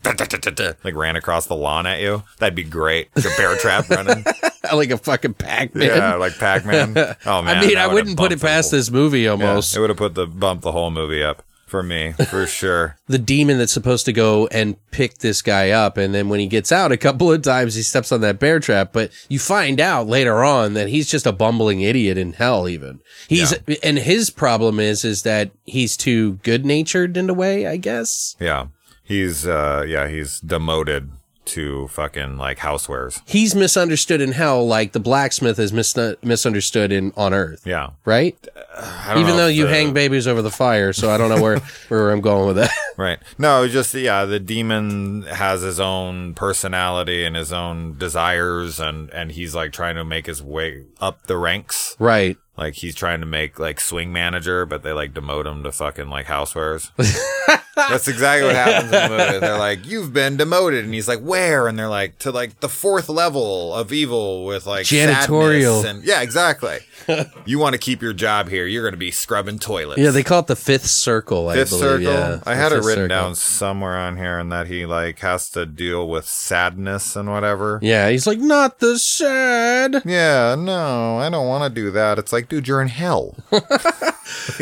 like 0.84 0.96
ran 0.96 1.16
across 1.16 1.46
the 1.48 1.56
lawn 1.56 1.86
at 1.86 2.02
you. 2.02 2.24
That'd 2.40 2.56
be 2.56 2.64
great. 2.64 3.10
Like 3.16 3.26
a 3.26 3.38
bear 3.38 3.56
trap 3.58 3.90
running. 3.90 4.26
like 4.74 4.90
a 4.92 4.98
fucking 4.98 5.36
Pac-Man. 5.36 5.88
Yeah, 5.88 6.16
like 6.16 6.38
Pac 6.38 6.66
Man. 6.66 6.96
Oh 7.26 7.42
man. 7.42 7.58
I 7.58 7.62
mean, 7.66 7.78
I 7.78 7.88
wouldn't 7.88 8.18
put 8.18 8.32
it 8.32 8.36
the 8.40 8.42
past 8.62 8.72
this 8.72 8.92
movie 8.92 9.22
Yeah, 9.22 9.32
almost. 9.32 9.76
it 9.76 9.80
would 9.80 9.90
have 9.90 9.98
put 9.98 10.16
the 10.16 10.28
bump 10.28 10.62
the 10.62 10.72
whole 10.72 10.92
movie 10.92 11.24
up 11.24 11.44
for 11.66 11.82
me 11.84 12.12
for 12.30 12.46
sure. 12.60 12.98
the 13.08 13.18
demon 13.18 13.58
that's 13.58 13.72
supposed 13.72 14.04
to 14.06 14.12
go 14.12 14.48
and 14.48 14.76
pick 14.92 15.20
this 15.20 15.42
guy 15.42 15.70
up. 15.70 15.96
And 15.98 16.14
then 16.14 16.28
when 16.28 16.42
he 16.42 16.48
gets 16.48 16.70
out 16.72 16.92
a 16.92 16.98
couple 16.98 17.32
of 17.32 17.42
times, 17.44 17.76
he 17.76 17.82
steps 17.82 18.12
on 18.12 18.20
that 18.22 18.40
bear 18.40 18.60
trap. 18.60 18.92
But 18.92 19.12
you 19.30 19.40
find 19.40 19.80
out 19.80 20.06
later 20.08 20.44
on 20.44 20.74
that 20.74 20.90
he's 20.90 21.10
just 21.10 21.26
a 21.26 21.32
bumbling 21.32 21.80
idiot 21.80 22.18
in 22.18 22.34
hell, 22.34 22.68
even. 22.68 23.00
He's, 23.30 23.54
and 23.82 23.98
his 24.00 24.30
problem 24.30 24.82
is, 24.82 25.06
is 25.06 25.24
that 25.24 25.52
he's 25.66 25.96
too 25.96 26.34
good 26.44 26.66
natured 26.66 27.16
in 27.16 27.30
a 27.30 27.34
way, 27.34 27.66
I 27.66 27.78
guess. 27.78 28.36
Yeah. 28.40 28.68
He's 29.04 29.46
uh 29.48 29.84
yeah, 29.88 30.08
he's 30.10 30.40
demoted 30.42 31.10
to 31.46 31.88
fucking 31.90 32.38
like 32.38 32.60
housewares. 32.60 33.22
He's 33.26 33.56
misunderstood 33.56 34.22
in 34.22 34.32
hell 34.34 34.66
like 34.66 34.92
the 34.92 35.00
blacksmith 35.00 35.58
is 35.60 35.74
mis- 35.74 35.98
misunderstood 36.24 36.92
in 36.92 37.12
on 37.18 37.34
earth, 37.34 37.62
Yeah. 37.66 37.90
right? 38.06 38.36
Uh, 38.56 39.04
I 39.08 39.14
don't 39.14 39.24
Even 39.24 39.38
though 39.38 39.48
you 39.48 39.64
the- 39.68 39.70
hang 39.74 39.94
babies 39.94 40.28
over 40.28 40.42
the 40.42 40.52
fire. 40.52 40.94
So 40.94 41.10
I 41.10 41.18
don't 41.18 41.30
know 41.30 41.42
where, 41.42 41.60
where 41.90 42.12
I'm 42.12 42.22
going 42.22 42.48
with 42.48 42.58
that. 42.58 42.72
Right. 42.98 43.20
No, 43.38 43.68
just 43.68 43.94
yeah, 43.94 44.26
the 44.26 44.40
demon 44.40 45.24
has 45.24 45.62
his 45.62 45.80
own 45.80 46.34
personality 46.36 47.26
and 47.26 47.36
his 47.36 47.52
own 47.52 47.98
desires 47.98 48.80
and 48.80 49.10
and 49.12 49.32
he's 49.32 49.56
like 49.56 49.72
trying 49.74 49.96
to 49.96 50.06
make 50.06 50.26
his 50.28 50.42
way 50.44 50.86
up 51.00 51.26
the 51.28 51.38
ranks. 51.38 51.96
right. 52.00 52.38
Like 52.62 52.76
he's 52.76 52.94
trying 52.94 53.22
to 53.22 53.26
make 53.26 53.58
like 53.58 53.80
swing 53.80 54.14
manager, 54.14 54.68
but 54.68 54.84
they 54.84 54.92
like 54.94 55.16
demote 55.16 55.48
him 55.48 55.64
to 55.64 55.72
fucking 55.72 56.10
like 56.10 56.28
housewares. 56.28 56.92
That's 57.76 58.08
exactly 58.08 58.46
what 58.46 58.56
happens 58.56 58.92
in 58.94 59.02
the 59.02 59.10
movie. 59.10 59.40
They're 59.40 59.58
like, 59.58 59.88
"You've 59.88 60.14
been 60.14 60.38
demoted," 60.38 60.86
and 60.86 60.94
he's 60.94 61.08
like, 61.08 61.22
"Where?" 61.22 61.68
And 61.68 61.80
they're 61.80 61.88
like, 61.90 62.20
"To 62.20 62.30
like 62.32 62.60
the 62.60 62.70
fourth 62.70 63.10
level 63.10 63.74
of 63.74 63.92
evil 63.92 64.46
with 64.46 64.68
like 64.68 64.86
Janitorial. 64.86 65.82
sadness 65.82 65.86
And 65.86 66.04
yeah, 66.04 66.22
exactly. 66.22 66.78
you 67.46 67.58
want 67.58 67.74
to 67.74 67.80
keep 67.80 68.00
your 68.04 68.14
job 68.14 68.48
here? 68.50 68.68
You're 68.68 68.84
going 68.84 68.94
to 68.94 68.98
be 68.98 69.10
scrubbing 69.10 69.58
toilets. 69.58 70.00
Yeah, 70.00 70.12
they 70.12 70.22
call 70.22 70.42
it 70.42 70.48
the 70.48 70.56
fifth 70.56 70.86
circle. 70.86 71.50
I 71.50 71.56
Fifth 71.56 71.72
believe. 71.72 71.82
circle. 71.84 72.04
Yeah, 72.14 72.40
I 72.46 72.54
had 72.54 72.72
it 72.74 72.76
written 72.76 72.94
circle. 72.94 73.08
down 73.08 73.34
somewhere 73.36 73.98
on 73.98 74.18
here, 74.18 74.38
and 74.38 74.52
that 74.52 74.68
he 74.68 74.86
like 74.86 75.18
has 75.20 75.50
to 75.52 75.66
deal 75.66 76.08
with 76.08 76.26
sadness 76.28 77.16
and 77.16 77.30
whatever. 77.32 77.80
Yeah, 77.82 78.10
he's 78.10 78.28
like 78.28 78.38
not 78.40 78.80
the 78.80 79.00
sad. 79.00 80.04
Yeah, 80.06 80.56
no, 80.60 81.18
I 81.18 81.30
don't 81.32 81.48
want 81.48 81.64
to 81.64 81.82
do 81.82 81.90
that. 81.92 82.20
It's 82.20 82.32
like 82.32 82.50
dude, 82.52 82.68
you're 82.68 82.82
in 82.82 82.90
hell. 82.90 83.38
like, 83.52 83.64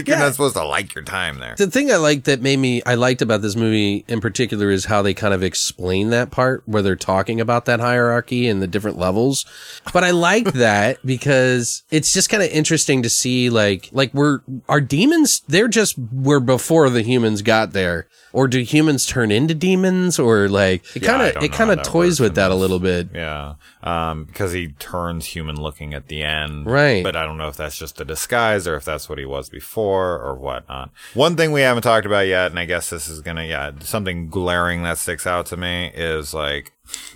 You're 0.06 0.20
not 0.20 0.34
supposed 0.34 0.56
to 0.56 0.64
like 0.64 0.94
your 0.94 1.04
time 1.04 1.40
there. 1.40 1.56
The 1.56 1.66
thing 1.66 1.92
I 1.92 1.96
liked 1.96 2.26
that 2.26 2.40
made 2.40 2.58
me 2.58 2.84
I 2.86 2.94
liked 2.94 3.24
about 3.24 3.42
this 3.42 3.56
movie 3.56 4.06
in 4.08 4.22
particular 4.22 4.70
is 4.70 4.86
how 4.86 5.02
they 5.02 5.16
kind 5.16 5.34
of 5.34 5.42
explain 5.42 6.12
that 6.12 6.30
part 6.30 6.62
where 6.68 6.84
they're 6.84 6.96
talking 6.96 7.42
about 7.42 7.66
that 7.66 7.80
hierarchy 7.80 8.48
and 8.48 8.62
the 8.62 8.68
different 8.68 9.00
levels. 9.00 9.44
But 9.92 10.04
I 10.04 10.12
like 10.12 10.54
that 10.54 11.04
because 11.04 11.82
it's 11.90 12.14
just 12.14 12.30
kind 12.30 12.44
of 12.44 12.50
interesting 12.50 13.02
to 13.02 13.10
see 13.10 13.50
like 13.50 13.90
like 13.92 14.14
we're 14.14 14.42
our 14.70 14.82
demons 14.82 15.42
they're 15.48 15.68
just 15.68 15.98
were 15.98 16.40
before 16.40 16.92
the 16.92 17.02
humans 17.02 17.42
got 17.42 17.74
there. 17.74 18.08
Or 18.32 18.48
do 18.48 18.60
humans 18.60 19.06
turn 19.06 19.32
into 19.32 19.56
demons 19.56 20.20
or 20.20 20.48
like 20.50 20.96
it 20.96 21.00
kind 21.00 21.22
of 21.22 21.34
don't 21.34 21.44
it 21.44 21.52
kind 21.52 21.72
of 21.72 21.82
toys 21.82 22.20
with 22.20 22.36
that 22.36 22.52
a 22.52 22.56
little 22.56 22.80
bit. 22.80 23.10
Yeah, 23.14 23.56
um, 23.82 24.26
because 24.26 24.52
he 24.52 24.70
turns 24.80 25.26
human 25.26 25.56
looking 25.56 25.94
at 25.94 26.08
the 26.08 26.22
end, 26.22 26.66
Right. 26.68 27.04
But 27.04 27.16
I 27.16 27.26
don't 27.26 27.38
know 27.38 27.48
if 27.48 27.58
that's 27.58 27.78
just 27.78 28.00
a 28.00 28.06
disguise 28.06 28.68
or 28.68 28.76
if 28.76 28.86
that's 28.86 29.10
what 29.10 29.18
he 29.18 29.26
was 29.26 29.50
before 29.50 30.20
or 30.20 30.36
whatnot. 30.36 30.92
One 31.14 31.36
thing 31.36 31.52
we 31.52 31.62
haven't 31.62 31.84
talked 31.84 32.06
about 32.06 32.28
yet, 32.28 32.52
and 32.52 32.60
I 32.60 32.66
guess 32.66 32.90
this 32.90 33.10
is 33.10 33.22
gonna, 33.22 33.46
yeah, 33.46 33.72
something 33.80 34.30
glaring 34.30 34.84
that 34.84 34.98
sticks 35.00 35.26
out 35.26 35.48
to 35.48 35.58
me 35.58 35.92
is 35.96 36.34
like, 36.34 36.72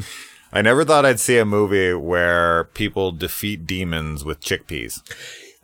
I 0.53 0.61
never 0.61 0.85
thought 0.85 1.05
I'd 1.05 1.19
see 1.19 1.37
a 1.37 1.45
movie 1.45 1.93
where 1.93 2.65
people 2.65 3.11
defeat 3.11 3.65
demons 3.65 4.23
with 4.23 4.39
chickpeas. 4.39 5.01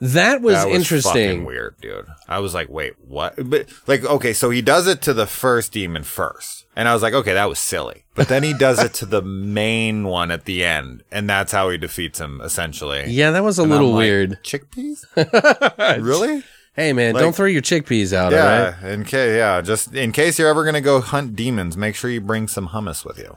That 0.02 0.41
was, 0.41 0.56
That 0.56 0.68
was 0.70 0.78
interesting. 0.78 1.12
fucking 1.14 1.45
weird, 1.45 1.76
dude. 1.82 2.06
I 2.28 2.39
was 2.39 2.54
like, 2.54 2.70
wait, 2.70 2.93
what? 3.06 3.34
But 3.38 3.68
like, 3.88 4.04
okay, 4.06 4.32
so 4.34 4.50
he 4.50 4.62
does 4.62 4.88
it 4.88 5.02
to 5.04 5.14
the 5.14 5.26
first 5.28 5.74
demon 5.74 6.04
first. 6.04 6.66
And 6.76 6.88
I 6.88 6.93
was 6.93 7.02
like, 7.04 7.14
okay, 7.14 7.34
that 7.34 7.50
was 7.50 7.60
silly. 7.60 8.06
But 8.16 8.30
then 8.30 8.41
he 8.43 8.54
does 8.54 8.82
it 8.82 8.93
to 8.95 9.06
the 9.06 9.22
main 9.22 10.06
one 10.06 10.32
at 10.32 10.45
the 10.45 10.64
end, 10.64 11.04
and 11.12 11.30
that's 11.30 11.52
how 11.52 11.70
he 11.70 11.78
defeats 11.78 12.20
him, 12.20 12.39
essentially. 12.41 13.04
Yeah, 13.08 13.32
that 13.32 13.43
was 13.43 13.60
a 13.60 13.64
And 13.64 13.72
little 13.72 13.89
like, 13.91 13.97
weird. 13.97 14.39
Chickpeas? 14.43 15.04
really? 16.02 16.43
Hey 16.76 16.93
man, 16.93 17.14
Like- 17.16 17.22
don't 17.22 17.36
throw 17.36 17.47
your 17.47 17.62
chickpeas 17.62 18.14
out, 18.14 18.32
all 18.34 18.39
right? 18.39 18.74
Yeah, 18.82 18.93
in 18.93 19.04
case, 19.04 19.36
yeah, 19.36 19.60
just 19.60 19.93
in 19.93 20.14
case 20.14 20.39
you're 20.39 20.47
ever 20.47 20.64
gonna 20.64 20.80
go 20.80 21.02
hunt 21.02 21.36
demons, 21.36 21.76
make 21.76 21.95
sure 21.95 22.10
you 22.10 22.22
bring 22.22 22.47
some 22.47 22.70
hummus 22.70 23.04
with 23.04 23.18
you. 23.18 23.36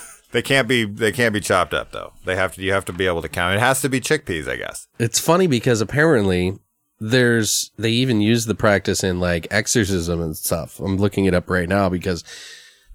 they 0.34 0.42
can't 0.42 0.66
be 0.68 0.84
they 0.84 1.12
can't 1.12 1.32
be 1.32 1.40
chopped 1.40 1.72
up 1.72 1.92
though. 1.92 2.12
They 2.24 2.34
have 2.36 2.54
to 2.56 2.62
you 2.62 2.72
have 2.72 2.84
to 2.86 2.92
be 2.92 3.06
able 3.06 3.22
to 3.22 3.28
count. 3.28 3.54
It 3.54 3.60
has 3.60 3.80
to 3.82 3.88
be 3.88 4.00
chickpeas, 4.00 4.48
I 4.48 4.56
guess. 4.56 4.88
It's 4.98 5.18
funny 5.20 5.46
because 5.46 5.80
apparently 5.80 6.58
there's 7.00 7.70
they 7.78 7.90
even 7.90 8.20
use 8.20 8.46
the 8.46 8.54
practice 8.54 9.04
in 9.04 9.20
like 9.20 9.46
exorcism 9.50 10.20
and 10.20 10.36
stuff. 10.36 10.80
I'm 10.80 10.96
looking 10.98 11.24
it 11.26 11.34
up 11.34 11.48
right 11.48 11.68
now 11.68 11.88
because 11.88 12.24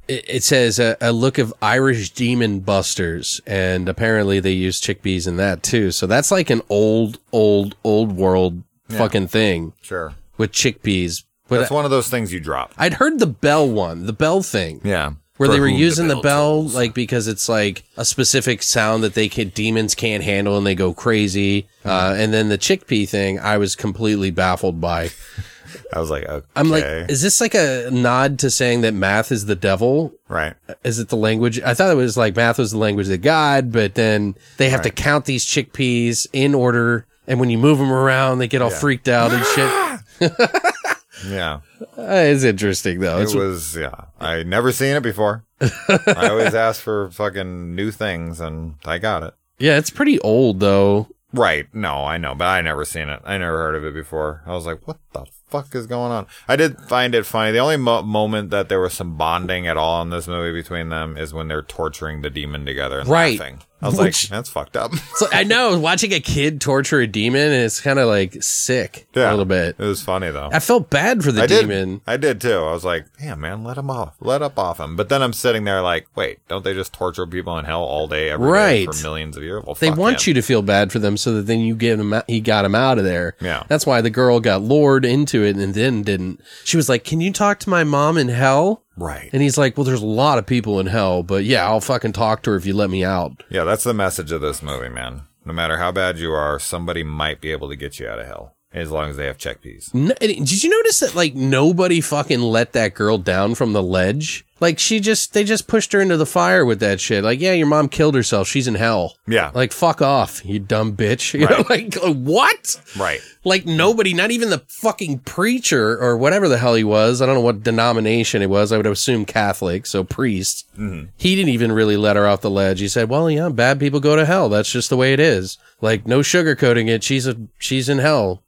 it, 0.09 0.25
it 0.27 0.43
says 0.43 0.79
a, 0.79 0.97
a 0.99 1.11
look 1.13 1.37
of 1.37 1.53
Irish 1.61 2.09
demon 2.11 2.59
busters, 2.59 3.39
and 3.47 3.87
apparently 3.87 4.39
they 4.39 4.51
use 4.51 4.81
chickpeas 4.81 5.27
in 5.27 5.37
that 5.37 5.63
too. 5.63 5.91
So 5.91 6.07
that's 6.07 6.31
like 6.31 6.49
an 6.49 6.61
old, 6.69 7.19
old, 7.31 7.75
old 7.83 8.11
world 8.17 8.63
fucking 8.89 9.27
thing 9.27 9.73
Sure. 9.81 10.13
with 10.37 10.51
chickpeas. 10.51 11.23
But 11.47 11.59
That's 11.59 11.71
one 11.71 11.85
of 11.85 11.91
those 11.91 12.09
things 12.09 12.33
you 12.33 12.39
drop. 12.39 12.73
I'd 12.77 12.95
heard 12.95 13.19
the 13.19 13.27
bell 13.27 13.67
one, 13.69 14.05
the 14.07 14.13
bell 14.13 14.41
thing. 14.43 14.81
Yeah. 14.83 15.13
Where 15.39 15.47
they 15.47 15.61
were 15.61 15.69
using 15.69 16.09
the 16.09 16.17
bell, 16.17 16.63
tolls. 16.63 16.75
like 16.75 16.93
because 16.93 17.29
it's 17.29 17.47
like 17.47 17.83
a 17.95 18.03
specific 18.03 18.61
sound 18.61 19.03
that 19.03 19.13
they 19.13 19.29
can 19.29 19.49
demons 19.49 19.95
can't 19.95 20.21
handle 20.21 20.57
and 20.57 20.67
they 20.67 20.75
go 20.75 20.93
crazy. 20.93 21.65
Hmm. 21.83 21.89
Uh, 21.89 22.13
and 22.17 22.33
then 22.33 22.49
the 22.49 22.57
chickpea 22.57 23.07
thing, 23.07 23.39
I 23.39 23.57
was 23.57 23.73
completely 23.73 24.31
baffled 24.31 24.81
by. 24.81 25.11
I 25.93 25.99
was 25.99 26.09
like, 26.09 26.25
okay. 26.25 26.45
I'm 26.57 26.69
like, 26.69 26.83
is 26.83 27.21
this 27.21 27.39
like 27.39 27.55
a 27.55 27.89
nod 27.89 28.39
to 28.39 28.49
saying 28.49 28.81
that 28.81 28.93
math 28.93 29.31
is 29.31 29.45
the 29.45 29.55
devil? 29.55 30.13
right. 30.27 30.55
Is 30.83 30.99
it 30.99 31.07
the 31.07 31.15
language? 31.15 31.61
I 31.61 31.73
thought 31.73 31.89
it 31.91 31.95
was 31.95 32.17
like 32.17 32.35
math 32.35 32.57
was 32.57 32.71
the 32.71 32.77
language 32.77 33.07
of 33.07 33.21
God, 33.21 33.71
but 33.71 33.95
then 33.95 34.35
they 34.57 34.69
have 34.69 34.81
to 34.81 34.89
count 34.89 35.23
these 35.23 35.45
chickpeas 35.45 36.27
in 36.33 36.53
order. 36.53 37.05
And 37.27 37.39
when 37.39 37.49
you 37.49 37.57
move 37.57 37.77
them 37.77 37.93
around, 37.93 38.39
they 38.39 38.47
get 38.49 38.61
all 38.61 38.69
freaked 38.69 39.07
out 39.07 39.31
and 39.31 39.45
shit. 39.45 40.31
Yeah. 41.28 41.59
Uh, 41.97 42.03
it's 42.07 42.43
interesting 42.43 42.99
though. 42.99 43.20
It's 43.20 43.34
It 43.34 43.38
was, 43.38 43.76
yeah. 43.76 44.05
I 44.20 44.43
never 44.43 44.72
seen 44.72 44.95
it 44.95 45.03
before. 45.03 45.43
I 45.61 46.28
always 46.30 46.53
ask 46.67 46.82
for 46.82 47.09
fucking 47.11 47.76
new 47.76 47.91
things 47.91 48.39
and 48.39 48.76
I 48.86 48.97
got 48.97 49.24
it. 49.24 49.34
yeah, 49.57 49.78
it's 49.78 49.89
pretty 49.89 50.20
old 50.22 50.59
though. 50.59 51.07
Right. 51.32 51.67
No, 51.76 52.05
I 52.05 52.17
know, 52.17 52.34
but 52.34 52.45
I 52.47 52.61
never 52.61 52.86
seen 52.86 53.07
it. 53.09 53.22
I 53.24 53.38
never 53.38 53.57
heard 53.57 53.76
of 53.76 53.86
it 53.86 53.93
before. 53.93 54.41
I 54.47 54.51
was 54.53 54.65
like, 54.65 54.88
what 54.88 54.97
the 55.13 55.26
fuck 55.47 55.76
is 55.76 55.86
going 55.86 56.11
on? 56.11 56.26
I 56.47 56.55
did 56.55 56.80
find 56.80 57.13
it 57.13 57.24
funny. 57.26 57.51
The 57.51 57.59
only 57.59 57.78
mo- 57.78 58.01
moment 58.01 58.49
that 58.49 58.67
there 58.67 58.80
was 58.80 58.93
some 58.93 59.15
bonding 59.15 59.67
at 59.67 59.78
all 59.78 60.01
in 60.01 60.09
this 60.09 60.28
movie 60.28 60.59
between 60.59 60.89
them 60.89 61.17
is 61.17 61.32
when 61.34 61.47
they're 61.47 61.61
torturing 61.61 62.24
the 62.24 62.32
demon 62.32 62.65
together 62.65 62.99
and 62.99 63.07
Right. 63.09 63.39
laughing. 63.39 63.59
I 63.82 63.88
was 63.88 63.97
Which- 63.99 64.30
like, 64.30 64.38
that's 64.38 64.49
fucked 64.49 64.75
up. 64.77 64.93
So 65.15 65.27
I 65.32 65.43
know 65.43 65.80
watching 65.80 66.13
a 66.13 66.19
kid 66.19 66.59
torture 66.61 66.99
a 66.99 67.07
demon, 67.07 67.41
and 67.51 67.63
it's 67.63 67.80
kind 67.82 67.99
of 67.99 68.07
like 68.07 68.41
sick 68.43 69.07
yeah, 69.15 69.30
a 69.30 69.32
little 69.32 69.45
bit. 69.45 69.75
It 69.80 69.84
was 69.86 70.01
funny 70.01 70.30
though. 70.32 70.49
I 70.51 70.59
felt 70.59 70.89
bad 70.89 71.23
for 71.23 71.32
the 71.32 71.43
I 71.43 71.47
did. 71.47 71.61
demon. 71.61 72.01
I 72.05 72.17
did 72.17 72.41
too. 72.41 72.53
I 72.57 72.71
was 72.71 72.84
like, 72.84 73.05
"Damn, 73.19 73.39
man, 73.41 73.63
let 73.63 73.77
him 73.77 73.89
off. 73.89 74.15
Let 74.19 74.41
up 74.41 74.57
off 74.59 74.80
him." 74.80 74.95
But 74.95 75.09
then 75.09 75.21
I'm 75.21 75.34
sitting 75.34 75.63
there 75.63 75.82
like, 75.82 76.07
"Wait, 76.15 76.39
don't 76.47 76.63
they 76.63 76.73
just 76.73 76.93
torture 76.93 77.25
people 77.25 77.57
in 77.57 77.65
hell 77.65 77.84
all 77.84 78.07
day, 78.07 78.30
every 78.30 78.47
day 78.47 78.51
Right. 78.51 78.93
for 78.93 79.01
millions 79.03 79.38
of 79.38 79.43
years?" 79.43 79.63
Well, 79.65 79.75
They 79.75 79.91
want 79.91 80.25
him. 80.27 80.32
you 80.32 80.34
to 80.36 80.41
feel 80.41 80.61
bad 80.61 80.91
for 80.91 80.99
them, 80.99 81.15
so 81.17 81.34
that 81.36 81.47
then 81.47 81.59
you 81.61 81.75
get 81.75 81.99
him. 81.99 82.13
He 82.27 82.41
got 82.41 82.65
him 82.65 82.75
out 82.75 82.97
of 82.97 83.03
there. 83.05 83.36
Yeah. 83.41 83.63
that's 83.67 83.86
why 83.86 84.01
the 84.01 84.09
girl 84.09 84.39
got 84.39 84.61
lured 84.61 85.05
into 85.05 85.43
it 85.43 85.55
and 85.55 85.73
then 85.73 86.03
didn't. 86.03 86.41
She 86.65 86.77
was 86.77 86.89
like, 86.89 87.03
"Can 87.03 87.21
you 87.21 87.32
talk 87.32 87.59
to 87.59 87.69
my 87.69 87.84
mom 87.84 88.17
in 88.17 88.27
hell?" 88.30 88.84
Right. 89.02 89.30
And 89.34 89.41
he's 89.41 89.58
like, 89.58 89.78
"Well, 89.78 89.84
there's 89.84 90.02
a 90.02 90.06
lot 90.06 90.38
of 90.38 90.45
people 90.45 90.80
in 90.80 90.88
hell, 90.88 91.24
but 91.24 91.43
yeah, 91.43 91.66
I'll 91.66 91.82
fucking 91.82 92.14
talk 92.14 92.43
to 92.43 92.52
her 92.52 92.58
if 92.58 92.66
you 92.66 92.74
let 92.74 92.89
me 92.89 93.04
out." 93.04 93.43
Yeah, 93.50 93.64
that's 93.64 93.84
the 93.84 93.93
message 93.93 94.32
of 94.32 94.41
this 94.41 94.62
movie, 94.62 94.89
man. 94.89 95.24
No 95.45 95.54
matter 95.54 95.78
how 95.78 95.91
bad 95.91 96.20
you 96.20 96.32
are, 96.32 96.60
somebody 96.60 97.04
might 97.04 97.41
be 97.41 97.52
able 97.52 97.70
to 97.70 97.76
get 97.76 98.00
you 98.00 98.08
out 98.08 98.20
of 98.20 98.28
hell 98.28 98.56
as 98.72 98.91
long 98.91 99.10
as 99.10 99.18
they 99.18 99.26
have 99.26 99.38
chickpeas. 99.38 99.93
No, 99.93 100.14
did 100.20 100.64
you 100.64 100.70
notice 100.70 101.00
that 101.00 101.16
like 101.16 101.34
nobody 101.34 102.02
fucking 102.02 102.41
let 102.41 102.74
that 102.74 102.93
girl 102.93 103.18
down 103.18 103.56
from 103.56 103.74
the 103.74 103.82
ledge? 103.82 104.45
Like 104.60 104.80
she 104.80 104.99
just 104.99 105.34
they 105.34 105.43
just 105.43 105.68
pushed 105.68 105.93
her 105.93 106.01
into 106.01 106.18
the 106.18 106.26
fire 106.26 106.66
with 106.66 106.80
that 106.80 106.99
shit. 106.99 107.24
Like, 107.24 107.39
yeah, 107.39 107.53
your 107.53 107.68
mom 107.68 107.89
killed 107.89 108.16
herself. 108.16 108.47
She's 108.47 108.68
in 108.68 108.76
hell. 108.76 109.16
Yeah. 109.28 109.51
Like 109.53 109.72
fuck 109.72 110.01
off, 110.01 110.43
you 110.45 110.60
dumb 110.60 110.95
bitch. 110.95 111.30
You 111.39 111.47
know, 111.47 111.64
like 111.70 111.95
what? 112.03 112.82
Right. 112.97 113.22
Like 113.45 113.66
nobody, 113.66 114.14
not 114.14 114.32
even 114.32 114.49
the 114.49 114.64
fucking 114.68 115.20
preacher 115.20 115.97
or 115.97 116.18
whatever 116.18 116.49
the 116.49 116.57
hell 116.57 116.76
he 116.76 116.84
was. 116.84 117.22
I 117.22 117.26
don't 117.26 117.36
know 117.36 117.41
what 117.41 117.64
denomination 117.64 118.41
it 118.41 118.49
was. 118.49 118.74
I 118.74 118.78
would 118.78 118.86
assume 118.86 119.24
Catholic, 119.26 119.86
so 119.86 120.03
priest. 120.03 120.68
Mm-hmm. 120.78 121.10
He 121.16 121.36
didn't 121.36 121.49
even 121.49 121.72
really 121.72 121.95
let 121.95 122.18
her 122.18 122.28
off 122.28 122.41
the 122.41 122.49
ledge. 122.49 122.82
He 122.82 122.89
said, 122.89 123.10
"Well, 123.10 123.30
yeah, 123.32 123.47
bad 123.47 123.80
people 123.80 124.01
go 124.01 124.18
to 124.18 124.26
hell. 124.26 124.49
That's 124.49 124.72
just 124.72 124.89
the 124.89 124.97
way 124.97 125.14
it 125.14 125.20
is. 125.22 125.57
Like 125.80 126.05
no 126.05 126.20
sugarcoating 126.20 126.89
it. 126.89 127.03
She's 127.03 127.26
a 127.26 127.38
she's 127.57 127.88
in 127.88 127.99
hell." 127.99 128.43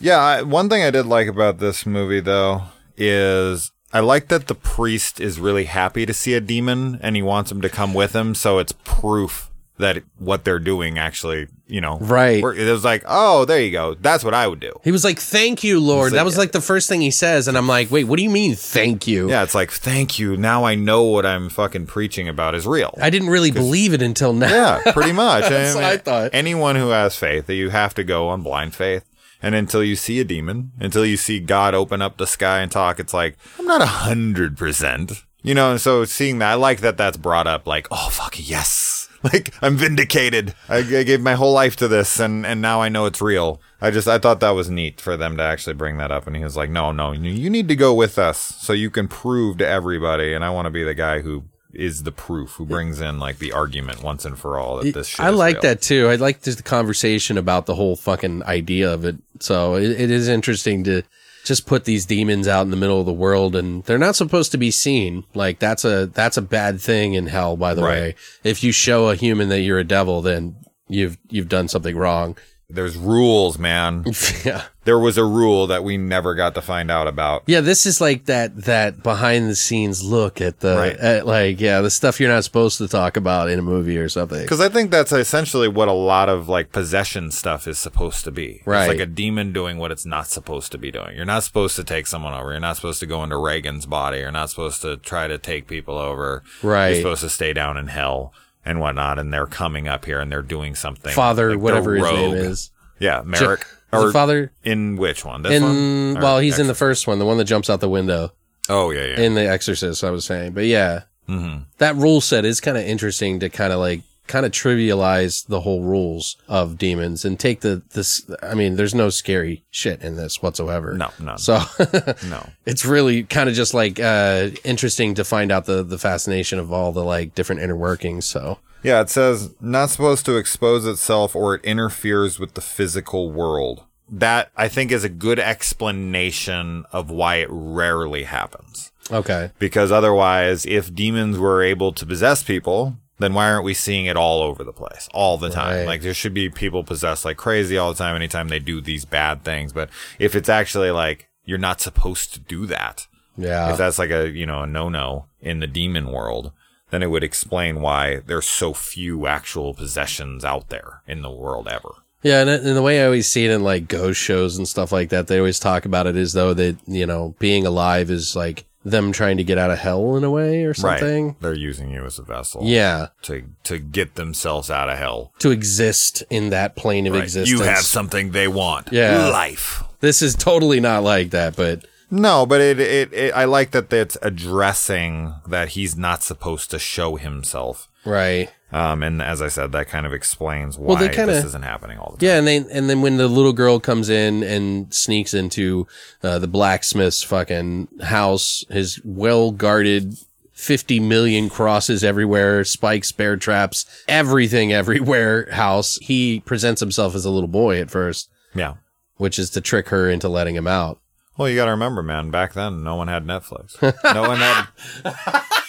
Yeah, 0.00 0.16
I, 0.18 0.42
one 0.42 0.68
thing 0.68 0.82
I 0.82 0.90
did 0.90 1.06
like 1.06 1.28
about 1.28 1.58
this 1.58 1.84
movie 1.84 2.20
though 2.20 2.62
is 2.96 3.70
I 3.92 4.00
like 4.00 4.28
that 4.28 4.46
the 4.46 4.54
priest 4.54 5.20
is 5.20 5.40
really 5.40 5.64
happy 5.64 6.06
to 6.06 6.14
see 6.14 6.34
a 6.34 6.40
demon 6.40 6.98
and 7.02 7.16
he 7.16 7.22
wants 7.22 7.50
him 7.50 7.60
to 7.62 7.68
come 7.68 7.92
with 7.94 8.14
him, 8.14 8.34
so 8.34 8.58
it's 8.58 8.72
proof 8.84 9.48
that 9.78 10.02
what 10.18 10.44
they're 10.44 10.58
doing 10.58 10.98
actually, 10.98 11.46
you 11.66 11.80
know, 11.80 11.96
Right. 12.02 12.42
work- 12.42 12.58
It 12.58 12.70
was 12.70 12.84
like, 12.84 13.02
oh, 13.08 13.46
there 13.46 13.62
you 13.62 13.70
go. 13.70 13.96
That's 13.98 14.22
what 14.22 14.34
I 14.34 14.46
would 14.46 14.60
do. 14.60 14.78
He 14.84 14.92
was 14.92 15.04
like, 15.04 15.18
"Thank 15.18 15.64
you, 15.64 15.80
Lord." 15.80 16.12
Like- 16.12 16.18
that 16.18 16.24
was 16.26 16.36
like 16.36 16.52
the 16.52 16.60
first 16.60 16.86
thing 16.86 17.00
he 17.00 17.10
says, 17.10 17.48
and 17.48 17.56
I'm 17.56 17.66
like, 17.66 17.90
"Wait, 17.90 18.04
what 18.04 18.18
do 18.18 18.22
you 18.22 18.28
mean, 18.28 18.54
thank 18.54 19.06
you?" 19.06 19.30
Yeah, 19.30 19.42
it's 19.42 19.54
like, 19.54 19.70
thank 19.72 20.18
you. 20.18 20.36
Now 20.36 20.64
I 20.64 20.74
know 20.74 21.04
what 21.04 21.24
I'm 21.24 21.48
fucking 21.48 21.86
preaching 21.86 22.28
about 22.28 22.54
is 22.54 22.66
real. 22.66 22.94
I 23.00 23.08
didn't 23.08 23.30
really 23.30 23.50
believe 23.52 23.94
it 23.94 24.02
until 24.02 24.34
now. 24.34 24.80
Yeah, 24.84 24.92
pretty 24.92 25.12
much. 25.12 25.44
That's 25.48 25.74
what 25.74 25.84
I 25.84 25.96
thought. 25.96 26.30
Anyone 26.34 26.76
who 26.76 26.90
has 26.90 27.16
faith, 27.16 27.46
that 27.46 27.54
you 27.54 27.70
have 27.70 27.94
to 27.94 28.04
go 28.04 28.28
on 28.28 28.42
blind 28.42 28.74
faith. 28.74 29.04
And 29.42 29.54
until 29.54 29.82
you 29.82 29.96
see 29.96 30.20
a 30.20 30.24
demon, 30.24 30.72
until 30.78 31.04
you 31.06 31.16
see 31.16 31.40
God 31.40 31.74
open 31.74 32.02
up 32.02 32.16
the 32.18 32.26
sky 32.26 32.60
and 32.60 32.70
talk, 32.70 33.00
it's 33.00 33.14
like, 33.14 33.36
I'm 33.58 33.66
not 33.66 33.80
a 33.80 33.86
hundred 33.86 34.56
percent. 34.56 35.24
You 35.42 35.54
know, 35.54 35.70
and 35.70 35.80
so 35.80 36.04
seeing 36.04 36.38
that, 36.38 36.50
I 36.52 36.54
like 36.54 36.80
that 36.80 36.98
that's 36.98 37.16
brought 37.16 37.46
up 37.46 37.66
like, 37.66 37.88
oh, 37.90 38.10
fuck, 38.10 38.34
yes. 38.38 38.96
Like, 39.22 39.52
I'm 39.60 39.76
vindicated. 39.76 40.54
I, 40.66 40.78
I 40.78 41.02
gave 41.02 41.20
my 41.20 41.34
whole 41.34 41.52
life 41.52 41.76
to 41.76 41.88
this 41.88 42.18
and, 42.18 42.46
and 42.46 42.62
now 42.62 42.80
I 42.80 42.88
know 42.88 43.04
it's 43.04 43.20
real. 43.20 43.60
I 43.78 43.90
just, 43.90 44.08
I 44.08 44.18
thought 44.18 44.40
that 44.40 44.52
was 44.52 44.70
neat 44.70 44.98
for 44.98 45.14
them 45.14 45.36
to 45.36 45.42
actually 45.42 45.74
bring 45.74 45.98
that 45.98 46.10
up. 46.10 46.26
And 46.26 46.34
he 46.34 46.42
was 46.42 46.56
like, 46.56 46.70
no, 46.70 46.90
no, 46.90 47.12
you 47.12 47.30
you 47.30 47.50
need 47.50 47.68
to 47.68 47.76
go 47.76 47.92
with 47.92 48.18
us 48.18 48.38
so 48.38 48.72
you 48.72 48.88
can 48.88 49.08
prove 49.08 49.58
to 49.58 49.68
everybody. 49.68 50.32
And 50.32 50.42
I 50.42 50.48
want 50.48 50.66
to 50.66 50.70
be 50.70 50.84
the 50.84 50.94
guy 50.94 51.20
who 51.20 51.44
is 51.72 52.02
the 52.02 52.12
proof, 52.12 52.52
who 52.52 52.66
brings 52.66 53.00
in 53.00 53.18
like 53.18 53.38
the 53.38 53.52
argument 53.52 54.02
once 54.02 54.24
and 54.24 54.38
for 54.38 54.58
all 54.58 54.78
that 54.78 54.92
this 54.94 55.08
shit 55.08 55.20
I 55.20 55.30
like 55.30 55.56
real. 55.56 55.62
that 55.62 55.82
too. 55.82 56.08
I 56.08 56.16
like 56.16 56.42
just 56.42 56.56
the 56.58 56.64
conversation 56.64 57.38
about 57.38 57.66
the 57.66 57.74
whole 57.74 57.96
fucking 57.96 58.42
idea 58.44 58.92
of 58.92 59.04
it. 59.04 59.16
So 59.40 59.74
it, 59.76 59.90
it 59.90 60.10
is 60.10 60.28
interesting 60.28 60.84
to 60.84 61.02
just 61.44 61.66
put 61.66 61.84
these 61.84 62.04
demons 62.06 62.46
out 62.48 62.62
in 62.62 62.70
the 62.70 62.76
middle 62.76 63.00
of 63.00 63.06
the 63.06 63.12
world 63.12 63.56
and 63.56 63.82
they're 63.84 63.98
not 63.98 64.16
supposed 64.16 64.52
to 64.52 64.58
be 64.58 64.70
seen. 64.70 65.24
Like 65.34 65.58
that's 65.58 65.84
a, 65.84 66.06
that's 66.06 66.36
a 66.36 66.42
bad 66.42 66.80
thing 66.80 67.14
in 67.14 67.28
hell, 67.28 67.56
by 67.56 67.74
the 67.74 67.82
Right. 67.82 67.90
way. 67.90 68.14
If 68.44 68.62
you 68.62 68.72
show 68.72 69.08
a 69.08 69.14
human 69.14 69.48
that 69.48 69.60
you're 69.60 69.78
a 69.78 69.84
devil, 69.84 70.20
then 70.22 70.56
you've, 70.88 71.16
you've 71.30 71.48
done 71.48 71.68
something 71.68 71.96
wrong. 71.96 72.36
There's 72.72 72.96
rules, 72.96 73.58
man. 73.58 74.04
yeah. 74.44 74.64
There 74.84 74.98
was 74.98 75.18
a 75.18 75.24
rule 75.24 75.66
that 75.66 75.84
we 75.84 75.98
never 75.98 76.34
got 76.34 76.54
to 76.54 76.62
find 76.62 76.90
out 76.90 77.06
about. 77.06 77.42
Yeah, 77.46 77.60
this 77.60 77.84
is 77.84 78.00
like 78.00 78.24
that 78.26 78.64
that 78.64 79.02
behind 79.02 79.48
the 79.50 79.54
scenes 79.54 80.02
look 80.02 80.40
at 80.40 80.60
the 80.60 80.76
Right. 80.76 80.96
at 80.96 81.26
like 81.26 81.60
yeah, 81.60 81.80
the 81.80 81.90
stuff 81.90 82.18
you're 82.18 82.30
not 82.30 82.44
supposed 82.44 82.78
to 82.78 82.88
talk 82.88 83.16
about 83.16 83.50
in 83.50 83.58
a 83.58 83.62
movie 83.62 83.98
or 83.98 84.08
something. 84.08 84.40
Because 84.40 84.60
I 84.60 84.68
think 84.68 84.90
that's 84.90 85.12
essentially 85.12 85.68
what 85.68 85.88
a 85.88 85.92
lot 85.92 86.28
of 86.28 86.48
like 86.48 86.72
possession 86.72 87.30
stuff 87.30 87.68
is 87.68 87.78
supposed 87.78 88.24
to 88.24 88.30
be. 88.30 88.62
Right. 88.64 88.82
It's 88.84 88.88
like 88.88 89.00
a 89.00 89.10
demon 89.10 89.52
doing 89.52 89.78
what 89.78 89.90
it's 89.92 90.06
not 90.06 90.28
supposed 90.28 90.72
to 90.72 90.78
be 90.78 90.90
doing. 90.90 91.16
You're 91.16 91.26
not 91.26 91.42
supposed 91.44 91.76
to 91.76 91.84
take 91.84 92.06
someone 92.06 92.32
over. 92.34 92.50
You're 92.52 92.60
not 92.60 92.76
supposed 92.76 93.00
to 93.00 93.06
go 93.06 93.22
into 93.22 93.36
Regan's 93.36 93.86
body. 93.86 94.18
You're 94.18 94.32
not 94.32 94.50
supposed 94.50 94.80
to 94.82 94.96
try 94.96 95.28
to 95.28 95.36
take 95.38 95.66
people 95.66 95.98
over. 95.98 96.42
Right. 96.62 96.88
You're 96.90 96.96
supposed 96.96 97.22
to 97.22 97.28
stay 97.30 97.52
down 97.52 97.76
in 97.76 97.88
hell 97.88 98.32
and 98.64 98.80
whatnot. 98.80 99.18
And 99.18 99.32
they're 99.32 99.46
coming 99.46 99.88
up 99.88 100.04
here 100.04 100.20
and 100.20 100.30
they're 100.30 100.42
doing 100.42 100.74
something. 100.74 101.12
Father, 101.12 101.50
like, 101.52 101.60
whatever 101.60 101.94
his 101.96 102.04
name 102.04 102.34
is. 102.34 102.70
Yeah, 102.98 103.22
Merrick. 103.24 103.64
Is 103.92 104.04
it 104.04 104.12
Father 104.12 104.52
in 104.62 104.96
which 104.96 105.24
one? 105.24 105.42
This 105.42 105.52
in 105.52 105.62
one? 105.62 106.16
Or 106.18 106.20
well, 106.22 106.38
he's 106.38 106.58
in 106.58 106.66
the 106.68 106.74
first 106.74 107.06
one, 107.06 107.18
the 107.18 107.24
one 107.26 107.38
that 107.38 107.44
jumps 107.44 107.68
out 107.68 107.80
the 107.80 107.88
window 107.88 108.32
Oh 108.68 108.90
yeah, 108.90 109.04
yeah. 109.06 109.20
in 109.20 109.34
the 109.34 109.48
Exorcist. 109.48 110.04
I 110.04 110.10
was 110.10 110.24
saying, 110.24 110.52
but 110.52 110.66
yeah, 110.66 111.02
Mhm. 111.28 111.64
that 111.78 111.96
rule 111.96 112.20
set 112.20 112.44
is 112.44 112.60
kind 112.60 112.76
of 112.76 112.84
interesting 112.84 113.40
to 113.40 113.48
kind 113.48 113.72
of 113.72 113.80
like 113.80 114.02
kind 114.30 114.46
of 114.46 114.52
trivialize 114.52 115.46
the 115.48 115.60
whole 115.60 115.82
rules 115.82 116.36
of 116.48 116.78
demons 116.78 117.24
and 117.24 117.38
take 117.38 117.60
the 117.60 117.82
this. 117.92 118.30
I 118.42 118.54
mean, 118.54 118.76
there's 118.76 118.94
no 118.94 119.10
scary 119.10 119.64
shit 119.70 120.00
in 120.02 120.16
this 120.16 120.40
whatsoever. 120.40 120.94
No, 120.94 121.10
no. 121.20 121.36
So 121.36 121.60
no. 122.28 122.48
it's 122.64 122.84
really 122.86 123.24
kind 123.24 123.48
of 123.48 123.54
just 123.54 123.74
like 123.74 124.00
uh 124.00 124.50
interesting 124.64 125.14
to 125.14 125.24
find 125.24 125.50
out 125.52 125.66
the 125.66 125.82
the 125.82 125.98
fascination 125.98 126.58
of 126.58 126.72
all 126.72 126.92
the 126.92 127.04
like 127.04 127.34
different 127.34 127.60
inner 127.60 127.76
workings. 127.76 128.24
So 128.24 128.58
Yeah, 128.82 129.00
it 129.02 129.10
says 129.10 129.52
not 129.60 129.90
supposed 129.90 130.24
to 130.26 130.36
expose 130.36 130.86
itself 130.86 131.34
or 131.36 131.56
it 131.56 131.64
interferes 131.64 132.38
with 132.38 132.54
the 132.54 132.60
physical 132.62 133.30
world. 133.32 133.84
That 134.12 134.50
I 134.56 134.68
think 134.68 134.90
is 134.90 135.04
a 135.04 135.08
good 135.08 135.38
explanation 135.38 136.84
of 136.92 137.10
why 137.10 137.36
it 137.36 137.48
rarely 137.50 138.24
happens. 138.24 138.90
okay, 139.10 139.50
Because 139.58 139.90
otherwise, 139.92 140.66
if 140.66 140.94
demons 140.94 141.38
were 141.38 141.62
able 141.62 141.92
to 141.92 142.06
possess 142.06 142.42
people, 142.42 142.96
then 143.20 143.34
why 143.34 143.50
aren't 143.50 143.64
we 143.64 143.74
seeing 143.74 144.06
it 144.06 144.16
all 144.16 144.42
over 144.42 144.64
the 144.64 144.72
place 144.72 145.08
all 145.12 145.38
the 145.38 145.50
time? 145.50 145.78
Right. 145.78 145.86
Like 145.86 146.02
there 146.02 146.14
should 146.14 146.34
be 146.34 146.48
people 146.48 146.82
possessed 146.82 147.24
like 147.24 147.36
crazy 147.36 147.78
all 147.78 147.92
the 147.92 147.98
time 147.98 148.16
anytime 148.16 148.48
they 148.48 148.58
do 148.58 148.80
these 148.80 149.04
bad 149.04 149.44
things. 149.44 149.72
But 149.72 149.90
if 150.18 150.34
it's 150.34 150.48
actually 150.48 150.90
like 150.90 151.28
you're 151.44 151.58
not 151.58 151.80
supposed 151.80 152.32
to 152.34 152.40
do 152.40 152.66
that, 152.66 153.06
yeah, 153.36 153.70
if 153.70 153.78
that's 153.78 153.98
like 153.98 154.10
a 154.10 154.28
you 154.28 154.46
know 154.46 154.62
a 154.62 154.66
no 154.66 154.88
no 154.88 155.26
in 155.40 155.60
the 155.60 155.66
demon 155.66 156.10
world, 156.10 156.52
then 156.90 157.02
it 157.02 157.10
would 157.10 157.24
explain 157.24 157.80
why 157.80 158.20
there's 158.26 158.48
so 158.48 158.72
few 158.72 159.26
actual 159.26 159.74
possessions 159.74 160.44
out 160.44 160.68
there 160.68 161.02
in 161.06 161.22
the 161.22 161.30
world 161.30 161.68
ever. 161.68 161.90
Yeah, 162.22 162.40
and, 162.40 162.50
and 162.50 162.76
the 162.76 162.82
way 162.82 163.00
I 163.00 163.06
always 163.06 163.28
see 163.28 163.46
it 163.46 163.50
in 163.50 163.62
like 163.62 163.88
ghost 163.88 164.20
shows 164.20 164.58
and 164.58 164.68
stuff 164.68 164.92
like 164.92 165.08
that, 165.10 165.26
they 165.26 165.38
always 165.38 165.58
talk 165.58 165.86
about 165.86 166.06
it 166.06 166.16
as 166.16 166.32
though 166.32 166.52
that 166.54 166.76
you 166.86 167.06
know 167.06 167.34
being 167.38 167.66
alive 167.66 168.10
is 168.10 168.36
like 168.36 168.66
them 168.84 169.12
trying 169.12 169.36
to 169.36 169.44
get 169.44 169.58
out 169.58 169.70
of 169.70 169.78
hell 169.78 170.16
in 170.16 170.24
a 170.24 170.30
way 170.30 170.64
or 170.64 170.72
something. 170.74 171.26
Right? 171.26 171.40
They're 171.40 171.54
using 171.54 171.90
you 171.90 172.04
as 172.06 172.18
a 172.18 172.22
vessel. 172.22 172.62
Yeah, 172.64 173.08
To 173.22 173.42
to 173.64 173.78
get 173.78 174.14
themselves 174.14 174.70
out 174.70 174.88
of 174.88 174.96
hell. 174.98 175.32
to 175.40 175.50
exist 175.50 176.22
in 176.30 176.50
that 176.50 176.76
plane 176.76 177.06
of 177.06 177.12
Right. 177.14 177.22
existence. 177.24 177.50
You 177.60 177.66
have 177.66 177.84
something 177.84 178.30
they 178.32 178.48
want. 178.48 178.88
Yeah. 178.92 179.28
Life. 179.28 179.82
This 180.00 180.22
is 180.22 180.34
totally 180.34 180.80
not 180.80 181.02
like 181.02 181.30
that, 181.30 181.56
but 181.56 181.84
No, 182.10 182.46
but 182.46 182.60
it, 182.60 182.80
it, 182.80 183.12
it 183.12 183.34
I 183.34 183.44
like 183.44 183.70
that 183.72 183.92
it's 183.92 184.16
addressing 184.22 185.34
that 185.46 185.70
he's 185.70 185.96
not 185.96 186.22
supposed 186.22 186.70
to 186.70 186.78
show 186.78 187.16
himself. 187.16 187.88
right. 188.04 188.50
Um, 188.72 189.02
and 189.02 189.20
as 189.20 189.42
I 189.42 189.48
said, 189.48 189.72
that 189.72 189.88
kind 189.88 190.06
of 190.06 190.12
explains 190.12 190.78
why 190.78 190.86
Well, 190.86 190.96
they 190.96 191.08
kinda- 191.08 191.32
this 191.32 191.44
isn't 191.46 191.64
happening 191.64 191.98
all 191.98 192.12
the 192.16 192.18
time. 192.18 192.26
Yeah, 192.26 192.38
and 192.38 192.46
they 192.46 192.56
and 192.76 192.88
then 192.88 193.02
when 193.02 193.16
the 193.16 193.26
little 193.28 193.52
girl 193.52 193.80
comes 193.80 194.08
in 194.08 194.42
and 194.44 194.92
sneaks 194.94 195.34
into 195.34 195.86
uh, 196.22 196.38
the 196.38 196.46
blacksmith's 196.46 197.22
fucking 197.22 197.88
house, 198.02 198.64
his 198.70 199.00
well 199.04 199.50
guarded. 199.52 200.16
50 200.52 201.00
million 201.00 201.48
crosses 201.48 202.04
everywhere, 202.04 202.64
spikes, 202.64 203.12
bear 203.12 203.34
traps, 203.38 203.86
everything 204.06 204.72
everywhere 204.74 205.48
house. 205.52 205.96
He 206.02 206.40
presents 206.44 206.80
himself 206.80 207.14
as 207.14 207.24
a 207.24 207.30
little 207.30 207.48
boy 207.48 207.80
at 207.80 207.90
first. 207.90 208.28
Yeah. 208.54 208.74
which 209.16 209.38
is 209.38 209.48
to 209.50 209.62
trick 209.62 209.88
her 209.88 210.10
into 210.10 210.28
letting 210.28 210.56
him 210.56 210.66
out. 210.66 211.00
Well, 211.40 211.48
you 211.48 211.56
got 211.56 211.64
to 211.64 211.70
remember, 211.70 212.02
man. 212.02 212.30
Back 212.30 212.52
then, 212.52 212.84
no 212.84 212.96
one 212.96 213.08
had 213.08 213.24
Netflix. 213.24 213.80
No 214.14 214.28
one 214.28 214.36
had. 214.36 214.66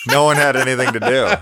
no 0.07 0.25
one 0.25 0.35
had 0.35 0.57
anything 0.57 0.91
to 0.91 0.99
do. 0.99 1.33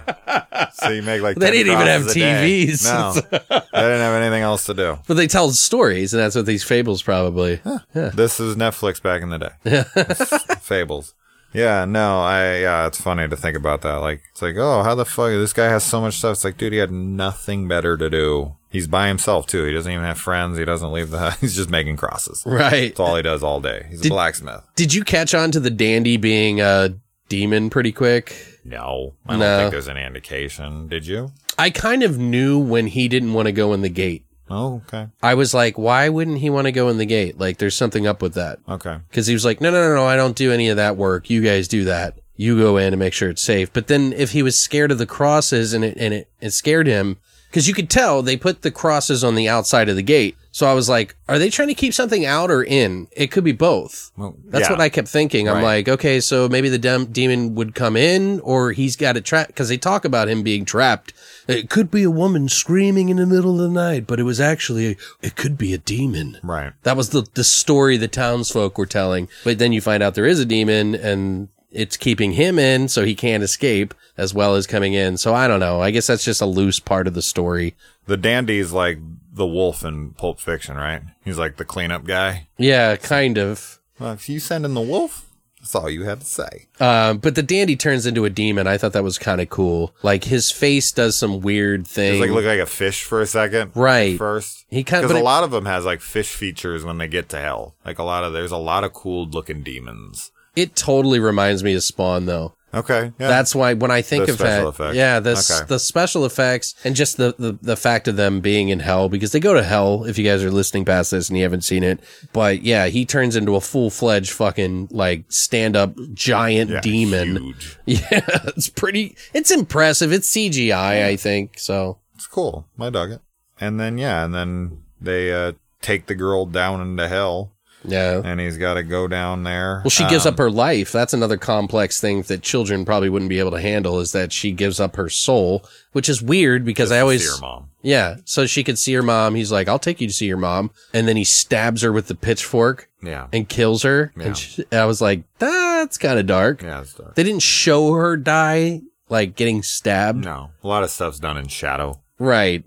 So 0.73 0.89
you 0.89 1.01
make 1.01 1.23
like 1.23 1.35
They 1.37 1.47
10 1.47 1.53
didn't 1.53 1.73
even 1.73 1.87
have 1.87 2.01
crosses 2.03 2.15
a 2.15 2.19
day. 2.19 2.67
TVs. 2.67 2.83
No, 2.85 3.13
they 3.13 3.57
didn't 3.81 3.99
have 4.01 4.21
anything 4.21 4.43
else 4.43 4.67
to 4.67 4.75
do. 4.75 4.99
But 5.07 5.15
they 5.15 5.25
tell 5.25 5.49
stories, 5.49 6.13
and 6.13 6.21
that's 6.21 6.35
what 6.35 6.45
these 6.45 6.63
fables 6.63 7.01
probably. 7.01 7.59
This 7.95 8.39
is 8.39 8.55
Netflix 8.55 9.01
back 9.01 9.23
in 9.23 9.29
the 9.29 9.39
day. 9.39 10.55
Fables. 10.61 11.15
Yeah, 11.51 11.85
no, 11.85 12.19
I 12.19 12.59
yeah, 12.59 12.85
it's 12.85 13.01
funny 13.01 13.27
to 13.27 13.35
think 13.35 13.57
about 13.57 13.81
that. 13.81 13.95
Like, 13.95 14.21
it's 14.31 14.43
like, 14.43 14.55
oh, 14.57 14.83
how 14.83 14.93
the 14.93 15.05
fuck? 15.05 15.29
This 15.31 15.53
guy 15.53 15.69
has 15.69 15.83
so 15.83 15.99
much 16.01 16.19
stuff. 16.19 16.33
It's 16.33 16.43
like, 16.43 16.57
dude, 16.57 16.73
he 16.73 16.77
had 16.79 16.91
nothing 16.91 17.67
better 17.67 17.97
to 17.97 18.09
do. 18.11 18.55
He's 18.69 18.87
by 18.87 19.07
himself 19.07 19.47
too. 19.47 19.65
He 19.65 19.71
doesn't 19.73 19.91
even 19.91 20.03
have 20.05 20.19
friends. 20.19 20.57
He 20.57 20.65
doesn't 20.65 20.91
leave 20.91 21.09
the 21.09 21.19
house. 21.19 21.39
He's 21.41 21.55
just 21.55 21.69
making 21.69 21.97
crosses. 21.97 22.43
Right. 22.45 22.89
That's 22.89 22.99
all 22.99 23.15
he 23.15 23.21
does 23.23 23.41
all 23.43 23.59
day. 23.61 23.87
He's 23.89 24.05
a 24.05 24.09
blacksmith. 24.09 24.61
Did 24.75 24.93
you 24.93 25.03
catch 25.03 25.33
on 25.33 25.51
to 25.51 25.59
the 25.59 25.69
dandy 25.71 26.17
being 26.17 26.61
a 26.61 26.95
demon 27.29 27.69
pretty 27.69 27.91
quick? 27.91 28.35
No, 28.63 29.13
I 29.27 29.31
don't 29.33 29.39
No. 29.39 29.57
think 29.59 29.71
there's 29.71 29.87
any 29.89 30.03
indication. 30.03 30.87
Did 30.87 31.07
you? 31.07 31.31
I 31.57 31.69
kind 31.71 32.03
of 32.03 32.17
knew 32.17 32.59
when 32.59 32.87
he 32.87 33.07
didn't 33.07 33.33
want 33.33 33.47
to 33.47 33.51
go 33.51 33.73
in 33.73 33.81
the 33.81 33.89
gate. 33.89 34.25
Oh, 34.51 34.81
okay, 34.87 35.07
I 35.21 35.35
was 35.35 35.53
like, 35.53 35.77
why 35.77 36.09
wouldn't 36.09 36.39
he 36.39 36.49
want 36.49 36.65
to 36.65 36.71
go 36.71 36.89
in 36.89 36.97
the 36.97 37.05
gate? 37.05 37.37
Like, 37.37 37.57
there's 37.59 37.75
something 37.75 38.07
up 38.07 38.19
with 38.21 38.33
that. 38.33 38.57
okay. 38.67 38.97
Because 39.07 39.27
he 39.27 39.33
was 39.33 39.45
like, 39.45 39.61
no, 39.61 39.69
no, 39.69 39.79
no, 39.89 39.93
no, 39.95 40.05
I 40.07 40.15
don't 40.15 40.35
do 40.35 40.51
any 40.51 40.69
of 40.69 40.77
that 40.77 40.97
work. 40.97 41.29
You 41.29 41.43
guys 41.43 41.67
do 41.67 41.83
that. 41.85 42.17
You 42.35 42.57
go 42.57 42.77
in 42.77 42.87
and 42.93 42.97
make 42.99 43.13
sure 43.13 43.29
it's 43.29 43.43
safe. 43.43 43.71
But 43.71 43.85
then 43.87 44.11
if 44.13 44.31
he 44.31 44.41
was 44.41 44.59
scared 44.59 44.91
of 44.91 44.97
the 44.97 45.05
crosses 45.05 45.73
and 45.73 45.83
it, 45.85 45.97
and 45.97 46.15
it, 46.15 46.31
it 46.41 46.49
scared 46.51 46.87
him, 46.87 47.17
because 47.49 47.67
you 47.67 47.73
could 47.73 47.89
tell 47.89 48.21
they 48.21 48.37
put 48.37 48.61
the 48.61 48.71
crosses 48.71 49.23
on 49.23 49.35
the 49.35 49.49
outside 49.49 49.89
of 49.89 49.95
the 49.95 50.01
gate. 50.03 50.35
So 50.51 50.65
I 50.67 50.73
was 50.73 50.89
like, 50.89 51.15
are 51.27 51.37
they 51.37 51.51
trying 51.51 51.67
to 51.67 51.75
keep 51.75 51.93
something 51.93 52.25
out 52.25 52.49
or 52.49 52.63
in? 52.63 53.07
It 53.11 53.27
could 53.31 53.43
be 53.43 53.51
both. 53.51 54.11
Well, 54.17 54.35
That's 54.45 54.65
yeah. 54.65 54.71
what 54.71 54.81
I 54.81 54.89
kept 54.89 55.07
thinking. 55.07 55.47
I'm 55.47 55.57
Right. 55.57 55.63
like, 55.63 55.89
okay, 55.89 56.19
so 56.19 56.49
maybe 56.49 56.69
the 56.69 56.79
dem- 56.79 57.05
demon 57.11 57.53
would 57.53 57.75
come 57.75 57.95
in 57.95 58.39
or 58.39 58.71
he's 58.71 58.95
got 58.95 59.15
it 59.15 59.25
trapped 59.25 59.49
because 59.49 59.69
they 59.69 59.77
talk 59.77 60.05
about 60.05 60.27
him 60.27 60.41
being 60.41 60.65
trapped. 60.65 61.13
It 61.47 61.69
could 61.69 61.91
be 61.91 62.01
a 62.03 62.09
woman 62.11 62.49
screaming 62.49 63.09
in 63.09 63.17
the 63.17 63.27
middle 63.27 63.61
of 63.61 63.69
the 63.69 63.73
night, 63.73 64.07
but 64.07 64.19
it 64.19 64.23
was 64.23 64.41
actually, 64.41 64.97
it 65.21 65.35
could 65.35 65.55
be 65.57 65.71
a 65.73 65.77
demon. 65.77 66.39
Right. 66.43 66.73
That 66.83 66.97
was 66.97 67.09
the, 67.11 67.27
the 67.35 67.43
story 67.43 67.97
the 67.97 68.07
townsfolk 68.07 68.77
were 68.77 68.85
telling. 68.87 69.29
But 69.43 69.59
then 69.59 69.71
you 69.71 69.81
find 69.81 70.01
out 70.01 70.15
there 70.15 70.25
is 70.25 70.39
a 70.39 70.45
demon 70.45 70.95
and 70.95 71.49
it's 71.71 71.97
keeping 71.97 72.33
him 72.33 72.57
in 72.59 72.87
so 72.87 73.05
he 73.05 73.15
can't 73.15 73.43
escape 73.43 73.93
as 74.17 74.33
well 74.33 74.55
as 74.55 74.67
coming 74.67 74.93
in. 74.93 75.17
So 75.17 75.33
I 75.33 75.47
don't 75.47 75.59
know. 75.59 75.81
I 75.81 75.91
guess 75.91 76.07
that's 76.07 76.23
just 76.23 76.41
a 76.41 76.45
loose 76.45 76.79
part 76.79 77.07
of 77.07 77.13
the 77.13 77.21
story. 77.21 77.75
The 78.07 78.17
dandy's 78.17 78.71
like 78.71 78.97
the 79.31 79.45
wolf 79.45 79.83
in 79.85 80.11
Pulp 80.13 80.39
Fiction, 80.39 80.75
right? 80.75 81.01
He's 81.23 81.37
like 81.37 81.57
the 81.57 81.65
cleanup 81.65 82.05
guy. 82.05 82.47
Yeah, 82.57 82.95
kind 82.95 83.37
of. 83.37 83.79
Well, 83.99 84.13
if 84.13 84.27
you 84.29 84.39
send 84.39 84.65
in 84.65 84.73
the 84.73 84.81
wolf, 84.81 85.25
that's 85.59 85.75
all 85.75 85.89
you 85.89 86.03
had 86.03 86.21
to 86.21 86.25
say. 86.25 86.67
Um, 86.79 87.17
but 87.19 87.35
the 87.35 87.43
dandy 87.43 87.75
turns 87.75 88.05
into 88.05 88.25
a 88.25 88.29
demon. 88.29 88.65
I 88.65 88.77
thought 88.77 88.93
that 88.93 89.03
was 89.03 89.17
kind 89.17 89.39
of 89.41 89.49
cool. 89.49 89.93
Like 90.01 90.23
his 90.23 90.49
face 90.51 90.91
does 90.91 91.17
some 91.17 91.41
weird 91.41 91.85
thing. 91.85 92.13
He's 92.13 92.21
like 92.21 92.31
look 92.31 92.45
like 92.45 92.59
a 92.59 92.65
fish 92.65 93.03
for 93.03 93.21
a 93.21 93.27
second, 93.27 93.71
Right. 93.75 94.17
First, 94.17 94.65
He 94.69 94.83
kinda- 94.83 95.05
because 95.07 95.17
a 95.17 95.19
it- 95.19 95.23
lot 95.25 95.43
of 95.43 95.51
them 95.51 95.65
has 95.65 95.85
like 95.85 96.01
fish 96.01 96.29
features 96.33 96.83
when 96.85 96.97
they 96.97 97.07
get 97.09 97.29
to 97.29 97.37
hell. 97.39 97.75
Like 97.85 97.99
a 97.99 98.03
lot 98.03 98.23
of 98.23 98.33
there's 98.33 98.51
a 98.53 98.57
lot 98.57 98.83
of 98.85 98.93
cool 98.93 99.27
looking 99.27 99.61
demons. 99.61 100.31
It 100.61 100.75
totally 100.75 101.19
reminds 101.19 101.63
me 101.63 101.73
of 101.75 101.83
Spawn 101.83 102.25
though. 102.25 102.53
Okay, 102.71 103.11
yeah. 103.19 103.27
That's 103.27 103.55
why 103.55 103.73
when 103.73 103.89
I 103.89 104.03
think 104.03 104.27
The 104.27 104.33
of 104.33 104.41
it, 104.41 104.67
effects. 104.67 104.95
yeah, 104.95 105.19
the 105.19 105.31
Okay. 105.31 105.65
the 105.67 105.79
special 105.79 106.23
effects 106.23 106.75
and 106.83 106.95
just 106.95 107.17
the, 107.17 107.33
the 107.39 107.57
the 107.63 107.75
fact 107.75 108.07
of 108.07 108.15
them 108.15 108.41
being 108.41 108.69
in 108.69 108.79
hell 108.79 109.09
because 109.09 109.31
they 109.31 109.39
go 109.39 109.55
to 109.55 109.63
hell. 109.63 110.03
If 110.05 110.19
you 110.19 110.23
guys 110.23 110.43
are 110.43 110.51
listening 110.51 110.85
past 110.85 111.09
this 111.09 111.29
and 111.29 111.37
you 111.37 111.43
haven't 111.43 111.63
seen 111.63 111.81
it, 111.83 111.99
but 112.31 112.61
yeah, 112.61 112.85
he 112.85 113.05
turns 113.07 113.35
into 113.35 113.55
a 113.55 113.59
full 113.61 113.89
fledged 113.89 114.29
fucking 114.33 114.89
like 114.91 115.23
stand 115.29 115.75
up 115.75 115.95
giant 116.13 116.69
Yeah, 116.69 116.81
demon. 116.81 117.37
huge. 117.37 117.79
Yeah, 117.87 118.21
it's 118.55 118.69
pretty. 118.69 119.15
It's 119.33 119.49
impressive. 119.49 120.13
It's 120.13 120.29
CGI, 120.29 121.05
I 121.05 121.15
think. 121.15 121.57
So 121.57 121.97
It's 122.13 122.27
cool. 122.27 122.67
I 122.79 122.91
dug 122.91 123.09
it. 123.13 123.21
And 123.59 123.79
then 123.79 123.97
yeah, 123.97 124.23
and 124.23 124.35
then 124.35 124.83
they 125.01 125.33
uh, 125.33 125.53
take 125.81 126.05
the 126.05 126.13
girl 126.13 126.45
down 126.45 126.81
into 126.81 127.07
hell, 127.07 127.51
yeah. 127.83 128.21
and 128.23 128.39
he's 128.39 128.57
got 128.57 128.75
to 128.75 128.83
go 128.83 129.07
down 129.07 129.43
there. 129.43 129.81
Well, 129.83 129.89
she 129.89 130.07
gives 130.07 130.25
Um, 130.25 130.33
up 130.33 130.37
her 130.39 130.51
life. 130.51 130.91
That's 130.91 131.13
another 131.13 131.37
complex 131.37 131.99
thing 132.01 132.21
that 132.23 132.41
children 132.41 132.85
probably 132.85 133.09
wouldn't 133.09 133.29
be 133.29 133.39
able 133.39 133.51
to 133.51 133.61
handle 133.61 133.99
is 133.99 134.11
that 134.13 134.31
she 134.33 134.51
gives 134.51 134.79
up 134.79 134.95
her 134.95 135.09
soul, 135.09 135.63
which 135.93 136.09
is 136.09 136.21
weird 136.21 136.65
because 136.65 136.91
I 136.91 136.99
always, 136.99 137.21
see 137.23 137.35
her 137.35 137.41
mom. 137.41 137.69
yeah, 137.81 138.17
so 138.25 138.45
she 138.45 138.63
could 138.63 138.77
see 138.79 138.93
her 138.93 139.03
mom. 139.03 139.35
He's 139.35 139.51
like, 139.51 139.67
I'll 139.67 139.79
take 139.79 140.01
you 140.01 140.07
to 140.07 140.13
see 140.13 140.25
your 140.27 140.37
mom. 140.37 140.71
And 140.93 141.07
then 141.07 141.15
he 141.17 141.23
stabs 141.23 141.81
her 141.81 141.91
with 141.91 142.07
the 142.07 142.15
pitchfork 142.15 142.89
Yeah, 143.01 143.27
and 143.33 143.47
kills 143.47 143.83
her. 143.83 144.11
Yeah. 144.17 144.23
And 144.25 144.37
she, 144.37 144.65
I 144.71 144.85
was 144.85 145.01
like, 145.01 145.23
that's 145.39 145.97
kind 145.97 146.19
of 146.19 146.25
dark. 146.25 146.61
yeah, 146.61 146.81
it's 146.81 146.93
dark. 146.93 147.15
They 147.15 147.23
didn't 147.23 147.41
show 147.43 147.93
her 147.93 148.17
die, 148.17 148.81
like 149.09 149.35
getting 149.35 149.63
stabbed. 149.63 150.23
No, 150.25 150.51
a 150.63 150.67
lot 150.67 150.83
of 150.83 150.89
stuff's 150.89 151.19
done 151.19 151.37
in 151.37 151.47
shadow. 151.47 152.01
Right. 152.19 152.63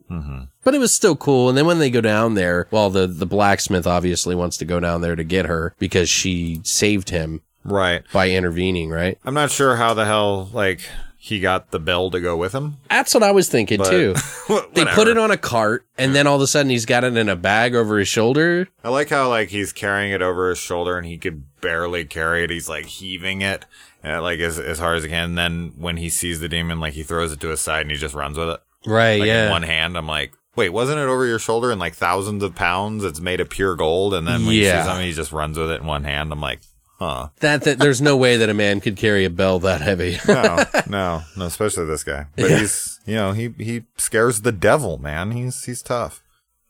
But 0.65 0.75
it 0.75 0.79
was 0.79 0.93
still 0.93 1.17
cool. 1.17 1.49
And 1.49 1.59
then 1.59 1.67
when 1.67 1.79
they 1.79 1.91
go 1.91 2.01
down 2.01 2.35
there, 2.35 2.69
well, 2.71 2.91
the, 2.91 3.07
the 3.07 3.27
blacksmith 3.27 3.87
obviously 3.87 4.35
wants 4.35 4.57
to 4.59 4.65
go 4.65 4.79
down 4.81 5.01
there 5.01 5.17
to 5.17 5.25
get 5.25 5.47
her 5.47 5.75
because 5.79 6.09
she 6.09 6.61
saved 6.65 7.11
him 7.11 7.43
Right. 7.65 8.03
by 8.13 8.31
intervening, 8.31 8.91
right? 8.91 9.19
I'm 9.25 9.35
not 9.35 9.51
sure 9.51 9.77
how 9.77 9.95
the 9.95 10.05
hell 10.05 10.49
like 10.53 10.81
he 11.17 11.39
got 11.39 11.71
the 11.71 11.79
bell 11.79 12.11
to 12.11 12.21
go 12.21 12.37
with 12.37 12.53
him. 12.53 12.79
That's 12.91 13.15
what 13.15 13.23
I 13.23 13.31
was 13.31 13.49
thinking 13.49 13.79
But 13.79 13.91
too. 13.91 14.15
They 14.75 14.85
put 14.87 15.07
it 15.09 15.17
on 15.17 15.31
a 15.31 15.37
cart 15.37 15.87
and 15.97 16.15
then 16.15 16.27
all 16.27 16.37
of 16.37 16.43
a 16.43 16.47
sudden 16.49 16.71
he's 16.71 16.87
got 16.87 17.05
it 17.05 17.17
in 17.17 17.29
a 17.29 17.37
bag 17.37 17.75
over 17.77 17.99
his 17.99 18.09
shoulder. 18.09 18.69
I 18.83 18.89
like 18.89 19.09
how 19.11 19.29
like 19.29 19.49
he's 19.51 19.73
carrying 19.73 20.11
it 20.13 20.21
over 20.23 20.49
his 20.49 20.59
shoulder 20.59 20.99
and 20.99 21.07
he 21.07 21.19
could 21.19 21.45
barely 21.61 22.05
carry 22.05 22.43
it. 22.45 22.51
He's 22.51 22.69
like 22.69 22.87
heaving 22.87 23.41
it 23.43 23.65
uh, 24.05 24.21
like 24.21 24.41
as 24.41 24.59
as 24.59 24.79
hard 24.79 24.99
as 24.99 25.05
he 25.05 25.09
can. 25.11 25.31
And 25.31 25.39
then 25.39 25.73
when 25.77 25.97
he 25.97 26.09
sees 26.09 26.41
the 26.41 26.49
demon, 26.49 26.81
like 26.81 26.95
he 26.95 27.03
throws 27.03 27.33
it 27.33 27.41
to 27.41 27.49
his 27.49 27.61
side 27.61 27.83
and 27.83 27.91
he 27.91 27.97
just 27.97 28.15
runs 28.15 28.37
with 28.37 28.49
it. 28.49 28.61
Right. 28.85 29.21
Like 29.21 29.29
yeah. 29.29 29.45
in 29.45 29.51
one 29.51 29.63
hand, 29.63 29.97
I'm 29.97 30.09
like, 30.09 30.33
wait, 30.57 30.71
wasn't 30.71 30.99
it 30.99 31.03
over 31.09 31.25
your 31.27 31.39
shoulder 31.39 31.71
and 31.71 31.81
like 31.81 31.95
thousands 31.95 32.43
of 32.43 32.55
pounds? 32.55 33.05
It's 33.05 33.21
made 33.21 33.41
of 33.41 33.49
pure 33.51 33.75
gold. 33.77 34.15
And 34.15 34.27
then 34.27 34.45
when 34.45 34.53
he 34.55 34.65
Yeah. 34.65 34.81
sees 34.83 34.87
something, 34.87 35.07
he 35.07 35.13
just 35.13 35.33
runs 35.33 35.59
with 35.59 35.71
it 35.71 35.81
in 35.81 35.87
one 35.87 36.05
hand. 36.05 36.33
I'm 36.33 36.41
like, 36.41 36.61
huh. 36.99 37.29
that, 37.41 37.63
that 37.63 37.79
there's 37.79 38.01
no 38.03 38.17
way 38.17 38.37
that 38.37 38.49
a 38.49 38.55
man 38.55 38.81
could 38.81 38.97
carry 38.97 39.25
a 39.25 39.31
bell 39.31 39.59
that 39.61 39.81
heavy. 39.81 40.19
No, 40.29 40.65
no, 40.89 41.23
no, 41.37 41.45
especially 41.47 41.87
this 41.87 42.05
guy. 42.05 42.27
But 42.37 42.51
Yeah. 42.51 42.59
he's, 42.59 43.01
you 43.07 43.15
know, 43.15 43.33
he, 43.33 43.49
he 43.59 43.85
scares 43.97 44.43
the 44.43 44.53
devil, 44.53 44.99
man. 44.99 45.33
He's, 45.33 45.65
he's 45.65 45.83
tough. 45.83 46.23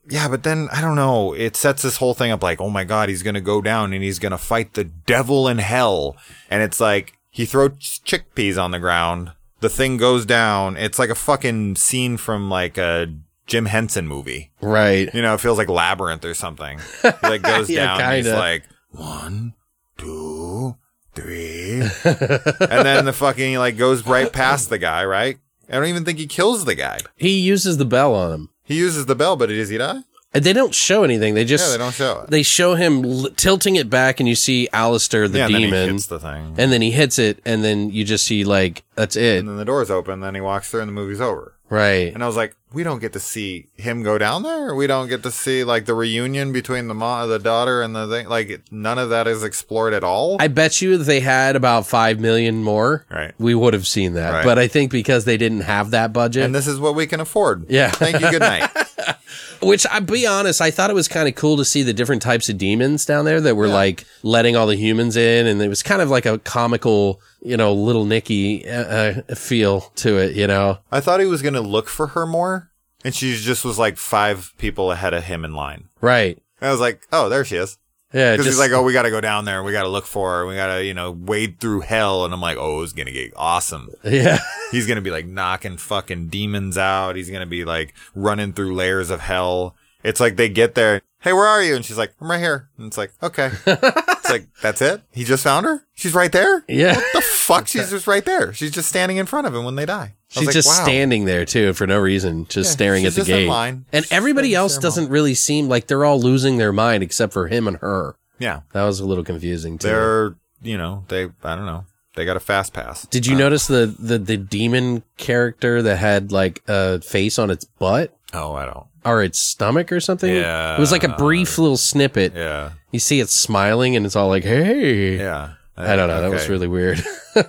Yeah, 0.09 0.26
but 0.28 0.43
then 0.43 0.68
I 0.72 0.80
don't 0.80 0.97
know. 0.97 1.33
It 1.33 1.55
sets 1.55 1.83
this 1.83 1.99
whole 1.99 2.12
thing 2.14 2.33
up 2.33 2.43
like, 2.43 2.61
oh 2.61 2.70
my 2.70 2.83
god, 2.83 3.09
he's 3.09 3.22
gonna 3.22 3.41
go 3.41 3.62
down 3.62 3.93
and 3.93 4.03
he's 4.03 4.18
gonna 4.18 4.37
fight 4.39 4.74
the 4.74 4.83
devil 4.83 5.47
in 5.47 5.59
hell. 5.59 6.16
And 6.51 6.61
it's 6.61 6.80
like 6.80 7.18
he 7.30 7.45
throws 7.47 8.01
chickpeas 8.05 8.61
on 8.61 8.72
the 8.72 8.80
ground. 8.80 9.30
The 9.61 9.68
thing 9.68 9.99
goes 9.99 10.26
down. 10.26 10.76
It's 10.76 10.99
like 10.99 11.11
a 11.11 11.14
fucking 11.14 11.76
scene 11.76 12.16
from 12.16 12.51
like 12.51 12.78
a 12.78 13.14
Jim 13.47 13.66
Henson 13.66 14.07
movie. 14.09 14.51
right. 14.61 15.12
You 15.14 15.22
know, 15.22 15.34
it 15.34 15.40
feels 15.40 15.59
like 15.59 15.68
Labyrinth 15.68 16.24
or 16.24 16.34
something. 16.34 16.78
He 17.03 17.09
like 17.22 17.43
goes 17.53 17.68
Yeah, 17.68 17.99
down. 17.99 18.01
And 18.01 18.26
he's 18.26 18.32
like 18.32 18.64
one, 18.90 19.55
two, 19.99 20.76
three, 21.14 21.80
and 21.80 22.86
then 22.86 23.05
the 23.05 23.12
fucking 23.12 23.57
like 23.59 23.76
goes 23.76 24.07
right 24.07 24.32
past 24.32 24.70
the 24.70 24.78
guy. 24.78 25.05
Right? 25.05 25.38
I 25.68 25.72
don't 25.74 25.86
even 25.86 26.05
think 26.05 26.18
he 26.18 26.26
kills 26.26 26.64
the 26.64 26.74
guy. 26.74 26.99
He 27.16 27.40
uses 27.40 27.76
the 27.78 27.84
bell 27.84 28.14
on 28.14 28.32
him. 28.32 28.49
He 28.64 28.76
uses 28.76 29.07
the 29.07 29.14
bell, 29.14 29.36
but 29.36 29.47
does 29.49 29.68
he 29.70 29.78
die? 29.78 30.01
And 30.34 30.45
they 30.45 30.55
don't 30.55 30.74
show 30.74 31.05
anything. 31.05 31.34
They 31.34 31.45
just 31.45 31.66
Yeah, 31.66 31.72
they 31.72 31.78
don't 31.84 31.93
show 31.95 32.20
it. 32.20 32.30
they 32.30 32.43
show 32.43 32.74
him 32.74 33.05
l- 33.05 33.28
tilting 33.36 33.76
it 33.76 33.90
back, 33.90 34.18
and 34.18 34.26
you 34.28 34.34
see 34.34 34.66
Alistair 34.72 35.28
the 35.28 35.38
yeah, 35.38 35.45
and 35.47 35.55
then 35.55 35.61
he 35.61 35.66
demon, 35.66 35.90
hits 35.90 36.07
the 36.07 36.18
thing, 36.18 36.55
and 36.57 36.72
then 36.72 36.80
he 36.80 36.90
hits 36.90 37.18
it, 37.18 37.40
and 37.45 37.62
then 37.62 37.90
you 37.90 38.03
just 38.05 38.26
see 38.26 38.43
like 38.45 38.82
that's 38.95 39.14
it, 39.16 39.40
and 39.40 39.49
then 39.49 39.57
the 39.59 39.64
doors 39.66 39.90
open. 39.90 40.14
And 40.14 40.22
then 40.22 40.34
he 40.34 40.40
walks 40.40 40.70
through, 40.70 40.80
and 40.80 40.88
the 40.88 40.93
movie's 40.95 41.20
over. 41.20 41.55
right? 41.68 42.14
And 42.14 42.22
I 42.24 42.26
was 42.26 42.36
like, 42.36 42.57
we 42.75 42.83
don't 42.83 43.01
get 43.01 43.12
to 43.14 43.20
see 43.20 43.66
him 43.77 44.03
go 44.03 44.18
down 44.18 44.43
there. 44.43 44.75
We 44.75 44.87
don't 44.87 45.09
get 45.09 45.23
to 45.25 45.31
see 45.31 45.64
like 45.64 45.85
the 45.87 45.95
reunion 45.95 46.53
between 46.53 46.89
the 46.89 46.95
mom, 46.95 47.29
the 47.29 47.39
daughter, 47.39 47.83
and 47.83 47.95
the 47.95 48.07
thing. 48.09 48.29
Like 48.29 48.62
none 48.70 48.99
of 48.99 49.11
that 49.11 49.27
is 49.27 49.43
explored 49.43 49.93
at 49.95 50.05
all. 50.05 50.37
I 50.41 50.49
bet 50.49 50.81
you 50.83 50.95
if 51.01 51.07
they 51.07 51.20
had 51.20 51.57
about 51.57 51.87
five 51.87 52.20
million 52.20 52.62
more, 52.62 53.05
Right. 53.11 53.33
we 53.39 53.55
would 53.55 53.75
have 53.75 53.87
seen 53.87 54.14
that. 54.14 54.31
Right. 54.33 54.45
But 54.45 54.59
I 54.59 54.68
think 54.68 54.91
because 54.91 55.25
they 55.25 55.37
didn't 55.37 55.61
have 55.62 55.91
that 55.93 56.12
budget, 56.12 56.45
and 56.45 56.55
this 56.55 56.66
is 56.66 56.79
what 56.81 56.95
we 56.95 57.07
can 57.07 57.20
afford. 57.20 57.66
Yeah. 57.68 57.91
Thank 57.91 58.20
you. 58.20 58.31
Good 58.31 58.41
night. 58.41 58.68
which 59.63 59.87
I 59.91 60.01
be 60.01 60.27
honest, 60.27 60.61
I 60.61 60.71
thought 60.71 60.91
it 60.91 60.95
was 60.95 61.09
kind 61.09 61.29
of 61.29 61.35
cool 61.35 61.57
to 61.57 61.65
see 61.65 61.83
the 61.83 61.93
different 61.93 62.23
types 62.23 62.49
of 62.49 62.59
demons 62.59 63.05
down 63.05 63.25
there 63.25 63.41
that 63.41 63.55
were 63.55 63.69
like 63.69 64.05
letting 64.23 64.57
all 64.57 64.67
the 64.67 64.77
humans 64.77 65.17
in, 65.17 65.47
and 65.47 65.61
it 65.63 65.69
was 65.69 65.83
kind 65.83 66.03
of 66.03 66.11
like 66.11 66.27
a 66.27 66.39
comical, 66.39 67.21
you 67.41 67.57
know, 67.57 67.73
little 67.73 68.05
Nicky 68.05 68.69
uh, 68.69 69.23
uh, 69.29 69.35
feel 69.35 69.81
to 69.97 70.19
it, 70.19 70.37
you 70.37 70.47
know. 70.47 70.79
I 70.91 71.01
thought 71.01 71.21
he 71.21 71.27
was 71.27 71.43
going 71.43 71.55
to 71.55 71.61
look 71.61 71.89
for 71.89 72.09
her 72.09 72.27
more, 72.27 72.71
and 73.05 73.15
she 73.15 73.37
just 73.37 73.65
was 73.65 73.79
like 73.79 73.97
five 73.97 74.53
people 74.59 74.91
ahead 74.91 75.15
of 75.15 75.25
him 75.25 75.45
in 75.45 75.55
line. 75.55 75.89
Right. 76.01 76.43
And 76.61 76.69
I 76.69 76.71
was 76.73 76.81
like, 76.81 77.07
oh, 77.13 77.29
there 77.29 77.45
she 77.45 77.57
is. 77.57 77.79
Yeah. 78.13 78.33
Because 78.33 78.47
he's 78.47 78.59
like, 78.59 78.73
oh, 78.73 78.83
we 78.83 78.93
got 78.93 79.03
to 79.03 79.11
go 79.11 79.21
down 79.21 79.45
there. 79.45 79.63
We 79.63 79.73
got 79.73 79.83
to 79.83 79.89
look 79.89 80.07
for 80.07 80.39
her. 80.39 80.47
We 80.47 80.55
got 80.55 80.77
to, 80.77 80.85
you 80.85 80.95
know, 80.95 81.11
wade 81.11 81.61
through 81.61 81.81
hell. 81.81 82.25
And 82.25 82.33
I'm 82.33 82.41
like, 82.41 82.57
oh, 82.59 82.83
it's 82.83 82.93
to 82.93 83.05
get 83.05 83.33
awesome. 83.37 83.91
yeah. 84.05 84.39
He's 84.71 84.87
going 84.87 84.97
to 84.97 85.03
be 85.03 85.11
like 85.11 85.27
knocking 85.27 85.77
fucking 85.77 86.29
demons 86.29 86.79
out. 86.79 87.17
He's 87.17 87.29
going 87.29 87.41
to 87.41 87.47
be 87.47 87.65
like 87.65 87.95
running 88.15 88.53
through 88.53 88.75
layers 88.75 89.11
of 89.11 89.21
hell. 89.21 89.77
It's 90.03 90.21
like 90.21 90.37
they 90.37 90.49
get 90.49 90.75
there. 90.75 91.03
Hey, 91.21 91.33
where 91.33 91.47
are 91.47 91.63
you? 91.63 91.77
And 91.77 91.85
she's 91.85 91.99
like, 91.99 92.13
I'm 92.21 92.29
right 92.29 92.41
here. 92.41 92.69
And 92.77 92.89
it's 92.89 92.99
like, 92.99 93.13
okay. 93.23 93.53
it's 93.67 94.31
like, 94.31 94.49
that's 94.61 94.83
it? 94.83 95.03
He 95.13 95.23
just 95.23 95.45
found 95.45 95.67
her? 95.67 95.87
She's 95.95 96.15
right 96.15 96.33
there? 96.33 96.65
Yeah. 96.69 96.97
What 96.97 97.13
the 97.13 97.21
fuck? 97.21 97.69
She's 97.69 97.91
just 97.91 98.09
right 98.09 98.25
there. 98.25 98.53
She's 98.53 98.73
just 98.73 98.89
standing 98.89 99.19
in 99.19 99.27
front 99.27 99.47
of 99.47 99.55
him 99.55 99.65
when 99.65 99.77
they 99.77 99.87
die. 99.87 100.15
I 100.35 100.41
She's 100.41 100.47
like, 100.49 100.55
just 100.55 100.68
wow. 100.68 100.85
standing 100.85 101.24
there 101.26 101.45
too 101.45 101.72
for 101.74 101.87
no 101.87 101.99
reason, 101.99 102.47
just 102.47 102.68
Yeah, 102.70 102.72
staring 102.72 103.05
at 103.07 103.12
the 103.14 103.24
gate. 103.24 103.49
And 103.51 103.85
She's 104.05 104.12
everybody 104.12 104.55
else 104.55 104.78
doesn't 104.78 105.09
really 105.11 105.35
seem 105.35 105.68
like 105.68 105.87
they're 105.89 106.05
all 106.05 106.20
losing 106.20 106.57
their 106.57 106.72
mind 106.72 107.03
except 107.03 107.33
for 107.33 107.49
him 107.49 107.68
and 107.68 107.76
her. 107.78 108.16
Yeah. 108.39 108.61
That 108.72 108.85
was 108.85 108.99
a 109.01 109.05
little 109.07 109.24
confusing 109.24 109.78
too. 109.78 109.89
They're, 109.89 110.35
you 110.62 110.78
know, 110.78 111.05
they, 111.09 111.24
I 111.45 111.55
don't 111.55 111.66
know. 111.66 111.85
They 112.14 112.24
got 112.24 112.37
a 112.37 112.41
fast 112.41 112.72
pass. 112.72 113.07
Did 113.07 113.26
you 113.26 113.37
uh, 113.37 113.39
notice 113.39 113.66
the, 113.66 113.95
the 113.99 114.18
the 114.18 114.37
demon 114.37 115.03
character 115.16 115.80
that 115.83 115.97
had 115.97 116.30
like 116.33 116.62
a 116.68 117.01
face 117.01 117.39
on 117.39 117.51
its 117.51 117.64
butt 117.64 118.14
Oh, 118.35 118.53
I 118.55 118.66
don't. 118.66 118.87
or 119.05 119.22
its 119.22 119.39
stomach 119.39 119.91
or 119.93 120.01
something? 120.01 120.35
Yeah. 120.35 120.76
It 120.76 120.80
was 120.80 120.93
like 120.93 121.05
a 121.05 121.16
brief 121.16 121.57
little 121.59 121.76
snippet. 121.78 122.35
Yeah. 122.35 122.72
You 122.91 122.99
see 123.01 123.20
it 123.20 123.30
smiling 123.30 123.97
and 123.97 124.05
it's 124.05 124.14
all 124.16 124.28
like, 124.28 124.45
"Hey." 124.45 125.16
Yeah. 125.16 125.55
I 125.74 125.97
don't 125.97 126.09
know. 126.09 126.20
That 126.20 126.30
was 126.30 126.49
really 126.49 126.68
weird. 126.68 127.03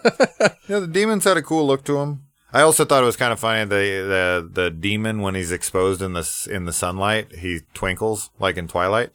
Yeah, 0.70 0.80
the 0.80 0.88
demons 0.88 1.26
had 1.26 1.36
a 1.36 1.42
cool 1.42 1.68
look 1.68 1.84
to 1.84 1.98
him. 1.98 2.24
I 2.54 2.62
also 2.62 2.86
thought 2.86 3.02
it 3.02 3.06
was 3.06 3.16
kind 3.18 3.34
of 3.34 3.40
funny 3.40 3.66
the 3.66 4.46
the 4.54 4.62
the 4.64 4.70
demon 4.72 5.22
when 5.22 5.36
he's 5.36 5.52
exposed 5.52 6.02
in 6.02 6.14
the 6.14 6.48
in 6.52 6.66
the 6.66 6.74
sunlight, 6.74 7.36
he 7.36 7.62
twinkles 7.74 8.30
like 8.40 8.58
in 8.58 8.68
Twilight. 8.68 9.10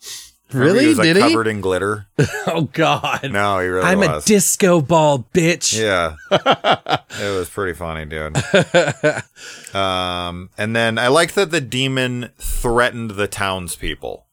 Remember 0.52 0.72
really? 0.72 0.84
he 0.84 0.88
was 0.88 0.98
like 0.98 1.04
Did 1.04 1.16
he? 1.16 1.22
covered 1.22 1.46
in 1.46 1.60
glitter. 1.60 2.06
Oh 2.50 2.62
God. 2.72 3.30
No, 3.30 3.58
he 3.60 3.66
really 3.68 3.84
I'm 3.86 4.02
a 4.02 4.22
disco 4.22 4.80
ball 4.80 5.26
bitch. 5.34 5.78
yeah, 5.78 6.14
it 6.30 7.38
was 7.38 7.50
pretty 7.50 7.74
funny, 7.74 8.06
dude. 8.06 8.34
um, 9.74 10.48
and 10.56 10.74
then 10.74 10.98
I 10.98 11.08
like 11.08 11.34
that 11.34 11.50
the 11.50 11.60
demon 11.60 12.30
threatened 12.38 13.12
the 13.12 13.28
townspeople 13.28 14.24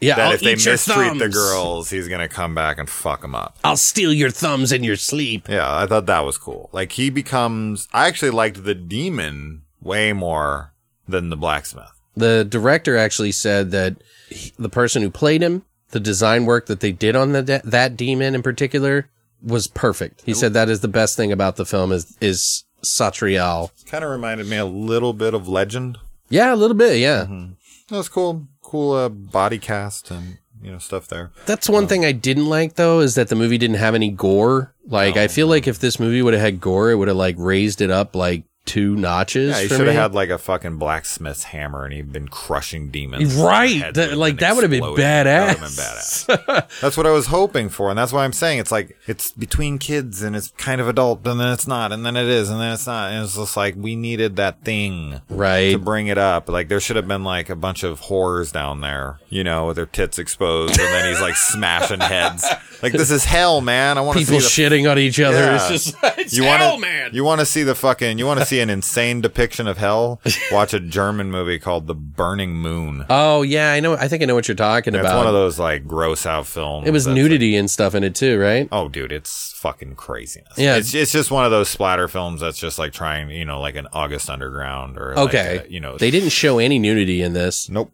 Yeah, 0.00 0.16
that 0.16 0.26
I'll 0.28 0.32
if 0.32 0.40
they 0.40 0.54
mistreat 0.54 1.18
the 1.18 1.28
girls, 1.28 1.90
he's 1.90 2.08
gonna 2.08 2.28
come 2.28 2.54
back 2.54 2.78
and 2.78 2.88
fuck 2.88 3.20
them 3.20 3.34
up. 3.34 3.58
I'll 3.62 3.76
steal 3.76 4.12
your 4.12 4.30
thumbs 4.30 4.72
in 4.72 4.82
your 4.82 4.96
sleep. 4.96 5.48
Yeah, 5.48 5.76
I 5.76 5.86
thought 5.86 6.06
that 6.06 6.24
was 6.24 6.38
cool. 6.38 6.70
Like 6.72 6.92
he 6.92 7.10
becomes. 7.10 7.86
I 7.92 8.06
actually 8.08 8.30
liked 8.30 8.64
the 8.64 8.74
demon 8.74 9.62
way 9.82 10.12
more 10.12 10.72
than 11.06 11.28
the 11.30 11.36
blacksmith. 11.36 11.90
The 12.16 12.44
director 12.44 12.96
actually 12.96 13.32
said 13.32 13.70
that 13.72 13.96
he- 14.28 14.52
the 14.58 14.68
person 14.68 15.02
who 15.02 15.10
played 15.10 15.42
him, 15.42 15.62
the 15.90 16.00
design 16.00 16.44
work 16.46 16.66
that 16.66 16.80
they 16.80 16.92
did 16.92 17.14
on 17.16 17.32
the 17.32 17.42
de- 17.42 17.62
that 17.64 17.96
demon 17.96 18.34
in 18.34 18.42
particular, 18.42 19.08
was 19.42 19.66
perfect. 19.66 20.22
He 20.26 20.34
said 20.34 20.52
that 20.54 20.68
is 20.68 20.80
the 20.80 20.88
best 20.88 21.16
thing 21.16 21.32
about 21.32 21.56
the 21.56 21.66
film 21.66 21.92
is 21.92 22.16
is 22.20 22.64
Sartael. 22.82 23.70
Kind 23.86 24.04
of 24.04 24.10
reminded 24.10 24.46
me 24.46 24.56
a 24.56 24.64
little 24.64 25.12
bit 25.12 25.34
of 25.34 25.48
Legend. 25.48 25.98
Yeah, 26.28 26.54
a 26.54 26.56
little 26.56 26.76
bit. 26.76 26.98
Yeah, 26.98 27.24
mm-hmm. 27.24 27.52
That 27.88 27.96
was 27.96 28.08
cool. 28.08 28.46
Cool 28.70 28.92
uh, 28.92 29.08
body 29.08 29.58
cast 29.58 30.12
and 30.12 30.38
you 30.62 30.70
know 30.70 30.78
stuff 30.78 31.08
there. 31.08 31.32
that's 31.44 31.68
one 31.68 31.88
thing 31.88 32.04
I 32.04 32.12
didn't 32.12 32.46
like 32.46 32.74
though 32.74 33.00
is 33.00 33.16
that 33.16 33.28
the 33.28 33.34
movie 33.34 33.58
didn't 33.58 33.78
have 33.78 33.96
any 33.96 34.10
gore. 34.10 34.72
Like 34.86 35.16
I 35.16 35.26
feel 35.26 35.48
like 35.48 35.66
if 35.66 35.80
this 35.80 35.98
movie 35.98 36.22
would 36.22 36.34
have 36.34 36.42
had 36.42 36.60
gore, 36.60 36.90
it 36.90 36.94
would 36.94 37.08
have 37.08 37.16
like 37.16 37.34
raised 37.36 37.80
it 37.80 37.90
up 37.90 38.14
like 38.14 38.44
two 38.70 38.94
notches. 38.94 39.50
Yeah, 39.56 39.62
he 39.62 39.68
should 39.68 39.86
have 39.88 39.94
had 39.96 40.14
like 40.14 40.30
a 40.30 40.38
fucking 40.38 40.76
blacksmith's 40.78 41.42
hammer 41.42 41.84
and 41.84 41.92
he'd 41.92 42.12
been 42.12 42.28
crushing 42.28 42.90
demons. 42.90 43.34
Right. 43.34 43.70
Their 43.72 43.78
heads 43.84 43.96
That- 43.96 44.16
like, 44.16 44.38
that 44.38 44.54
would've 44.54 44.70
been 44.70 44.78
exploding. 44.78 45.02
That 45.04 45.56
been 45.58 45.68
badass. 45.68 46.26
badass. 46.46 46.80
That's 46.80 46.96
what 46.96 47.06
I 47.06 47.10
was 47.10 47.26
hoping 47.26 47.68
for, 47.68 47.90
and 47.90 47.98
that's 47.98 48.12
why 48.12 48.24
I'm 48.24 48.32
saying 48.32 48.60
it's 48.60 48.70
like 48.70 48.96
it's 49.08 49.32
between 49.32 49.78
kids 49.78 50.22
and 50.22 50.36
it's 50.36 50.52
kind 50.56 50.80
of 50.80 50.88
adult, 50.88 51.26
and 51.26 51.40
then 51.40 51.52
it's 51.52 51.66
not, 51.66 51.90
and 51.92 52.06
then 52.06 52.16
it 52.16 52.28
is, 52.28 52.48
and 52.48 52.60
then 52.60 52.72
it's 52.72 52.86
not, 52.86 53.10
and 53.10 53.24
it's 53.24 53.34
just 53.36 53.56
like 53.56 53.74
we 53.76 53.96
needed 53.96 54.36
that 54.36 54.62
thing. 54.64 55.20
right. 55.28 55.72
to 55.72 55.78
bring 55.78 56.06
it 56.06 56.18
up. 56.18 56.48
Like 56.48 56.68
there 56.68 56.78
should 56.80 56.96
have 56.96 57.08
been 57.08 57.24
like 57.24 57.50
a 57.50 57.56
bunch 57.56 57.82
of 57.82 58.02
whores 58.02 58.52
down 58.52 58.80
there, 58.82 59.18
you 59.28 59.42
know, 59.42 59.66
with 59.66 59.76
their 59.76 59.86
tits 59.86 60.18
exposed, 60.18 60.78
and 60.78 60.88
then 60.88 61.08
he's 61.10 61.20
like 61.20 61.34
smashing 61.34 62.00
heads. 62.00 62.46
Like 62.82 62.92
this 62.92 63.10
is 63.10 63.24
hell, 63.24 63.60
man. 63.60 63.98
I 63.98 64.00
want 64.02 64.18
to 64.18 64.24
see 64.24 64.32
People 64.36 64.48
shitting 64.48 64.90
on 64.90 64.98
each 64.98 65.18
other. 65.20 65.36
Yeah. 65.38 65.56
It's 65.56 65.68
just 65.68 65.96
it's 66.18 66.36
you 66.36 66.44
hell, 66.44 66.70
want 66.70 66.82
man. 66.82 67.10
You 67.12 67.24
want 67.24 67.40
to 67.40 67.46
see 67.46 67.62
the 67.62 67.74
fucking. 67.74 68.18
You 68.18 68.26
want 68.26 68.40
to 68.40 68.46
see 68.46 68.59
an 68.60 68.70
insane 68.70 69.20
depiction 69.20 69.66
of 69.66 69.78
hell? 69.78 70.20
Watch 70.52 70.72
a 70.74 70.80
German 70.80 71.30
movie 71.30 71.58
called 71.58 71.86
The 71.86 71.94
Burning 71.94 72.54
Moon. 72.54 73.04
Oh 73.10 73.42
yeah, 73.42 73.72
I 73.72 73.80
know. 73.80 73.94
I 73.94 74.08
think 74.08 74.22
I 74.22 74.26
know 74.26 74.34
what 74.34 74.46
you're 74.48 74.54
talking 74.54 74.94
It's 74.94 75.00
about. 75.00 75.10
It's 75.12 75.16
one 75.16 75.26
of 75.26 75.32
those 75.34 75.58
like 75.58 75.86
gross 75.86 76.26
out 76.26 76.46
films. 76.46 76.86
It 76.86 76.90
was 76.92 77.06
nudity 77.06 77.56
and 77.56 77.70
stuff 77.70 77.94
in 77.94 78.04
it 78.04 78.14
too, 78.14 78.38
right? 78.38 78.68
Oh, 78.70 78.88
dude, 78.88 79.12
it's 79.12 79.52
fucking 79.58 79.96
craziness. 79.96 80.56
Yeah. 80.56 80.76
it's 80.76 80.94
it's 80.94 81.12
just 81.12 81.30
one 81.30 81.44
of 81.44 81.50
those 81.50 81.68
splatter 81.68 82.08
films 82.08 82.40
that's 82.40 82.58
just 82.58 82.78
like 82.78 82.92
trying, 82.92 83.30
you 83.30 83.44
know, 83.44 83.60
like 83.60 83.74
an 83.76 83.88
August 83.92 84.30
Underground 84.30 84.96
or 84.98 85.14
like 85.14 85.28
Okay. 85.28 85.62
a, 85.66 85.70
you 85.70 85.80
know, 85.80 85.96
They 85.98 86.10
didn't 86.10 86.30
show 86.30 86.58
any 86.58 86.78
nudity 86.78 87.22
in 87.22 87.32
this. 87.32 87.68
nope, 87.68 87.92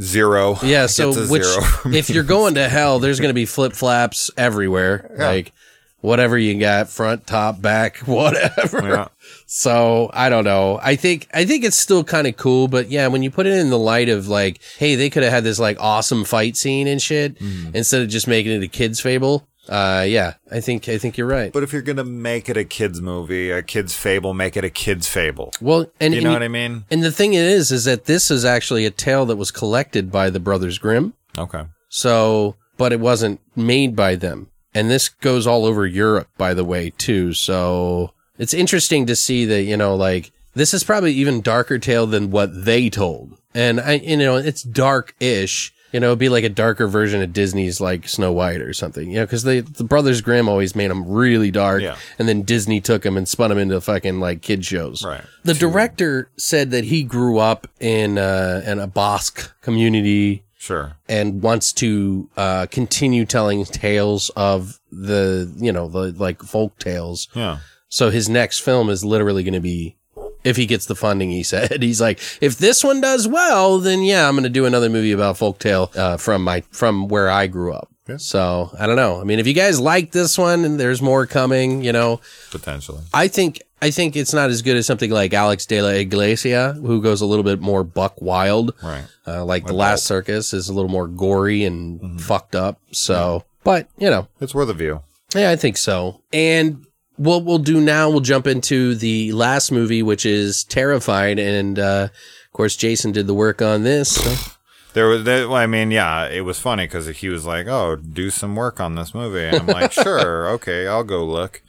zero. 0.00 0.58
Yeah, 0.62 0.86
so 0.86 1.12
which 1.26 1.44
if 1.86 2.10
you're 2.10 2.24
going 2.24 2.54
to 2.54 2.68
hell, 2.68 2.98
there's 2.98 3.20
going 3.20 3.30
to 3.30 3.34
be 3.34 3.46
flip 3.46 3.72
flaps 3.72 4.30
everywhere. 4.36 5.14
Like 5.18 5.52
whatever 6.00 6.36
you 6.38 6.58
got, 6.60 6.88
front, 6.88 7.26
top, 7.26 7.60
back, 7.60 7.96
whatever. 8.06 8.80
Yeah. 8.82 9.08
So 9.46 10.10
I 10.12 10.28
don't 10.28 10.44
know. 10.44 10.78
I 10.82 10.96
think 10.96 11.28
I 11.32 11.44
think 11.44 11.64
it's 11.64 11.78
still 11.78 12.02
kind 12.04 12.26
of 12.26 12.36
cool, 12.36 12.66
but 12.68 12.90
yeah, 12.90 13.06
when 13.06 13.22
you 13.22 13.30
put 13.30 13.46
it 13.46 13.52
in 13.54 13.70
the 13.70 13.78
light 13.78 14.08
of 14.08 14.26
like, 14.28 14.60
hey, 14.78 14.96
they 14.96 15.08
could 15.08 15.22
have 15.22 15.32
had 15.32 15.44
this 15.44 15.58
like 15.60 15.78
awesome 15.80 16.24
fight 16.24 16.56
scene 16.56 16.88
and 16.88 17.00
shit 17.00 17.40
instead 17.72 18.02
of 18.02 18.08
just 18.08 18.26
making 18.26 18.52
it 18.52 18.62
a 18.64 18.68
kids 18.68 19.00
fable. 19.00 19.46
Uh, 19.68 20.04
yeah, 20.06 20.34
I 20.50 20.60
think 20.60 20.88
I 20.88 20.98
think 20.98 21.16
you're 21.16 21.26
right. 21.28 21.52
But 21.52 21.62
if 21.62 21.72
you're 21.72 21.82
gonna 21.82 22.04
make 22.04 22.48
it 22.48 22.56
a 22.56 22.64
kids 22.64 23.00
movie, 23.00 23.50
a 23.50 23.62
kids 23.62 23.94
fable, 23.96 24.34
make 24.34 24.56
it 24.56 24.64
a 24.64 24.70
kids 24.70 25.08
fable. 25.08 25.52
well, 25.60 25.86
and 26.00 26.12
You 26.12 26.18
and 26.18 26.24
know 26.24 26.32
what 26.32 26.42
I 26.42 26.48
mean? 26.48 26.84
And 26.90 27.02
the 27.02 27.12
thing 27.12 27.34
is, 27.34 27.70
is 27.72 27.84
that 27.84 28.04
this 28.06 28.30
is 28.30 28.44
actually 28.44 28.84
a 28.84 28.90
tale 28.90 29.26
that 29.26 29.36
was 29.36 29.50
collected 29.50 30.10
by 30.12 30.30
the 30.30 30.40
Brothers 30.40 30.78
Grimm. 30.78 31.14
Okay. 31.38 31.64
So, 31.88 32.56
but 32.76 32.92
it 32.92 33.00
wasn't 33.00 33.40
made 33.54 33.94
by 33.96 34.16
them. 34.16 34.50
And 34.74 34.90
this 34.90 35.08
goes 35.08 35.46
all 35.46 35.64
over 35.64 35.86
Europe, 35.86 36.28
by 36.36 36.52
the 36.52 36.64
way, 36.64 36.90
too. 36.90 37.32
So 37.32 38.12
it's 38.38 38.54
interesting 38.54 39.06
to 39.06 39.16
see 39.16 39.44
that, 39.46 39.62
you 39.62 39.76
know, 39.76 39.94
like 39.94 40.32
this 40.54 40.72
is 40.74 40.84
probably 40.84 41.12
even 41.14 41.40
darker 41.42 41.78
tale 41.78 42.06
than 42.06 42.30
what 42.30 42.64
they 42.64 42.88
told. 42.90 43.36
And 43.54 43.80
I, 43.80 43.94
you 43.94 44.16
know, 44.16 44.36
it's 44.36 44.62
dark-ish. 44.62 45.72
You 45.92 46.00
know, 46.00 46.08
it'd 46.08 46.18
be 46.18 46.28
like 46.28 46.44
a 46.44 46.48
darker 46.50 46.86
version 46.88 47.22
of 47.22 47.32
Disney's 47.32 47.80
like 47.80 48.08
Snow 48.08 48.32
White 48.32 48.60
or 48.60 48.72
something, 48.74 49.08
you 49.10 49.16
know, 49.16 49.26
cause 49.26 49.44
they, 49.44 49.60
the 49.60 49.84
Brothers 49.84 50.20
Grimm 50.20 50.48
always 50.48 50.74
made 50.74 50.90
them 50.90 51.08
really 51.08 51.50
dark. 51.50 51.80
Yeah. 51.80 51.96
And 52.18 52.28
then 52.28 52.42
Disney 52.42 52.80
took 52.80 53.02
them 53.02 53.16
and 53.16 53.26
spun 53.26 53.48
them 53.50 53.58
into 53.58 53.80
fucking 53.80 54.20
like 54.20 54.42
kid 54.42 54.64
shows. 54.64 55.04
Right. 55.04 55.22
The 55.44 55.54
director 55.54 56.28
said 56.36 56.70
that 56.72 56.84
he 56.84 57.02
grew 57.02 57.38
up 57.38 57.66
in, 57.80 58.18
uh, 58.18 58.62
in 58.66 58.78
a 58.78 58.86
Basque 58.86 59.54
community 59.62 60.42
Sure. 60.58 60.94
and 61.08 61.42
wants 61.42 61.72
to 61.74 62.28
uh, 62.36 62.66
continue 62.66 63.24
telling 63.24 63.64
tales 63.66 64.30
of 64.30 64.80
the 64.90 65.52
you 65.58 65.70
know 65.70 65.86
the 65.86 66.10
like 66.18 66.42
folk 66.42 66.76
tales. 66.80 67.28
Yeah. 67.34 67.58
So 67.88 68.10
his 68.10 68.28
next 68.28 68.60
film 68.60 68.90
is 68.90 69.04
literally 69.04 69.42
going 69.44 69.54
to 69.54 69.60
be 69.60 69.96
if 70.44 70.56
he 70.56 70.66
gets 70.66 70.86
the 70.86 70.94
funding. 70.96 71.30
He 71.30 71.42
said 71.52 71.82
he's 71.82 72.00
like 72.00 72.18
if 72.40 72.58
this 72.58 72.82
one 72.84 73.00
does 73.00 73.26
well, 73.28 73.78
then 73.78 74.02
yeah, 74.02 74.28
I'm 74.28 74.34
going 74.34 74.44
to 74.44 74.48
do 74.50 74.66
another 74.66 74.88
movie 74.88 75.12
about 75.12 75.36
folktale 75.36 75.94
uh, 75.96 76.16
from 76.16 76.42
my 76.44 76.62
from 76.70 77.08
where 77.08 77.28
I 77.30 77.46
grew 77.46 77.72
up. 77.72 77.88
Yeah. 78.08 78.18
So 78.18 78.70
I 78.78 78.86
don't 78.86 78.94
know. 78.96 79.20
I 79.20 79.24
mean, 79.24 79.40
if 79.40 79.46
you 79.48 79.52
guys 79.52 79.80
like 79.80 80.12
this 80.12 80.38
one 80.38 80.64
and 80.64 80.78
there's 80.78 81.02
more 81.02 81.26
coming, 81.26 81.82
you 81.82 81.92
know, 81.92 82.20
Potentially. 82.52 83.02
I 83.12 83.26
think 83.28 83.60
I 83.82 83.90
think 83.90 84.14
it's 84.16 84.32
not 84.32 84.48
as 84.50 84.62
good 84.62 84.76
as 84.76 84.86
something 84.86 85.10
like 85.10 85.34
Alex 85.34 85.66
de 85.66 85.82
la 85.82 85.88
Iglesia, 85.90 86.72
who 86.74 87.02
goes 87.02 87.20
a 87.20 87.26
little 87.26 87.42
bit 87.42 87.60
more 87.60 87.82
buck 87.84 88.22
wild. 88.22 88.74
Right. 88.82 89.04
Uh, 89.26 89.44
like 89.44 89.66
the 89.66 89.72
Last 89.74 90.04
Circus 90.04 90.52
is 90.54 90.68
a 90.68 90.72
little 90.72 90.88
more 90.90 91.06
gory 91.08 91.64
and 91.64 92.00
Mm-hmm. 92.00 92.18
fucked 92.18 92.54
up. 92.54 92.80
So, 92.92 93.44
but 93.64 93.88
you 93.98 94.08
know, 94.08 94.28
It's 94.40 94.54
worth 94.54 94.68
a 94.68 94.74
view. 94.74 95.02
yeah, 95.34 95.50
I 95.50 95.56
think 95.56 95.76
so. 95.76 96.20
And 96.32 96.86
what 97.16 97.44
we'll 97.44 97.58
do 97.58 97.80
now, 97.80 98.10
we'll 98.10 98.20
jump 98.20 98.46
into 98.46 98.94
the 98.94 99.32
last 99.32 99.70
movie, 99.72 100.02
which 100.02 100.24
is 100.26 100.64
Terrified, 100.64 101.38
and 101.38 101.78
uh, 101.78 102.08
of 102.10 102.52
course, 102.52 102.76
Jason 102.76 103.12
did 103.12 103.26
the 103.26 103.34
work 103.34 103.60
on 103.62 103.82
this. 103.82 104.14
so- 104.16 104.52
There 104.94 105.08
was, 105.08 105.24
there, 105.24 105.50
I 105.52 105.66
mean, 105.66 105.90
yeah, 105.90 106.26
it 106.26 106.40
was 106.42 106.58
funny 106.58 106.84
because 106.86 107.06
he 107.06 107.28
was 107.28 107.44
like, 107.44 107.66
"Oh, 107.66 107.96
do 107.96 108.30
some 108.30 108.56
work 108.56 108.80
on 108.80 108.94
this 108.94 109.14
movie," 109.14 109.44
and 109.44 109.56
I'm 109.56 109.66
like, 109.66 109.92
"Sure, 110.04 110.48
okay, 110.52 110.86
I'll 110.86 111.04
go 111.04 111.22
look." 111.24 111.62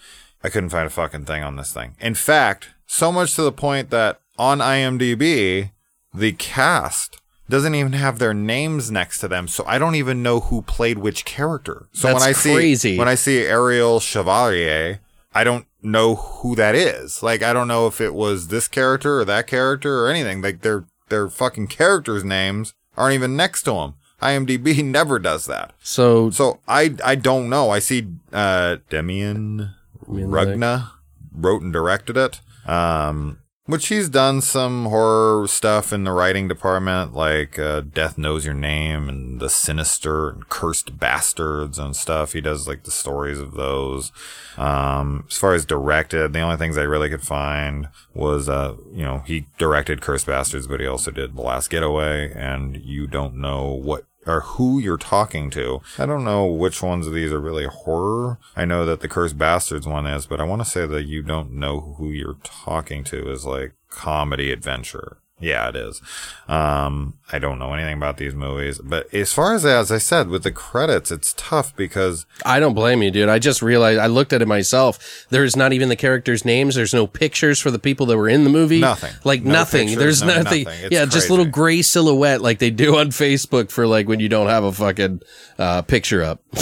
I 0.43 0.49
couldn't 0.49 0.69
find 0.69 0.87
a 0.87 0.89
fucking 0.89 1.25
thing 1.25 1.43
on 1.43 1.57
this 1.57 1.73
thing. 1.73 1.95
In 1.99 2.13
fact, 2.15 2.69
so 2.85 3.11
much 3.11 3.35
to 3.35 3.41
the 3.41 3.51
point 3.51 3.89
that 3.89 4.21
on 4.37 4.59
IMDb, 4.59 5.71
the 6.13 6.31
cast 6.33 7.19
doesn't 7.49 7.75
even 7.75 7.93
have 7.93 8.19
their 8.19 8.33
names 8.33 8.91
next 8.91 9.19
to 9.19 9.27
them, 9.27 9.47
so 9.49 9.63
I 9.67 9.77
don't 9.77 9.95
even 9.95 10.23
know 10.23 10.39
who 10.41 10.61
played 10.61 10.99
which 10.99 11.25
character. 11.25 11.87
So 11.91 12.07
That's 12.07 12.19
when 12.21 12.29
I 12.29 12.31
see 12.33 12.97
when 12.97 13.07
I 13.09 13.15
see 13.15 13.39
Ariel 13.39 13.99
Chevalier, 13.99 14.99
I 15.33 15.43
don't 15.43 15.65
know 15.81 16.15
who 16.15 16.55
that 16.55 16.73
is. 16.75 17.21
Like, 17.21 17.43
I 17.43 17.53
don't 17.53 17.67
know 17.67 17.87
if 17.87 18.01
it 18.01 18.13
was 18.13 18.47
this 18.47 18.67
character 18.67 19.19
or 19.19 19.25
that 19.25 19.47
character 19.47 20.03
or 20.03 20.09
anything. 20.09 20.41
Like, 20.41 20.61
their 20.61 20.85
their 21.09 21.29
fucking 21.29 21.67
characters' 21.67 22.23
names 22.23 22.73
aren't 22.97 23.13
even 23.15 23.35
next 23.35 23.63
to 23.63 23.71
them. 23.71 23.93
IMDb 24.21 24.83
never 24.83 25.19
does 25.19 25.45
that. 25.45 25.73
So, 25.81 26.29
So 26.31 26.59
I 26.67 26.95
I 27.03 27.15
don't 27.15 27.49
know. 27.49 27.69
I 27.69 27.79
see 27.79 28.07
uh 28.33 28.77
Demian 28.89 29.73
Rugna 30.07 30.89
wrote 31.35 31.61
and 31.61 31.71
directed 31.71 32.17
it. 32.17 32.41
Um 32.65 33.39
which 33.67 33.87
he's 33.89 34.09
done 34.09 34.39
some 34.41 34.85
horror 34.85 35.45
stuff 35.47 35.91
in 35.93 36.05
the 36.05 36.11
writing 36.11 36.47
department, 36.47 37.13
like 37.13 37.59
uh, 37.59 37.81
Death 37.81 38.17
Knows 38.17 38.45
Your 38.45 38.53
Name 38.53 39.09
and 39.09 39.39
The 39.39 39.49
Sinister 39.49 40.29
and 40.29 40.47
Cursed 40.47 40.97
Bastards 40.97 41.77
and 41.77 41.95
stuff. 41.95 42.31
He 42.33 42.41
does 42.41 42.67
like 42.67 42.83
the 42.83 42.91
stories 42.91 43.39
of 43.39 43.53
those. 43.53 44.13
Um, 44.57 45.25
as 45.29 45.37
far 45.37 45.53
as 45.53 45.65
directed, 45.65 46.31
the 46.31 46.39
only 46.39 46.57
things 46.57 46.77
I 46.77 46.83
really 46.83 47.09
could 47.09 47.21
find 47.21 47.89
was, 48.13 48.47
uh, 48.47 48.75
you 48.91 49.03
know, 49.03 49.19
he 49.25 49.47
directed 49.57 50.01
Cursed 50.01 50.27
Bastards, 50.27 50.65
but 50.65 50.79
he 50.79 50.87
also 50.87 51.11
did 51.11 51.35
The 51.35 51.41
Last 51.41 51.69
Gateway, 51.69 52.31
and 52.33 52.77
you 52.77 53.05
don't 53.05 53.35
know 53.35 53.65
what 53.67 54.05
or 54.27 54.41
who 54.41 54.79
you're 54.79 54.97
talking 54.97 55.49
to. 55.51 55.81
I 55.97 56.05
don't 56.05 56.23
know 56.23 56.45
which 56.45 56.83
ones 56.83 57.07
of 57.07 57.13
these 57.13 57.31
are 57.31 57.39
really 57.39 57.65
horror. 57.65 58.37
I 58.55 58.65
know 58.65 58.85
that 58.85 59.01
the 59.01 59.07
Cursed 59.07 59.37
Bastards 59.37 59.87
one 59.87 60.05
is, 60.05 60.25
but 60.25 60.41
I 60.41 60.43
want 60.43 60.61
to 60.61 60.69
say 60.69 60.85
that 60.85 61.05
you 61.05 61.23
don't 61.23 61.53
know 61.53 61.95
who 61.97 62.09
you're 62.09 62.37
talking 62.43 63.03
to 63.05 63.31
is 63.31 63.45
like 63.45 63.73
comedy 63.89 64.51
adventure. 64.51 65.17
Yeah, 65.39 65.69
it 65.69 65.75
is. 65.75 66.01
Um, 66.47 67.19
I 67.31 67.37
don't 67.37 67.59
know 67.59 67.71
anything 67.73 67.95
about 67.95 68.17
these 68.17 68.33
movies, 68.33 68.79
but 68.83 69.13
as 69.13 69.31
far 69.33 69.53
as 69.53 69.65
as 69.65 69.91
I 69.91 69.99
said 69.99 70.29
with 70.29 70.41
the 70.41 70.51
credits, 70.51 71.11
it's 71.11 71.35
tough 71.37 71.75
because 71.75 72.25
I 72.43 72.59
don't 72.59 72.73
blame 72.73 73.03
you, 73.03 73.11
dude. 73.11 73.29
I 73.29 73.37
just 73.37 73.61
realized 73.61 73.99
I 73.99 74.07
looked 74.07 74.33
at 74.33 74.41
it 74.41 74.47
myself. 74.47 75.27
There's 75.29 75.55
not 75.55 75.73
even 75.73 75.89
the 75.89 75.95
characters' 75.95 76.43
names. 76.43 76.73
There's 76.73 76.93
no 76.93 77.05
pictures 77.05 77.59
for 77.59 77.69
the 77.69 77.77
people 77.77 78.07
that 78.07 78.17
were 78.17 78.27
in 78.29 78.45
the 78.45 78.49
movie. 78.49 78.79
Nothing. 78.79 79.13
Like 79.23 79.43
No 79.43 79.51
nothing. 79.51 79.89
pictures, 79.89 79.99
There's 79.99 80.21
no 80.23 80.41
nothing. 80.41 80.63
nothing. 80.63 80.91
Yeah, 80.91 81.05
just 81.05 81.29
little 81.29 81.45
gray 81.45 81.83
silhouette 81.83 82.41
like 82.41 82.57
they 82.57 82.71
do 82.71 82.97
on 82.97 83.09
Facebook 83.09 83.69
for 83.69 83.85
like 83.85 84.07
when 84.07 84.19
you 84.19 84.29
don't 84.29 84.47
have 84.47 84.63
a 84.63 84.71
fucking 84.71 85.21
uh, 85.59 85.83
picture 85.83 86.23
up. 86.23 86.41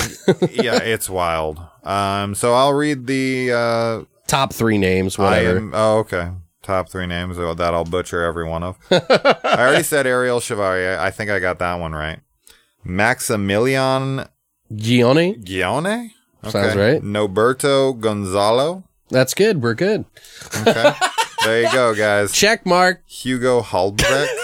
yeah, 0.52 0.80
it's 0.84 1.10
wild. 1.10 1.62
Um, 1.86 2.36
so 2.36 2.54
I'll 2.54 2.74
read 2.74 3.08
the 3.08 3.54
uh, 3.54 4.04
Top 4.28 4.52
three 4.52 4.78
names, 4.80 5.18
I 5.18 5.24
whatever. 5.24 5.58
am. 5.60 5.72
Oh, 5.74 5.98
okay. 6.00 6.32
Top 6.66 6.89
three 6.89 7.05
names 7.05 7.38
that 7.38 7.61
I'll 7.61 7.86
butcher 7.86 8.24
every 8.24 8.43
one 8.43 8.63
of. 8.63 8.80
I 8.89 9.38
already 9.43 9.84
said 9.84 10.07
Ariel 10.07 10.39
Chevalier. 10.39 10.97
I 10.99 11.11
think 11.11 11.30
I 11.30 11.38
got 11.38 11.59
that 11.59 11.76
one 11.76 11.93
right. 11.93 12.22
Maximilian 12.84 14.26
Ghione. 14.74 15.45
Ghione. 15.45 16.09
Sounds 16.41 16.76
right. 16.76 17.03
Noberto 17.03 17.99
Gonzalo. 17.99 18.84
That's 19.09 19.36
good. 19.36 19.61
We're 19.61 19.76
good. 19.76 20.05
Okay. 20.61 20.91
there 21.43 21.61
you 21.61 21.72
go, 21.72 21.93
guys. 21.93 22.32
Check 22.34 22.66
mark. 22.66 23.03
Hugo 23.05 23.61
Halbrecht. 23.61 24.32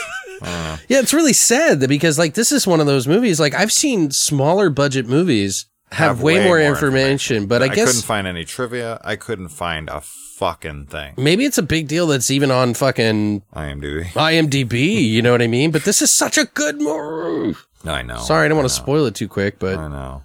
Yeah, 0.87 0.99
it's 0.99 1.13
really 1.13 1.33
sad 1.33 1.79
that 1.81 1.87
because 1.87 2.17
like 2.19 2.33
this 2.33 2.51
is 2.51 2.65
one 2.67 2.79
of 2.79 2.87
those 2.87 3.07
movies. 3.07 3.39
Like 3.39 3.53
I've 3.53 3.71
seen 3.71 4.09
smaller 4.11 4.69
budget 4.71 5.07
movies 5.07 5.67
have, 5.91 6.21
way, 6.21 6.43
more, 6.43 6.59
information, 6.59 7.45
but 7.45 7.61
I, 7.61 7.65
I 7.65 7.67
guess 7.69 7.77
I 7.77 7.91
couldn't 7.91 8.05
find 8.05 8.27
any 8.27 8.43
trivia. 8.43 8.99
I 9.03 9.15
couldn't 9.15 9.49
find 9.49 9.87
a 9.87 10.01
fucking 10.41 10.87
thing. 10.87 11.13
maybe 11.17 11.45
it's 11.45 11.59
a 11.59 11.63
big 11.63 11.87
deal 11.87 12.07
that's 12.07 12.31
even 12.31 12.49
on 12.49 12.73
fucking 12.73 13.43
IMDb. 13.55 14.05
IMDb. 14.13 15.03
You 15.03 15.21
know 15.21 15.31
what 15.31 15.41
I 15.43 15.45
mean? 15.45 15.69
But 15.69 15.83
this 15.83 16.01
is 16.01 16.09
such 16.09 16.35
a 16.35 16.45
good 16.45 16.81
movie. 16.81 17.55
I 17.85 18.01
know. 18.01 18.17
Sorry, 18.17 18.45
I 18.45 18.47
don't 18.47 18.57
want 18.57 18.67
to 18.67 18.73
spoil 18.73 19.05
it 19.05 19.13
too 19.13 19.27
quick, 19.27 19.59
but 19.59 19.77
I 19.77 19.87
know. 19.87 20.23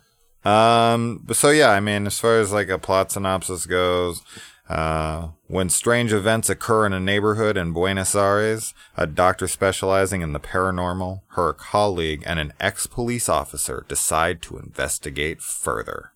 Um, 0.50 1.22
but 1.22 1.36
so 1.36 1.50
yeah, 1.50 1.68
I 1.70 1.80
mean, 1.80 2.06
as 2.06 2.18
far 2.18 2.40
as 2.40 2.50
like 2.50 2.70
a 2.70 2.78
plot 2.78 3.12
synopsis 3.12 3.66
goes, 3.66 4.22
uh, 4.70 5.28
when 5.48 5.68
strange 5.68 6.14
events 6.14 6.48
occur 6.48 6.86
in 6.86 6.94
a 6.94 7.00
neighborhood 7.00 7.58
in 7.58 7.74
Buenos 7.74 8.14
Aires, 8.14 8.72
a 8.96 9.06
doctor 9.06 9.46
specializing 9.46 10.22
in 10.22 10.32
the 10.32 10.40
paranormal, 10.40 11.20
her 11.32 11.52
colleague, 11.52 12.22
and 12.24 12.38
an 12.38 12.54
ex-police 12.58 13.28
officer 13.28 13.84
decide 13.86 14.40
to 14.42 14.56
investigate 14.58 15.42
further. 15.42 16.12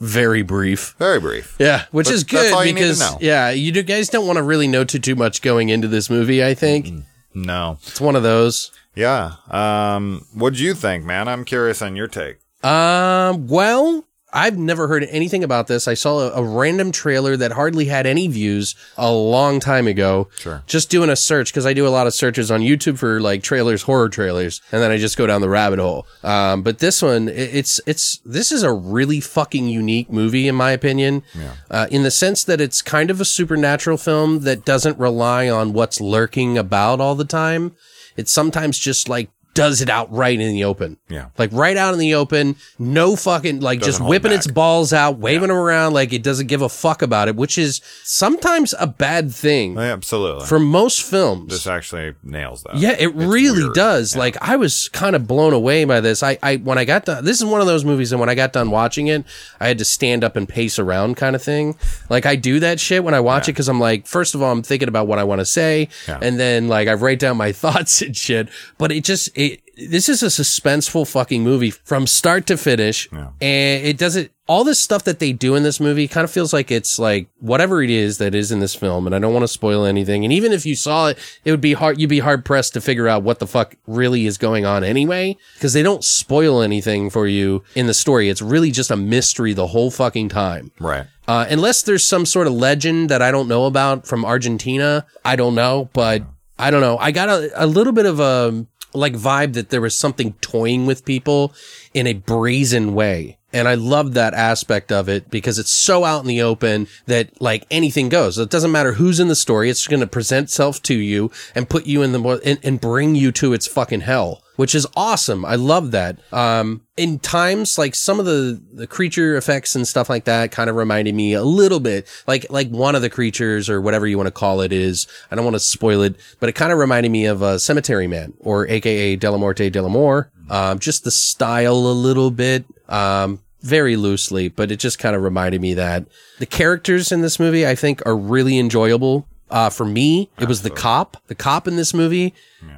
Very 0.00 0.42
brief. 0.42 0.94
Very 0.98 1.20
brief. 1.20 1.56
Yeah, 1.58 1.84
which 1.90 2.06
But 2.06 2.14
is 2.14 2.24
that's 2.24 2.30
good 2.44 2.52
all 2.52 2.64
you 2.64 2.72
need 2.72 2.80
to 2.80 2.84
because 2.86 3.00
know. 3.00 3.18
yeah, 3.20 3.50
you 3.50 3.72
do, 3.72 3.82
guys 3.82 4.08
don't 4.08 4.26
want 4.26 4.36
to 4.36 4.42
really 4.42 4.68
know 4.68 4.84
too 4.84 4.98
too 4.98 5.14
much 5.16 5.42
going 5.42 5.68
into 5.68 5.88
this 5.88 6.10
movie. 6.10 6.44
I 6.44 6.54
think 6.54 6.92
No. 7.34 7.78
it's 7.86 8.00
one 8.00 8.16
of 8.16 8.22
those. 8.22 8.70
Yeah. 8.94 9.32
Um, 9.50 10.24
what'd 10.34 10.58
you 10.58 10.74
think, 10.74 11.04
man? 11.04 11.28
I'm 11.28 11.44
curious 11.44 11.82
on 11.82 11.96
your 11.96 12.08
take. 12.08 12.38
Um, 12.64 13.46
well, 13.46 14.04
I've 14.36 14.58
never 14.58 14.86
heard 14.86 15.02
anything 15.04 15.42
about 15.42 15.66
this. 15.66 15.88
I 15.88 15.94
saw 15.94 16.18
a, 16.18 16.32
a 16.32 16.44
random 16.44 16.92
trailer 16.92 17.36
that 17.38 17.52
hardly 17.52 17.86
had 17.86 18.04
any 18.06 18.28
views 18.28 18.74
a 18.98 19.10
long 19.10 19.60
time 19.60 19.86
ago. 19.86 20.28
Sure. 20.38 20.62
Just 20.66 20.90
doing 20.90 21.08
a 21.08 21.16
search 21.16 21.50
because 21.52 21.64
I 21.64 21.72
do 21.72 21.86
a 21.86 21.94
lot 21.96 22.06
of 22.06 22.12
searches 22.12 22.50
on 22.50 22.60
YouTube 22.60 22.98
for 22.98 23.18
like 23.20 23.42
trailers, 23.42 23.82
horror 23.82 24.10
trailers, 24.10 24.60
and 24.70 24.82
then 24.82 24.90
I 24.90 24.98
just 24.98 25.16
go 25.16 25.26
down 25.26 25.40
the 25.40 25.48
rabbit 25.48 25.78
hole. 25.78 26.06
Um, 26.22 26.62
but 26.62 26.78
this 26.80 27.00
one, 27.00 27.28
it- 27.28 27.54
it's 27.56 27.80
it's 27.86 28.18
this 28.26 28.52
is 28.52 28.62
a 28.62 28.72
really 28.72 29.20
fucking 29.20 29.68
unique 29.68 30.10
movie 30.12 30.46
in 30.48 30.54
my 30.54 30.70
opinion. 30.72 31.22
Yeah. 31.34 31.52
Uh, 31.70 31.86
in 31.90 32.02
the 32.02 32.10
sense 32.10 32.44
that 32.44 32.60
it's 32.60 32.82
kind 32.82 33.10
of 33.10 33.20
a 33.20 33.24
supernatural 33.24 33.96
film 33.96 34.40
that 34.40 34.64
doesn't 34.66 34.98
rely 34.98 35.48
on 35.48 35.72
what's 35.72 36.00
lurking 36.00 36.58
about 36.58 37.00
all 37.00 37.14
the 37.14 37.24
time. 37.24 37.74
It's 38.18 38.32
sometimes 38.32 38.78
just 38.78 39.08
like 39.08 39.30
does 39.56 39.80
it 39.82 39.88
outright 39.90 40.38
in 40.38 40.52
the 40.52 40.62
open. 40.64 40.98
Yeah. 41.08 41.26
Like 41.36 41.50
right 41.52 41.76
out 41.76 41.92
in 41.94 41.98
the 41.98 42.14
open, 42.14 42.54
no 42.78 43.16
fucking 43.16 43.60
like 43.60 43.78
just 43.80 43.86
Doesn't 43.88 44.02
hold 44.02 44.10
whipping 44.10 44.32
its 44.32 44.46
balls 44.46 44.92
out, 44.92 45.18
waving 45.18 45.48
them 45.48 45.56
around 45.56 45.92
like 45.94 46.12
it 46.12 46.22
doesn't 46.22 46.46
give 46.46 46.62
a 46.62 46.68
fuck 46.68 47.02
about 47.02 47.26
it, 47.28 47.34
which 47.34 47.58
is 47.58 47.80
sometimes 48.04 48.74
a 48.78 48.86
bad 48.86 49.32
thing 49.32 49.76
oh, 49.78 49.82
Yeah, 49.82 49.92
absolutely. 49.92 50.46
for 50.46 50.58
most 50.58 51.02
films. 51.02 51.50
this 51.52 51.66
actually 51.66 52.14
nails 52.22 52.62
that. 52.62 52.76
Yeah, 52.76 52.92
it 52.92 53.06
It's 53.08 53.14
really 53.16 53.62
weird. 53.64 53.74
does. 53.74 54.14
Like 54.16 54.36
I 54.40 54.56
was 54.56 54.88
kind 54.90 55.16
of 55.16 55.26
blown 55.26 55.52
away 55.52 55.84
by 55.84 56.00
this. 56.00 56.22
I, 56.22 56.38
I 56.42 56.56
when 56.56 56.78
I 56.78 56.84
got 56.84 57.04
done 57.06 57.24
this 57.24 57.38
is 57.38 57.44
one 57.44 57.60
of 57.60 57.66
those 57.66 57.84
movies 57.84 58.12
and 58.12 58.20
when 58.20 58.28
I 58.28 58.34
got 58.34 58.52
done 58.52 58.70
watching 58.70 59.08
it, 59.08 59.24
I 59.60 59.68
had 59.68 59.78
to 59.78 59.84
stand 59.84 60.22
up 60.22 60.36
and 60.36 60.48
pace 60.48 60.78
around 60.78 61.16
kind 61.16 61.34
of 61.34 61.42
thing. 61.42 61.76
Like 62.10 62.26
I 62.26 62.36
do 62.36 62.60
that 62.60 62.78
shit 62.80 63.02
when 63.04 63.14
I 63.14 63.20
watch 63.20 63.48
it 63.48 63.54
cuz 63.56 63.68
I'm 63.68 63.80
like 63.80 64.06
first 64.06 64.34
of 64.34 64.42
all 64.42 64.52
I'm 64.52 64.62
thinking 64.62 64.88
about 64.88 65.06
what 65.06 65.18
I 65.18 65.24
want 65.24 65.40
to 65.40 65.46
say 65.46 65.88
Yeah. 66.08 66.18
and 66.22 66.38
then 66.38 66.68
like 66.68 66.88
I 66.88 66.94
write 66.94 67.18
down 67.18 67.36
my 67.36 67.52
thoughts 67.62 68.02
and 68.02 68.16
shit. 68.16 68.48
But 68.78 68.92
it 68.92 69.04
just 69.04 69.28
it 69.34 69.45
this 69.76 70.08
is 70.08 70.22
a 70.22 70.26
suspenseful 70.26 71.06
fucking 71.06 71.42
movie 71.42 71.70
from 71.70 72.06
start 72.06 72.46
to 72.46 72.56
finish. 72.56 73.08
Yeah. 73.12 73.28
And 73.40 73.84
it 73.86 73.98
doesn't 73.98 74.30
all 74.48 74.62
this 74.62 74.78
stuff 74.78 75.02
that 75.04 75.18
they 75.18 75.32
do 75.32 75.56
in 75.56 75.64
this 75.64 75.80
movie 75.80 76.06
kind 76.06 76.24
of 76.24 76.30
feels 76.30 76.52
like 76.52 76.70
it's 76.70 76.98
like 77.00 77.26
whatever 77.40 77.82
it 77.82 77.90
is 77.90 78.18
that 78.18 78.32
is 78.32 78.52
in 78.52 78.60
this 78.60 78.76
film 78.76 79.04
and 79.04 79.12
I 79.14 79.18
don't 79.18 79.32
want 79.32 79.42
to 79.42 79.48
spoil 79.48 79.84
anything 79.84 80.22
and 80.24 80.32
even 80.32 80.52
if 80.52 80.64
you 80.64 80.76
saw 80.76 81.08
it 81.08 81.18
it 81.44 81.50
would 81.50 81.60
be 81.60 81.72
hard 81.72 82.00
you'd 82.00 82.08
be 82.08 82.20
hard 82.20 82.44
pressed 82.44 82.72
to 82.74 82.80
figure 82.80 83.08
out 83.08 83.24
what 83.24 83.40
the 83.40 83.46
fuck 83.48 83.74
really 83.88 84.24
is 84.24 84.38
going 84.38 84.64
on 84.64 84.84
anyway 84.84 85.36
because 85.54 85.72
they 85.72 85.82
don't 85.82 86.04
spoil 86.04 86.62
anything 86.62 87.10
for 87.10 87.26
you 87.26 87.64
in 87.74 87.88
the 87.88 87.92
story 87.94 88.28
it's 88.28 88.40
really 88.40 88.70
just 88.70 88.92
a 88.92 88.96
mystery 88.96 89.52
the 89.52 89.66
whole 89.66 89.90
fucking 89.90 90.28
time 90.28 90.70
Right. 90.78 91.06
uh, 91.26 91.46
unless 91.50 91.82
there's 91.82 92.04
some 92.06 92.24
sort 92.24 92.46
of 92.46 92.52
legend 92.52 93.08
that 93.08 93.22
I 93.22 93.32
don't 93.32 93.48
know 93.48 93.64
about 93.66 94.06
from 94.06 94.24
Argentina, 94.24 95.06
I 95.24 95.34
don't 95.34 95.56
know, 95.56 95.90
but 95.92 96.22
I 96.58 96.70
don't 96.70 96.80
know. 96.80 96.96
I 96.98 97.10
got 97.10 97.28
a, 97.28 97.50
a 97.56 97.66
little 97.66 97.92
bit 97.92 98.06
of 98.06 98.18
a 98.20 98.64
like 98.96 99.12
vibe 99.14 99.54
that 99.54 99.70
there 99.70 99.80
was 99.80 99.98
something 99.98 100.32
toying 100.40 100.86
with 100.86 101.04
people 101.04 101.54
in 101.94 102.06
a 102.06 102.14
brazen 102.14 102.94
way. 102.94 103.38
And 103.52 103.68
I 103.68 103.74
love 103.74 104.14
that 104.14 104.34
aspect 104.34 104.92
of 104.92 105.08
it 105.08 105.30
because 105.30 105.58
it's 105.58 105.72
so 105.72 106.04
out 106.04 106.20
in 106.20 106.26
the 106.26 106.42
open 106.42 106.88
that 107.06 107.40
like 107.40 107.64
anything 107.70 108.08
goes. 108.08 108.36
It 108.38 108.50
doesn't 108.50 108.72
matter 108.72 108.92
who's 108.92 109.20
in 109.20 109.28
the 109.28 109.34
story. 109.34 109.70
It's 109.70 109.86
going 109.86 110.00
to 110.00 110.06
present 110.06 110.44
itself 110.44 110.82
to 110.82 110.94
you 110.94 111.30
and 111.54 111.68
put 111.68 111.86
you 111.86 112.02
in 112.02 112.12
the 112.12 112.40
and, 112.44 112.58
and 112.62 112.80
bring 112.80 113.14
you 113.14 113.32
to 113.32 113.52
its 113.52 113.66
fucking 113.66 114.02
hell, 114.02 114.42
which 114.56 114.74
is 114.74 114.86
awesome. 114.96 115.44
I 115.44 115.54
love 115.54 115.92
that. 115.92 116.18
Um, 116.32 116.82
in 116.96 117.18
times 117.18 117.78
like 117.78 117.94
some 117.94 118.18
of 118.18 118.26
the, 118.26 118.60
the 118.72 118.86
creature 118.86 119.36
effects 119.36 119.76
and 119.76 119.86
stuff 119.86 120.10
like 120.10 120.24
that 120.24 120.50
kind 120.50 120.68
of 120.68 120.76
reminded 120.76 121.14
me 121.14 121.34
a 121.34 121.44
little 121.44 121.80
bit 121.80 122.08
like, 122.26 122.46
like 122.50 122.68
one 122.70 122.94
of 122.94 123.02
the 123.02 123.10
creatures 123.10 123.68
or 123.70 123.80
whatever 123.80 124.06
you 124.06 124.16
want 124.16 124.26
to 124.26 124.32
call 124.32 124.60
it 124.60 124.72
is, 124.72 125.06
I 125.30 125.36
don't 125.36 125.44
want 125.44 125.56
to 125.56 125.60
spoil 125.60 126.02
it, 126.02 126.16
but 126.40 126.48
it 126.48 126.54
kind 126.54 126.72
of 126.72 126.78
reminded 126.78 127.12
me 127.12 127.26
of 127.26 127.42
a 127.42 127.58
cemetery 127.58 128.06
man 128.06 128.34
or 128.40 128.66
AKA 128.68 129.18
Dellamorte 129.18 129.70
Dellamore. 129.70 130.28
Um, 130.50 130.78
just 130.78 131.04
the 131.04 131.10
style 131.10 131.76
a 131.76 131.92
little 131.92 132.30
bit. 132.30 132.64
Um, 132.88 133.40
very 133.62 133.96
loosely, 133.96 134.48
but 134.48 134.70
it 134.70 134.76
just 134.78 135.00
kind 135.00 135.16
of 135.16 135.22
reminded 135.22 135.60
me 135.60 135.74
that 135.74 136.06
the 136.38 136.46
characters 136.46 137.10
in 137.10 137.20
this 137.20 137.40
movie, 137.40 137.66
I 137.66 137.74
think, 137.74 138.00
are 138.06 138.16
really 138.16 138.58
enjoyable. 138.58 139.26
Uh, 139.48 139.70
for 139.70 139.86
me, 139.86 140.28
it 140.40 140.48
was 140.48 140.62
the 140.62 140.70
cop. 140.70 141.16
The 141.28 141.34
cop 141.36 141.68
in 141.68 141.76
this 141.76 141.94
movie 141.94 142.34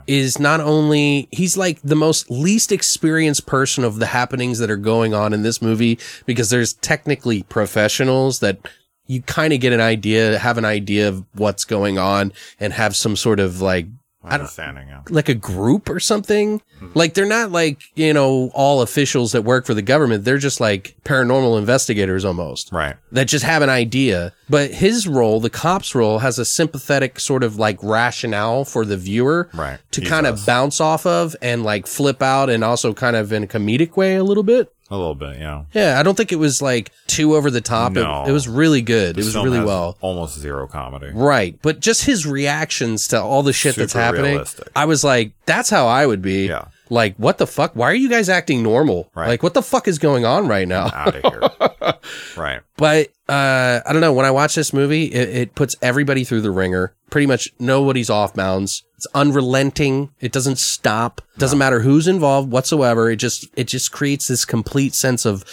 is 0.06 0.38
not 0.38 0.60
only, 0.60 1.26
he's 1.30 1.56
like 1.56 1.80
the 1.82 1.96
most 1.96 2.30
least 2.30 2.72
experienced 2.72 3.46
person 3.46 3.84
of 3.84 3.98
the 3.98 4.06
happenings 4.06 4.58
that 4.58 4.70
are 4.70 4.76
going 4.76 5.14
on 5.14 5.32
in 5.32 5.42
this 5.42 5.62
movie 5.62 5.98
because 6.26 6.50
there's 6.50 6.74
technically 6.74 7.42
professionals 7.44 8.40
that 8.40 8.58
you 9.06 9.22
kind 9.22 9.54
of 9.54 9.60
get 9.60 9.72
an 9.72 9.80
idea, 9.80 10.38
have 10.38 10.58
an 10.58 10.66
idea 10.66 11.08
of 11.08 11.24
what's 11.34 11.64
going 11.64 11.96
on 11.96 12.32
and 12.60 12.74
have 12.74 12.94
some 12.94 13.16
sort 13.16 13.40
of 13.40 13.62
like 13.62 13.86
Understanding. 14.24 14.88
Yeah. 14.88 15.02
like 15.10 15.28
a 15.28 15.34
group 15.34 15.88
or 15.88 16.00
something. 16.00 16.58
Mm-hmm. 16.58 16.88
Like 16.94 17.14
they're 17.14 17.24
not 17.26 17.50
like, 17.52 17.80
you 17.94 18.12
know, 18.12 18.50
all 18.54 18.82
officials 18.82 19.32
that 19.32 19.42
work 19.42 19.64
for 19.64 19.74
the 19.74 19.82
government. 19.82 20.24
They're 20.24 20.38
just 20.38 20.60
like 20.60 20.96
paranormal 21.04 21.58
investigators 21.58 22.24
almost 22.24 22.70
Right. 22.72 22.96
that 23.12 23.28
just 23.28 23.44
have 23.44 23.62
an 23.62 23.70
idea. 23.70 24.32
But 24.50 24.72
his 24.72 25.06
role, 25.06 25.40
the 25.40 25.50
cop's 25.50 25.94
role, 25.94 26.18
has 26.18 26.38
a 26.38 26.44
sympathetic 26.44 27.20
sort 27.20 27.42
of 27.42 27.56
like 27.56 27.78
rationale 27.82 28.64
for 28.64 28.84
the 28.84 28.96
viewer 28.96 29.48
Right. 29.54 29.78
to 29.92 30.00
He 30.00 30.06
kind 30.06 30.26
of 30.26 30.44
bounce 30.44 30.80
off 30.80 31.06
of 31.06 31.36
and 31.40 31.62
like 31.64 31.86
flip 31.86 32.20
out 32.22 32.50
and 32.50 32.64
also 32.64 32.92
kind 32.92 33.16
of 33.16 33.32
in 33.32 33.44
a 33.44 33.46
comedic 33.46 33.96
way 33.96 34.16
a 34.16 34.24
little 34.24 34.42
bit. 34.42 34.72
A 34.90 34.96
little 34.96 35.14
bit. 35.14 35.38
Yeah. 35.38 35.64
Yeah, 35.74 36.00
I 36.00 36.02
don't 36.02 36.14
think 36.16 36.32
it 36.32 36.36
was 36.38 36.62
like 36.62 36.90
too 37.06 37.36
over 37.36 37.50
the 37.50 37.60
top. 37.60 37.92
It- 37.96 38.00
No. 38.00 38.24
It, 38.26 38.32
was 38.32 38.48
really 38.48 38.80
good. 38.80 39.16
This 39.16 39.26
it 39.34 39.36
was 39.38 39.44
really 39.44 39.60
well. 39.64 39.98
Almost 40.00 40.38
zero 40.38 40.66
comedy. 40.66 41.10
Right. 41.12 41.58
But 41.60 41.80
just 41.80 42.04
his 42.06 42.26
reactions 42.26 43.08
to 43.08 43.20
all 43.20 43.42
the 43.42 43.52
shit 43.52 43.76
that's 43.76 43.92
happening. 43.92 44.32
realistic. 44.32 44.68
I 44.74 44.86
was 44.86 45.04
like, 45.04 45.32
that's 45.44 45.68
how 45.68 45.86
I 45.86 46.06
would 46.06 46.22
be. 46.22 46.46
Yeah. 46.48 46.68
Like, 46.90 47.16
what 47.16 47.38
the 47.38 47.46
fuck? 47.46 47.72
Why 47.74 47.90
are 47.90 47.94
you 47.94 48.08
guys 48.08 48.28
acting 48.28 48.62
normal? 48.62 49.10
Right. 49.14 49.28
Like, 49.28 49.42
what 49.42 49.54
the 49.54 49.62
fuck 49.62 49.88
is 49.88 49.98
going 49.98 50.24
on 50.24 50.48
right 50.48 50.66
now? 50.66 50.90
Out 50.92 51.14
of 51.16 51.32
here. 51.32 51.94
right. 52.36 52.60
But 52.76 53.08
uh, 53.28 53.80
I 53.84 53.92
don't 53.92 54.00
know. 54.00 54.12
When 54.12 54.26
I 54.26 54.30
watch 54.30 54.54
this 54.54 54.72
movie, 54.72 55.04
it, 55.04 55.28
it 55.28 55.54
puts 55.54 55.76
everybody 55.82 56.24
through 56.24 56.40
the 56.42 56.50
ringer. 56.50 56.94
Pretty 57.10 57.26
much 57.26 57.52
nobody's 57.58 58.10
off 58.10 58.34
bounds. 58.34 58.84
It's 58.96 59.06
unrelenting. 59.14 60.10
It 60.20 60.32
doesn't 60.32 60.58
stop. 60.58 61.20
Doesn't 61.36 61.58
matter 61.58 61.80
who's 61.80 62.08
involved 62.08 62.50
whatsoever. 62.50 63.10
It 63.10 63.16
just 63.16 63.46
it 63.56 63.64
just 63.64 63.92
creates 63.92 64.28
this 64.28 64.44
complete 64.44 64.94
sense 64.94 65.24
of 65.24 65.44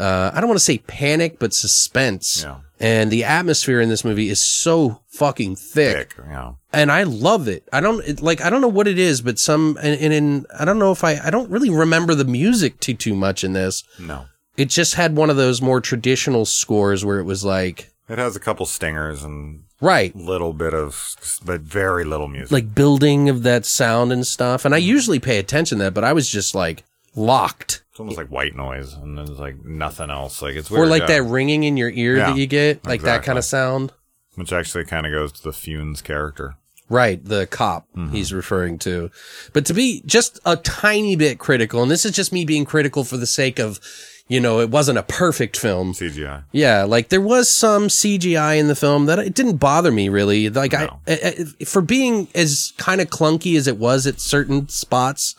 uh, 0.00 0.30
I 0.34 0.40
don't 0.40 0.48
want 0.48 0.58
to 0.58 0.64
say 0.64 0.78
panic, 0.78 1.38
but 1.38 1.52
suspense. 1.52 2.42
Yeah. 2.42 2.58
And 2.82 3.10
the 3.10 3.24
atmosphere 3.24 3.80
in 3.80 3.90
this 3.90 4.04
movie 4.04 4.30
is 4.30 4.40
so 4.40 5.02
fucking 5.08 5.56
thick, 5.56 6.14
Thick. 6.14 6.24
Yeah. 6.26 6.52
and 6.72 6.90
I 6.90 7.02
love 7.02 7.46
it. 7.46 7.68
I 7.72 7.80
don't 7.82 8.02
it, 8.06 8.22
like. 8.22 8.40
I 8.40 8.48
don't 8.48 8.62
know 8.62 8.68
what 8.68 8.88
it 8.88 8.98
is, 8.98 9.20
but 9.20 9.38
some 9.38 9.76
and, 9.82 10.00
and 10.00 10.12
in 10.14 10.46
I 10.58 10.64
don't 10.64 10.78
know 10.78 10.90
if 10.90 11.04
I 11.04 11.18
I 11.22 11.28
don't 11.30 11.50
really 11.50 11.68
remember 11.68 12.14
the 12.14 12.24
music 12.24 12.80
too 12.80 12.94
too 12.94 13.14
much 13.14 13.44
in 13.44 13.52
this. 13.52 13.84
No. 13.98 14.26
It 14.56 14.68
just 14.70 14.94
had 14.94 15.14
one 15.14 15.28
of 15.30 15.36
those 15.36 15.60
more 15.62 15.80
traditional 15.80 16.44
scores 16.46 17.04
where 17.04 17.18
it 17.18 17.24
was 17.24 17.44
like 17.44 17.90
It 18.08 18.18
has 18.18 18.34
a 18.34 18.40
couple 18.40 18.64
stingers 18.66 19.22
and 19.22 19.64
right 19.82 20.14
little 20.16 20.52
bit 20.54 20.72
of, 20.74 21.14
but 21.44 21.60
very 21.60 22.04
little 22.04 22.28
music. 22.28 22.50
like 22.52 22.74
building 22.74 23.28
of 23.28 23.42
that 23.42 23.66
sound 23.66 24.10
and 24.10 24.26
stuff. 24.26 24.64
And 24.64 24.74
I 24.74 24.78
usually 24.78 25.18
pay 25.20 25.38
attention 25.38 25.78
to 25.78 25.84
that, 25.84 25.94
but 25.94 26.04
I 26.04 26.14
was 26.14 26.28
just 26.30 26.54
like 26.54 26.84
locked. 27.14 27.82
Almost 28.00 28.18
like 28.18 28.28
white 28.30 28.56
noise, 28.56 28.94
and 28.94 29.16
there's 29.16 29.30
like 29.38 29.64
nothing 29.64 30.10
else. 30.10 30.42
Like 30.42 30.54
it's 30.56 30.70
Or 30.70 30.86
like 30.86 31.02
yeah. 31.02 31.06
that 31.18 31.22
ringing 31.24 31.62
in 31.64 31.76
your 31.76 31.90
ear 31.90 32.16
Yeah, 32.16 32.30
that 32.30 32.36
you 32.38 32.46
get, 32.46 32.84
like 32.84 33.02
that 33.02 33.22
kind 33.22 33.38
of 33.38 33.44
sound. 33.44 33.92
which 34.34 34.52
actually 34.52 34.84
kind 34.84 35.06
of 35.06 35.12
goes 35.12 35.32
to 35.32 35.42
the 35.42 35.50
Funes 35.50 36.02
character. 36.02 36.56
Right, 36.88 37.24
the 37.24 37.46
cop 37.46 37.86
Mm-hmm. 37.96 38.12
he's 38.14 38.32
referring 38.32 38.78
to. 38.80 39.10
But 39.52 39.64
to 39.66 39.74
be 39.74 40.02
just 40.06 40.40
a 40.44 40.56
tiny 40.56 41.14
bit 41.14 41.38
critical, 41.38 41.82
and 41.82 41.90
this 41.90 42.04
is 42.04 42.12
just 42.12 42.32
me 42.32 42.44
being 42.44 42.64
critical 42.64 43.04
for 43.04 43.16
the 43.16 43.26
sake 43.28 43.60
of, 43.60 43.78
you 44.26 44.40
know, 44.40 44.58
it 44.58 44.70
wasn't 44.70 44.98
a 44.98 45.04
perfect 45.04 45.56
film. 45.56 45.92
CGI. 45.92 46.42
Yeah, 46.50 46.82
like 46.82 47.08
there 47.10 47.20
was 47.20 47.48
some 47.48 47.86
CGI 47.86 48.58
in 48.58 48.66
the 48.66 48.74
film 48.74 49.06
that 49.06 49.20
it 49.20 49.34
didn't 49.34 49.58
bother 49.58 49.92
me 49.92 50.08
really. 50.08 50.48
Like 50.50 50.72
No. 50.72 50.98
I, 51.06 51.12
I, 51.12 51.34
I- 51.60 51.64
for 51.64 51.80
being 51.80 52.26
as 52.34 52.72
kind 52.76 53.00
of 53.00 53.08
clunky 53.08 53.56
as 53.56 53.68
it 53.68 53.76
was 53.76 54.04
at 54.08 54.18
certain 54.18 54.68
spots, 54.68 55.36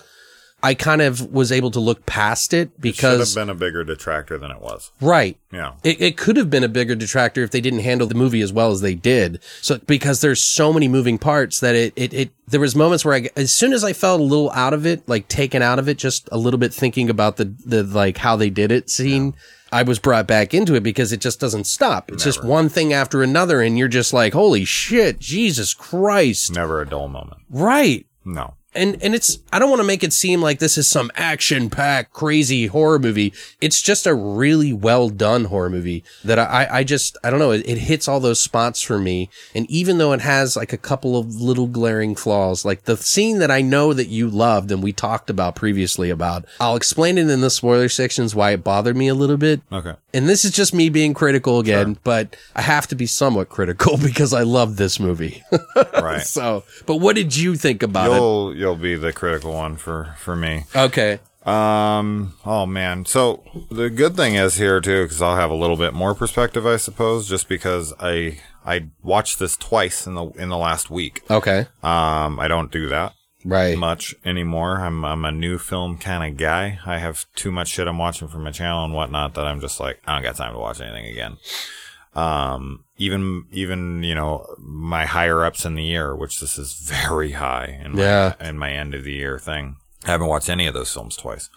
I 0.64 0.76
kind 0.76 1.02
of 1.02 1.32
was 1.34 1.52
able 1.52 1.72
to 1.72 1.80
look 1.80 2.06
past 2.06 2.54
it 2.54 2.80
because 2.80 3.20
it 3.20 3.26
Should 3.34 3.38
have 3.40 3.48
been 3.48 3.56
a 3.56 3.60
bigger 3.60 3.84
detractor 3.84 4.38
than 4.38 4.52
it 4.52 4.62
was. 4.62 4.92
right. 5.02 5.38
Yeah. 5.52 5.74
It, 5.84 6.00
it 6.02 6.18
could 6.18 6.38
have 6.38 6.50
been 6.50 6.64
a 6.64 6.70
bigger 6.70 6.96
detractor 6.96 7.44
if 7.44 7.52
they 7.52 7.62
didn't 7.62 7.80
handle 7.80 8.08
the 8.08 8.16
movie 8.16 8.42
as 8.42 8.54
well 8.54 8.72
as 8.72 8.82
they 8.82 8.96
did. 8.96 9.42
So 9.62 9.80
because 9.80 10.22
there's 10.22 10.42
so 10.42 10.72
many 10.72 10.88
moving 10.88 11.18
parts 11.18 11.60
that 11.60 11.76
it 11.76 11.94
it, 11.96 12.14
it 12.14 12.32
there 12.48 12.60
was 12.60 12.76
moments 12.76 13.04
where 13.04 13.16
I 13.16 13.30
as 13.36 13.52
soon 13.52 13.74
as 13.74 13.84
I 13.84 13.94
felt 13.94 14.22
a 14.22 14.24
little 14.24 14.52
out 14.52 14.74
of 14.74 14.86
it, 14.86 15.08
like 15.10 15.28
taken 15.28 15.62
out 15.62 15.80
of 15.80 15.90
it, 15.90 15.98
just 15.98 16.30
a 16.32 16.38
little 16.38 16.60
bit 16.60 16.74
thinking 16.74 17.10
about 17.10 17.38
the 17.38 17.54
the 17.66 17.84
like 17.84 18.18
how 18.18 18.36
they 18.36 18.50
did 18.50 18.72
it 18.72 18.90
scene. 18.90 19.36
I 19.74 19.84
was 19.84 20.00
brought 20.00 20.28
back 20.28 20.54
into 20.54 20.76
it 20.76 20.84
because 20.84 21.14
it 21.14 21.22
just 21.22 21.40
doesn't 21.40 21.64
stop. 21.66 22.12
It's 22.12 22.26
just 22.26 22.44
one 22.44 22.68
thing 22.68 22.92
after 22.92 23.24
another, 23.24 23.62
and 23.62 23.78
you're 23.78 23.88
just 23.88 24.12
like, 24.12 24.34
"Holy 24.34 24.66
shit, 24.66 25.20
Jesus 25.20 25.74
Christ!" 25.74 26.52
Never 26.54 26.82
a 26.82 26.88
dull 26.88 27.08
moment. 27.08 27.40
Right? 27.50 28.06
No. 28.26 28.56
And 28.74 29.02
and 29.02 29.14
it's 29.14 29.40
I 29.52 29.60
don't 29.60 29.70
want 29.70 29.82
to 29.82 29.88
make 29.88 30.04
it 30.04 30.14
seem 30.14 30.42
like 30.42 30.60
this 30.60 30.78
is 30.78 30.88
some 30.88 31.12
action 31.16 31.70
packed 31.70 32.14
crazy 32.14 32.68
horror 32.68 33.00
movie. 33.00 33.34
It's 33.60 33.82
just 33.82 34.08
a 34.08 34.14
really 34.14 34.74
well 34.74 35.10
done 35.10 35.46
horror 35.46 35.70
movie 35.70 36.04
that 36.24 36.40
I 36.40 36.68
I 36.72 36.84
just 36.84 37.18
I 37.24 37.30
don't 37.30 37.40
know 37.40 37.52
it, 37.52 37.68
it 37.68 37.78
hits 37.78 38.08
all 38.08 38.20
those 38.20 38.40
spots 38.40 38.82
for 38.82 38.98
me. 38.98 39.30
And 39.54 39.70
even 39.70 39.98
though 39.98 40.14
it 40.14 40.22
has 40.22 40.56
like 40.56 40.74
a 40.74 40.78
couple 40.78 41.18
of 41.18 41.42
little 41.42 41.68
glaring 41.68 42.16
flaws, 42.16 42.64
like 42.64 42.84
the 42.84 42.98
scene 42.98 43.40
that 43.40 43.52
I 43.52 43.62
know 43.62 43.94
that 43.94 44.08
you 44.08 44.30
loved 44.30 44.72
and 44.72 44.82
we 44.82 44.94
talked 44.94 45.30
about 45.30 45.56
previously 45.56 46.10
about, 46.10 46.46
I'll 46.60 46.76
explain 46.76 47.18
it 47.18 47.30
in 47.30 47.42
the 47.42 47.50
spoiler 47.50 47.90
sections 47.90 48.34
why 48.36 48.52
it 48.52 48.64
bothered 48.64 48.96
me 48.96 49.08
a 49.08 49.16
little 49.16 49.38
bit. 49.38 49.62
Okay. 49.72 49.96
And 50.14 50.28
this 50.28 50.44
is 50.46 50.52
just 50.52 50.74
me 50.74 50.90
being 50.90 51.14
critical 51.14 51.60
again, 51.60 51.98
but 52.04 52.36
I 52.56 52.62
have 52.62 52.88
to 52.88 52.96
be 52.96 53.06
somewhat 53.06 53.50
critical 53.50 53.98
because 54.04 54.34
I 54.34 54.44
love 54.44 54.78
this 54.78 55.00
movie. 55.00 55.44
Right. 56.02 56.22
so, 56.26 56.64
but 56.88 56.98
what 56.98 57.16
did 57.16 57.36
you 57.36 57.56
think 57.56 57.84
about 57.84 58.12
it? 58.12 58.16
you'll 58.16 58.56
you'll 58.56 58.76
be 58.76 58.96
the 58.96 59.14
critical 59.14 59.54
one 59.54 59.78
for 59.78 60.16
for 60.18 60.36
me. 60.36 60.66
Okay. 60.76 61.20
Um. 61.46 62.34
Oh 62.46 62.66
man. 62.66 63.06
So 63.06 63.44
the 63.70 63.90
good 63.90 64.16
thing 64.16 64.36
is 64.36 64.56
here 64.56 64.82
too, 64.82 65.04
because 65.04 65.22
I'll 65.22 65.36
have 65.36 65.52
a 65.52 65.56
little 65.56 65.78
bit 65.78 65.94
more 65.94 66.16
perspective, 66.16 66.66
I 66.66 66.78
suppose, 66.78 67.30
just 67.30 67.48
because 67.48 67.94
I 68.00 68.40
I 68.66 68.88
watched 69.04 69.38
this 69.40 69.56
twice 69.56 70.08
in 70.08 70.16
the 70.16 70.26
in 70.32 70.50
the 70.50 70.58
last 70.58 70.90
week. 70.90 71.22
Okay. 71.30 71.68
Um. 71.84 72.40
I 72.40 72.48
don't 72.48 72.72
do 72.72 72.88
that 72.90 73.14
Right. 73.44 73.78
much 73.78 74.14
anymore. 74.26 74.78
I'm 74.82 75.04
I'm 75.06 75.26
a 75.26 75.32
new 75.32 75.58
film 75.58 75.98
kind 75.98 76.32
of 76.32 76.38
guy. 76.40 76.80
I 76.86 77.00
have 77.00 77.26
too 77.36 77.52
much 77.52 77.70
shit 77.70 77.88
I'm 77.88 77.98
watching 77.98 78.28
for 78.28 78.38
my 78.40 78.52
channel 78.52 78.86
and 78.86 78.94
whatnot 78.94 79.34
that 79.36 79.46
I'm 79.46 79.60
just 79.62 79.80
like 79.80 80.00
I 80.06 80.14
don't 80.16 80.24
got 80.24 80.36
time 80.36 80.54
to 80.54 80.60
watch 80.60 80.80
anything 80.82 81.06
again. 81.08 81.38
Um, 82.14 82.84
even 82.98 83.46
even 83.52 84.04
you 84.04 84.16
know 84.16 84.46
my 84.60 85.06
higher 85.06 85.44
ups 85.46 85.66
in 85.66 85.76
the 85.76 85.84
year, 85.84 86.16
which 86.16 86.40
this 86.40 86.58
is 86.58 86.74
very 86.74 87.32
high 87.32 87.80
in 87.84 87.94
my 87.96 88.02
Yeah. 88.02 88.34
in 88.40 88.58
my 88.58 88.72
end 88.72 88.94
of 88.94 89.04
the 89.06 89.14
year 89.14 89.40
thing. 89.40 89.78
I 90.06 90.12
haven't 90.12 90.28
watched 90.28 90.50
any 90.50 90.68
of 90.68 90.74
those 90.74 90.92
films 90.94 91.16
twice. 91.16 91.50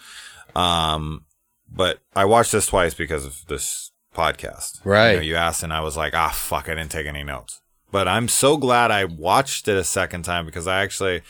Um, 0.54 1.24
but 1.70 2.00
I 2.14 2.24
watched 2.24 2.52
this 2.52 2.66
twice 2.66 2.94
because 2.94 3.24
of 3.24 3.44
this 3.48 3.90
podcast. 4.14 4.80
Right. 4.84 5.10
You, 5.12 5.16
know, 5.16 5.22
you 5.22 5.36
asked, 5.36 5.62
and 5.62 5.72
I 5.72 5.80
was 5.80 5.96
like, 5.96 6.14
ah, 6.14 6.28
fuck, 6.32 6.68
I 6.68 6.74
didn't 6.74 6.90
take 6.92 7.06
any 7.06 7.24
notes. 7.24 7.60
But 7.90 8.06
I'm 8.06 8.28
so 8.28 8.56
glad 8.56 8.90
I 8.90 9.04
watched 9.06 9.66
it 9.66 9.76
a 9.76 9.82
second 9.84 10.22
time 10.24 10.44
because 10.46 10.66
I 10.68 10.82
actually, 10.82 11.22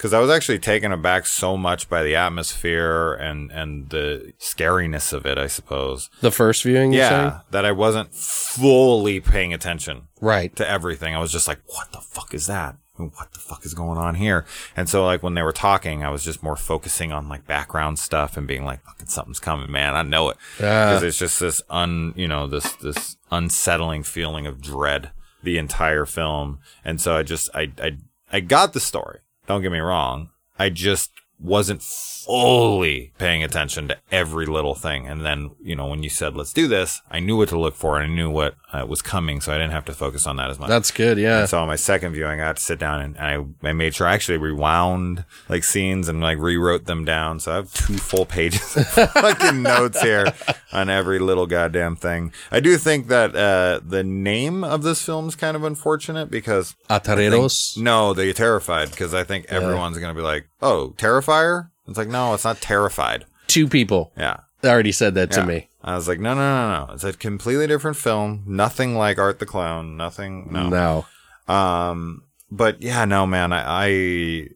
because 0.00 0.14
I 0.14 0.18
was 0.18 0.30
actually 0.30 0.58
taken 0.58 0.92
aback 0.92 1.26
so 1.26 1.58
much 1.58 1.86
by 1.90 2.02
the 2.02 2.16
atmosphere 2.16 3.12
and 3.12 3.50
and 3.52 3.90
the 3.90 4.32
scariness 4.38 5.12
of 5.12 5.26
it. 5.26 5.36
I 5.36 5.46
suppose. 5.46 6.08
The 6.22 6.30
first 6.30 6.62
viewing? 6.62 6.94
Yeah, 6.94 7.40
that 7.50 7.66
I 7.66 7.72
wasn't 7.72 8.14
fully 8.14 9.20
paying 9.20 9.52
attention 9.52 10.08
Right. 10.18 10.56
to 10.56 10.66
everything. 10.66 11.14
I 11.14 11.18
was 11.20 11.30
just 11.30 11.46
like, 11.46 11.58
what 11.66 11.92
the 11.92 12.00
fuck 12.00 12.32
is 12.32 12.46
that? 12.46 12.76
What 12.96 13.32
the 13.32 13.38
fuck 13.40 13.64
is 13.66 13.74
going 13.74 13.98
on 13.98 14.14
here? 14.14 14.46
And 14.74 14.88
so 14.88 15.04
like 15.04 15.22
when 15.22 15.34
they 15.34 15.42
were 15.42 15.52
talking, 15.52 16.02
I 16.02 16.08
was 16.10 16.24
just 16.24 16.42
more 16.42 16.56
focusing 16.56 17.12
on 17.12 17.28
like 17.28 17.46
background 17.46 17.98
stuff 17.98 18.36
and 18.38 18.46
being 18.46 18.64
like, 18.64 18.82
fucking 18.84 19.06
something's 19.08 19.40
coming, 19.40 19.70
man. 19.70 19.94
I 19.94 20.02
know 20.02 20.30
it. 20.30 20.36
Yeah. 20.58 20.86
Because 20.86 21.02
it's 21.02 21.18
just 21.18 21.40
this 21.40 21.62
un, 21.70 22.12
you 22.16 22.28
know, 22.28 22.46
this, 22.46 22.72
this 22.76 23.16
unsettling 23.30 24.02
feeling 24.02 24.46
of 24.46 24.60
dread 24.60 25.10
the 25.42 25.56
entire 25.56 26.04
film. 26.04 26.58
And 26.84 27.00
so 27.00 27.16
I 27.16 27.22
just, 27.22 27.48
I, 27.54 27.72
I, 27.82 27.96
I 28.30 28.40
got 28.40 28.72
the 28.74 28.80
story. 28.80 29.20
Don't 29.50 29.62
get 29.62 29.72
me 29.72 29.80
wrong. 29.80 30.30
I 30.60 30.68
just 30.68 31.10
wasn't 31.40 31.82
fully 32.30 33.12
paying 33.18 33.42
attention 33.42 33.88
to 33.88 33.98
every 34.12 34.46
little 34.46 34.74
thing. 34.74 35.06
And 35.06 35.24
then, 35.24 35.50
you 35.60 35.74
know, 35.74 35.86
when 35.86 36.02
you 36.02 36.08
said, 36.08 36.36
let's 36.36 36.52
do 36.52 36.68
this, 36.68 37.02
I 37.10 37.18
knew 37.18 37.36
what 37.36 37.48
to 37.48 37.58
look 37.58 37.74
for 37.74 37.98
and 37.98 38.12
I 38.12 38.14
knew 38.14 38.30
what 38.30 38.54
uh, 38.72 38.86
was 38.88 39.02
coming. 39.02 39.40
So 39.40 39.52
I 39.52 39.56
didn't 39.56 39.72
have 39.72 39.84
to 39.86 39.92
focus 39.92 40.26
on 40.26 40.36
that 40.36 40.48
as 40.48 40.58
much. 40.58 40.68
That's 40.68 40.90
good. 40.92 41.18
Yeah. 41.18 41.44
So 41.46 41.58
on 41.58 41.66
my 41.66 41.76
second 41.76 42.12
viewing, 42.12 42.40
I 42.40 42.46
had 42.46 42.56
to 42.56 42.62
sit 42.62 42.78
down 42.78 43.00
and 43.00 43.18
I, 43.18 43.44
I 43.66 43.72
made 43.72 43.94
sure 43.96 44.06
I 44.06 44.14
actually 44.14 44.38
rewound 44.38 45.24
like 45.48 45.64
scenes 45.64 46.08
and 46.08 46.20
like 46.20 46.38
rewrote 46.38 46.84
them 46.84 47.04
down. 47.04 47.40
So 47.40 47.52
I 47.52 47.56
have 47.56 47.72
two 47.72 47.96
full 47.98 48.26
pages 48.26 48.76
of 48.76 48.86
fucking 49.12 49.62
notes 49.62 50.00
here 50.00 50.32
on 50.72 50.88
every 50.88 51.18
little 51.18 51.46
goddamn 51.46 51.96
thing. 51.96 52.32
I 52.52 52.60
do 52.60 52.76
think 52.76 53.08
that, 53.08 53.34
uh, 53.34 53.80
the 53.84 54.04
name 54.04 54.62
of 54.62 54.82
this 54.82 55.04
film 55.04 55.26
is 55.28 55.34
kind 55.34 55.56
of 55.56 55.64
unfortunate 55.64 56.30
because 56.30 56.76
Aterrados. 56.88 57.76
no, 57.76 58.14
they 58.14 58.32
terrified 58.32 58.90
because 58.90 59.14
I 59.14 59.24
think 59.24 59.46
everyone's 59.48 59.98
going 59.98 60.14
to 60.14 60.18
be 60.18 60.24
like, 60.24 60.46
oh, 60.62 60.94
Terrifier? 60.96 61.70
It's 61.90 61.98
like, 61.98 62.08
no, 62.08 62.32
it's 62.32 62.44
not 62.44 62.60
terrified. 62.62 63.26
Two 63.48 63.68
people 63.68 64.12
Yeah. 64.16 64.38
They 64.62 64.70
already 64.70 64.92
said 64.92 65.14
that 65.14 65.30
to 65.32 65.40
Yeah. 65.40 65.46
me. 65.46 65.68
I 65.82 65.96
was 65.96 66.06
like, 66.06 66.20
no, 66.20 66.34
no, 66.34 66.40
no, 66.40 66.86
no. 66.86 66.92
It's 66.94 67.04
a 67.04 67.12
completely 67.14 67.66
different 67.66 67.96
film. 67.96 68.42
Nothing 68.46 68.94
like 68.96 69.18
Art 69.18 69.38
the 69.38 69.46
Clown. 69.46 69.96
Nothing. 69.96 70.48
No. 70.52 70.68
No. 70.68 71.54
Um, 71.54 72.24
but 72.50 72.82
yeah, 72.82 73.04
no, 73.06 73.26
man, 73.26 73.52
I, 73.52 73.64
I, 73.66 74.48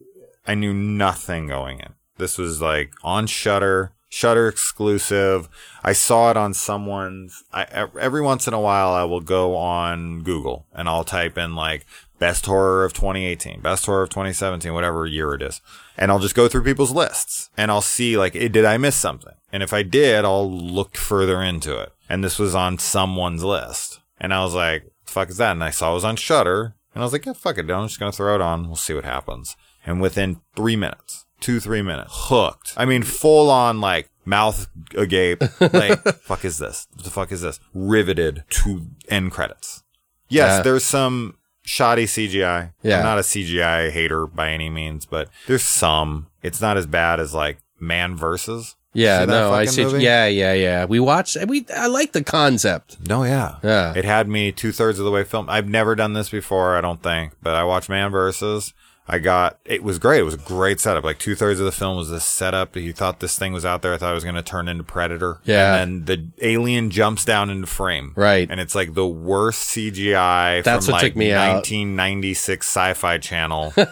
I 0.47 0.55
knew 0.55 0.73
nothing 0.73 1.47
going 1.47 1.79
in. 1.79 1.93
This 2.17 2.37
was 2.37 2.61
like 2.61 2.93
on 3.03 3.25
Shudder, 3.27 3.91
Shudder 4.09 4.47
exclusive. 4.47 5.49
I 5.83 5.93
saw 5.93 6.29
it 6.31 6.37
on 6.37 6.53
someone's. 6.53 7.43
I 7.51 7.63
ev- 7.71 7.97
every 7.97 8.21
once 8.21 8.47
in 8.47 8.53
a 8.53 8.59
while, 8.61 8.89
I 8.93 9.03
will 9.03 9.21
go 9.21 9.55
on 9.57 10.21
Google 10.23 10.67
and 10.73 10.87
I'll 10.87 11.03
type 11.03 11.37
in 11.37 11.55
like 11.55 11.85
best 12.19 12.45
horror 12.45 12.83
of 12.85 12.93
2018, 12.93 13.61
best 13.61 13.85
horror 13.85 14.03
of 14.03 14.09
2017, 14.09 14.73
whatever 14.73 15.05
year 15.05 15.33
it 15.33 15.41
is, 15.41 15.61
and 15.97 16.11
I'll 16.11 16.19
just 16.19 16.35
go 16.35 16.47
through 16.47 16.63
people's 16.63 16.91
lists 16.91 17.49
and 17.57 17.69
I'll 17.71 17.81
see 17.81 18.17
like, 18.17 18.35
eh, 18.35 18.47
did 18.47 18.65
I 18.65 18.77
miss 18.77 18.95
something? 18.95 19.33
And 19.51 19.61
if 19.63 19.73
I 19.73 19.83
did, 19.83 20.25
I'll 20.25 20.49
look 20.51 20.97
further 20.97 21.41
into 21.41 21.77
it. 21.79 21.91
And 22.09 22.23
this 22.23 22.37
was 22.39 22.53
on 22.55 22.77
someone's 22.77 23.43
list, 23.43 23.99
and 24.19 24.33
I 24.33 24.43
was 24.43 24.53
like, 24.53 24.83
"The 25.05 25.11
fuck 25.11 25.29
is 25.29 25.37
that?" 25.37 25.51
And 25.53 25.63
I 25.63 25.71
saw 25.71 25.91
it 25.91 25.95
was 25.95 26.03
on 26.05 26.15
Shudder, 26.17 26.75
and 26.93 27.01
I 27.01 27.05
was 27.05 27.13
like, 27.13 27.25
yeah, 27.25 27.33
fuck 27.33 27.57
it, 27.57 27.69
I'm 27.71 27.87
just 27.87 27.99
gonna 27.99 28.11
throw 28.11 28.35
it 28.35 28.41
on. 28.41 28.67
We'll 28.67 28.75
see 28.75 28.93
what 28.93 29.05
happens. 29.05 29.55
And 29.85 29.99
within 30.01 30.41
three 30.55 30.75
minutes, 30.75 31.25
two, 31.39 31.59
three 31.59 31.81
minutes, 31.81 32.11
hooked. 32.13 32.73
I 32.77 32.85
mean, 32.85 33.01
full 33.03 33.49
on 33.49 33.81
like 33.81 34.09
mouth 34.23 34.67
agape. 34.95 35.41
Like, 35.59 35.99
fuck 36.19 36.45
is 36.45 36.57
this? 36.59 36.87
What 36.93 37.03
the 37.05 37.09
fuck 37.11 37.31
is 37.31 37.41
this? 37.41 37.59
Riveted 37.73 38.43
to 38.49 38.87
end 39.09 39.31
credits. 39.31 39.83
Yes, 40.29 40.57
Yeah. 40.57 40.61
there's 40.63 40.83
some 40.85 41.37
shoddy 41.65 42.05
CGI. 42.05 42.71
Yeah. 42.81 42.97
I'm 42.99 43.03
not 43.03 43.17
a 43.17 43.21
CGI 43.21 43.91
hater 43.91 44.25
by 44.25 44.51
any 44.51 44.69
means, 44.69 45.05
but 45.05 45.29
there's 45.47 45.63
some. 45.63 46.27
It's 46.41 46.61
not 46.61 46.77
as 46.77 46.85
bad 46.85 47.19
as 47.19 47.33
like 47.33 47.57
Man 47.79 48.15
versus. 48.15 48.75
Yeah, 48.93 49.25
no, 49.25 49.51
I 49.51 49.65
see. 49.65 49.83
movie? 49.83 50.03
Yeah, 50.03 50.25
yeah, 50.27 50.53
yeah. 50.53 50.85
We 50.85 51.01
watched. 51.01 51.35
We 51.47 51.65
I 51.75 51.87
like 51.87 52.13
the 52.13 52.23
concept. 52.23 52.97
No, 53.09 53.25
yeah. 53.25 53.57
Yeah. 53.61 53.93
It 53.93 54.05
had 54.05 54.29
me 54.29 54.53
two 54.53 54.71
thirds 54.71 54.99
of 54.99 55.05
the 55.05 55.11
way 55.11 55.25
film. 55.25 55.49
I've 55.49 55.67
never 55.67 55.95
done 55.95 56.13
this 56.13 56.29
before, 56.29 56.77
I 56.77 56.81
don't 56.81 57.03
think, 57.03 57.33
but 57.43 57.55
I 57.55 57.65
watched 57.65 57.89
Man 57.89 58.09
versus. 58.09 58.73
I 59.07 59.19
got, 59.19 59.59
it 59.65 59.83
was 59.83 59.99
great. 59.99 60.19
It 60.19 60.23
was 60.23 60.33
a 60.33 60.37
great 60.37 60.79
setup. 60.79 61.03
Like 61.03 61.19
two 61.19 61.35
thirds 61.35 61.59
of 61.59 61.65
the 61.67 61.71
film 61.71 61.95
was 61.97 62.09
this 62.09 62.25
setup. 62.25 62.73
He 62.73 62.91
thought 62.91 63.19
this 63.19 63.37
thing 63.37 63.53
was 63.53 63.63
out 63.63 63.83
there. 63.83 63.93
I 63.93 63.97
thought 63.97 64.11
it 64.11 64.15
was 64.15 64.23
going 64.23 64.35
to 64.35 64.41
turn 64.41 64.67
into 64.67 64.83
Predator. 64.83 65.39
Yeah. 65.43 65.75
And 65.75 66.07
then 66.07 66.33
the 66.37 66.47
alien 66.47 66.89
jumps 66.89 67.23
down 67.23 67.51
into 67.51 67.67
frame. 67.67 68.13
Right. 68.15 68.49
And 68.49 68.59
it's 68.59 68.73
like 68.73 68.95
the 68.95 69.05
worst 69.07 69.69
CGI 69.75 70.63
That's 70.63 70.87
from 70.87 70.93
what 70.93 71.03
like 71.03 71.11
took 71.11 71.17
me 71.17 71.33
out. 71.33 71.55
1996 71.57 72.65
sci-fi 72.67 73.17
channel. 73.19 73.73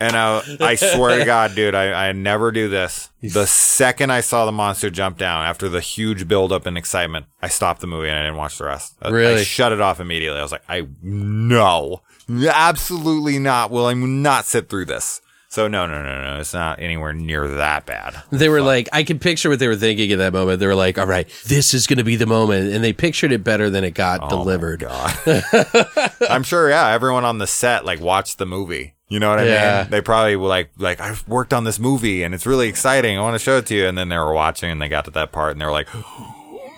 And 0.00 0.14
I, 0.16 0.42
I 0.60 0.74
swear 0.76 1.18
to 1.18 1.24
God, 1.24 1.56
dude, 1.56 1.74
I, 1.74 2.08
I 2.08 2.12
never 2.12 2.52
do 2.52 2.68
this. 2.68 3.10
The 3.20 3.46
second 3.46 4.12
I 4.12 4.20
saw 4.20 4.44
the 4.46 4.52
monster 4.52 4.90
jump 4.90 5.18
down 5.18 5.44
after 5.44 5.68
the 5.68 5.80
huge 5.80 6.28
buildup 6.28 6.66
and 6.66 6.78
excitement, 6.78 7.26
I 7.42 7.48
stopped 7.48 7.80
the 7.80 7.88
movie 7.88 8.08
and 8.08 8.16
I 8.16 8.22
didn't 8.22 8.36
watch 8.36 8.58
the 8.58 8.64
rest. 8.66 8.94
I- 9.02 9.08
I 9.08 9.10
Really? 9.10 9.42
shut 9.44 9.72
it 9.72 9.80
off 9.80 9.98
immediately. 9.98 10.38
I 10.38 10.42
was 10.42 10.52
like, 10.52 10.62
I, 10.68 10.86
no, 11.02 12.02
absolutely 12.30 13.38
not. 13.38 13.70
Will 13.70 13.86
I 13.86 13.94
not 13.94 14.44
sit 14.44 14.68
through 14.68 14.86
this? 14.86 15.20
So 15.50 15.66
no, 15.66 15.86
no, 15.86 16.02
no, 16.02 16.22
no. 16.34 16.40
It's 16.40 16.52
not 16.52 16.78
anywhere 16.78 17.14
near 17.14 17.48
that 17.48 17.86
bad. 17.86 18.22
They 18.30 18.50
were 18.50 18.60
like, 18.60 18.86
I 18.92 19.02
can 19.02 19.18
picture 19.18 19.48
what 19.48 19.58
they 19.58 19.66
were 19.66 19.76
thinking 19.76 20.12
at 20.12 20.18
that 20.18 20.34
moment. 20.34 20.60
They 20.60 20.66
were 20.66 20.74
like, 20.74 20.98
all 20.98 21.06
right, 21.06 21.26
this 21.46 21.72
is 21.72 21.86
going 21.86 21.96
to 21.96 22.04
be 22.04 22.16
the 22.16 22.26
moment. 22.26 22.74
And 22.74 22.84
they 22.84 22.92
pictured 22.92 23.32
it 23.32 23.42
better 23.42 23.70
than 23.70 23.82
it 23.82 23.92
got 23.94 24.20
oh 24.22 24.28
delivered. 24.28 24.84
Oh 24.86 25.10
God. 25.24 26.12
I'm 26.28 26.42
sure, 26.42 26.68
yeah, 26.68 26.88
everyone 26.88 27.24
on 27.24 27.38
the 27.38 27.46
set 27.46 27.86
like 27.86 27.98
watched 28.00 28.36
the 28.36 28.44
movie. 28.44 28.94
You 29.08 29.20
know 29.20 29.30
what 29.30 29.38
I 29.38 29.44
Yeah. 29.46 29.82
mean? 29.84 29.90
They 29.90 30.00
probably 30.02 30.36
were 30.36 30.48
like, 30.48 30.70
like 30.76 31.00
I've 31.00 31.26
worked 31.26 31.54
on 31.54 31.64
this 31.64 31.78
movie 31.78 32.22
and 32.24 32.34
it's 32.34 32.44
really 32.44 32.68
exciting. 32.68 33.16
I 33.16 33.22
want 33.22 33.34
to 33.34 33.38
show 33.38 33.56
it 33.56 33.64
to 33.66 33.74
you. 33.74 33.86
And 33.86 33.96
then 33.96 34.10
they 34.10 34.18
were 34.18 34.34
watching 34.34 34.70
and 34.70 34.82
they 34.82 34.90
got 34.90 35.06
to 35.06 35.10
that 35.12 35.32
part 35.32 35.52
and 35.52 35.60
they 35.62 35.64
were 35.64 35.72
like, 35.72 35.88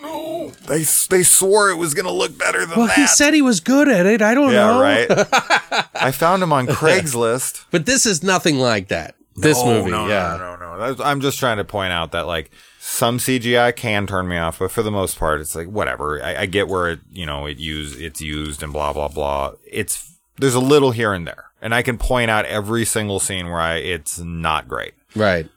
no, 0.01 0.49
they 0.67 0.83
they 1.09 1.23
swore 1.23 1.69
it 1.69 1.75
was 1.77 1.93
gonna 1.93 2.11
look 2.11 2.37
better 2.37 2.59
than 2.61 2.69
that. 2.69 2.77
Well, 2.77 2.87
that. 2.87 2.95
he 2.95 3.07
said 3.07 3.33
he 3.33 3.41
was 3.41 3.59
good 3.59 3.87
at 3.87 4.05
it. 4.05 4.21
I 4.21 4.33
don't 4.33 4.51
yeah, 4.51 4.67
know. 4.71 4.81
right. 4.81 5.07
I 5.95 6.11
found 6.11 6.41
him 6.43 6.51
on 6.53 6.67
Craigslist. 6.67 7.65
But 7.71 7.85
this 7.85 8.05
is 8.05 8.23
nothing 8.23 8.57
like 8.57 8.87
that. 8.89 9.15
This 9.35 9.57
No, 9.63 9.65
movie, 9.79 9.91
no, 9.91 10.07
yeah. 10.07 10.35
no, 10.37 10.55
no, 10.57 10.73
no. 10.73 10.77
That's- 10.77 10.99
I'm 11.07 11.21
just 11.21 11.39
trying 11.39 11.57
to 11.57 11.63
point 11.63 11.93
out 11.93 12.11
that 12.11 12.27
like 12.27 12.51
some 12.79 13.17
CGI 13.17 13.75
can 13.75 14.05
turn 14.07 14.27
me 14.27 14.37
off, 14.37 14.59
but 14.59 14.71
for 14.71 14.83
the 14.83 14.91
most 14.91 15.17
part, 15.17 15.39
it's 15.39 15.55
like 15.55 15.67
whatever. 15.67 16.21
I, 16.21 16.41
I 16.41 16.45
get 16.47 16.67
where 16.67 16.89
it, 16.91 16.99
you 17.11 17.25
know, 17.25 17.45
it 17.45 17.57
use 17.57 17.99
it's 17.99 18.19
used 18.21 18.61
and 18.61 18.73
blah 18.73 18.91
blah 18.93 19.07
blah. 19.07 19.53
It's 19.71 20.11
there's 20.37 20.55
a 20.55 20.59
little 20.59 20.91
here 20.91 21.13
and 21.13 21.25
there, 21.25 21.45
and 21.61 21.73
I 21.73 21.81
can 21.81 21.97
point 21.97 22.29
out 22.31 22.45
every 22.45 22.83
single 22.83 23.19
scene 23.19 23.47
where 23.47 23.59
I 23.61 23.75
it's 23.75 24.19
not 24.19 24.67
great, 24.67 24.93
Right. 25.15 25.47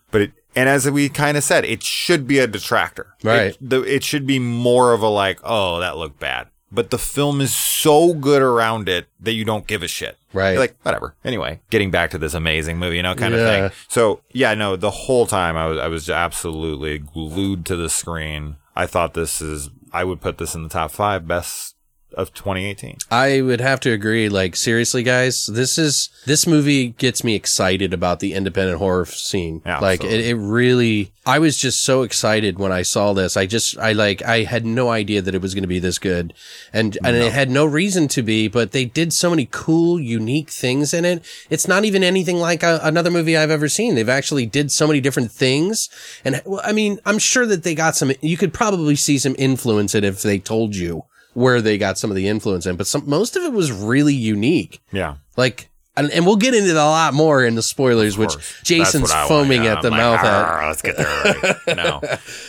And 0.57 0.69
as 0.69 0.89
we 0.91 1.09
kind 1.09 1.37
of 1.37 1.45
said, 1.45 1.65
it 1.65 1.83
should 1.83 2.27
be 2.27 2.39
a 2.39 2.47
detractor. 2.47 3.15
Right. 3.23 3.53
It, 3.53 3.59
the, 3.61 3.83
it 3.83 4.05
should 4.05 4.27
be 4.27 4.39
more 4.39 4.93
of 4.93 5.03
a 5.03 5.09
like, 5.09 5.41
oh, 5.43 5.81
that 5.81 5.97
looked 5.97 6.21
bad. 6.21 6.49
But 6.71 6.91
the 6.91 6.99
film 6.99 7.41
is 7.41 7.55
so 7.55 8.15
good 8.15 8.43
around 8.43 8.89
it 8.89 9.07
that 9.21 9.33
you 9.33 9.45
don't 9.45 9.67
give 9.67 9.83
a 9.85 9.89
shit. 9.89 10.17
Right. 10.33 10.51
You're 10.53 10.61
like, 10.61 10.77
whatever. 10.83 11.15
Anyway, 11.25 11.61
getting 11.71 11.91
back 11.93 12.11
to 12.11 12.19
this 12.19 12.35
amazing 12.35 12.79
movie, 12.79 12.97
you 12.97 13.03
know, 13.03 13.15
kind 13.15 13.33
Yeah. 13.35 13.41
of 13.41 13.73
thing. 13.73 13.79
So 13.89 14.21
yeah, 14.33 14.55
no, 14.55 14.75
the 14.75 14.91
whole 14.91 15.27
time 15.27 15.57
I 15.57 15.67
was 15.67 15.79
I 15.79 15.87
was 15.87 16.11
absolutely 16.11 16.99
glued 16.99 17.65
to 17.67 17.77
the 17.77 17.89
screen. 17.89 18.57
I 18.75 18.87
thought 18.87 19.15
this 19.15 19.41
is 19.41 19.71
I 19.93 20.03
would 20.03 20.21
put 20.21 20.39
this 20.39 20.57
in 20.57 20.65
the 20.65 20.69
top 20.69 20.91
five 20.91 21.29
best 21.29 21.74
of 22.15 22.33
2018. 22.35 22.99
I 23.11 23.41
would 23.41 23.61
have 23.61 23.81
to 23.81 23.91
agree. 23.91 24.29
Like, 24.29 24.57
seriously, 24.57 25.03
guys, 25.03 25.47
this 25.47 25.79
is, 25.79 26.11
this 26.27 26.47
movie 26.47 26.89
gets 26.89 27.25
me 27.25 27.35
excited 27.35 27.93
about 27.93 28.21
the 28.21 28.35
independent 28.35 28.79
horror 28.79 29.07
scene. 29.07 29.63
Yeah, 29.67 29.81
like, 29.81 30.05
it, 30.05 30.21
it 30.25 30.37
really, 30.37 31.13
I 31.27 31.39
was 31.39 31.57
just 31.57 31.83
so 31.83 32.03
excited 32.03 32.59
when 32.59 32.73
I 32.73 32.83
saw 32.83 33.13
this. 33.13 33.37
I 33.37 33.47
just, 33.47 33.79
I 33.79 33.93
like, 33.93 34.23
I 34.23 34.45
had 34.45 34.65
no 34.65 34.91
idea 34.91 35.23
that 35.23 35.35
it 35.35 35.43
was 35.43 35.55
going 35.55 35.63
to 35.63 35.69
be 35.69 35.79
this 35.79 35.99
good. 35.99 36.35
And, 36.73 36.97
and 37.05 37.17
it 37.17 37.33
had 37.33 37.51
no 37.51 37.65
reason 37.65 38.09
to 38.09 38.23
be, 38.23 38.47
but 38.47 38.73
they 38.73 38.85
did 38.85 39.13
so 39.13 39.31
many 39.31 39.49
cool, 39.51 39.99
unique 39.99 40.51
things 40.51 40.95
in 40.95 41.05
it. 41.05 41.25
It's 41.51 41.67
not 41.67 41.85
even 41.85 42.05
anything 42.05 42.37
like 42.37 42.63
a, 42.63 42.79
another 42.83 43.11
movie 43.11 43.37
I've 43.37 43.51
ever 43.51 43.69
seen. 43.69 43.95
They've 43.95 44.09
actually 44.09 44.47
did 44.47 44.71
so 44.71 44.87
many 44.87 45.01
different 45.01 45.33
things. 45.33 45.89
And 46.25 46.41
well, 46.45 46.61
I 46.63 46.73
mean, 46.73 47.01
I'm 47.05 47.19
sure 47.19 47.47
that 47.47 47.63
they 47.63 47.75
got 47.75 47.97
some, 47.97 48.13
you 48.21 48.37
could 48.37 48.53
probably 48.53 48.97
see 48.97 49.19
some 49.19 49.35
influence 49.39 49.95
in 49.95 50.05
it 50.05 50.09
if 50.09 50.23
they 50.23 50.39
told 50.39 50.77
you 50.77 51.05
where 51.35 51.61
they 51.61 51.79
got 51.79 51.99
some 51.99 52.11
of 52.11 52.17
the 52.17 52.29
influence 52.29 52.67
in, 52.67 52.77
but 52.77 52.87
some, 52.87 53.09
most 53.09 53.37
of 53.37 53.43
it 53.43 53.53
was 53.53 53.71
really 53.71 54.15
unique. 54.15 54.81
Yeah. 54.93 55.17
Like 55.37 55.71
and, 55.97 56.11
and 56.11 56.27
we'll 56.27 56.37
get 56.37 56.55
into 56.55 56.73
a 56.73 56.75
lot 56.75 57.15
more 57.15 57.45
in 57.45 57.55
the 57.55 57.63
spoilers, 57.63 58.19
which 58.19 58.35
Jason's 58.65 59.13
want, 59.13 59.29
foaming 59.29 59.65
yeah. 59.65 59.75
at 59.75 59.83
the 59.83 59.91
like, 59.91 59.99
mouth 59.99 60.25
at. 60.25 60.67
Let's 60.67 60.83
get 60.83 60.97
there 60.97 61.07
early. 61.07 61.55
no, 61.77 62.01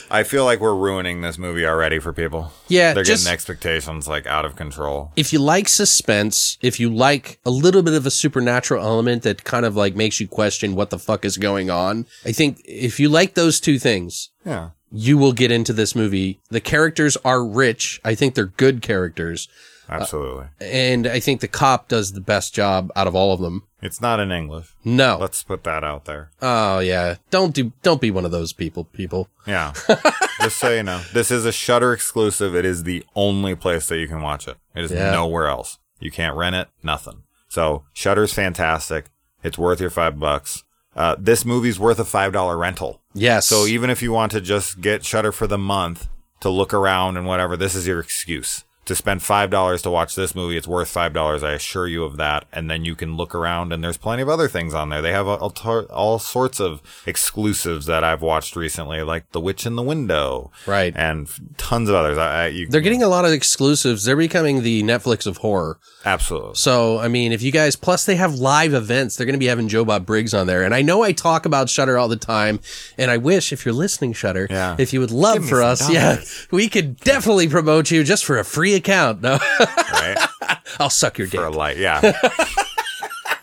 I 0.09 0.23
feel 0.23 0.45
like 0.45 0.59
we're 0.59 0.75
ruining 0.75 1.21
this 1.21 1.37
movie 1.37 1.65
already 1.65 1.99
for 1.99 2.11
people. 2.11 2.51
Yeah, 2.67 2.93
they're 2.93 3.03
just- 3.03 3.23
getting 3.23 3.33
expectations 3.33 4.07
like 4.07 4.25
out 4.25 4.45
of 4.45 4.55
control. 4.55 5.11
If 5.15 5.31
you 5.31 5.39
like 5.39 5.67
suspense, 5.67 6.57
if 6.61 6.79
you 6.79 6.93
like 6.93 7.39
a 7.45 7.51
little 7.51 7.83
bit 7.83 7.93
of 7.93 8.05
a 8.05 8.11
supernatural 8.11 8.83
element 8.83 9.23
that 9.23 9.43
kind 9.43 9.65
of 9.65 9.75
like 9.75 9.95
makes 9.95 10.19
you 10.19 10.27
question 10.27 10.73
what 10.73 10.89
the 10.89 10.99
fuck 10.99 11.23
is 11.23 11.37
going 11.37 11.69
on, 11.69 12.07
I 12.25 12.31
think 12.31 12.61
if 12.65 12.99
you 12.99 13.09
like 13.09 13.35
those 13.35 13.59
two 13.59 13.77
things, 13.77 14.31
Yeah, 14.43 14.71
you 14.95 15.17
will 15.17 15.33
get 15.33 15.51
into 15.51 15.73
this 15.73 15.95
movie. 15.95 16.39
The 16.49 16.61
characters 16.61 17.17
are 17.25 17.43
rich. 17.45 17.99
I 18.03 18.15
think 18.15 18.33
they're 18.35 18.45
good 18.45 18.81
characters. 18.81 19.47
Uh, 19.89 19.93
absolutely. 19.93 20.47
And 20.59 21.05
I 21.05 21.19
think 21.19 21.41
the 21.41 21.47
cop 21.47 21.87
does 21.89 22.13
the 22.13 22.21
best 22.21 22.55
job 22.55 22.91
out 22.95 23.05
of 23.05 23.13
all 23.15 23.33
of 23.33 23.39
them. 23.39 23.63
it's 23.83 24.01
not 24.01 24.19
in 24.19 24.31
English. 24.31 24.73
No. 24.83 25.17
Let's 25.21 25.43
put 25.43 25.63
that 25.65 25.83
out 25.83 26.05
there. 26.05 26.31
Oh 26.41 26.79
yeah. 26.79 27.15
Don't 27.29 27.53
do 27.53 27.71
don't 27.83 28.01
be 28.01 28.09
one 28.09 28.25
of 28.25 28.31
those 28.31 28.51
people, 28.53 28.85
people. 28.85 29.29
Yeah, 29.45 29.73
just 30.41 30.57
so 30.57 30.71
you 30.73 30.81
know, 30.81 31.01
this 31.13 31.29
is 31.29 31.45
a 31.45 31.51
Shudder 31.51 31.93
exclusive. 31.93 32.55
It 32.55 32.65
is 32.65 32.81
the 32.83 33.05
only 33.15 33.53
place 33.53 33.87
that 33.89 33.99
you 33.99 34.07
can 34.07 34.23
watch 34.23 34.47
it. 34.47 34.57
It 34.73 34.85
is 34.85 34.91
Yeah. 34.91 35.11
nowhere 35.11 35.47
else. 35.47 35.77
You 35.99 36.09
can't 36.09 36.35
rent 36.35 36.55
it. 36.55 36.67
Nothing. 36.81 37.21
So 37.47 37.83
Shudder's 37.93 38.33
fantastic. 38.33 39.05
It's 39.43 39.57
worth 39.59 39.79
your 39.79 39.91
five 39.91 40.19
bucks. 40.19 40.63
Uh, 40.95 41.15
this 41.17 41.45
movie's 41.45 41.79
worth 41.79 41.99
a 41.99 42.05
five 42.05 42.33
dollar 42.33 42.57
rental. 42.57 43.01
Yes. 43.13 43.47
So 43.47 43.65
even 43.65 43.89
if 43.89 44.01
you 44.01 44.11
want 44.11 44.31
to 44.33 44.41
just 44.41 44.81
get 44.81 45.05
Shudder 45.05 45.31
for 45.31 45.47
the 45.47 45.57
month 45.57 46.07
to 46.41 46.49
look 46.49 46.73
around 46.73 47.17
and 47.17 47.25
whatever, 47.25 47.55
this 47.55 47.75
is 47.75 47.87
your 47.87 47.99
excuse. 47.99 48.64
To 48.85 48.93
spend 48.95 49.23
five 49.23 49.49
dollars 49.49 49.81
to 49.81 49.89
watch 49.89 50.13
this 50.15 50.35
movie, 50.35 50.57
it's 50.57 50.67
worth 50.67 50.89
five 50.89 51.11
dollars. 51.11 51.41
I 51.43 51.53
assure 51.53 51.87
you 51.87 52.03
of 52.03 52.17
that. 52.17 52.45
And 52.53 52.69
then 52.69 52.85
you 52.85 52.93
can 52.95 53.17
look 53.17 53.33
around, 53.33 53.73
and 53.73 53.83
there's 53.83 53.97
plenty 53.97 54.21
of 54.21 54.29
other 54.29 54.47
things 54.47 54.75
on 54.75 54.89
there. 54.89 55.01
They 55.01 55.11
have 55.11 55.27
all, 55.27 55.51
all 55.89 56.19
sorts 56.19 56.59
of 56.59 56.83
exclusives 57.07 57.87
that 57.87 58.03
I've 58.03 58.21
watched 58.21 58.55
recently, 58.55 59.01
like 59.01 59.31
The 59.31 59.41
Witch 59.41 59.65
in 59.65 59.75
the 59.75 59.81
Window, 59.81 60.51
Right. 60.67 60.93
and 60.95 61.27
tons 61.57 61.89
of 61.89 61.95
others. 61.95 62.19
I, 62.19 62.43
I, 62.43 62.47
you, 62.49 62.67
they're 62.67 62.81
getting 62.81 63.01
a 63.01 63.07
lot 63.07 63.25
of 63.25 63.31
exclusives. 63.31 64.03
They're 64.03 64.15
becoming 64.15 64.61
the 64.61 64.83
Netflix 64.83 65.25
of 65.25 65.37
horror. 65.37 65.79
absolutely. 66.05 66.53
So, 66.55 66.99
I 66.99 67.07
mean, 67.07 67.31
if 67.31 67.41
you 67.41 67.51
guys, 67.51 67.75
plus 67.75 68.05
they 68.05 68.15
have 68.17 68.35
live 68.35 68.75
events, 68.75 69.15
they're 69.15 69.25
going 69.25 69.33
to 69.33 69.39
be 69.39 69.47
having 69.47 69.67
Joe 69.67 69.83
Bob 69.85 70.05
Briggs 70.05 70.35
on 70.35 70.45
there. 70.45 70.61
And 70.63 70.75
I 70.75 70.83
know 70.83 71.01
I 71.01 71.11
talk 71.11 71.47
about 71.47 71.69
Shudder 71.69 71.97
all 71.97 72.07
the 72.07 72.15
time. 72.17 72.59
And 72.99 73.09
I 73.09 73.17
wish, 73.17 73.51
if 73.51 73.65
you're 73.65 73.73
listening, 73.73 74.13
Shudder, 74.13 74.45
Yeah. 74.49 74.75
if 74.77 74.93
you 74.93 74.99
would 74.99 75.09
love 75.11 75.43
for 75.49 75.63
us, 75.63 75.89
yeah, 75.91 76.21
we 76.51 76.69
could 76.69 76.97
definitely 76.99 77.47
promote 77.47 77.89
you 77.89 78.03
just 78.03 78.23
for 78.25 78.37
a 78.37 78.43
free 78.45 78.74
account. 78.75 79.21
No, 79.21 79.37
Right 79.59 80.17
I'll 80.79 80.89
suck 80.89 81.17
your 81.17 81.27
dick. 81.27 81.39
for 81.39 81.45
a 81.45 81.51
light, 81.51 81.77
yeah. 81.77 82.01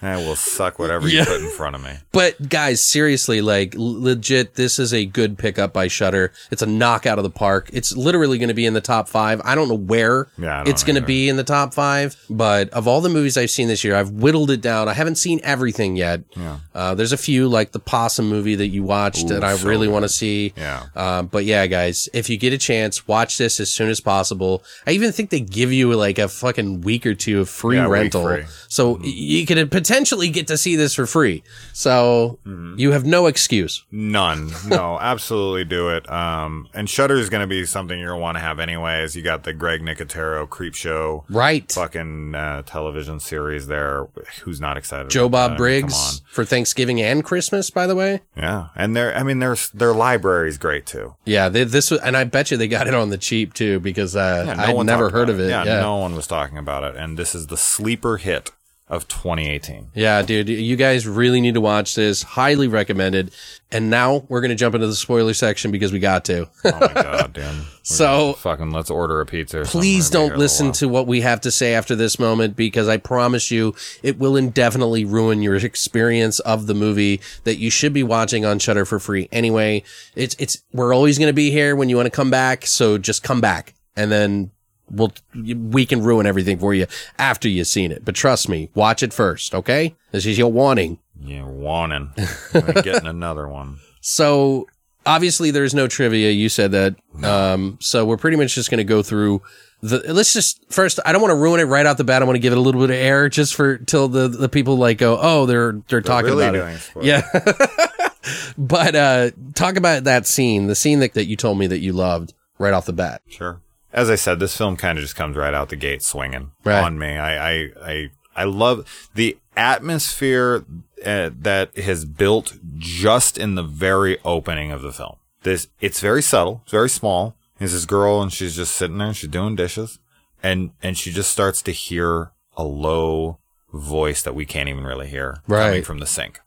I 0.03 0.17
will 0.17 0.35
suck 0.37 0.79
whatever 0.79 1.07
Yeah. 1.09 1.21
you 1.21 1.27
put 1.27 1.41
in 1.41 1.51
front 1.51 1.77
of 1.77 1.83
me. 1.83 1.93
But 2.11 2.49
guys, 2.49 2.83
seriously, 2.83 3.41
like 3.41 3.75
legit, 3.77 4.55
this 4.57 4.79
is 4.79 4.93
a 4.93 5.05
good 5.07 5.39
pickup 5.39 5.73
by 5.73 5.87
Shudder. 5.89 6.33
It's 6.51 6.61
a 6.63 6.67
knockout 6.67 7.19
of 7.19 7.23
the 7.23 7.31
park. 7.31 7.71
It's 7.73 7.97
literally 7.97 8.39
going 8.39 8.49
to 8.49 8.55
be 8.55 8.67
in 8.67 8.75
the 8.75 8.81
top 8.81 9.09
five. 9.09 9.41
I 9.45 9.55
don't 9.55 9.69
know 9.69 9.77
where 9.77 10.29
Yeah, 10.37 10.65
it's 10.67 10.83
going 10.83 10.97
to 10.97 11.07
be 11.07 11.29
in 11.29 11.37
the 11.37 11.45
top 11.45 11.73
five, 11.73 12.17
but 12.29 12.69
of 12.71 12.89
all 12.89 13.01
the 13.01 13.09
movies 13.09 13.37
I've 13.39 13.51
seen 13.51 13.69
this 13.69 13.85
year, 13.85 13.95
I've 13.95 14.11
whittled 14.11 14.51
it 14.51 14.61
down. 14.61 14.89
I 14.89 14.95
haven't 14.95 15.17
seen 15.17 15.41
everything 15.45 15.97
yet. 15.97 16.23
Yeah. 16.37 16.59
Uh, 16.75 16.95
there's 16.95 17.13
a 17.13 17.17
few 17.17 17.49
like 17.49 17.71
the 17.73 17.79
Possum 17.81 18.29
movie 18.29 18.57
that 18.57 18.69
you 18.69 18.83
watched 18.83 19.29
that 19.29 19.45
I 19.45 19.55
so 19.57 19.69
really 19.69 19.87
want 19.89 20.03
to 20.05 20.09
see. 20.09 20.53
Yeah. 20.57 20.87
Um, 20.97 21.27
but 21.29 21.45
yeah, 21.45 21.67
guys, 21.69 22.09
if 22.13 22.29
you 22.29 22.37
get 22.39 22.53
a 22.53 22.59
chance, 22.59 23.07
watch 23.07 23.39
this 23.39 23.61
as 23.61 23.71
soon 23.71 23.89
as 23.89 24.01
possible. 24.01 24.65
I 24.87 24.91
even 24.93 25.13
think 25.13 25.31
they 25.31 25.41
give 25.41 25.73
you 25.73 25.93
like 25.95 26.19
a 26.19 26.27
fucking 26.29 26.81
week 26.81 27.07
or 27.07 27.15
two 27.15 27.41
of 27.41 27.49
free 27.49 27.77
Yeah, 27.77 27.87
rental. 27.87 28.25
free. 28.25 28.45
So 28.69 28.95
y 28.95 29.03
you 29.05 29.47
could 29.47 29.71
potentially 29.71 29.92
get 30.31 30.47
to 30.49 30.57
see 30.57 30.77
this 30.77 30.95
for 30.95 31.07
free. 31.07 31.43
So 31.73 32.39
Mm-hmm. 32.47 32.79
you 32.79 32.93
have 32.93 33.05
no 33.05 33.27
excuse. 33.27 33.85
None. 33.91 34.51
No, 34.67 34.99
absolutely 35.01 35.65
do 35.65 35.89
it. 35.91 36.11
Um, 36.11 36.69
and 36.75 36.89
Shudder 36.89 37.17
is 37.17 37.29
going 37.29 37.41
to 37.43 37.47
be 37.47 37.65
something 37.67 37.99
you're 37.99 38.09
going 38.11 38.19
to 38.19 38.23
want 38.23 38.37
to 38.37 38.41
have 38.41 38.59
anyways. 38.59 39.15
You 39.17 39.23
got 39.23 39.45
the 39.45 39.53
Greg 39.53 39.81
Nicotero 39.83 40.49
Creepshow 40.49 41.25
Right. 41.29 41.71
fucking 41.71 42.35
uh, 42.35 42.63
television 42.63 43.21
series 43.21 43.67
there. 43.67 44.07
Who's 44.43 44.61
not 44.61 44.77
excited? 44.77 45.11
Joe 45.11 45.29
Bob 45.29 45.53
that? 45.53 45.57
Briggs 45.59 46.23
for 46.31 46.45
Thanksgiving 46.45 47.01
and 47.01 47.23
Christmas, 47.25 47.71
by 47.71 47.87
the 47.87 47.95
way. 47.95 48.21
Yeah, 48.37 48.69
and 48.75 48.97
their 48.97 49.15
I 49.17 49.23
mean 49.23 49.39
their 49.39 49.57
their 49.75 49.93
library 49.93 50.49
is 50.49 50.59
great 50.59 50.87
too. 50.87 51.15
Yeah, 51.25 51.49
they, 51.49 51.65
this 51.65 51.91
was, 51.91 52.01
and 52.01 52.17
I 52.17 52.25
bet 52.25 52.51
you 52.51 52.57
they 52.57 52.69
got 52.69 52.87
it 52.87 52.95
on 52.95 53.11
the 53.11 53.19
cheap 53.19 53.55
too 53.55 53.81
because 53.81 54.17
uh, 54.17 54.45
Yeah, 54.47 54.55
no 54.55 54.79
I'd 54.81 54.87
never 54.87 55.11
heard 55.11 55.29
of 55.29 55.39
it. 55.41 55.49
Yeah, 55.51 55.65
Yeah, 55.65 55.81
no 55.81 55.97
one 55.97 56.15
was 56.15 56.27
talking 56.27 56.59
about 56.59 56.83
it, 56.85 56.97
and 56.97 57.17
this 57.19 57.35
is 57.35 57.47
the 57.49 57.57
sleeper 57.57 58.17
hit 58.17 58.51
of 58.93 59.09
2018. 59.09 59.89
Yeah, 59.95 60.21
dude, 60.23 60.49
you 60.51 60.77
guys 60.77 61.09
really 61.09 61.41
need 61.41 61.55
to 61.55 61.61
watch 61.63 61.95
this. 61.95 62.23
Highly 62.23 62.69
recommended. 62.69 63.33
And 63.71 63.89
now 63.89 64.27
we're 64.29 64.43
going 64.43 64.51
to 64.51 64.55
jump 64.55 64.75
into 64.75 64.87
the 64.87 64.95
spoiler 64.95 65.33
section 65.33 65.71
because 65.71 65.93
we 65.93 65.99
got 65.99 66.27
to. 66.27 66.47
Oh 66.65 66.79
my 66.79 66.93
god, 66.93 67.33
damn. 67.35 67.57
We're 67.61 67.65
So- 67.83 68.35
fucking 68.35 68.71
let's 68.71 68.91
order 68.91 69.23
a 69.23 69.27
pizza. 69.27 69.63
Please 69.65 70.11
We're 70.11 70.13
gonna 70.13 70.13
be 70.13 70.13
don't 70.13 70.21
here 70.25 70.35
a 70.35 70.37
little 70.37 70.39
listen 70.41 70.73
to 70.73 70.89
what 70.89 71.07
we 71.07 71.23
have 71.23 71.41
to 71.41 71.51
say 71.51 71.73
after 71.75 71.97
this 71.97 72.19
moment 72.19 72.55
because 72.55 72.87
I 72.87 72.99
promise 72.99 73.51
you 73.51 73.75
it 74.03 74.19
will 74.19 74.37
indefinitely 74.37 75.07
ruin 75.07 75.41
your 75.41 75.57
experience 75.57 76.39
of 76.41 76.67
the 76.67 76.75
movie 76.75 77.23
that 77.45 77.57
you 77.57 77.71
should 77.71 77.95
be 77.95 78.03
watching 78.03 78.45
on 78.45 78.59
Shudder 78.59 78.85
for 78.85 78.99
free 78.99 79.27
anyway. 79.33 79.85
It's 80.15 80.37
it's 80.39 80.63
we're 80.73 80.95
always 80.95 81.19
going 81.19 81.31
to 81.31 81.33
be 81.33 81.51
here 81.51 81.75
when 81.75 81.89
you 81.89 81.97
want 81.97 82.07
to 82.07 82.11
come 82.11 82.31
back, 82.31 82.67
so 82.67 82.99
just 82.99 83.23
come 83.23 83.41
back 83.41 83.73
and 83.97 84.13
then 84.13 84.51
we'll 84.93 85.13
we 85.35 85.87
can 85.87 86.03
ruin 86.03 86.27
everything 86.27 86.59
for 86.59 86.75
you 86.75 86.87
after 87.19 87.49
you've 87.49 87.67
seen 87.67 87.91
it. 87.91 88.05
But 88.05 88.15
trust 88.15 88.49
me, 88.49 88.71
watch 88.75 89.03
it 89.03 89.13
first, 89.13 89.55
okay? 89.55 89.97
This 90.13 90.27
is 90.27 90.39
your 90.39 90.53
warning. 90.53 90.99
Yeah, 91.21 91.45
warning. 91.45 92.11
Getting 92.53 93.07
another 93.07 93.49
one. 93.49 93.79
So 94.01 94.67
obviously 95.07 95.51
there's 95.51 95.75
no 95.75 95.89
trivia. 95.89 96.31
You 96.31 96.49
said 96.49 96.73
that. 96.73 96.97
Um, 97.23 97.79
so 97.81 98.05
we're 98.05 98.17
pretty 98.17 98.37
much 98.37 98.55
just 98.55 98.71
going 98.71 98.79
to 98.79 98.85
go 98.85 99.03
through 99.03 99.43
the, 99.81 100.13
let's 100.13 100.33
just 100.33 100.65
first, 100.73 101.01
I 101.05 101.13
don't 101.13 101.21
want 101.21 101.33
to 101.33 101.37
ruin 101.37 101.61
it 101.61 101.65
right 101.65 101.87
out 101.87 101.97
the 101.97 102.05
bat. 102.05 102.23
I 102.23 102.25
want 102.25 102.37
to 102.37 102.41
give 102.41 102.53
it 102.53 102.59
a 102.59 102.61
little 102.61 102.81
bit 102.81 102.91
of 102.91 102.97
air 102.97 103.29
just 103.29 103.55
for 103.55 103.79
till 103.79 104.09
the, 104.09 104.29
the 104.29 104.49
people 104.49 104.77
like 104.77 104.99
go, 104.99 105.19
Oh, 105.21 105.47
they're, 105.47 105.81
they're, 105.89 106.01
talking 106.01 106.31
really 106.31 106.47
about 106.47 106.73
it. 106.73 106.79
spoilers. 106.79 107.07
Yeah. 107.07 108.09
but, 108.59 108.95
uh, 108.95 109.31
talk 109.55 109.77
about 109.77 110.05
that 110.05 110.27
scene, 110.27 110.67
the 110.67 110.75
scene 110.75 111.01
that, 111.01 111.15
that 111.15 111.25
you 111.25 111.37
told 111.37 111.59
me 111.59 111.67
that 111.67 111.81
you 111.81 111.93
loved 111.93 112.33
right 112.59 112.73
off 112.73 112.87
the 112.87 112.93
bat. 112.93 113.23
Sure. 113.29 113.61
As 113.93 114.09
I 114.11 114.15
said, 114.15 114.41
this 114.41 114.57
film 114.57 114.77
kind 114.77 114.99
of 114.99 115.03
just 115.03 115.17
comes 115.17 115.37
right 115.37 115.53
out 115.55 115.69
the 115.69 115.77
gate 115.77 116.03
swinging 116.03 116.53
Right. 116.65 116.83
on 116.83 116.99
me. 116.99 117.09
I, 117.19 117.51
I, 117.53 117.69
I, 117.85 118.11
I 118.35 118.45
love 118.45 119.09
the 119.15 119.37
atmosphere 119.57 120.65
uh, 121.05 121.31
that 121.41 121.77
has 121.77 122.05
built 122.05 122.55
just 122.79 123.37
in 123.37 123.55
the 123.55 123.63
very 123.63 124.19
opening 124.25 124.71
of 124.71 124.83
the 124.83 124.93
film. 124.93 125.17
This, 125.43 125.69
it's 125.81 126.01
very 126.01 126.23
subtle. 126.23 126.61
It's 126.63 126.71
very 126.73 126.89
small. 126.89 127.37
There's 127.59 127.73
this 127.73 127.85
girl 127.85 128.23
and 128.23 128.33
she's 128.33 128.57
just 128.57 128.75
sitting 128.75 128.99
there 128.99 129.09
and 129.09 129.17
she's 129.17 129.29
doing 129.31 129.57
dishes 129.57 129.99
and, 130.43 130.71
and 130.83 130.97
she 130.97 131.13
just 131.13 131.31
starts 131.31 131.61
to 131.63 131.73
hear 131.73 132.31
a 132.57 132.65
low 132.65 133.39
voice 133.73 134.23
that 134.23 134.35
we 134.35 134.45
can't 134.47 134.69
even 134.69 134.85
really 134.85 135.09
hear 135.09 135.39
coming 135.47 135.61
Right. 135.71 135.87
from 135.87 135.99
the 135.99 136.07
sink. 136.07 136.41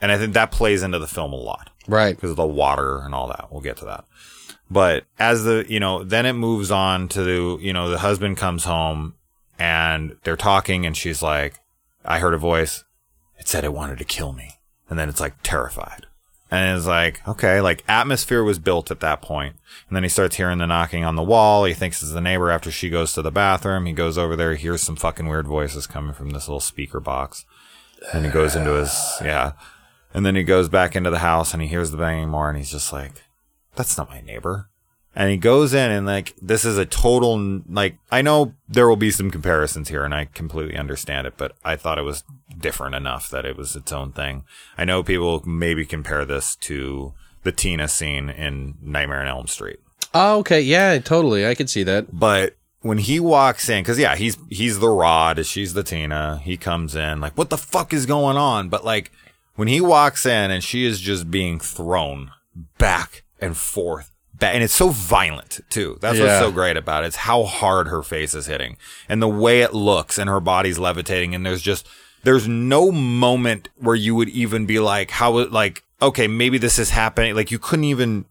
And 0.00 0.12
I 0.12 0.18
think 0.18 0.34
that 0.34 0.50
plays 0.50 0.82
into 0.82 0.98
the 0.98 1.06
film 1.06 1.32
a 1.32 1.36
lot 1.36 1.70
Right. 1.88 2.14
because 2.14 2.30
of 2.30 2.36
the 2.36 2.46
water 2.46 2.98
and 3.00 3.14
all 3.14 3.28
that. 3.28 3.48
We'll 3.50 3.60
get 3.62 3.76
to 3.78 3.84
that. 3.86 4.04
But 4.70 5.04
as 5.18 5.44
the, 5.44 5.64
you 5.68 5.78
know, 5.78 6.02
then 6.02 6.26
it 6.26 6.32
moves 6.32 6.70
on 6.70 7.08
to 7.08 7.22
the, 7.22 7.58
you 7.62 7.72
know, 7.72 7.88
the 7.88 7.98
husband 7.98 8.36
comes 8.36 8.64
home 8.64 9.14
and 9.58 10.16
they're 10.24 10.36
talking 10.36 10.84
and 10.84 10.96
she's 10.96 11.22
like, 11.22 11.60
I 12.04 12.18
heard 12.18 12.34
a 12.34 12.38
voice. 12.38 12.84
It 13.38 13.48
said 13.48 13.64
it 13.64 13.72
wanted 13.72 13.98
to 13.98 14.04
kill 14.04 14.32
me. 14.32 14.54
And 14.88 14.98
then 14.98 15.08
it's 15.08 15.20
like 15.20 15.34
terrified. 15.42 16.06
And 16.50 16.76
it's 16.76 16.86
like, 16.86 17.26
okay, 17.26 17.60
like 17.60 17.84
atmosphere 17.88 18.42
was 18.44 18.58
built 18.58 18.90
at 18.90 19.00
that 19.00 19.20
point. 19.20 19.56
And 19.88 19.96
then 19.96 20.04
he 20.04 20.08
starts 20.08 20.36
hearing 20.36 20.58
the 20.58 20.66
knocking 20.66 21.04
on 21.04 21.16
the 21.16 21.22
wall. 21.22 21.64
He 21.64 21.74
thinks 21.74 22.02
it's 22.02 22.12
the 22.12 22.20
neighbor 22.20 22.50
after 22.50 22.70
she 22.70 22.88
goes 22.88 23.12
to 23.12 23.22
the 23.22 23.32
bathroom. 23.32 23.86
He 23.86 23.92
goes 23.92 24.16
over 24.16 24.36
there, 24.36 24.54
hears 24.54 24.82
some 24.82 24.96
fucking 24.96 25.26
weird 25.26 25.46
voices 25.46 25.86
coming 25.86 26.14
from 26.14 26.30
this 26.30 26.46
little 26.46 26.60
speaker 26.60 27.00
box. 27.00 27.44
And 28.12 28.24
he 28.24 28.30
goes 28.30 28.54
into 28.54 28.74
his, 28.74 28.92
yeah. 29.22 29.52
And 30.14 30.24
then 30.24 30.36
he 30.36 30.44
goes 30.44 30.68
back 30.68 30.94
into 30.94 31.10
the 31.10 31.18
house 31.18 31.52
and 31.52 31.60
he 31.60 31.68
hears 31.68 31.90
the 31.90 31.96
banging 31.96 32.28
more 32.28 32.48
and 32.48 32.56
he's 32.56 32.70
just 32.70 32.92
like, 32.92 33.22
that's 33.76 33.96
not 33.96 34.10
my 34.10 34.20
neighbor. 34.20 34.68
And 35.18 35.30
he 35.30 35.38
goes 35.38 35.72
in 35.72 35.90
and 35.90 36.06
like, 36.06 36.34
this 36.42 36.66
is 36.66 36.76
a 36.76 36.84
total, 36.84 37.62
like, 37.70 37.96
I 38.12 38.20
know 38.20 38.52
there 38.68 38.86
will 38.86 38.96
be 38.96 39.10
some 39.10 39.30
comparisons 39.30 39.88
here 39.88 40.04
and 40.04 40.14
I 40.14 40.26
completely 40.26 40.76
understand 40.76 41.26
it, 41.26 41.34
but 41.38 41.52
I 41.64 41.76
thought 41.76 41.98
it 41.98 42.02
was 42.02 42.22
different 42.58 42.94
enough 42.94 43.30
that 43.30 43.46
it 43.46 43.56
was 43.56 43.74
its 43.74 43.92
own 43.92 44.12
thing. 44.12 44.44
I 44.76 44.84
know 44.84 45.02
people 45.02 45.42
maybe 45.46 45.86
compare 45.86 46.26
this 46.26 46.54
to 46.56 47.14
the 47.44 47.52
Tina 47.52 47.88
scene 47.88 48.28
in 48.28 48.74
Nightmare 48.82 49.22
on 49.22 49.28
Elm 49.28 49.46
Street. 49.46 49.80
Oh, 50.12 50.40
okay. 50.40 50.60
Yeah, 50.60 50.98
totally. 50.98 51.46
I 51.46 51.54
could 51.54 51.70
see 51.70 51.82
that. 51.84 52.08
But 52.12 52.56
when 52.82 52.98
he 52.98 53.18
walks 53.18 53.70
in, 53.70 53.84
cause 53.84 53.98
yeah, 53.98 54.16
he's, 54.16 54.36
he's 54.50 54.80
the 54.80 54.90
Rod, 54.90 55.46
she's 55.46 55.72
the 55.72 55.82
Tina. 55.82 56.42
He 56.44 56.58
comes 56.58 56.94
in 56.94 57.20
like, 57.20 57.38
what 57.38 57.48
the 57.48 57.56
fuck 57.56 57.94
is 57.94 58.04
going 58.04 58.36
on? 58.36 58.68
But 58.68 58.84
like, 58.84 59.12
when 59.54 59.68
he 59.68 59.80
walks 59.80 60.26
in 60.26 60.50
and 60.50 60.62
she 60.62 60.84
is 60.84 61.00
just 61.00 61.30
being 61.30 61.58
thrown 61.58 62.32
back 62.76 63.22
and 63.40 63.56
forth. 63.56 64.10
And 64.40 64.62
it's 64.62 64.74
so 64.74 64.90
violent 64.90 65.60
too. 65.70 65.98
That's 66.02 66.18
Yeah. 66.18 66.24
what's 66.24 66.38
so 66.40 66.52
great 66.52 66.76
about 66.76 67.04
it. 67.04 67.08
It's 67.08 67.16
how 67.16 67.44
hard 67.44 67.88
her 67.88 68.02
face 68.02 68.34
is 68.34 68.46
hitting 68.46 68.76
and 69.08 69.22
the 69.22 69.28
way 69.28 69.62
it 69.62 69.72
looks 69.72 70.18
and 70.18 70.28
her 70.28 70.40
body's 70.40 70.78
levitating. 70.78 71.34
And 71.34 71.44
there's 71.46 71.62
just, 71.62 71.86
there's 72.22 72.46
no 72.46 72.92
moment 72.92 73.68
where 73.76 73.94
you 73.94 74.14
would 74.14 74.28
even 74.28 74.66
be 74.66 74.78
like, 74.78 75.10
how, 75.12 75.38
it- 75.38 75.52
like, 75.52 75.84
okay, 76.00 76.26
maybe 76.26 76.58
this 76.58 76.78
is 76.78 76.90
happening. 76.90 77.34
Like 77.34 77.50
you 77.50 77.58
couldn't 77.58 77.84
even 77.84 78.26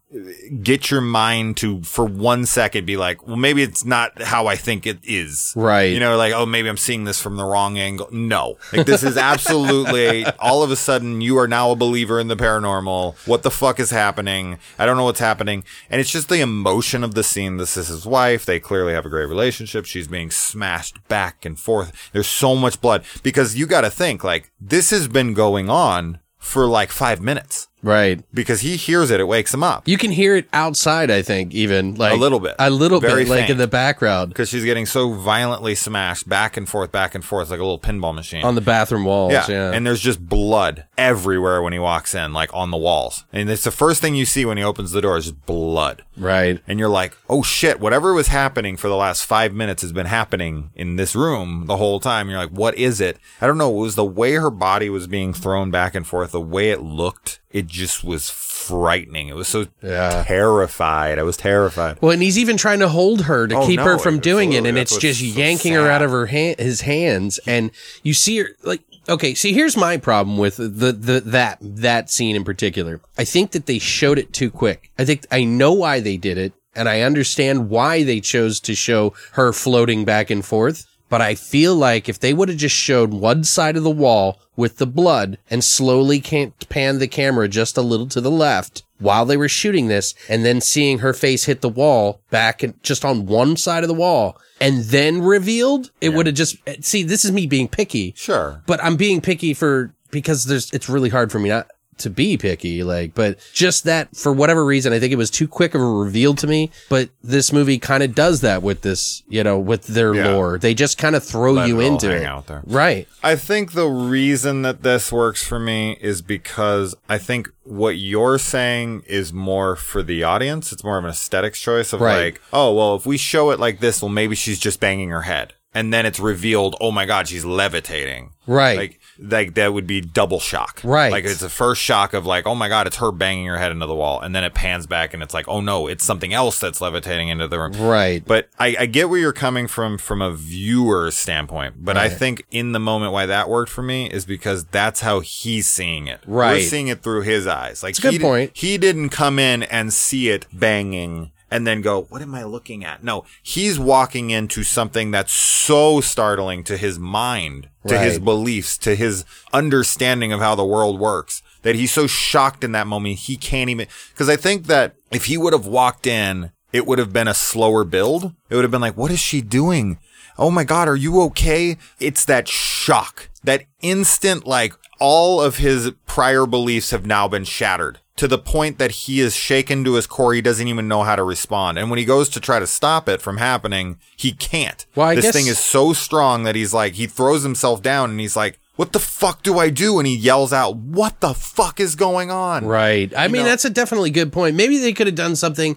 get 0.62 0.90
your 0.90 1.00
mind 1.00 1.56
to, 1.58 1.82
for 1.82 2.04
one 2.04 2.46
second, 2.46 2.86
be 2.86 2.96
like, 2.96 3.26
well, 3.26 3.36
maybe 3.36 3.62
it's 3.62 3.84
not 3.84 4.22
how 4.22 4.46
I 4.46 4.54
think 4.54 4.86
it 4.86 4.98
is. 5.02 5.52
Right. 5.56 5.92
You 5.92 5.98
know, 5.98 6.16
like, 6.16 6.32
oh, 6.32 6.46
maybe 6.46 6.68
I'm 6.68 6.76
seeing 6.76 7.04
this 7.04 7.20
from 7.20 7.36
the 7.36 7.44
wrong 7.44 7.76
angle. 7.76 8.08
No, 8.12 8.56
like 8.72 8.86
this 8.86 9.02
is 9.02 9.16
absolutely 9.16 10.24
all 10.38 10.62
of 10.62 10.70
a 10.70 10.76
sudden 10.76 11.20
you 11.20 11.38
are 11.38 11.48
now 11.48 11.72
a 11.72 11.76
believer 11.76 12.20
in 12.20 12.28
the 12.28 12.36
paranormal. 12.36 13.16
What 13.26 13.42
the 13.42 13.50
fuck 13.50 13.80
is 13.80 13.90
happening? 13.90 14.58
I 14.78 14.86
don't 14.86 14.96
know 14.96 15.04
what's 15.04 15.20
happening. 15.20 15.64
And 15.90 16.00
it's 16.00 16.10
just 16.10 16.28
the 16.28 16.40
emotion 16.40 17.02
of 17.02 17.14
the 17.14 17.24
scene. 17.24 17.56
This 17.56 17.76
is 17.76 17.88
his 17.88 18.06
wife. 18.06 18.46
They 18.46 18.60
clearly 18.60 18.92
have 18.92 19.06
a 19.06 19.10
great 19.10 19.28
relationship. 19.28 19.86
She's 19.86 20.08
being 20.08 20.30
smashed 20.30 21.06
back 21.08 21.44
and 21.44 21.58
forth. 21.58 22.10
There's 22.12 22.28
so 22.28 22.54
much 22.54 22.80
blood 22.80 23.04
because 23.24 23.56
you 23.56 23.66
got 23.66 23.80
to 23.80 23.90
think 23.90 24.22
like 24.22 24.52
this 24.60 24.90
has 24.90 25.08
been 25.08 25.34
going 25.34 25.68
on 25.68 26.20
for 26.46 26.66
like 26.66 26.92
five 26.92 27.20
minutes 27.20 27.68
Right. 27.86 28.20
because 28.34 28.60
he 28.60 28.76
hears 28.76 29.10
it. 29.10 29.20
It 29.20 29.28
wakes 29.28 29.54
him 29.54 29.62
up. 29.62 29.86
You 29.86 29.96
can 29.96 30.10
hear 30.10 30.36
it 30.36 30.48
outside, 30.52 31.10
I 31.10 31.22
think, 31.22 31.54
even 31.54 31.94
like 31.94 32.12
a 32.12 32.16
little 32.16 32.40
bit. 32.40 32.56
a 32.58 32.68
little 32.68 33.00
Very 33.00 33.24
bit, 33.24 33.30
like 33.30 33.50
in 33.50 33.58
the 33.58 33.68
background 33.68 34.30
because 34.30 34.48
she's 34.48 34.64
getting 34.64 34.86
so 34.86 35.12
violently 35.12 35.74
smashed 35.74 36.28
back 36.28 36.56
and 36.56 36.68
forth, 36.68 36.90
back 36.92 37.14
and 37.14 37.24
forth, 37.24 37.50
like 37.50 37.60
a 37.60 37.62
little 37.62 37.78
pinball 37.78 38.14
machine. 38.14 38.44
on 38.44 38.54
the 38.54 38.60
bathroom 38.60 39.04
walls. 39.04 39.32
yeah. 39.32 39.46
Yeah. 39.48 39.72
and 39.72 39.86
there's 39.86 40.00
just 40.00 40.28
blood 40.28 40.84
everywhere 40.98 41.62
when 41.62 41.72
he 41.72 41.78
walks 41.78 42.14
in, 42.14 42.32
like 42.32 42.52
on 42.52 42.70
the 42.70 42.76
walls. 42.76 43.24
And 43.32 43.48
it's 43.48 43.64
the 43.64 43.70
first 43.70 44.00
thing 44.02 44.14
you 44.14 44.26
see 44.26 44.44
when 44.44 44.56
he 44.58 44.64
opens 44.64 44.90
the 44.90 45.00
door 45.00 45.16
is 45.16 45.24
just 45.26 45.46
blood. 45.46 46.02
right. 46.16 46.60
And 46.66 46.78
you're 46.78 46.88
like, 46.88 47.16
oh 47.28 47.42
shit, 47.42 47.78
whatever 47.80 48.12
was 48.12 48.28
happening 48.28 48.76
for 48.76 48.88
the 48.88 48.96
last 48.96 49.24
five 49.24 49.54
minutes 49.54 49.82
has 49.82 49.92
been 49.92 50.06
happening 50.06 50.70
in 50.74 50.96
this 50.96 51.14
room 51.14 51.66
the 51.66 51.76
whole 51.76 52.00
time. 52.00 52.28
You're 52.28 52.38
like, 52.38 52.50
what 52.50 52.74
is 52.76 53.00
it? 53.00 53.18
I 53.40 53.46
don't 53.46 53.58
know. 53.58 53.70
It 53.76 53.80
was 53.80 53.94
the 53.94 54.04
way 54.04 54.32
her 54.34 54.50
body 54.50 54.90
was 54.90 55.06
being 55.06 55.32
thrown 55.32 55.70
back 55.70 55.94
and 55.94 56.06
forth, 56.06 56.32
the 56.32 56.40
way 56.40 56.70
it 56.70 56.82
looked. 56.82 57.40
It 57.50 57.66
just 57.76 58.02
was 58.04 58.30
frightening. 58.30 59.28
It 59.28 59.36
was 59.36 59.48
so 59.48 59.66
Yeah. 59.82 60.24
terrified. 60.26 61.18
I 61.18 61.22
was 61.22 61.36
terrified. 61.36 61.98
Well, 62.00 62.12
and 62.12 62.22
he's 62.22 62.38
even 62.38 62.56
trying 62.56 62.80
to 62.80 62.88
hold 62.88 63.22
her 63.22 63.46
to 63.46 63.56
Oh, 63.56 63.66
keep 63.66 63.76
no, 63.78 63.84
her 63.84 63.98
from 63.98 64.18
doing 64.18 64.52
it, 64.52 64.66
and 64.66 64.76
it's 64.78 64.96
just 64.98 65.22
what's 65.22 65.32
so 65.34 65.38
yanking 65.40 65.72
her 65.74 65.88
out 65.88 66.02
of 66.02 66.10
her 66.10 66.26
hand, 66.26 66.58
his 66.58 66.80
hands, 66.82 67.38
and 67.46 67.70
you 68.02 68.14
see 68.14 68.38
her 68.38 68.48
like. 68.62 68.80
Okay, 69.08 69.34
see, 69.34 69.52
here's 69.52 69.76
my 69.76 69.98
problem 69.98 70.36
with 70.36 70.56
the, 70.56 70.90
the 70.92 71.22
that 71.26 71.58
that 71.60 72.10
scene 72.10 72.34
in 72.34 72.42
particular. 72.42 73.00
I 73.16 73.24
think 73.24 73.52
that 73.52 73.66
they 73.66 73.78
showed 73.78 74.18
it 74.18 74.32
too 74.32 74.50
quick. 74.50 74.90
I 74.98 75.04
think 75.04 75.24
I 75.30 75.44
know 75.44 75.72
why 75.72 76.00
they 76.00 76.16
did 76.16 76.36
it, 76.38 76.52
and 76.74 76.88
I 76.88 77.02
understand 77.02 77.70
why 77.70 78.02
they 78.02 78.20
chose 78.20 78.58
to 78.60 78.74
show 78.74 79.14
her 79.32 79.52
floating 79.52 80.04
back 80.04 80.28
and 80.28 80.44
forth. 80.44 80.86
But 81.08 81.20
I 81.20 81.34
feel 81.36 81.74
like 81.74 82.08
if 82.08 82.18
they 82.18 82.34
would 82.34 82.48
have 82.48 82.58
just 82.58 82.74
showed 82.74 83.12
one 83.12 83.44
side 83.44 83.76
of 83.76 83.84
the 83.84 83.90
wall 83.90 84.40
with 84.56 84.78
the 84.78 84.86
blood 84.86 85.38
and 85.50 85.62
slowly 85.62 86.20
pan 86.20 86.98
the 86.98 87.08
camera 87.08 87.48
just 87.48 87.76
a 87.76 87.82
little 87.82 88.08
to 88.08 88.20
the 88.20 88.30
left 88.30 88.82
while 88.98 89.24
they 89.24 89.36
were 89.36 89.48
shooting 89.48 89.88
this 89.88 90.14
and 90.28 90.44
then 90.44 90.60
seeing 90.60 90.98
her 90.98 91.12
face 91.12 91.44
hit 91.44 91.60
the 91.60 91.68
wall 91.68 92.20
back 92.30 92.62
and 92.62 92.82
just 92.82 93.04
on 93.04 93.26
one 93.26 93.56
side 93.56 93.84
of 93.84 93.88
the 93.88 93.94
wall 93.94 94.36
and 94.60 94.84
then 94.84 95.20
revealed, 95.22 95.90
it 96.00 96.08
would 96.10 96.26
have 96.26 96.34
just, 96.34 96.56
see, 96.80 97.02
this 97.02 97.24
is 97.24 97.30
me 97.30 97.46
being 97.46 97.68
picky, 97.68 98.14
Sure. 98.16 98.62
but 98.66 98.82
I'm 98.82 98.96
being 98.96 99.20
picky 99.20 99.52
for, 99.52 99.92
because 100.10 100.46
there's, 100.46 100.72
it's 100.72 100.88
really 100.88 101.10
hard 101.10 101.30
for 101.30 101.38
me. 101.38 101.50
Not 101.50 101.68
to 101.98 102.10
be 102.10 102.36
picky, 102.36 102.82
like, 102.82 103.14
but 103.14 103.38
just 103.52 103.84
that 103.84 104.14
for 104.16 104.32
whatever 104.32 104.64
reason, 104.64 104.92
I 104.92 104.98
think 104.98 105.12
it 105.12 105.16
was 105.16 105.30
too 105.30 105.48
quick 105.48 105.74
of 105.74 105.80
a 105.80 105.84
reveal 105.84 106.34
to 106.34 106.46
me. 106.46 106.70
But 106.88 107.10
this 107.22 107.52
movie 107.52 107.78
kind 107.78 108.02
of 108.02 108.14
does 108.14 108.40
that 108.42 108.62
with 108.62 108.82
this, 108.82 109.22
you 109.28 109.42
know, 109.42 109.58
with 109.58 109.86
their 109.86 110.14
Yeah. 110.14 110.30
lore. 110.32 110.58
They 110.58 110.74
just 110.74 110.98
kind 110.98 111.16
of 111.16 111.24
throw 111.24 111.52
Let 111.52 111.68
you 111.68 111.80
it 111.80 111.86
into 111.86 112.10
it. 112.14 112.24
out 112.24 112.46
there. 112.46 112.62
Right. 112.66 113.06
I 113.22 113.36
think 113.36 113.72
the 113.72 113.86
reason 113.88 114.62
that 114.62 114.82
this 114.82 115.10
works 115.10 115.42
for 115.44 115.58
me 115.58 115.96
is 116.00 116.22
because 116.22 116.94
I 117.08 117.18
think 117.18 117.48
what 117.64 117.96
you're 117.96 118.38
saying 118.38 119.02
is 119.06 119.32
more 119.32 119.74
for 119.76 120.02
the 120.02 120.22
audience. 120.22 120.72
It's 120.72 120.84
more 120.84 120.98
of 120.98 121.04
an 121.04 121.10
aesthetics 121.10 121.60
choice 121.60 121.92
of 121.92 122.00
Right. 122.00 122.24
like, 122.24 122.40
oh, 122.52 122.72
well, 122.74 122.94
if 122.94 123.06
we 123.06 123.16
show 123.16 123.50
it 123.50 123.58
like 123.60 123.80
this, 123.80 124.00
well, 124.02 124.08
maybe 124.08 124.34
she's 124.36 124.58
just 124.58 124.80
banging 124.80 125.10
her 125.10 125.22
head. 125.22 125.54
And 125.74 125.92
then 125.92 126.06
it's 126.06 126.18
revealed, 126.20 126.74
oh 126.80 126.90
my 126.90 127.04
God, 127.04 127.28
she's 127.28 127.44
levitating. 127.44 128.30
Right. 128.46 128.78
Like, 128.78 129.00
like 129.18 129.54
that 129.54 129.72
would 129.72 129.86
be 129.86 130.00
double 130.00 130.40
shock. 130.40 130.80
Right. 130.84 131.10
Like 131.12 131.24
it's 131.24 131.40
the 131.40 131.48
first 131.48 131.80
shock 131.82 132.12
of 132.14 132.26
like, 132.26 132.46
oh 132.46 132.54
my 132.54 132.68
God, 132.68 132.86
it's 132.86 132.96
her 132.96 133.12
banging 133.12 133.46
her 133.46 133.58
head 133.58 133.72
into 133.72 133.86
the 133.86 133.94
wall. 133.94 134.20
And 134.20 134.34
then 134.34 134.44
it 134.44 134.54
pans 134.54 134.86
back 134.86 135.14
and 135.14 135.22
it's 135.22 135.34
like, 135.34 135.48
oh 135.48 135.60
no, 135.60 135.86
it's 135.86 136.04
something 136.04 136.32
else 136.34 136.58
that's 136.60 136.80
levitating 136.80 137.28
into 137.28 137.48
the 137.48 137.58
room. 137.58 137.72
Right. 137.72 138.24
But 138.24 138.48
I, 138.58 138.76
I 138.80 138.86
get 138.86 139.08
where 139.08 139.18
you're 139.18 139.32
coming 139.32 139.66
from 139.68 139.98
from 139.98 140.20
a 140.22 140.32
viewer's 140.32 141.16
standpoint. 141.16 141.84
But 141.84 141.96
I 141.96 142.08
think 142.08 142.44
in 142.50 142.72
the 142.72 142.80
moment 142.80 143.12
why 143.12 143.26
that 143.26 143.48
worked 143.48 143.70
for 143.70 143.82
me 143.82 144.06
is 144.10 144.24
because 144.24 144.64
that's 144.66 145.00
how 145.00 145.20
he's 145.20 145.68
seeing 145.68 146.06
it. 146.06 146.20
We're 146.26 146.36
Right. 146.40 146.62
seeing 146.64 146.88
it 146.88 147.02
through 147.02 147.22
his 147.22 147.46
eyes. 147.46 147.82
Like 147.82 147.96
good 148.00 148.12
he, 148.12 148.18
point. 148.18 148.50
he 148.54 148.78
didn't 148.78 149.08
come 149.10 149.38
in 149.38 149.62
and 149.64 149.92
see 149.92 150.28
it 150.28 150.46
banging 150.52 151.32
and 151.56 151.66
then 151.66 151.80
go, 151.80 152.02
what 152.02 152.20
am 152.20 152.34
I 152.34 152.44
looking 152.44 152.84
at? 152.84 153.02
No, 153.02 153.24
he's 153.42 153.78
walking 153.78 154.28
into 154.28 154.62
something 154.62 155.10
that's 155.10 155.32
so 155.32 156.02
startling 156.02 156.64
to 156.64 156.76
his 156.76 156.98
mind, 156.98 157.70
to 157.88 157.98
his 157.98 158.18
beliefs, 158.18 158.76
to 158.78 158.94
his 158.94 159.24
understanding 159.54 160.32
of 160.32 160.40
how 160.40 160.54
the 160.54 160.66
world 160.66 161.00
works 161.00 161.42
that 161.62 161.74
he's 161.74 161.92
so 161.92 162.06
shocked 162.06 162.62
in 162.62 162.72
that 162.72 162.86
moment 162.86 163.16
he 163.20 163.36
can't 163.36 163.70
even 163.70 163.88
because 164.10 164.28
I 164.28 164.36
think 164.36 164.66
that 164.66 164.94
if 165.10 165.24
he 165.24 165.38
would 165.38 165.54
have 165.54 165.66
walked 165.66 166.06
in, 166.06 166.52
it 166.72 166.86
would 166.86 166.98
have 166.98 167.12
been 167.12 167.26
a 167.26 167.34
slower 167.34 167.84
build. 167.84 168.34
It 168.50 168.54
would 168.54 168.64
have 168.64 168.70
been 168.70 168.82
like, 168.82 168.96
what 168.96 169.10
is 169.10 169.18
she 169.18 169.40
doing? 169.40 169.98
Oh 170.38 170.50
my 170.50 170.62
God, 170.62 170.88
are 170.88 170.94
you 170.94 171.22
okay? 171.22 171.78
It's 171.98 172.26
that 172.26 172.48
shock, 172.48 173.30
that 173.42 173.64
instant, 173.80 174.46
like 174.46 174.74
all 175.00 175.40
of 175.40 175.56
his 175.56 175.92
prior 176.04 176.44
beliefs 176.44 176.90
have 176.90 177.06
now 177.06 177.28
been 177.28 177.44
shattered 177.44 177.98
to 178.16 178.26
the 178.26 178.38
point 178.38 178.78
that 178.78 178.90
he 178.90 179.20
is 179.20 179.34
shaken 179.36 179.84
to 179.84 179.94
his 179.94 180.06
core. 180.06 180.32
He 180.34 180.40
doesn't 180.40 180.66
even 180.68 180.88
know 180.88 181.02
how 181.02 181.16
to 181.16 181.22
respond. 181.22 181.78
And 181.78 181.90
when 181.90 181.98
he 181.98 182.04
goes 182.04 182.28
to 182.30 182.40
try 182.40 182.58
to 182.58 182.66
stop 182.66 183.08
it 183.08 183.20
from 183.20 183.36
happening, 183.36 183.98
he 184.16 184.32
can't. 184.32 184.86
Well, 184.94 185.08
I 185.08 185.14
this 185.14 185.26
guess- 185.26 185.34
thing 185.34 185.46
is 185.46 185.58
so 185.58 185.92
strong 185.92 186.44
that 186.44 186.54
he's 186.54 186.72
like, 186.72 186.94
he 186.94 187.06
throws 187.06 187.42
himself 187.42 187.82
down 187.82 188.10
and 188.10 188.18
he's 188.20 188.36
like, 188.36 188.58
what 188.76 188.92
the 188.92 188.98
fuck 188.98 189.42
do 189.42 189.58
I 189.58 189.70
do? 189.70 189.98
And 189.98 190.06
he 190.06 190.14
yells 190.14 190.52
out, 190.52 190.76
what 190.76 191.20
the 191.20 191.32
fuck 191.32 191.80
is 191.80 191.94
going 191.94 192.30
on? 192.30 192.66
Right. 192.66 193.12
I 193.16 193.28
mean, 193.28 193.42
know- 193.42 193.48
that's 193.48 193.64
a 193.64 193.70
definitely 193.70 194.10
good 194.10 194.32
point. 194.32 194.54
Maybe 194.54 194.78
they 194.78 194.92
could 194.92 195.06
have 195.06 195.16
done 195.16 195.34
something. 195.34 195.76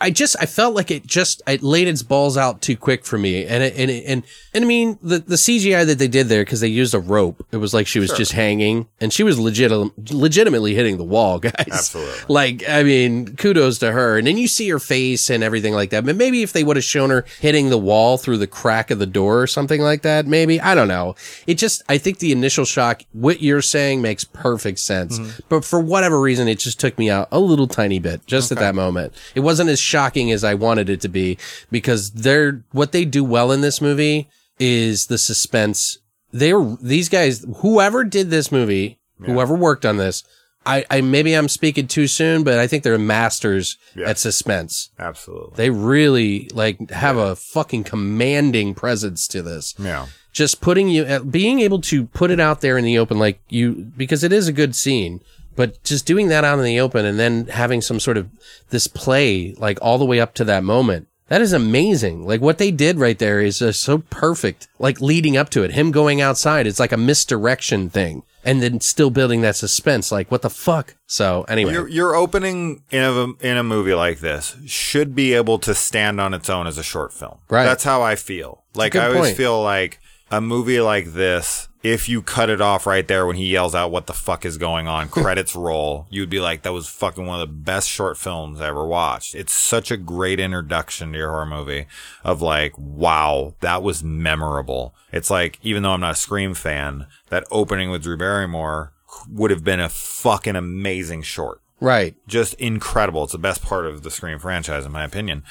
I 0.00 0.10
just, 0.10 0.36
I 0.40 0.46
felt 0.46 0.74
like 0.74 0.90
it 0.90 1.06
just, 1.06 1.40
it 1.46 1.62
laid 1.62 1.86
its 1.86 2.02
balls 2.02 2.36
out 2.36 2.60
too 2.60 2.76
quick 2.76 3.04
for 3.04 3.16
me. 3.16 3.46
And, 3.46 3.62
it, 3.62 3.74
and, 3.76 3.90
it, 3.90 4.04
and, 4.06 4.24
and 4.52 4.64
I 4.64 4.66
mean, 4.66 4.98
the, 5.02 5.18
the 5.20 5.36
CGI 5.36 5.86
that 5.86 5.98
they 5.98 6.08
did 6.08 6.26
there, 6.28 6.44
cause 6.44 6.60
they 6.60 6.68
used 6.68 6.94
a 6.94 6.98
rope. 7.00 7.46
It 7.52 7.58
was 7.58 7.72
like 7.72 7.86
she 7.86 8.00
was 8.00 8.10
just 8.12 8.32
hanging 8.32 8.88
and 9.00 9.12
she 9.12 9.22
was 9.22 9.38
legit, 9.38 9.70
um, 9.70 9.92
legitimately 10.10 10.74
hitting 10.74 10.96
the 10.98 11.04
wall, 11.04 11.38
guys. 11.40 11.54
Absolutely. 11.58 12.24
Like, 12.28 12.68
I 12.68 12.82
mean, 12.82 13.36
kudos 13.36 13.78
to 13.78 13.92
her. 13.92 14.18
And 14.18 14.26
then 14.26 14.36
you 14.36 14.48
see 14.48 14.68
her 14.70 14.80
face 14.80 15.30
and 15.30 15.44
everything 15.44 15.74
like 15.74 15.90
that. 15.90 16.04
But 16.04 16.16
maybe 16.16 16.42
if 16.42 16.52
they 16.52 16.64
would 16.64 16.76
have 16.76 16.84
shown 16.84 17.10
her 17.10 17.24
hitting 17.40 17.70
the 17.70 17.78
wall 17.78 18.18
through 18.18 18.38
the 18.38 18.48
crack 18.48 18.90
of 18.90 18.98
the 18.98 19.06
door 19.06 19.40
or 19.40 19.46
something 19.46 19.80
like 19.80 20.02
that, 20.02 20.26
maybe, 20.26 20.60
I 20.60 20.74
don't 20.74 20.88
know. 20.88 21.14
It 21.46 21.54
just, 21.54 21.82
I 21.88 21.98
think 21.98 22.18
the 22.18 22.31
initial 22.32 22.64
shock, 22.64 23.02
what 23.12 23.40
you're 23.42 23.62
saying 23.62 24.02
makes 24.02 24.24
perfect 24.24 24.78
sense. 24.80 25.18
Mm-hmm. 25.18 25.40
But 25.48 25.64
for 25.64 25.80
whatever 25.80 26.20
reason, 26.20 26.48
it 26.48 26.58
just 26.58 26.80
took 26.80 26.98
me 26.98 27.10
out 27.10 27.28
a 27.30 27.38
little 27.38 27.68
tiny 27.68 27.98
bit 27.98 28.26
just 28.26 28.50
at 28.50 28.58
that 28.58 28.74
moment. 28.74 29.12
It 29.34 29.40
wasn't 29.40 29.70
as 29.70 29.78
shocking 29.80 30.30
as 30.32 30.42
I 30.44 30.54
wanted 30.54 30.90
it 30.90 31.00
to 31.02 31.08
be 31.08 31.38
because 31.70 32.10
they're, 32.10 32.64
what 32.72 32.92
they 32.92 33.04
do 33.04 33.22
well 33.22 33.52
in 33.52 33.60
this 33.60 33.80
movie 33.80 34.28
is 34.58 35.06
the 35.06 35.18
suspense. 35.18 35.98
They're, 36.32 36.62
these 36.80 37.08
guys, 37.08 37.44
whoever 37.58 38.04
did 38.04 38.30
this 38.30 38.50
movie, 38.50 38.98
whoever 39.18 39.54
worked 39.54 39.84
on 39.86 39.98
this, 39.98 40.24
I, 40.64 40.84
I, 40.90 41.00
maybe 41.00 41.34
I'm 41.34 41.48
speaking 41.48 41.88
too 41.88 42.06
soon, 42.06 42.44
but 42.44 42.58
I 42.58 42.68
think 42.68 42.84
they're 42.84 42.96
masters 42.96 43.76
Yeah. 43.96 44.08
at 44.10 44.18
suspense. 44.18 44.90
Absolutely. 44.98 45.54
They 45.56 45.70
really 45.70 46.48
like 46.54 46.90
have 46.90 47.16
a 47.16 47.34
fucking 47.34 47.82
commanding 47.84 48.74
presence 48.74 49.26
to 49.28 49.42
this 49.42 49.74
Yeah. 49.78 50.06
Just 50.32 50.60
putting 50.60 50.88
you 50.88 51.04
uh, 51.04 51.20
being 51.20 51.60
able 51.60 51.80
to 51.80 52.06
put 52.06 52.30
it 52.30 52.40
out 52.40 52.60
there 52.60 52.78
in 52.78 52.84
the 52.84 52.98
open 52.98 53.18
like 53.18 53.40
you 53.48 53.72
because 53.96 54.24
it 54.24 54.32
is 54.32 54.48
a 54.48 54.52
good 54.52 54.74
scene 54.74 55.20
but 55.54 55.82
just 55.84 56.06
doing 56.06 56.28
that 56.28 56.44
out 56.44 56.58
in 56.58 56.64
the 56.64 56.80
open 56.80 57.04
and 57.04 57.18
then 57.18 57.46
having 57.48 57.80
some 57.82 58.00
sort 58.00 58.16
of 58.16 58.28
this 58.70 58.86
play 58.86 59.54
like 59.58 59.78
all 59.82 59.98
the 59.98 60.04
way 60.04 60.18
up 60.18 60.34
to 60.34 60.44
that 60.44 60.64
moment 60.64 61.06
that 61.28 61.42
is 61.42 61.52
amazing 61.52 62.26
like 62.26 62.40
what 62.40 62.58
they 62.58 62.70
did 62.70 62.98
right 62.98 63.18
there 63.18 63.40
is 63.40 63.60
uh, 63.62 63.70
so 63.72 63.98
perfect 63.98 64.68
like 64.78 65.00
leading 65.00 65.36
up 65.36 65.50
to 65.50 65.62
it 65.62 65.72
him 65.72 65.90
going 65.90 66.20
outside 66.20 66.66
it's 66.66 66.80
like 66.80 66.92
a 66.92 66.96
misdirection 66.96 67.90
thing 67.90 68.22
and 68.44 68.60
then 68.60 68.80
still 68.80 69.10
building 69.10 69.42
that 69.42 69.54
suspense 69.54 70.10
like 70.10 70.30
what 70.30 70.42
the 70.42 70.50
fuck 70.50 70.96
so 71.06 71.44
anyway 71.44 71.72
Your, 71.72 71.88
your 71.88 72.16
opening 72.16 72.82
in 72.90 73.02
a, 73.02 73.46
in 73.46 73.56
a 73.56 73.62
movie 73.62 73.94
like 73.94 74.20
this 74.20 74.56
should 74.66 75.14
be 75.14 75.34
able 75.34 75.58
to 75.60 75.74
stand 75.74 76.20
on 76.20 76.32
its 76.34 76.48
own 76.48 76.66
as 76.66 76.78
a 76.78 76.82
short 76.82 77.12
film. 77.12 77.38
Right. 77.48 77.64
That's 77.64 77.84
how 77.84 78.02
I 78.02 78.16
feel. 78.16 78.64
Like, 78.74 78.96
I 78.96 79.06
always 79.08 79.20
point. 79.20 79.36
feel 79.36 79.62
like 79.62 80.00
a 80.32 80.40
movie 80.40 80.80
like 80.80 81.12
this 81.12 81.68
if 81.82 82.08
you 82.08 82.22
cut 82.22 82.48
it 82.48 82.60
off 82.60 82.86
right 82.86 83.06
there 83.08 83.26
when 83.26 83.36
he 83.36 83.46
yells 83.50 83.74
out 83.74 83.90
what 83.90 84.06
the 84.06 84.12
fuck 84.12 84.44
is 84.44 84.56
going 84.56 84.86
on, 84.86 85.08
credits 85.08 85.56
roll, 85.56 86.06
you'd 86.10 86.30
be 86.30 86.40
like, 86.40 86.62
that 86.62 86.72
was 86.72 86.88
fucking 86.88 87.26
one 87.26 87.40
of 87.40 87.48
the 87.48 87.52
best 87.54 87.88
short 87.88 88.16
films 88.16 88.60
I 88.60 88.68
ever 88.68 88.86
watched. 88.86 89.34
It's 89.34 89.54
such 89.54 89.90
a 89.90 89.96
great 89.96 90.38
introduction 90.38 91.12
to 91.12 91.18
your 91.18 91.30
horror 91.30 91.46
movie 91.46 91.86
of 92.24 92.40
like, 92.40 92.72
wow, 92.78 93.54
that 93.60 93.82
was 93.82 94.04
memorable. 94.04 94.94
It's 95.12 95.30
like, 95.30 95.58
even 95.62 95.82
though 95.82 95.92
I'm 95.92 96.00
not 96.00 96.12
a 96.12 96.16
Scream 96.16 96.54
fan, 96.54 97.06
that 97.30 97.44
opening 97.50 97.90
with 97.90 98.02
Drew 98.04 98.16
Barrymore 98.16 98.92
would 99.28 99.50
have 99.50 99.64
been 99.64 99.80
a 99.80 99.88
fucking 99.88 100.56
amazing 100.56 101.22
short 101.22 101.60
Right. 101.80 102.14
just 102.28 102.54
incredible. 102.54 103.24
It's 103.24 103.32
the 103.32 103.38
best 103.38 103.60
part 103.60 103.86
of 103.86 104.04
the 104.04 104.10
Scream 104.10 104.38
franchise, 104.38 104.86
in 104.86 104.92
my 104.92 105.02
opinion. 105.02 105.42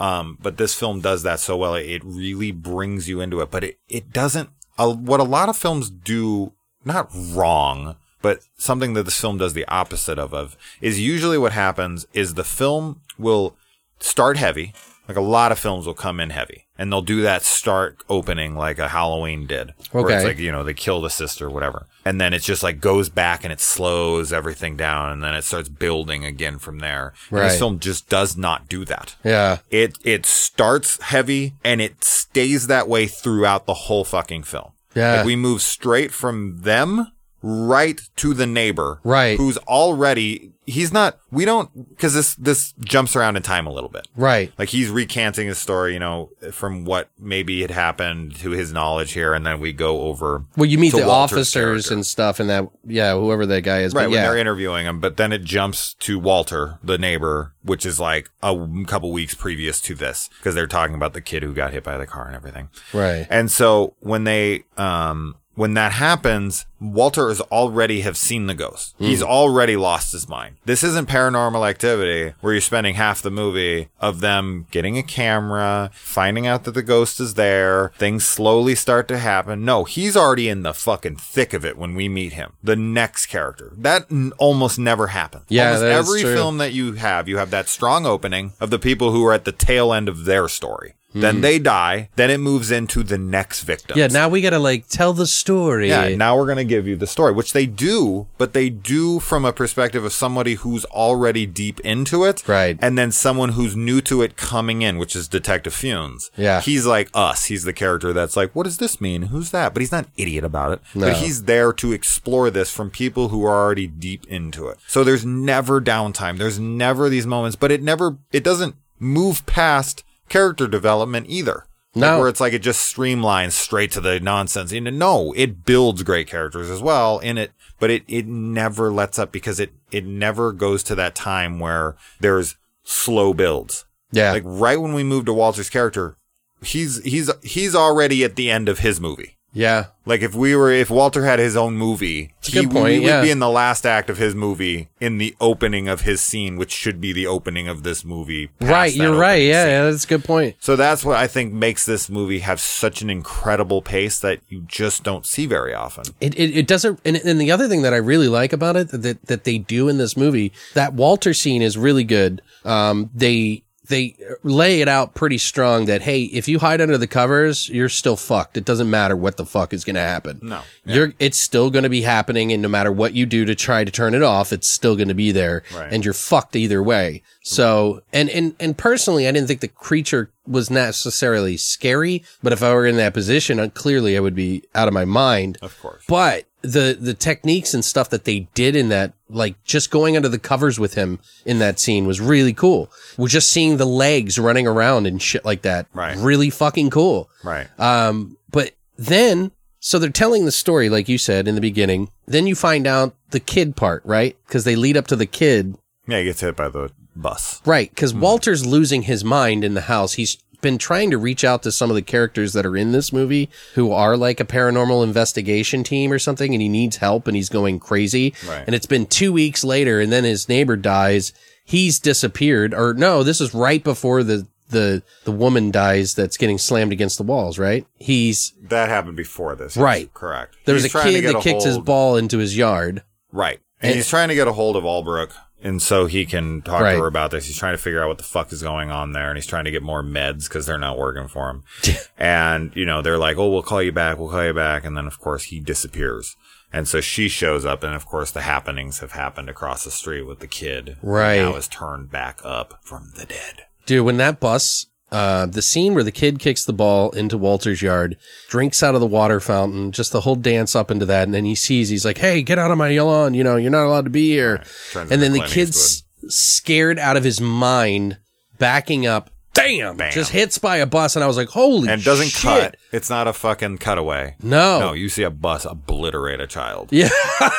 Um, 0.00 0.38
but 0.40 0.56
this 0.56 0.74
film 0.74 1.00
does 1.00 1.22
that 1.22 1.40
so 1.40 1.56
well. 1.56 1.74
It 1.74 2.02
really 2.04 2.52
brings 2.52 3.08
you 3.08 3.20
into 3.20 3.40
it, 3.40 3.50
but 3.50 3.62
it, 3.62 3.78
it 3.88 4.12
doesn't, 4.12 4.48
uh, 4.78 4.92
what 4.92 5.20
a 5.20 5.24
lot 5.24 5.50
of 5.50 5.58
films 5.58 5.90
do, 5.90 6.52
not 6.84 7.10
wrong, 7.12 7.96
but 8.22 8.40
something 8.56 8.94
that 8.94 9.04
this 9.04 9.20
film 9.20 9.36
does 9.36 9.52
the 9.52 9.68
opposite 9.68 10.18
of, 10.18 10.32
of 10.32 10.56
is 10.80 10.98
usually 10.98 11.38
what 11.38 11.52
happens 11.52 12.06
is 12.14 12.34
the 12.34 12.44
film 12.44 13.02
will 13.18 13.56
start 13.98 14.38
heavy. 14.38 14.72
Like 15.06 15.18
a 15.18 15.22
lot 15.22 15.52
of 15.52 15.58
films 15.58 15.86
will 15.86 15.94
come 15.94 16.18
in 16.18 16.30
heavy 16.30 16.66
and 16.80 16.90
they'll 16.90 17.02
do 17.02 17.20
that 17.20 17.42
start 17.42 18.02
opening 18.08 18.54
like 18.56 18.78
a 18.78 18.88
Halloween 18.88 19.46
did. 19.46 19.74
Where 19.92 20.08
it's 20.10 20.24
like, 20.24 20.38
you 20.38 20.50
know, 20.50 20.64
they 20.64 20.72
kill 20.72 21.02
the 21.02 21.10
sister, 21.10 21.50
whatever. 21.50 21.86
And 22.06 22.18
then 22.18 22.32
it 22.32 22.40
just 22.40 22.62
like 22.62 22.80
goes 22.80 23.10
back 23.10 23.44
and 23.44 23.52
it 23.52 23.60
slows 23.60 24.32
everything 24.32 24.76
down 24.78 25.12
and 25.12 25.22
then 25.22 25.34
it 25.34 25.42
starts 25.44 25.68
building 25.68 26.24
again 26.24 26.58
from 26.58 26.78
there. 26.78 27.12
And 27.28 27.38
Right. 27.38 27.48
this 27.50 27.58
film 27.58 27.80
just 27.80 28.08
does 28.08 28.34
not 28.34 28.66
do 28.66 28.86
that. 28.86 29.14
Yeah. 29.22 29.58
It 29.70 29.98
it 30.04 30.24
starts 30.24 31.00
heavy 31.02 31.52
and 31.62 31.82
it 31.82 32.02
stays 32.02 32.66
that 32.68 32.88
way 32.88 33.06
throughout 33.06 33.66
the 33.66 33.74
whole 33.74 34.04
fucking 34.04 34.44
film. 34.44 34.70
Yeah. 34.94 35.16
Like 35.18 35.26
we 35.26 35.36
move 35.36 35.60
straight 35.60 36.12
from 36.12 36.62
them 36.62 37.12
right 37.42 38.00
to 38.16 38.34
the 38.34 38.46
neighbor. 38.46 39.00
Right. 39.04 39.36
Who's 39.36 39.58
already 39.58 40.52
he's 40.70 40.92
not 40.92 41.18
we 41.30 41.44
don't 41.44 41.88
because 41.90 42.14
this 42.14 42.34
this 42.36 42.72
jumps 42.84 43.14
around 43.16 43.36
in 43.36 43.42
time 43.42 43.66
a 43.66 43.72
little 43.72 43.88
bit. 43.88 44.08
Right. 44.16 44.52
Like 44.58 44.68
he's 44.68 44.88
recanting 44.88 45.48
his 45.48 45.58
story, 45.58 45.92
you 45.92 45.98
know, 45.98 46.30
from 46.52 46.84
what 46.84 47.10
maybe 47.18 47.60
had 47.62 47.70
happened 47.70 48.36
to 48.36 48.50
his 48.50 48.72
knowledge 48.72 49.12
here, 49.12 49.34
and 49.34 49.44
then 49.44 49.60
we 49.60 49.72
go 49.72 50.02
over. 50.02 50.44
Well, 50.56 50.66
you 50.66 50.78
meet 50.78 50.92
the 50.92 51.06
Walter's 51.06 51.38
officers 51.38 51.52
character. 51.52 51.94
and 51.94 52.06
stuff, 52.06 52.40
and 52.40 52.48
that, 52.50 52.68
yeah, 52.84 53.14
whoever 53.14 53.46
that 53.46 53.62
guy 53.62 53.80
is. 53.80 53.94
Right, 53.94 54.04
but 54.04 54.10
when 54.10 54.18
yeah. 54.18 54.28
they're 54.28 54.38
interviewing 54.38 54.86
him, 54.86 55.00
but 55.00 55.16
then 55.16 55.32
it 55.32 55.44
jumps 55.44 55.94
to 55.94 56.18
Walter, 56.18 56.78
the 56.82 56.98
neighbor, 56.98 57.54
which 57.62 57.84
is 57.84 58.00
like 58.00 58.30
a 58.42 58.68
couple 58.86 59.12
weeks 59.12 59.34
previous 59.34 59.80
to 59.82 59.94
this, 59.94 60.28
because 60.38 60.54
they're 60.54 60.66
talking 60.66 60.94
about 60.94 61.12
the 61.12 61.20
kid 61.20 61.42
who 61.42 61.54
got 61.54 61.72
hit 61.72 61.84
by 61.84 61.96
the 61.98 62.06
car 62.06 62.26
and 62.26 62.36
everything. 62.36 62.68
Right. 62.92 63.26
And 63.30 63.50
so 63.50 63.94
when 64.00 64.24
they, 64.24 64.64
um, 64.76 65.36
when 65.54 65.74
that 65.74 65.92
happens, 65.92 66.66
Walter 66.80 67.28
has 67.28 67.40
already 67.42 68.00
have 68.00 68.16
seen 68.16 68.46
the 68.46 68.54
ghost. 68.54 68.94
He's 68.98 69.22
already 69.22 69.76
lost 69.76 70.12
his 70.12 70.28
mind. 70.28 70.56
This 70.64 70.82
isn't 70.82 71.08
paranormal 71.08 71.68
activity 71.68 72.34
where 72.40 72.54
you're 72.54 72.60
spending 72.62 72.94
half 72.94 73.20
the 73.20 73.30
movie 73.30 73.88
of 74.00 74.20
them 74.20 74.66
getting 74.70 74.96
a 74.96 75.02
camera, 75.02 75.90
finding 75.92 76.46
out 76.46 76.64
that 76.64 76.72
the 76.72 76.82
ghost 76.82 77.20
is 77.20 77.34
there, 77.34 77.92
things 77.98 78.26
slowly 78.26 78.74
start 78.74 79.08
to 79.08 79.18
happen. 79.18 79.64
No, 79.64 79.84
he's 79.84 80.16
already 80.16 80.48
in 80.48 80.62
the 80.62 80.72
fucking 80.72 81.16
thick 81.16 81.52
of 81.52 81.64
it 81.64 81.76
when 81.76 81.94
we 81.94 82.08
meet 82.08 82.32
him. 82.32 82.52
The 82.62 82.76
next 82.76 83.26
character. 83.26 83.72
That 83.76 84.06
n- 84.10 84.32
almost 84.38 84.78
never 84.78 85.08
happens. 85.08 85.44
Yeah, 85.48 85.74
almost 85.74 85.84
every 85.84 86.22
film 86.22 86.58
that 86.58 86.72
you 86.72 86.94
have, 86.94 87.28
you 87.28 87.36
have 87.36 87.50
that 87.50 87.68
strong 87.68 88.06
opening 88.06 88.54
of 88.60 88.70
the 88.70 88.78
people 88.78 89.12
who 89.12 89.24
are 89.26 89.32
at 89.34 89.44
the 89.44 89.52
tail 89.52 89.92
end 89.92 90.08
of 90.08 90.24
their 90.24 90.48
story. 90.48 90.94
Then 91.12 91.40
they 91.40 91.58
die. 91.58 92.10
Then 92.16 92.30
it 92.30 92.38
moves 92.38 92.70
into 92.70 93.02
the 93.02 93.18
next 93.18 93.62
victim. 93.62 93.94
Hmm. 93.94 94.00
yeah, 94.00 94.06
now 94.06 94.28
we 94.28 94.40
gotta 94.40 94.58
like 94.58 94.86
tell 94.88 95.12
the 95.12 95.26
story. 95.26 95.88
Yeah, 95.88 96.14
now 96.16 96.36
we're 96.36 96.46
to 96.60 96.64
give 96.64 96.86
you 96.86 96.96
the 96.96 97.06
story, 97.06 97.32
which 97.32 97.52
they 97.52 97.66
do, 97.66 98.26
but 98.38 98.52
they 98.52 98.70
do 98.70 99.20
from 99.20 99.44
a 99.44 99.52
perspective 99.52 100.04
of 100.04 100.12
somebody 100.12 100.54
who's 100.54 100.84
already 100.86 101.46
deep 101.46 101.80
into 101.80 102.24
it. 102.24 102.46
Right. 102.46 102.78
And 102.80 102.96
then 102.96 103.12
someone 103.12 103.50
who's 103.50 103.76
new 103.76 104.00
to 104.02 104.22
it 104.22 104.36
coming 104.36 104.82
in, 104.82 104.98
which 104.98 105.16
is 105.16 105.28
Detective 105.28 105.72
Funes. 105.74 106.30
Yeah. 106.36 106.60
He's 106.60 106.86
like 106.86 107.10
us. 107.14 107.46
He's 107.46 107.64
the 107.64 107.72
character 107.72 108.12
that's 108.12 108.36
like, 108.36 108.54
what 108.54 108.64
does 108.64 108.78
this 108.78 109.00
mean? 109.00 109.22
Who's 109.22 109.50
that? 109.50 109.74
But 109.74 109.80
he's 109.80 109.92
not 109.92 110.06
an 110.06 110.12
idiot 110.16 110.44
about 110.44 110.72
it. 110.72 110.80
No. 110.94 111.06
But 111.06 111.16
he's 111.16 111.44
there 111.44 111.72
to 111.74 111.92
explore 111.92 112.50
this 112.50 112.70
from 112.70 112.90
people 112.90 113.28
who 113.28 113.44
are 113.44 113.54
already 113.54 113.86
deep 113.86 114.26
into 114.26 114.68
it. 114.68 114.78
So 114.86 115.04
there's 115.04 115.24
never 115.24 115.80
downtime. 115.80 116.38
There's 116.38 116.58
never 116.58 117.08
these 117.08 117.26
moments, 117.26 117.56
but 117.56 117.70
it 117.72 117.82
never, 117.82 118.16
it 118.32 118.44
doesn't 118.44 118.76
move 118.98 119.46
past 119.46 120.04
character 120.30 120.66
development 120.66 121.26
either. 121.28 121.66
Like 121.94 122.00
No. 122.02 122.18
where 122.20 122.28
it's 122.28 122.40
like 122.40 122.52
it 122.52 122.60
just 122.62 122.94
streamlines 122.96 123.50
straight 123.52 123.90
to 123.92 124.00
the 124.00 124.20
nonsense. 124.20 124.70
And 124.72 124.96
no, 124.98 125.34
it 125.36 125.64
builds 125.66 126.02
great 126.04 126.28
characters 126.28 126.70
as 126.70 126.80
well 126.80 127.18
in 127.18 127.36
it, 127.36 127.50
but 127.80 127.90
it, 127.90 128.04
it 128.06 128.26
never 128.26 128.90
lets 128.92 129.18
up 129.18 129.32
because 129.32 129.58
it, 129.58 129.72
it 129.90 130.06
never 130.06 130.52
goes 130.52 130.82
to 130.84 130.94
that 130.94 131.16
time 131.16 131.58
where 131.58 131.96
there's 132.20 132.56
slow 132.84 133.34
builds. 133.34 133.84
yeah, 134.12 134.30
Like 134.32 134.44
right 134.46 134.80
when 134.80 134.94
we 134.94 135.02
move 135.02 135.24
to 135.26 135.32
Walter's 135.34 135.68
character, 135.68 136.16
he's, 136.62 137.02
he's, 137.02 137.28
he's 137.42 137.74
already 137.74 138.22
at 138.22 138.36
the 138.36 138.50
end 138.52 138.68
of 138.68 138.78
his 138.78 139.00
movie. 139.00 139.36
Yeah, 139.52 139.86
Like 140.06 140.22
if 140.22 140.34
we 140.34 140.54
were, 140.54 140.70
if 140.70 140.90
Walter 140.90 141.24
had 141.24 141.38
his 141.38 141.56
own 141.56 141.74
movie, 141.76 142.34
good 142.52 142.70
point, 142.70 142.84
we 142.84 142.98
would 143.00 143.06
yeah. 143.06 143.22
be 143.22 143.30
in 143.30 143.38
the 143.38 143.48
last 143.48 143.84
act 143.84 144.08
of 144.08 144.18
his 144.18 144.34
movie 144.34 144.88
in 145.00 145.18
the 145.18 145.34
opening 145.40 145.88
of 145.88 146.02
his 146.02 146.20
scene, 146.20 146.56
which 146.56 146.70
should 146.70 147.00
be 147.00 147.12
the 147.12 147.26
opening 147.26 147.68
of 147.68 147.82
this 147.82 148.04
movie. 148.04 148.50
right. 148.60 148.94
You're 148.94 149.16
right. 149.16 149.42
Yeah, 149.42 149.66
yeah, 149.66 149.82
that's 149.84 150.04
a 150.04 150.06
good 150.06 150.24
point. 150.24 150.56
So 150.60 150.76
that's 150.76 151.04
what 151.04 151.16
I 151.16 151.26
think 151.26 151.52
makes 151.52 151.84
this 151.84 152.08
movie 152.08 152.40
have 152.40 152.60
such 152.60 153.02
an 153.02 153.10
incredible 153.10 153.82
pace 153.82 154.18
that 154.20 154.40
you 154.48 154.62
just 154.62 155.02
don't 155.02 155.26
see 155.26 155.46
very 155.46 155.74
often. 155.74 156.04
It, 156.20 156.38
it, 156.38 156.56
it 156.56 156.66
doesn't, 156.66 157.00
and, 157.04 157.16
and 157.16 157.40
the 157.40 157.50
other 157.50 157.68
thing 157.68 157.82
that 157.82 157.92
I 157.92 157.98
really 157.98 158.28
like 158.28 158.52
about 158.52 158.76
it 158.76 158.88
that, 158.90 159.26
that 159.26 159.44
they 159.44 159.58
do 159.58 159.88
in 159.88 159.98
this 159.98 160.16
movie, 160.16 160.52
that 160.74 160.94
Walter 160.94 161.34
scene 161.34 161.62
is 161.62 161.76
really 161.76 162.04
good. 162.04 162.42
Um, 162.64 163.10
they, 163.14 163.64
they 163.90 164.16
lay 164.42 164.80
it 164.80 164.88
out 164.88 165.14
pretty 165.14 165.36
strong 165.36 165.84
that, 165.84 166.00
hey, 166.02 166.22
if 166.22 166.48
you 166.48 166.58
hide 166.58 166.80
under 166.80 166.96
the 166.96 167.06
covers, 167.06 167.68
you're 167.68 167.90
still 167.90 168.16
fucked. 168.16 168.56
It 168.56 168.64
doesn't 168.64 168.88
matter 168.88 169.14
what 169.14 169.36
the 169.36 169.44
fuck 169.44 169.74
is 169.74 169.84
going 169.84 169.96
to 169.96 170.00
happen. 170.00 170.40
No. 170.42 170.62
You're, 170.86 171.12
it's 171.18 171.38
still 171.38 171.68
going 171.70 171.82
to 171.82 171.90
be 171.90 172.00
happening. 172.02 172.50
And 172.52 172.62
no 172.62 172.68
matter 172.68 172.90
what 172.90 173.12
you 173.12 173.26
do 173.26 173.44
to 173.44 173.54
try 173.54 173.84
to 173.84 173.90
turn 173.92 174.14
it 174.14 174.22
off, 174.22 174.52
it's 174.52 174.66
still 174.68 174.96
going 174.96 175.08
to 175.08 175.14
be 175.14 175.30
there 175.32 175.62
Right. 175.74 175.92
and 175.92 176.02
you're 176.04 176.14
fucked 176.14 176.56
either 176.56 176.82
way. 176.82 177.22
So, 177.42 178.02
and, 178.12 178.30
and, 178.30 178.54
and 178.58 178.76
personally, 178.78 179.28
I 179.28 179.32
didn't 179.32 179.48
think 179.48 179.60
the 179.60 179.68
creature 179.68 180.30
was 180.46 180.70
necessarily 180.70 181.56
scary, 181.56 182.24
but 182.42 182.52
if 182.52 182.62
I 182.62 182.72
were 182.74 182.86
in 182.86 182.96
that 182.96 183.14
position, 183.14 183.60
uh, 183.60 183.68
clearly 183.68 184.16
I 184.16 184.20
would 184.20 184.34
be 184.34 184.64
out 184.74 184.88
of 184.88 184.94
my 184.94 185.04
mind. 185.04 185.58
Of 185.62 185.78
course. 185.80 186.02
But 186.08 186.46
the 186.62 186.96
the 186.98 187.14
techniques 187.14 187.74
and 187.74 187.84
stuff 187.84 188.10
that 188.10 188.24
they 188.24 188.48
did 188.54 188.76
in 188.76 188.88
that, 188.90 189.12
like 189.28 189.62
just 189.64 189.90
going 189.90 190.16
under 190.16 190.28
the 190.28 190.38
covers 190.38 190.78
with 190.78 190.94
him 190.94 191.18
in 191.44 191.58
that 191.58 191.78
scene 191.78 192.06
was 192.06 192.20
really 192.20 192.52
cool. 192.52 192.90
We're 193.16 193.28
just 193.28 193.50
seeing 193.50 193.76
the 193.76 193.86
legs 193.86 194.38
running 194.38 194.66
around 194.66 195.06
and 195.06 195.20
shit 195.20 195.44
like 195.44 195.62
that. 195.62 195.86
Right. 195.92 196.16
Really 196.16 196.50
fucking 196.50 196.90
cool. 196.90 197.30
Right. 197.42 197.68
Um, 197.80 198.36
but 198.50 198.72
then, 198.96 199.52
so 199.80 199.98
they're 199.98 200.10
telling 200.10 200.44
the 200.44 200.52
story, 200.52 200.88
like 200.88 201.08
you 201.08 201.18
said 201.18 201.48
in 201.48 201.54
the 201.54 201.60
beginning. 201.60 202.10
Then 202.26 202.46
you 202.46 202.54
find 202.54 202.86
out 202.86 203.14
the 203.30 203.40
kid 203.40 203.76
part, 203.76 204.04
right? 204.04 204.36
Because 204.46 204.64
they 204.64 204.76
lead 204.76 204.96
up 204.96 205.06
to 205.08 205.16
the 205.16 205.26
kid. 205.26 205.76
Yeah, 206.06 206.18
he 206.18 206.24
gets 206.24 206.40
hit 206.40 206.56
by 206.56 206.68
the 206.68 206.90
bus. 207.16 207.60
Right. 207.64 207.90
Because 207.90 208.14
Walter's 208.14 208.66
losing 208.66 209.02
his 209.02 209.24
mind 209.24 209.64
in 209.64 209.74
the 209.74 209.82
house. 209.82 210.14
He's 210.14 210.36
been 210.60 210.78
trying 210.78 211.10
to 211.10 211.18
reach 211.18 211.44
out 211.44 211.62
to 211.64 211.72
some 211.72 211.90
of 211.90 211.96
the 211.96 212.02
characters 212.02 212.52
that 212.52 212.64
are 212.66 212.76
in 212.76 212.92
this 212.92 213.12
movie 213.12 213.50
who 213.74 213.92
are 213.92 214.16
like 214.16 214.40
a 214.40 214.44
paranormal 214.44 215.04
investigation 215.04 215.82
team 215.84 216.12
or 216.12 216.18
something, 216.18 216.52
and 216.54 216.62
he 216.62 216.68
needs 216.68 216.96
help 216.96 217.26
and 217.26 217.36
he's 217.36 217.48
going 217.48 217.78
crazy. 217.80 218.34
Right. 218.48 218.64
And 218.66 218.74
it's 218.74 218.86
been 218.86 219.06
two 219.06 219.32
weeks 219.32 219.64
later, 219.64 220.00
and 220.00 220.10
then 220.12 220.24
his 220.24 220.48
neighbor 220.48 220.76
dies. 220.76 221.32
He's 221.64 221.98
disappeared. 222.00 222.74
Or 222.74 222.94
no, 222.94 223.22
this 223.22 223.40
is 223.40 223.54
right 223.54 223.82
before 223.82 224.22
the. 224.22 224.46
The 224.68 225.02
the 225.24 225.32
woman 225.32 225.72
dies 225.72 226.14
that's 226.14 226.36
getting 226.36 226.56
slammed 226.56 226.92
against 226.92 227.18
the 227.18 227.24
walls, 227.24 227.58
right? 227.58 227.84
He's 227.98 228.52
That 228.62 228.88
happened 228.88 229.16
before 229.16 229.56
this. 229.56 229.74
yes, 229.74 229.82
Right. 229.82 230.14
Correct. 230.14 230.58
there 230.64 230.74
was 230.76 230.84
He's 230.84 230.94
a 230.94 231.02
kid 231.02 231.24
that 231.24 231.34
a 231.34 231.40
kicked 231.40 231.64
his 231.64 231.76
ball 231.78 232.16
into 232.16 232.38
his 232.38 232.56
yard. 232.56 233.02
Right. 233.32 233.58
And, 233.80 233.88
And- 233.90 233.96
he's 233.96 234.08
trying 234.08 234.28
to 234.28 234.36
get 234.36 234.46
a 234.46 234.52
hold 234.52 234.76
of 234.76 234.84
Albrook. 234.84 235.32
And 235.62 235.82
so 235.82 236.06
he 236.06 236.24
can 236.24 236.62
talk 236.62 236.80
Right. 236.82 236.94
to 236.94 237.00
her 237.00 237.06
about 237.06 237.30
this. 237.32 237.46
He's 237.46 237.58
trying 237.58 237.74
to 237.74 237.78
figure 237.82 238.02
out 238.02 238.08
what 238.08 238.18
the 238.18 238.24
fuck 238.24 238.52
is 238.52 238.62
going 238.62 238.90
on 238.90 239.12
there. 239.12 239.28
And 239.28 239.36
he's 239.36 239.46
trying 239.46 239.64
to 239.66 239.70
get 239.70 239.82
more 239.82 240.02
meds 240.02 240.44
because 240.48 240.64
they're 240.66 240.78
not 240.78 240.96
working 240.98 241.28
for 241.28 241.50
him. 241.50 241.64
and, 242.18 242.72
you 242.74 242.86
know, 242.86 243.02
they're 243.02 243.18
like, 243.18 243.36
oh, 243.36 243.50
we'll 243.50 243.62
call 243.62 243.82
you 243.82 243.92
back. 243.92 244.18
We'll 244.18 244.30
call 244.30 244.44
you 244.44 244.54
back. 244.54 244.84
And 244.84 244.96
then, 244.96 245.06
of 245.06 245.18
course, 245.18 245.44
he 245.44 245.60
disappears. 245.60 246.34
And 246.72 246.86
so 246.88 247.00
she 247.00 247.28
shows 247.28 247.64
up. 247.66 247.82
And, 247.82 247.94
of 247.94 248.06
course, 248.06 248.30
the 248.30 248.42
happenings 248.42 249.00
have 249.00 249.12
happened 249.12 249.48
across 249.50 249.84
the 249.84 249.90
street 249.90 250.22
with 250.22 250.38
the 250.38 250.46
kid. 250.46 250.96
Right. 251.02 251.36
Now 251.42 251.56
is 251.56 251.68
turned 251.68 252.10
back 252.10 252.40
up 252.44 252.78
from 252.82 253.12
the 253.16 253.26
dead. 253.26 253.66
Dude, 253.86 254.06
when 254.06 254.16
that 254.18 254.40
bus, 254.40 254.86
uh, 255.10 255.46
the 255.46 255.62
scene 255.62 255.94
where 255.94 256.04
the 256.04 256.12
kid 256.12 256.38
kicks 256.38 256.64
the 256.64 256.72
ball 256.72 257.10
into 257.10 257.36
Walter's 257.36 257.82
yard, 257.82 258.16
drinks 258.48 258.82
out 258.82 258.94
of 258.94 259.00
the 259.00 259.06
water 259.06 259.40
fountain, 259.40 259.92
just 259.92 260.12
the 260.12 260.20
whole 260.20 260.36
dance 260.36 260.76
up 260.76 260.90
into 260.90 261.06
that, 261.06 261.24
and 261.24 261.34
then 261.34 261.44
he 261.44 261.54
sees, 261.54 261.88
he's 261.88 262.04
like, 262.04 262.18
"Hey, 262.18 262.42
get 262.42 262.58
out 262.58 262.70
of 262.70 262.78
my 262.78 262.96
lawn! 262.98 263.34
You 263.34 263.44
know, 263.44 263.56
you're 263.56 263.70
not 263.70 263.86
allowed 263.86 264.04
to 264.04 264.10
be 264.10 264.30
here." 264.30 264.62
Turns 264.92 265.10
and 265.10 265.20
then 265.20 265.32
the 265.32 265.42
kid's 265.42 266.04
scared 266.28 266.98
out 266.98 267.16
of 267.16 267.24
his 267.24 267.40
mind, 267.40 268.18
backing 268.58 269.06
up 269.06 269.30
bam, 269.54 269.96
Bam. 269.96 270.12
just 270.12 270.32
hits 270.32 270.58
by 270.58 270.76
a 270.78 270.86
bus, 270.86 271.16
and 271.16 271.24
I 271.24 271.26
was 271.26 271.36
like, 271.36 271.48
holy 271.48 271.88
and 271.88 272.02
doesn't 272.02 272.28
shit. 272.28 272.42
cut. 272.42 272.76
It's 272.92 273.10
not 273.10 273.28
a 273.28 273.32
fucking 273.32 273.78
cutaway. 273.78 274.36
No. 274.42 274.80
No, 274.80 274.92
you 274.92 275.08
see 275.08 275.22
a 275.22 275.30
bus 275.30 275.64
obliterate 275.64 276.40
a 276.40 276.46
child. 276.46 276.90
Yeah. 276.92 277.08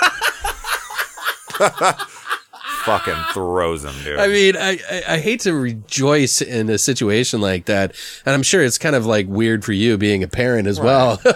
Fucking 2.86 3.16
throws 3.34 3.84
him, 3.86 3.94
dude. 4.04 4.20
I 4.20 4.28
mean, 4.28 4.58
I, 4.58 4.80
I, 4.90 5.04
I 5.10 5.20
hate 5.20 5.42
to 5.42 5.54
rejoice 5.54 6.42
in 6.42 6.70
a 6.70 6.78
situation 6.78 7.42
like 7.42 7.66
that. 7.66 7.96
And 8.26 8.34
I'm 8.34 8.44
sure 8.44 8.64
it's 8.64 8.78
kind 8.78 8.96
of 8.96 9.06
like 9.06 9.28
weird 9.28 9.64
for 9.64 9.74
you 9.74 9.98
being 9.98 10.24
a 10.24 10.28
parent 10.28 10.68
as 10.68 10.80
well. 10.80 11.22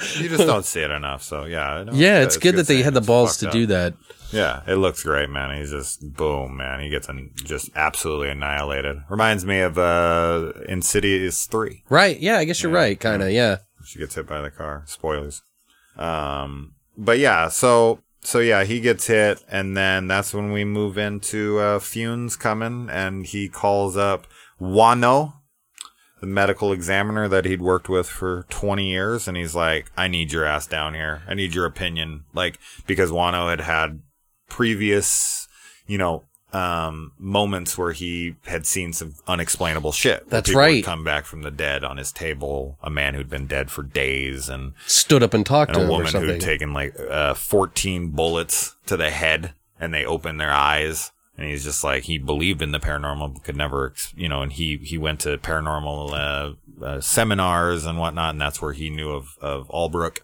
you 0.18 0.28
just 0.28 0.46
don't 0.46 0.64
see 0.64 0.80
it 0.80 0.90
enough. 0.90 1.22
So 1.22 1.44
yeah, 1.44 1.84
know 1.84 1.92
yeah, 1.92 2.20
it's 2.22 2.36
good 2.36 2.56
that 2.56 2.66
they 2.66 2.82
had 2.82 2.94
the 2.94 3.00
balls 3.00 3.38
to 3.38 3.46
fucked 3.46 3.52
do 3.52 3.66
that. 3.66 3.94
Yeah, 4.32 4.62
it 4.66 4.76
looks 4.76 5.02
great, 5.02 5.28
man. 5.28 5.56
He's 5.58 5.70
just 5.70 6.14
boom, 6.14 6.56
man. 6.56 6.80
He 6.80 6.88
gets 6.88 7.08
an, 7.08 7.32
just 7.34 7.70
absolutely 7.74 8.30
annihilated. 8.30 9.02
Reminds 9.08 9.44
me 9.44 9.60
of 9.60 9.78
uh 9.78 10.52
Insidious 10.68 11.46
three. 11.46 11.82
Right. 11.88 12.18
Yeah, 12.18 12.38
I 12.38 12.44
guess 12.44 12.62
you're 12.62 12.72
right. 12.72 12.98
Kind 12.98 13.22
of. 13.22 13.30
Yeah. 13.30 13.58
She 13.84 13.98
gets 13.98 14.14
hit 14.14 14.26
by 14.26 14.40
the 14.40 14.50
car. 14.50 14.84
Spoilers. 14.86 15.42
Um, 15.96 16.74
but 16.96 17.18
yeah, 17.18 17.48
so 17.48 18.00
so 18.22 18.38
yeah, 18.38 18.64
he 18.64 18.80
gets 18.80 19.06
hit, 19.06 19.42
and 19.48 19.76
then 19.76 20.06
that's 20.06 20.34
when 20.34 20.52
we 20.52 20.64
move 20.64 20.98
into 20.98 21.58
uh, 21.58 21.78
Funes 21.78 22.38
coming, 22.38 22.88
and 22.90 23.26
he 23.26 23.48
calls 23.48 23.96
up 23.96 24.26
Wano, 24.60 25.34
the 26.20 26.26
medical 26.26 26.70
examiner 26.70 27.28
that 27.28 27.46
he'd 27.46 27.62
worked 27.62 27.88
with 27.88 28.08
for 28.08 28.44
20 28.50 28.90
years, 28.90 29.26
and 29.26 29.36
he's 29.36 29.54
like, 29.54 29.90
"I 29.96 30.06
need 30.08 30.32
your 30.32 30.44
ass 30.44 30.66
down 30.66 30.94
here. 30.94 31.22
I 31.26 31.34
need 31.34 31.54
your 31.54 31.64
opinion." 31.64 32.24
Like 32.34 32.58
because 32.86 33.10
Wano 33.10 33.48
had 33.48 33.60
had 33.60 34.02
previous, 34.48 35.48
you 35.86 35.98
know. 35.98 36.24
Um, 36.52 37.12
moments 37.16 37.78
where 37.78 37.92
he 37.92 38.34
had 38.46 38.66
seen 38.66 38.92
some 38.92 39.14
unexplainable 39.28 39.92
shit. 39.92 40.28
That's 40.28 40.52
right. 40.52 40.84
Come 40.84 41.04
back 41.04 41.24
from 41.24 41.42
the 41.42 41.50
dead 41.52 41.84
on 41.84 41.96
his 41.96 42.10
table. 42.10 42.76
A 42.82 42.90
man 42.90 43.14
who'd 43.14 43.30
been 43.30 43.46
dead 43.46 43.70
for 43.70 43.84
days, 43.84 44.48
and 44.48 44.72
Stood 44.86 45.22
up 45.22 45.32
and 45.32 45.46
talked 45.46 45.76
and 45.76 45.80
to 45.80 45.86
a 45.86 45.88
woman 45.88 46.12
who'd 46.12 46.40
taken 46.40 46.72
like 46.72 46.98
uh, 46.98 47.34
14 47.34 48.08
bullets 48.08 48.74
to 48.86 48.96
the 48.96 49.10
head 49.10 49.54
and 49.78 49.94
they 49.94 50.04
opened 50.04 50.40
their 50.40 50.50
eyes 50.50 51.12
and 51.38 51.48
he's 51.48 51.64
just 51.64 51.82
like 51.82 52.04
he 52.04 52.18
believed 52.18 52.60
in 52.60 52.72
the 52.72 52.78
paranormal 52.78 53.32
but 53.32 53.42
could 53.44 53.56
never 53.56 53.94
you 54.14 54.28
know 54.28 54.42
and 54.42 54.52
he 54.52 54.76
he 54.78 54.98
went 54.98 55.20
to 55.20 55.38
paranormal 55.38 56.12
uh, 56.12 56.84
uh, 56.84 57.00
seminars 57.00 57.86
and 57.86 57.98
whatnot 57.98 58.30
and 58.30 58.40
that's 58.40 58.60
where 58.60 58.72
he 58.72 58.90
knew 58.90 59.10
of 59.10 59.38
of 59.40 59.68
Albrook 59.68 60.18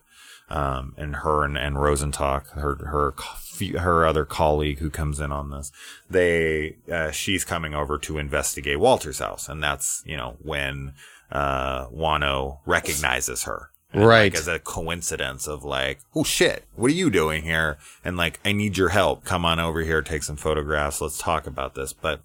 um, 0.49 0.95
and 0.97 1.17
her 1.17 1.45
and, 1.45 1.59
and 1.59 1.77
Rosentalk, 1.77 2.51
her 2.51 2.77
her 2.87 3.15
her 3.79 4.07
other 4.07 4.25
colleague 4.25 4.79
who 4.79 4.91
comes 4.91 5.21
in 5.21 5.33
on 5.33 5.51
this, 5.51 5.73
they 6.09 6.77
uh, 6.91 7.11
she's 7.11 7.45
coming 7.45 7.75
over 7.75 7.99
to 7.99 8.19
investigate 8.19 8.79
Walter's 8.79 9.19
house, 9.19 9.49
and 9.49 9.63
that's 9.63 10.03
you 10.07 10.17
know 10.17 10.37
when 10.43 10.95
uh, 11.31 11.87
Wano 11.89 12.59
recognizes 12.67 13.45
her, 13.45 13.71
Right. 13.95 14.33
Like, 14.33 14.35
as 14.35 14.49
a 14.49 14.59
coincidence 14.59 15.47
of 15.47 15.65
like, 15.65 16.01
oh 16.15 16.25
shit, 16.25 16.65
what 16.75 16.91
are 16.91 16.95
you 16.95 17.11
doing 17.11 17.45
here? 17.45 17.79
And 18.05 18.17
like, 18.17 18.41
I 18.45 18.53
need 18.53 18.77
your 18.77 18.91
help. 18.91 19.25
Come 19.25 19.45
on 19.45 19.59
over 19.59 19.81
here, 19.81 20.03
take 20.03 20.23
some 20.23 20.37
photographs. 20.37 21.01
Let's 21.01 21.19
talk 21.19 21.47
about 21.47 21.75
this. 21.75 21.93
But 21.93 22.21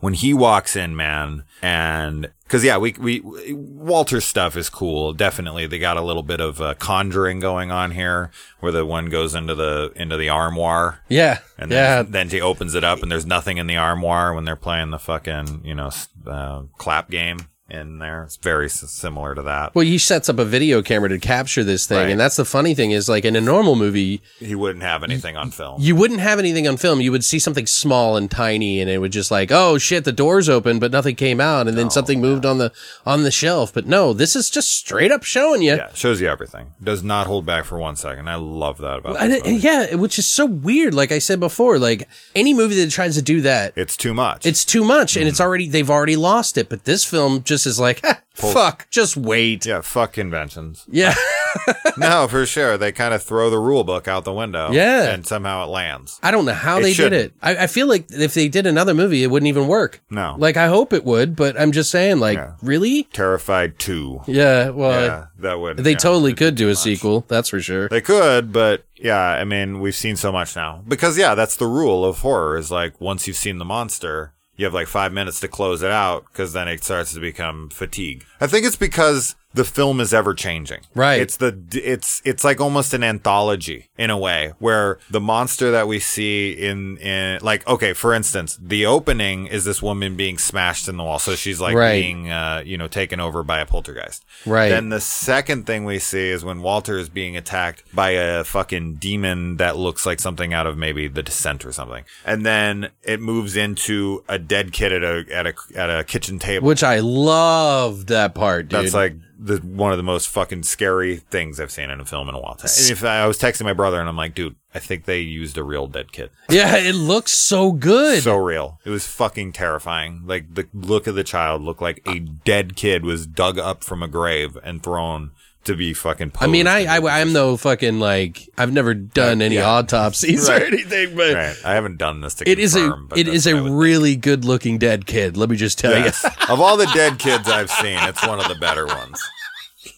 when 0.00 0.14
he 0.14 0.34
walks 0.34 0.76
in, 0.76 0.94
man, 0.96 1.44
and 1.62 2.30
because 2.44 2.64
yeah, 2.64 2.76
we 2.76 2.94
we 2.98 3.20
Walter's 3.22 4.24
stuff 4.24 4.56
is 4.56 4.68
cool. 4.68 5.12
Definitely, 5.12 5.66
they 5.66 5.78
got 5.78 5.96
a 5.96 6.02
little 6.02 6.22
bit 6.22 6.40
of 6.40 6.60
uh, 6.60 6.74
conjuring 6.74 7.40
going 7.40 7.70
on 7.70 7.92
here, 7.92 8.30
where 8.60 8.72
the 8.72 8.84
one 8.84 9.06
goes 9.06 9.34
into 9.34 9.54
the 9.54 9.92
into 9.96 10.16
the 10.16 10.28
armoire, 10.28 11.00
yeah. 11.08 11.38
and 11.58 11.70
yeah. 11.70 12.02
then 12.02 12.12
then 12.12 12.28
she 12.28 12.40
opens 12.40 12.74
it 12.74 12.84
up, 12.84 13.02
and 13.02 13.10
there's 13.10 13.26
nothing 13.26 13.58
in 13.58 13.66
the 13.66 13.76
armoire 13.76 14.34
when 14.34 14.44
they're 14.44 14.56
playing 14.56 14.90
the 14.90 14.98
fucking 14.98 15.62
you 15.64 15.74
know 15.74 15.90
uh, 16.26 16.62
clap 16.78 17.10
game 17.10 17.38
in 17.70 17.98
there. 17.98 18.22
It's 18.24 18.36
very 18.36 18.68
similar 18.68 19.34
to 19.34 19.40
that. 19.42 19.74
Well, 19.74 19.86
he 19.86 19.96
sets 19.96 20.28
up 20.28 20.38
a 20.38 20.44
video 20.44 20.82
camera 20.82 21.08
to 21.08 21.18
capture 21.18 21.64
this 21.64 21.86
thing, 21.86 21.96
Right. 21.98 22.10
and 22.10 22.20
that's 22.20 22.36
the 22.36 22.44
funny 22.44 22.74
thing 22.74 22.90
is 22.90 23.08
like 23.08 23.24
in 23.24 23.36
a 23.36 23.40
normal 23.40 23.74
movie, 23.74 24.20
He 24.38 24.54
wouldn't 24.54 24.82
have 24.84 25.02
anything 25.02 25.34
on 25.36 25.50
film. 25.50 25.80
you 25.80 25.96
wouldn't 25.96 26.20
have 26.20 26.38
anything 26.38 26.68
on 26.68 26.76
film. 26.76 27.00
You 27.00 27.10
would 27.10 27.24
see 27.24 27.38
something 27.38 27.66
small 27.66 28.18
and 28.18 28.30
tiny, 28.30 28.80
and 28.80 28.90
it 28.90 28.98
would 28.98 29.12
just 29.12 29.30
like, 29.30 29.50
oh 29.50 29.78
shit, 29.78 30.04
the 30.04 30.12
door's 30.12 30.46
open, 30.48 30.78
but 30.78 30.90
nothing 30.92 31.14
came 31.16 31.40
out, 31.40 31.66
and 31.66 31.76
then 31.78 31.88
something 31.88 32.20
moved 32.20 32.44
on 32.44 32.58
the 32.58 32.70
on 33.06 33.22
the 33.22 33.30
shelf. 33.30 33.72
But 33.72 33.86
no, 33.86 34.12
this 34.12 34.36
is 34.36 34.50
just 34.50 34.68
straight 34.70 35.10
up 35.10 35.22
showing 35.22 35.62
you. 35.62 35.76
yeah, 35.76 35.88
shows 35.94 36.20
you 36.20 36.28
everything. 36.28 36.74
Does 36.82 37.02
not 37.02 37.26
hold 37.26 37.46
back 37.46 37.64
for 37.64 37.78
one 37.78 37.96
second. 37.96 38.28
I 38.28 38.34
love 38.36 38.76
that 38.78 38.98
about 38.98 39.16
it- 39.30 39.46
yeah, 39.46 39.94
which 39.94 40.18
is 40.18 40.26
so 40.26 40.44
weird. 40.44 40.92
Like 40.92 41.12
I 41.12 41.18
said 41.18 41.40
before, 41.40 41.78
like 41.78 42.08
any 42.34 42.52
movie 42.52 42.74
that 42.84 42.90
tries 42.90 43.14
to 43.16 43.22
do 43.22 43.40
that, 43.40 43.72
It's 43.74 43.96
too 43.96 44.12
much. 44.12 44.44
it's 44.44 44.66
too 44.66 44.84
much, 44.84 45.16
and 45.16 45.26
it's 45.26 45.38
Mm. 45.40 45.44
already 45.44 45.68
they've 45.68 45.90
already 45.90 46.16
lost 46.16 46.58
it. 46.58 46.68
But 46.68 46.84
this 46.84 47.04
film 47.04 47.42
just 47.42 47.53
is 47.66 47.78
like, 47.80 48.00
"Ha, 48.04 48.20
fuck, 48.34 48.88
just 48.90 49.16
wait. 49.16 49.64
yeah, 49.66 49.80
fuck 49.80 50.12
conventions. 50.14 50.84
Yeah, 50.90 51.14
no, 51.96 52.26
for 52.28 52.44
sure. 52.46 52.76
They 52.76 52.90
kind 52.92 53.14
of 53.14 53.22
throw 53.22 53.48
the 53.50 53.58
rule 53.58 53.84
book 53.84 54.08
out 54.08 54.24
the 54.24 54.32
window. 54.32 54.70
Yeah. 54.72 55.04
And 55.12 55.24
somehow 55.26 55.64
it 55.64 55.68
lands. 55.68 56.18
I 56.22 56.30
don't 56.32 56.44
know 56.44 56.52
how 56.52 56.78
It 56.78 56.82
they 56.82 56.88
did 56.88 56.94
shouldn't. 56.96 57.24
it. 57.26 57.34
I, 57.40 57.56
I 57.56 57.66
feel 57.68 57.86
like 57.86 58.06
if 58.10 58.34
they 58.34 58.48
did 58.48 58.66
another 58.66 58.92
movie, 58.94 59.22
it 59.22 59.28
wouldn't 59.28 59.48
even 59.48 59.68
work. 59.68 60.02
No. 60.10 60.34
Like 60.38 60.56
I 60.56 60.66
hope 60.66 60.92
it 60.92 61.04
would, 61.04 61.36
but 61.36 61.58
I'm 61.60 61.70
just 61.72 61.90
saying, 61.92 62.18
like, 62.18 62.36
Yeah. 62.38 62.54
really? 62.62 63.04
Terrified 63.04 63.78
2. 63.78 64.22
Yeah. 64.26 64.70
Well, 64.70 65.00
yeah, 65.00 65.26
that 65.38 65.60
would. 65.60 65.76
they 65.78 65.92
yeah, 65.92 65.96
totally 65.98 66.34
could 66.34 66.56
do 66.56 66.66
a 66.66 66.70
much. 66.70 66.78
sequel. 66.78 67.24
That's 67.28 67.48
for 67.50 67.60
sure. 67.60 67.88
They 67.88 68.00
could, 68.00 68.52
but 68.52 68.84
yeah, 68.96 69.20
I 69.20 69.44
mean, 69.44 69.80
we've 69.80 69.94
seen 69.94 70.16
so 70.16 70.32
much 70.32 70.56
now. 70.56 70.82
Because 70.88 71.16
yeah, 71.16 71.34
that's 71.36 71.56
the 71.56 71.66
rule 71.66 72.04
of 72.04 72.18
horror 72.18 72.56
is 72.58 72.70
like 72.72 73.00
once 73.00 73.28
you've 73.28 73.36
seen 73.36 73.58
the 73.58 73.64
monster, 73.64 74.32
you 74.56 74.64
have 74.64 74.74
like 74.74 74.86
five 74.86 75.12
minutes 75.12 75.40
to 75.40 75.48
close 75.48 75.82
it 75.82 75.90
out 75.90 76.24
because 76.26 76.52
then 76.52 76.68
it 76.68 76.84
starts 76.84 77.12
to 77.14 77.20
become 77.20 77.70
fatigue. 77.70 78.24
I 78.40 78.46
think 78.46 78.64
it's 78.66 78.76
because 78.76 79.36
the 79.54 79.64
film 79.64 80.00
is 80.00 80.12
ever 80.12 80.34
changing. 80.34 80.80
Right. 80.94 81.20
It's 81.20 81.36
the 81.36 81.56
it's 81.72 82.20
it's 82.24 82.42
like 82.44 82.60
almost 82.60 82.92
an 82.92 83.04
anthology 83.04 83.88
in 83.96 84.10
a 84.10 84.18
way 84.18 84.52
where 84.58 84.98
the 85.08 85.20
monster 85.20 85.70
that 85.70 85.86
we 85.88 86.00
see 86.00 86.52
in 86.52 86.96
in 86.98 87.38
like 87.42 87.66
okay, 87.68 87.92
for 87.92 88.12
instance, 88.12 88.58
the 88.60 88.84
opening 88.84 89.46
is 89.46 89.64
this 89.64 89.80
woman 89.80 90.16
being 90.16 90.38
smashed 90.38 90.88
in 90.88 90.96
the 90.96 91.04
wall, 91.04 91.18
so 91.18 91.34
she's 91.36 91.60
like 91.60 91.74
Right. 91.76 92.00
being 92.02 92.30
uh, 92.30 92.62
you 92.66 92.76
know 92.76 92.88
taken 92.88 93.20
over 93.20 93.42
by 93.42 93.60
a 93.60 93.66
poltergeist. 93.66 94.24
Right. 94.44 94.68
Then 94.68 94.88
the 94.88 95.00
second 95.00 95.66
thing 95.66 95.84
we 95.84 95.98
see 96.00 96.28
is 96.30 96.44
when 96.44 96.60
Walter 96.60 96.98
is 96.98 97.08
being 97.08 97.36
attacked 97.36 97.84
by 97.94 98.10
a 98.10 98.42
fucking 98.44 98.96
demon 98.96 99.56
that 99.58 99.76
looks 99.76 100.04
like 100.04 100.18
something 100.20 100.52
out 100.52 100.66
of 100.66 100.76
maybe 100.76 101.06
The 101.08 101.22
Descent 101.22 101.64
or 101.64 101.70
something, 101.72 102.04
and 102.24 102.44
then 102.44 102.88
it 103.04 103.20
moves 103.20 103.56
into 103.56 104.24
a 104.28 104.38
dead 104.38 104.72
kid 104.72 104.92
at 104.92 105.04
a 105.04 105.24
at 105.32 105.46
a 105.46 105.54
at 105.76 105.90
a 106.00 106.02
kitchen 106.04 106.38
table. 106.40 106.66
Which 106.66 106.82
I 106.82 106.98
loved 106.98 108.08
that 108.08 108.34
part, 108.34 108.68
dude. 108.68 108.80
That's 108.80 108.94
like 108.94 109.14
the 109.38 109.58
one 109.58 109.92
of 109.92 109.96
the 109.96 110.04
most 110.04 110.28
fucking 110.28 110.62
scary 110.62 111.16
things 111.16 111.58
I've 111.58 111.70
seen 111.70 111.90
in 111.90 112.00
a 112.00 112.04
film 112.04 112.28
in 112.28 112.34
a 112.34 112.40
while. 112.40 112.56
And 112.60 112.90
if 112.90 113.04
I, 113.04 113.22
I 113.22 113.26
was 113.26 113.38
texting 113.38 113.64
my 113.64 113.72
brother 113.72 114.00
and 114.00 114.08
I'm 114.08 114.16
like, 114.16 114.34
dude, 114.34 114.56
I 114.74 114.78
think 114.78 115.04
they 115.04 115.20
used 115.20 115.56
a 115.58 115.62
real 115.62 115.86
dead 115.86 116.12
kid. 116.12 116.30
yeah, 116.48 116.76
it 116.76 116.94
looks 116.94 117.32
so 117.32 117.72
good. 117.72 118.22
So 118.22 118.36
real. 118.36 118.80
It 118.84 118.90
was 118.90 119.06
fucking 119.06 119.52
terrifying. 119.52 120.22
Like 120.24 120.54
the 120.54 120.66
look 120.72 121.06
of 121.06 121.14
the 121.14 121.24
child 121.24 121.62
looked 121.62 121.82
like 121.82 122.02
a 122.06 122.20
dead 122.20 122.76
kid 122.76 123.04
was 123.04 123.26
dug 123.26 123.58
up 123.58 123.84
from 123.84 124.02
a 124.02 124.08
grave 124.08 124.58
and 124.62 124.82
thrown 124.82 125.32
to 125.64 125.76
be 125.76 125.94
fucking. 125.94 126.32
I 126.40 126.46
mean, 126.46 126.66
I, 126.66 126.84
I 126.96 127.20
I'm 127.20 127.32
no 127.32 127.56
fucking 127.56 128.00
like 128.00 128.48
I've 128.58 128.72
never 128.72 128.94
done 128.94 129.42
any 129.42 129.56
yeah. 129.56 129.68
autopsies 129.70 130.48
Right. 130.48 130.62
or 130.62 130.66
anything, 130.66 131.16
but 131.16 131.34
Right. 131.34 131.56
I 131.64 131.74
haven't 131.74 131.98
done 131.98 132.20
this 132.20 132.34
to 132.34 132.48
it 132.48 132.58
is 132.58 132.74
a 132.76 132.80
confirm, 132.80 133.08
it 133.16 133.28
is 133.28 133.46
a 133.46 133.54
what 133.54 133.58
I 133.58 133.62
would 133.62 133.72
really 133.72 134.16
good 134.16 134.44
looking 134.44 134.78
dead 134.78 135.06
kid. 135.06 135.36
Let 135.36 135.50
me 135.50 135.56
just 135.56 135.78
tell 135.78 135.92
think. 135.92 136.06
Yes. 136.06 136.24
of 136.48 136.60
all 136.60 136.76
the 136.76 136.86
dead 136.94 137.18
kids 137.18 137.48
I've 137.48 137.70
seen, 137.70 137.98
it's 138.02 138.26
one 138.26 138.40
of 138.40 138.48
the 138.48 138.54
better 138.56 138.86
ones. 138.86 139.22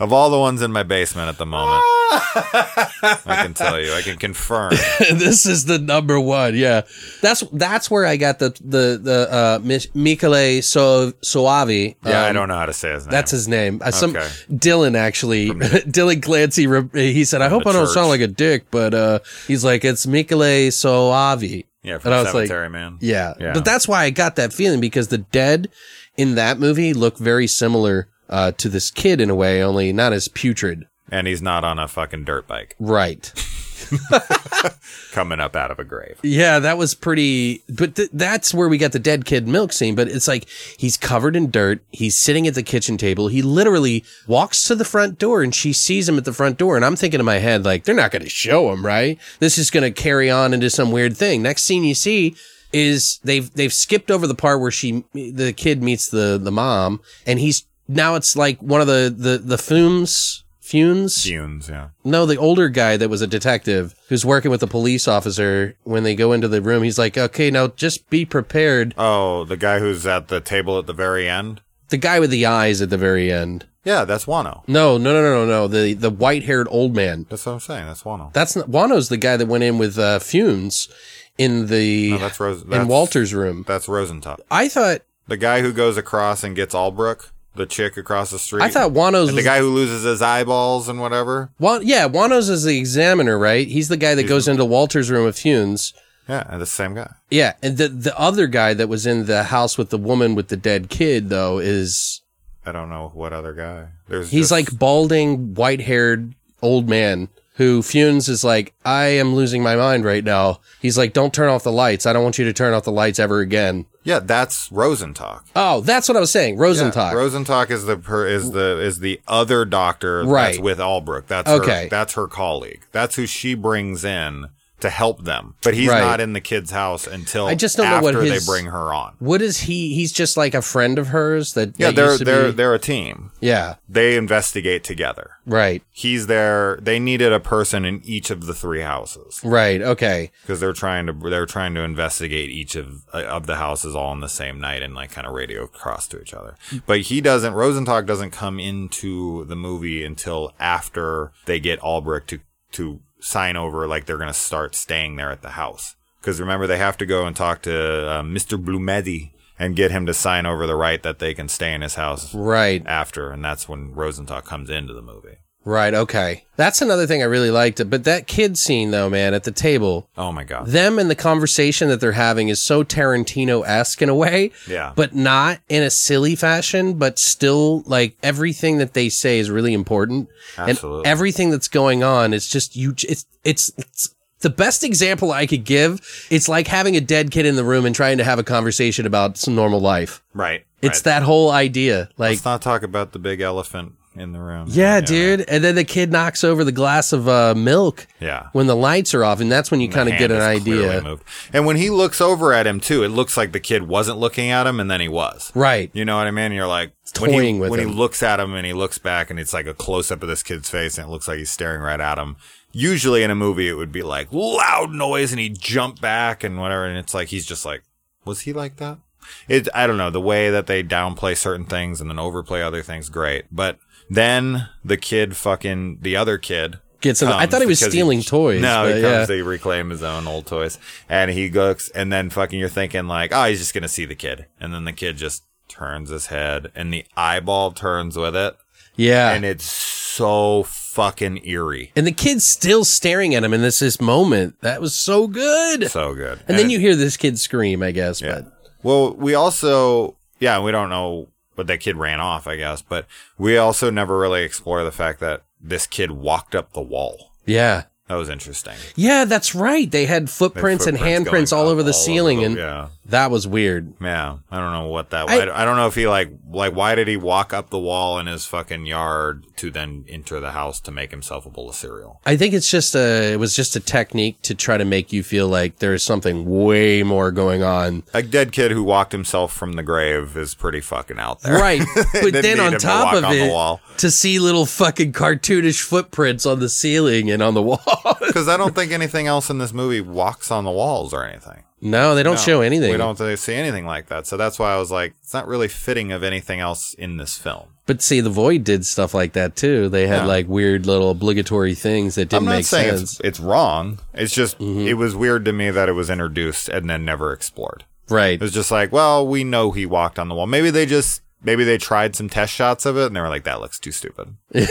of 0.01 0.11
all 0.11 0.29
the 0.29 0.39
ones 0.39 0.61
in 0.61 0.71
my 0.71 0.83
basement 0.83 1.29
at 1.29 1.37
the 1.37 1.45
moment, 1.45 1.81
I 2.11 3.19
can 3.43 3.53
tell 3.53 3.79
you, 3.79 3.93
I 3.93 4.01
can 4.01 4.17
confirm. 4.17 4.71
this 4.99 5.45
is 5.45 5.65
the 5.65 5.79
number 5.79 6.19
one. 6.19 6.55
Yeah, 6.55 6.81
that's 7.21 7.41
that's 7.53 7.89
where 7.89 8.05
I 8.05 8.17
got 8.17 8.39
the 8.39 8.49
the 8.63 8.99
the 9.01 9.27
uh, 9.31 9.59
Michele 9.93 10.61
so 10.61 11.11
Soavi. 11.23 11.95
Yeah, 12.05 12.23
I 12.25 12.29
Um, 12.29 12.35
don't 12.35 12.47
know 12.49 12.55
how 12.57 12.65
to 12.65 12.73
say 12.73 12.91
his 12.93 13.05
name. 13.05 13.11
That's 13.11 13.31
his 13.31 13.47
name. 13.47 13.81
Uh, 13.83 13.91
some 13.91 14.11
Okay. 14.11 14.27
Dylan 14.51 14.95
actually, 14.95 15.49
Dylan 15.51 16.21
Clancy. 16.21 16.67
He 16.93 17.23
said, 17.25 17.41
"I 17.41 17.49
hope 17.49 17.65
I 17.67 17.71
don't 17.71 17.85
church. 17.85 17.93
sound 17.93 18.09
like 18.09 18.21
a 18.21 18.27
dick," 18.27 18.65
but 18.71 18.93
uh, 18.93 19.19
he's 19.47 19.63
like, 19.63 19.85
"It's 19.85 20.05
Michele 20.07 20.69
Soavi." 20.71 21.65
yeah, 21.83 21.93
and 21.93 22.01
from 22.01 22.13
I 22.13 22.17
was 22.17 22.25
like, 22.33 22.47
Cemetery 22.47 22.69
Man. 22.69 22.97
Yeah. 23.01 23.33
Yeah. 23.39 23.53
But 23.53 23.65
that's 23.65 23.87
why 23.87 24.03
I 24.03 24.09
got 24.09 24.35
that 24.35 24.53
feeling 24.53 24.81
because 24.81 25.07
the 25.07 25.17
dead 25.19 25.69
in 26.17 26.35
that 26.35 26.59
movie 26.59 26.93
look 26.93 27.17
very 27.17 27.47
similar 27.47 28.07
uh, 28.31 28.51
to 28.53 28.69
this 28.69 28.89
kid 28.91 29.21
in 29.21 29.29
a 29.29 29.35
way, 29.35 29.61
only 29.61 29.91
not 29.93 30.13
as 30.13 30.27
putrid. 30.27 30.85
and 31.11 31.27
he's 31.27 31.41
not 31.41 31.63
on 31.63 31.77
a 31.77 31.87
fucking 31.87 32.23
dirt 32.23 32.47
bike 32.47 32.75
Right. 32.79 33.31
coming 35.11 35.39
up 35.39 35.55
out 35.55 35.71
of 35.71 35.79
a 35.79 35.83
grave. 35.83 36.17
Yeah, 36.23 36.59
that 36.59 36.77
was 36.77 36.93
pretty. 36.93 37.63
But 37.67 37.95
th- 37.95 38.09
that's 38.13 38.53
where 38.53 38.69
we 38.69 38.77
got 38.77 38.91
the 38.91 38.99
dead 38.99 39.25
kid 39.25 39.47
milk 39.47 39.73
scene. 39.73 39.95
But 39.95 40.07
it's 40.07 40.27
like 40.27 40.47
he's 40.77 40.97
covered 40.97 41.35
in 41.35 41.51
dirt. 41.51 41.81
He's 41.91 42.17
sitting 42.17 42.47
at 42.47 42.55
the 42.55 42.63
kitchen 42.63 42.97
table. 42.97 43.27
He 43.27 43.41
literally 43.41 44.03
walks 44.27 44.65
to 44.67 44.75
the 44.75 44.85
front 44.85 45.19
door 45.19 45.41
and 45.43 45.53
she 45.53 45.73
sees 45.73 46.07
him 46.07 46.17
at 46.17 46.25
the 46.25 46.33
front 46.33 46.57
door. 46.57 46.75
And 46.75 46.85
I'm 46.85 46.95
thinking 46.95 47.19
in 47.19 47.25
my 47.25 47.39
head, 47.39 47.65
like, 47.65 47.83
they're 47.83 47.95
not 47.95 48.11
going 48.11 48.23
to 48.23 48.29
show 48.29 48.71
him, 48.71 48.85
right? 48.85 49.19
This 49.39 49.57
is 49.57 49.69
going 49.71 49.83
to 49.83 50.01
carry 50.01 50.29
on 50.29 50.53
into 50.53 50.69
some 50.69 50.91
weird 50.91 51.17
thing. 51.17 51.41
Next 51.41 51.63
scene 51.63 51.83
you 51.83 51.95
see, 51.95 52.35
is 52.73 53.19
they've 53.23 53.53
they've 53.53 53.73
skipped 53.73 54.09
over 54.09 54.25
the 54.25 54.35
part 54.35 54.61
where 54.61 54.71
she 54.71 55.03
the 55.13 55.51
kid 55.55 55.83
meets 55.83 56.07
the 56.07 56.39
the 56.41 56.51
mom 56.51 57.01
and 57.27 57.37
he's 57.37 57.65
now 57.87 58.15
it's 58.15 58.35
like 58.35 58.59
one 58.61 58.81
of 58.81 58.87
the 58.87 59.13
the 59.15 59.37
the 59.37 59.57
fumes 59.57 60.43
fumes 60.59 61.17
Funes, 61.25 61.69
yeah. 61.69 61.89
no 62.05 62.25
the 62.25 62.37
older 62.37 62.69
guy 62.69 62.95
that 62.95 63.09
was 63.09 63.21
a 63.21 63.27
detective 63.27 63.93
who's 64.07 64.25
working 64.25 64.49
with 64.51 64.61
the 64.61 64.67
police 64.67 65.05
officer 65.07 65.75
when 65.83 66.03
they 66.03 66.15
go 66.15 66.31
into 66.31 66.47
the 66.47 66.61
room 66.61 66.83
he's 66.83 66.97
like 66.97 67.17
okay 67.17 67.51
now 67.51 67.67
just 67.67 68.09
be 68.09 68.23
prepared 68.25 68.93
Oh, 68.97 69.43
the 69.43 69.57
guy 69.57 69.79
who's 69.79 70.05
at 70.07 70.29
the 70.29 70.39
table 70.39 70.77
at 70.79 70.85
the 70.85 70.93
very 70.93 71.27
end? 71.27 71.61
the 71.89 71.97
guy 71.97 72.19
with 72.21 72.29
the 72.29 72.45
eyes 72.45 72.81
at 72.81 72.89
the 72.89 72.97
very 72.97 73.33
end 73.33 73.65
Yeah, 73.83 74.05
that's 74.05 74.25
Wano. 74.25 74.63
no 74.67 74.97
no 74.97 75.11
no 75.11 75.21
no 75.21 75.45
no 75.45 75.45
no 75.45 75.67
the 75.67 75.93
the 75.93 76.09
white 76.09 76.43
haired 76.43 76.67
old 76.71 76.95
man 76.95 77.25
That's 77.29 77.45
what 77.45 77.53
I'm 77.53 77.59
saying. 77.59 77.87
That's 77.87 78.03
Wano. 78.03 78.31
that's 78.31 78.55
not 78.55 78.69
Wano's 78.71 79.09
the 79.09 79.17
guy 79.17 79.35
that 79.35 79.47
went 79.47 79.65
in 79.65 79.77
with 79.77 79.99
uh 79.99 80.19
Funes 80.19 80.89
in 81.37 81.67
the 81.67 82.11
No, 82.11 82.17
that's 82.19 82.39
Rose. 82.39 82.61
in 82.61 82.69
That's, 82.69 82.87
Walter's 82.87 83.33
room 83.33 83.65
That's 83.67 83.89
Rosenthal. 83.89 84.37
I 84.49 84.69
thought 84.69 85.01
The 85.27 85.35
guy 85.37 85.59
who 85.61 85.73
goes 85.73 85.97
across 85.97 86.45
and 86.45 86.55
gets 86.55 86.73
Albrook, 86.73 87.31
the 87.55 87.65
chick 87.65 87.97
across 87.97 88.31
the 88.31 88.39
street. 88.39 88.63
I 88.63 88.69
thought 88.69 88.91
Wano's 88.91 89.29
And 89.29 89.37
the 89.37 89.43
guy 89.43 89.59
who 89.59 89.69
loses 89.69 90.03
his 90.03 90.21
eyeballs 90.21 90.87
and 90.87 91.01
whatever. 91.01 91.51
Well, 91.59 91.83
yeah, 91.83 92.07
Wano's 92.07 92.49
is 92.49 92.63
the 92.63 92.77
examiner, 92.77 93.37
right? 93.37 93.67
He's 93.67 93.89
the 93.89 93.97
guy 93.97 94.15
that 94.15 94.27
goes 94.27 94.47
into 94.47 94.63
Walter's 94.65 95.11
room 95.11 95.25
with 95.25 95.35
Funes. 95.37 95.93
Yeah, 96.29 96.45
and 96.49 96.61
the 96.61 96.65
same 96.65 96.93
guy. 96.93 97.11
Yeah, 97.29 97.53
and 97.61 97.77
the 97.77 97.89
the 97.89 98.17
other 98.17 98.47
guy 98.47 98.73
that 98.73 98.87
was 98.87 99.05
in 99.05 99.25
the 99.25 99.43
house 99.43 99.77
with 99.77 99.89
the 99.89 99.97
woman 99.97 100.35
with 100.35 100.47
the 100.47 100.55
dead 100.55 100.89
kid 100.89 101.29
though 101.29 101.57
is 101.59 102.21
I 102.65 102.71
don't 102.71 102.89
know 102.89 103.11
what 103.13 103.33
other 103.33 103.53
guy. 103.53 103.87
There's 104.07 104.29
he's 104.29 104.49
just- 104.49 104.51
like 104.51 104.77
balding, 104.77 105.55
white-haired 105.55 106.33
old 106.61 106.87
man 106.87 107.27
who 107.55 107.81
Funes 107.81 108.29
is 108.29 108.43
like, 108.43 108.73
"I 108.85 109.05
am 109.05 109.35
losing 109.35 109.61
my 109.63 109.75
mind 109.75 110.05
right 110.05 110.23
now." 110.23 110.61
He's 110.81 110.97
like, 110.97 111.11
"Don't 111.11 111.33
turn 111.33 111.49
off 111.49 111.63
the 111.63 111.71
lights. 111.71 112.05
I 112.05 112.13
don't 112.13 112.23
want 112.23 112.37
you 112.37 112.45
to 112.45 112.53
turn 112.53 112.73
off 112.73 112.83
the 112.83 112.91
lights 112.91 113.19
ever 113.19 113.39
again." 113.39 113.87
Yeah, 114.03 114.19
that's 114.19 114.69
Rosentalk. 114.69 115.41
Oh, 115.55 115.81
that's 115.81 116.07
what 116.09 116.17
I 116.17 116.19
was 116.19 116.31
saying. 116.31 116.57
Rosenthal. 116.57 117.07
Yeah, 117.11 117.13
Rosentalk 117.15 117.69
is 117.69 117.85
the 117.85 117.97
per, 117.97 118.27
is 118.27 118.51
the 118.51 118.79
is 118.79 118.99
the 118.99 119.21
other 119.27 119.65
doctor 119.65 120.23
Right. 120.23 120.51
that's 120.53 120.59
with 120.59 120.79
Albrook. 120.79 121.27
That's 121.27 121.49
Okay. 121.49 121.83
her, 121.83 121.89
that's 121.89 122.13
her 122.13 122.27
colleague. 122.27 122.81
That's 122.91 123.15
who 123.15 123.25
she 123.27 123.53
brings 123.53 124.03
in 124.03 124.47
to 124.81 124.89
help 124.89 125.23
them. 125.23 125.55
But 125.63 125.73
he's 125.73 125.87
Right. 125.89 126.01
not 126.01 126.19
in 126.19 126.33
the 126.33 126.41
kid's 126.41 126.71
house 126.71 127.07
until 127.07 127.47
I 127.47 127.55
just 127.55 127.77
don't 127.77 127.89
know 127.89 128.01
what 128.01 128.15
his- 128.15 128.45
they 128.45 128.51
bring 128.51 128.65
her 128.65 128.93
on. 128.93 129.13
what 129.19 129.41
is 129.41 129.61
he? 129.61 129.93
He's 129.95 130.11
just 130.11 130.37
like 130.37 130.53
a 130.53 130.61
friend 130.61 130.99
of 130.99 131.07
hers 131.07 131.53
that 131.53 131.73
Yeah, 131.77 131.87
that 131.87 131.95
they're 131.95 132.05
used 132.07 132.19
to 132.19 132.25
they're 132.25 132.45
be- 132.47 132.51
they're 132.51 132.73
a 132.73 132.79
team. 132.79 133.31
yeah, 133.39 133.75
They 133.89 134.15
investigate 134.17 134.83
together. 134.83 135.31
right, 135.45 135.81
He's 135.91 136.27
there. 136.27 136.77
They 136.81 136.99
needed 136.99 137.31
a 137.33 137.39
person 137.39 137.85
in 137.85 138.01
each 138.03 138.29
of 138.29 138.45
the 138.45 138.53
three 138.53 138.81
houses 138.81 139.39
right, 139.43 139.81
okay. 139.81 140.31
because 140.41 140.59
they're 140.59 140.73
trying 140.73 141.05
to 141.07 141.13
they're 141.13 141.45
trying 141.45 141.73
to 141.75 141.81
investigate 141.81 142.49
each 142.49 142.75
of 142.75 143.01
uh, 143.13 143.23
of 143.23 143.45
the 143.47 143.55
houses 143.55 143.95
all 143.95 144.07
on 144.09 144.19
the 144.19 144.29
same 144.29 144.59
night 144.59 144.81
and 144.81 144.93
like 144.95 145.11
kind 145.11 145.25
of 145.27 145.33
radio 145.33 145.63
across 145.63 146.07
to 146.07 146.19
each 146.21 146.33
other. 146.33 146.55
But 146.85 147.01
he 147.01 147.21
doesn't. 147.21 147.53
Rosentalk 147.53 148.05
doesn't 148.05 148.31
come 148.31 148.59
into 148.59 149.45
the 149.45 149.55
movie 149.55 150.03
until 150.03 150.53
after 150.59 151.31
they 151.45 151.59
get 151.59 151.79
Albrecht 151.79 152.29
to 152.29 152.39
to 152.73 152.99
sign 153.21 153.55
over 153.55 153.87
like 153.87 154.05
they're 154.05 154.17
going 154.17 154.27
to 154.27 154.33
start 154.33 154.75
staying 154.75 155.15
there 155.15 155.31
at 155.31 155.41
the 155.41 155.51
house. 155.51 155.95
Because 156.19 156.39
remember, 156.39 156.67
they 156.67 156.77
have 156.77 156.97
to 156.97 157.05
go 157.05 157.25
and 157.25 157.35
talk 157.35 157.61
to 157.63 157.73
uh, 158.09 158.21
Mr. 158.21 158.61
Blumedi 158.63 159.31
and 159.57 159.75
get 159.75 159.91
him 159.91 160.05
to 160.05 160.13
sign 160.13 160.45
over 160.45 160.67
the 160.67 160.75
right 160.75 161.01
that 161.03 161.19
they 161.19 161.33
can 161.33 161.47
stay 161.47 161.73
in 161.73 161.81
his 161.81 161.95
house 161.95 162.33
Right. 162.33 162.83
after, 162.85 163.31
and 163.31 163.43
that's 163.43 163.69
when 163.69 163.93
Rosenthal 163.93 164.41
comes 164.41 164.69
into 164.69 164.93
the 164.93 165.01
movie. 165.01 165.37
Right. 165.63 165.93
Okay. 165.93 166.45
That's 166.55 166.81
another 166.81 167.05
thing 167.05 167.21
I 167.21 167.25
really 167.25 167.51
liked. 167.51 167.87
But 167.89 168.03
that 168.05 168.25
kid 168.27 168.57
scene, 168.57 168.91
though, 168.91 169.09
man, 169.09 169.33
at 169.33 169.43
the 169.43 169.51
table, 169.51 170.09
Oh 170.17 170.31
my 170.31 170.43
god! 170.43 170.67
them 170.67 170.97
and 170.97 171.09
the 171.09 171.15
conversation 171.15 171.89
that 171.89 171.99
they're 171.99 172.13
having 172.13 172.49
is 172.49 172.61
so 172.61 172.83
Tarantino 172.83 173.63
esque 173.65 174.01
in 174.01 174.09
a 174.09 174.15
way. 174.15 174.51
Yeah. 174.67 174.93
But 174.95 175.15
not 175.15 175.59
in 175.69 175.83
a 175.83 175.89
silly 175.89 176.35
fashion, 176.35 176.95
but 176.95 177.19
still 177.19 177.81
like 177.85 178.17
everything 178.23 178.77
that 178.79 178.93
they 178.93 179.09
say 179.09 179.39
is 179.39 179.51
really 179.51 179.73
important. 179.73 180.29
Absolutely. 180.57 180.99
And 180.99 181.07
everything 181.07 181.49
that's 181.51 181.67
going 181.67 182.03
on 182.03 182.33
is 182.33 182.47
just 182.47 182.75
you. 182.75 182.91
It's, 183.07 183.25
it's, 183.43 183.71
it's 183.77 184.15
the 184.39 184.49
best 184.49 184.83
example 184.83 185.31
I 185.31 185.45
could 185.45 185.63
give. 185.63 185.99
It's 186.31 186.49
like 186.49 186.67
having 186.67 186.95
a 186.95 187.01
dead 187.01 187.29
kid 187.29 187.45
in 187.45 187.55
the 187.55 187.63
room 187.63 187.85
and 187.85 187.95
trying 187.95 188.17
to 188.17 188.23
have 188.23 188.39
a 188.39 188.43
conversation 188.43 189.05
about 189.05 189.37
some 189.37 189.53
normal 189.55 189.79
life. 189.79 190.23
right. 190.33 190.65
It's 190.81 190.97
right. 190.99 191.03
that 191.03 191.21
whole 191.21 191.51
idea. 191.51 192.09
Like, 192.17 192.31
Let's 192.31 192.45
not 192.45 192.63
talk 192.63 192.81
about 192.81 193.11
the 193.11 193.19
big 193.19 193.39
elephant 193.39 193.93
in 194.15 194.33
the 194.33 194.39
room. 194.39 194.67
yeah, 194.69 194.99
dude. 194.99 195.41
And 195.47 195.63
then 195.63 195.75
the 195.75 195.83
kid 195.83 196.11
knocks 196.11 196.43
over 196.43 196.63
the 196.63 196.71
glass 196.71 197.13
of 197.13 197.27
uh, 197.29 197.55
milk. 197.55 198.07
Yeah. 198.19 198.49
when 198.51 198.67
the 198.67 198.75
lights 198.75 199.13
are 199.13 199.23
off, 199.23 199.39
and 199.39 199.51
that's 199.51 199.71
when 199.71 199.81
you 199.81 199.89
kind 199.89 200.09
of 200.09 200.17
get 200.17 200.31
an 200.31 200.41
idea. 200.41 201.17
And 201.53 201.65
when 201.65 201.77
he 201.77 201.89
looks 201.89 202.19
over 202.21 202.53
at 202.53 202.67
him 202.67 202.79
too, 202.79 203.03
it 203.03 203.09
looks 203.09 203.37
like 203.37 203.51
the 203.51 203.59
kid 203.59 203.83
wasn't 203.83 204.17
looking 204.19 204.49
at 204.49 204.67
him, 204.67 204.79
and 204.79 204.91
then 204.91 205.01
he 205.01 205.07
was. 205.07 205.51
Right. 205.55 205.89
You 205.93 206.05
know 206.05 206.17
what 206.17 206.27
I 206.27 206.31
mean? 206.31 206.51
You're 206.51 206.67
like 206.67 206.91
when 207.19 207.29
he, 207.31 207.35
toying 207.37 207.59
with 207.59 207.71
when 207.71 207.79
him. 207.79 207.89
he 207.89 207.95
looks 207.95 208.21
at 208.21 208.39
him 208.39 208.53
and 208.53 208.65
he 208.65 208.73
looks 208.73 208.97
back, 208.97 209.29
and 209.29 209.39
it's 209.39 209.53
like 209.53 209.65
a 209.65 209.73
close 209.73 210.11
up 210.11 210.21
of 210.21 210.29
this 210.29 210.43
kid's 210.43 210.69
face, 210.69 210.97
and 210.97 211.07
it 211.07 211.11
looks 211.11 211.27
like 211.27 211.37
he's 211.39 211.51
staring 211.51 211.81
right 211.81 211.99
at 211.99 212.17
him. 212.17 212.35
Usually 212.73 213.23
in 213.23 213.31
a 213.31 213.35
movie, 213.35 213.67
it 213.67 213.73
would 213.73 213.91
be 213.91 214.03
like 214.03 214.27
loud 214.31 214.91
noise, 214.91 215.31
and 215.31 215.39
he'd 215.39 215.59
jump 215.59 215.99
back 215.99 216.43
and 216.43 216.59
whatever, 216.59 216.85
and 216.85 216.97
it's 216.97 217.13
like 217.13 217.29
he's 217.29 217.45
just 217.45 217.65
like, 217.65 217.83
was 218.23 218.41
he 218.41 218.53
like 218.53 218.77
that? 218.77 218.99
It 219.47 219.67
I 219.73 219.87
don't 219.87 219.97
know 219.97 220.09
the 220.09 220.21
way 220.21 220.49
that 220.49 220.67
they 220.67 220.83
downplay 220.83 221.37
certain 221.37 221.65
things 221.65 222.01
and 222.01 222.09
then 222.09 222.19
overplay 222.19 222.61
other 222.61 222.81
things. 222.81 223.09
Great, 223.09 223.45
but 223.51 223.77
then 224.15 224.67
the 224.83 224.97
kid, 224.97 225.35
fucking 225.35 225.99
the 226.01 226.15
other 226.15 226.37
kid, 226.37 226.79
Gets 226.99 227.23
I 227.23 227.47
thought 227.47 227.61
he 227.61 227.67
was 227.67 227.79
stealing 227.79 228.21
toys, 228.21 228.61
No, 228.61 228.85
he 228.87 229.01
yeah. 229.01 229.11
comes 229.25 229.27
to 229.29 229.43
reclaim 229.43 229.89
his 229.89 230.03
own 230.03 230.27
old 230.27 230.45
toys, 230.45 230.77
and 231.09 231.31
he 231.31 231.49
looks, 231.49 231.89
and 231.89 232.13
then 232.13 232.29
fucking, 232.29 232.59
you're 232.59 232.69
thinking 232.69 233.07
like, 233.07 233.31
oh, 233.33 233.45
he's 233.45 233.57
just 233.57 233.73
gonna 233.73 233.87
see 233.87 234.05
the 234.05 234.13
kid, 234.13 234.45
and 234.59 234.71
then 234.71 234.83
the 234.85 234.93
kid 234.93 235.17
just 235.17 235.43
turns 235.67 236.11
his 236.11 236.27
head, 236.27 236.71
and 236.75 236.93
the 236.93 237.03
eyeball 237.17 237.71
turns 237.71 238.15
with 238.17 238.35
it, 238.35 238.55
Yeah. 238.95 239.31
and 239.31 239.43
it's 239.43 239.65
so 239.65 240.61
fucking 240.61 241.43
eerie, 241.47 241.91
And 241.95 242.05
the 242.05 242.11
kid's 242.11 242.43
still 242.43 242.83
staring 242.85 243.33
at 243.33 243.43
him 243.43 243.51
and 243.53 243.63
this 243.63 243.79
this 243.79 243.99
moment. 243.99 244.57
That 244.61 244.79
was 244.79 244.93
so 244.93 245.25
good. 245.27 245.89
so 245.89 246.13
good. 246.13 246.39
and 246.47 246.55
then 246.59 246.67
it- 246.67 246.71
you 246.73 246.79
hear 246.79 246.95
this 246.95 247.17
kid 247.17 247.39
scream, 247.39 247.81
I 247.81 247.89
guess. 247.91 248.21
Yeah. 248.21 248.41
But 248.41 248.53
Well, 248.83 249.15
we 249.15 249.33
also, 249.33 250.17
yeah, 250.39 250.59
we 250.59 250.71
don't 250.71 250.89
know, 250.91 251.29
but 251.55 251.67
that 251.67 251.79
kid 251.79 251.97
ran 251.97 252.19
off, 252.19 252.47
I 252.47 252.55
guess. 252.57 252.81
But 252.81 253.05
we 253.37 253.57
also 253.57 253.89
never 253.89 254.17
really 254.17 254.43
explore 254.43 254.83
the 254.83 254.91
fact 254.91 255.19
that 255.19 255.43
this 255.59 255.87
kid 255.87 256.11
walked 256.11 256.55
up 256.55 256.73
the 256.73 256.81
wall. 256.81 257.31
yeah. 257.45 257.83
That 258.11 258.17
was 258.17 258.27
interesting. 258.27 258.75
Yeah, 258.97 259.23
that's 259.23 259.55
right. 259.55 259.89
They 259.89 260.05
had 260.05 260.29
footprints, 260.29 260.85
and 260.85 260.97
Footprints 260.97 261.29
handprints 261.31 261.55
all 261.55 261.69
over 261.69 261.81
the 261.81 261.91
all 261.91 261.93
ceiling, 261.93 262.39
over 262.39 262.45
and 262.47 262.57
yeah. 262.57 262.87
that 263.05 263.31
was 263.31 263.47
weird. 263.47 263.93
Yeah, 264.01 264.39
I 264.51 264.59
don't 264.59 264.73
know 264.73 264.87
what 264.87 265.11
that. 265.11 265.29
I- 265.29 265.61
I, 265.61 265.63
don't 265.63 265.77
know 265.77 265.87
if 265.87 265.95
he 265.95 266.09
like 266.09 266.29
like 266.51 266.75
why 266.75 266.93
did 266.95 267.07
he 267.07 267.15
walk 267.15 267.53
up 267.53 267.69
the 267.69 267.79
wall 267.79 268.19
in 268.19 268.27
his 268.27 268.45
fucking 268.45 268.85
yard 268.85 269.45
to 269.55 269.71
then 269.71 270.03
enter 270.09 270.41
the 270.41 270.51
house 270.51 270.81
to 270.81 270.91
make 270.91 271.11
himself 271.11 271.45
a 271.45 271.49
bowl 271.49 271.69
of 271.69 271.75
cereal? 271.75 272.19
I 272.25 272.35
think 272.35 272.53
it's 272.53 272.69
just 272.69 272.95
a. 272.95 273.31
It 273.31 273.39
was 273.39 273.55
just 273.55 273.77
a 273.77 273.79
technique 273.79 274.41
to 274.41 274.55
try 274.55 274.75
to 274.75 274.83
make 274.83 275.13
you 275.13 275.23
feel 275.23 275.47
like 275.47 275.79
there's 275.79 276.03
something 276.03 276.43
way 276.65 277.03
more 277.03 277.31
going 277.31 277.63
on. 277.63 278.03
A 278.13 278.21
dead 278.21 278.51
kid 278.51 278.71
who 278.71 278.83
walked 278.83 279.13
himself 279.13 279.53
from 279.53 279.73
the 279.73 279.83
grave 279.83 280.35
is 280.35 280.53
pretty 280.53 280.81
fucking 280.81 281.17
out 281.17 281.43
there, 281.43 281.57
Right. 281.57 281.81
But 282.21 282.33
then 282.33 282.59
on 282.59 282.73
top 282.73 283.13
of 283.13 283.23
on 283.23 283.31
the 283.31 283.45
it, 283.45 283.97
to 283.99 284.11
see 284.11 284.37
little 284.39 284.65
fucking 284.65 285.13
cartoonish 285.13 285.81
footprints 285.81 286.45
on 286.45 286.59
the 286.59 286.67
ceiling 286.67 287.31
and 287.31 287.41
on 287.41 287.53
the 287.53 287.61
wall. 287.61 287.79
Because 288.19 288.47
I 288.47 288.57
don't 288.57 288.75
think 288.75 288.91
anything 288.91 289.27
else 289.27 289.49
in 289.49 289.57
this 289.57 289.73
movie 289.73 290.01
walks 290.01 290.51
on 290.51 290.63
the 290.63 290.71
walls 290.71 291.13
or 291.13 291.23
anything. 291.23 291.63
no, 291.81 292.13
they 292.15 292.23
don't 292.23 292.35
No, 292.35 292.41
show 292.41 292.61
anything. 292.61 292.91
We 292.91 292.97
don't 292.97 293.19
really 293.19 293.35
see 293.35 293.53
anything 293.55 293.85
like 293.85 294.07
that. 294.07 294.27
So 294.27 294.37
that's 294.37 294.59
why 294.59 294.73
I 294.73 294.77
was 294.77 294.91
like, 294.91 295.13
it's 295.21 295.33
not 295.33 295.47
really 295.47 295.67
fitting 295.67 296.11
of 296.11 296.23
anything 296.23 296.59
else 296.59 296.93
in 296.93 297.17
this 297.17 297.37
film. 297.37 297.67
But 297.87 298.01
see, 298.01 298.21
the 298.21 298.29
Void 298.29 298.63
did 298.63 298.85
stuff 298.85 299.13
like 299.13 299.33
that 299.33 299.55
too. 299.55 299.89
They 299.89 300.07
had 300.07 300.21
Yeah. 300.21 300.25
like 300.25 300.47
weird 300.47 300.85
little 300.85 301.09
obligatory 301.11 301.73
things 301.75 302.15
that 302.15 302.29
didn't 302.29 302.43
I'm 302.43 302.45
not 302.45 302.55
make 302.57 302.65
saying 302.65 302.97
sense. 302.97 303.01
it's 303.13 303.19
it's 303.21 303.39
wrong. 303.39 303.99
It's 304.13 304.33
just 304.33 304.59
Mm-hmm. 304.59 304.87
it 304.87 304.93
was 304.97 305.15
weird 305.15 305.43
to 305.45 305.53
me 305.53 305.71
that 305.71 305.89
it 305.89 305.93
was 305.93 306.09
introduced 306.09 306.69
and 306.69 306.89
then 306.89 307.03
never 307.03 307.33
explored. 307.33 307.83
right. 308.09 308.33
It 308.35 308.41
was 308.41 308.53
just 308.53 308.71
like, 308.71 308.91
well, 308.91 309.27
we 309.27 309.43
know 309.43 309.71
he 309.71 309.85
walked 309.85 310.19
on 310.19 310.29
the 310.29 310.35
wall. 310.35 310.47
Maybe 310.47 310.69
they 310.69 310.85
just 310.85 311.21
maybe 311.43 311.63
they 311.63 311.77
tried 311.79 312.15
some 312.15 312.29
test 312.29 312.53
shots 312.53 312.85
of 312.85 312.95
it 312.97 313.07
and 313.07 313.15
they 313.15 313.19
were 313.21 313.27
like, 313.29 313.43
that 313.45 313.59
looks 313.59 313.79
too 313.79 313.91
stupid. 313.91 314.35
you 314.53 314.67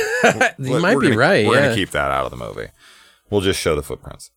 We're- 0.58 0.78
might 0.80 0.94
we're 0.94 1.00
be 1.00 1.06
gonna- 1.08 1.18
right. 1.18 1.46
We're 1.46 1.56
yeah. 1.56 1.62
gonna 1.62 1.74
keep 1.74 1.90
that 1.90 2.10
out 2.12 2.24
of 2.26 2.30
the 2.30 2.36
movie. 2.36 2.68
We'll 3.30 3.40
just 3.40 3.60
show 3.60 3.76
the 3.76 3.82
footprints 3.82 4.30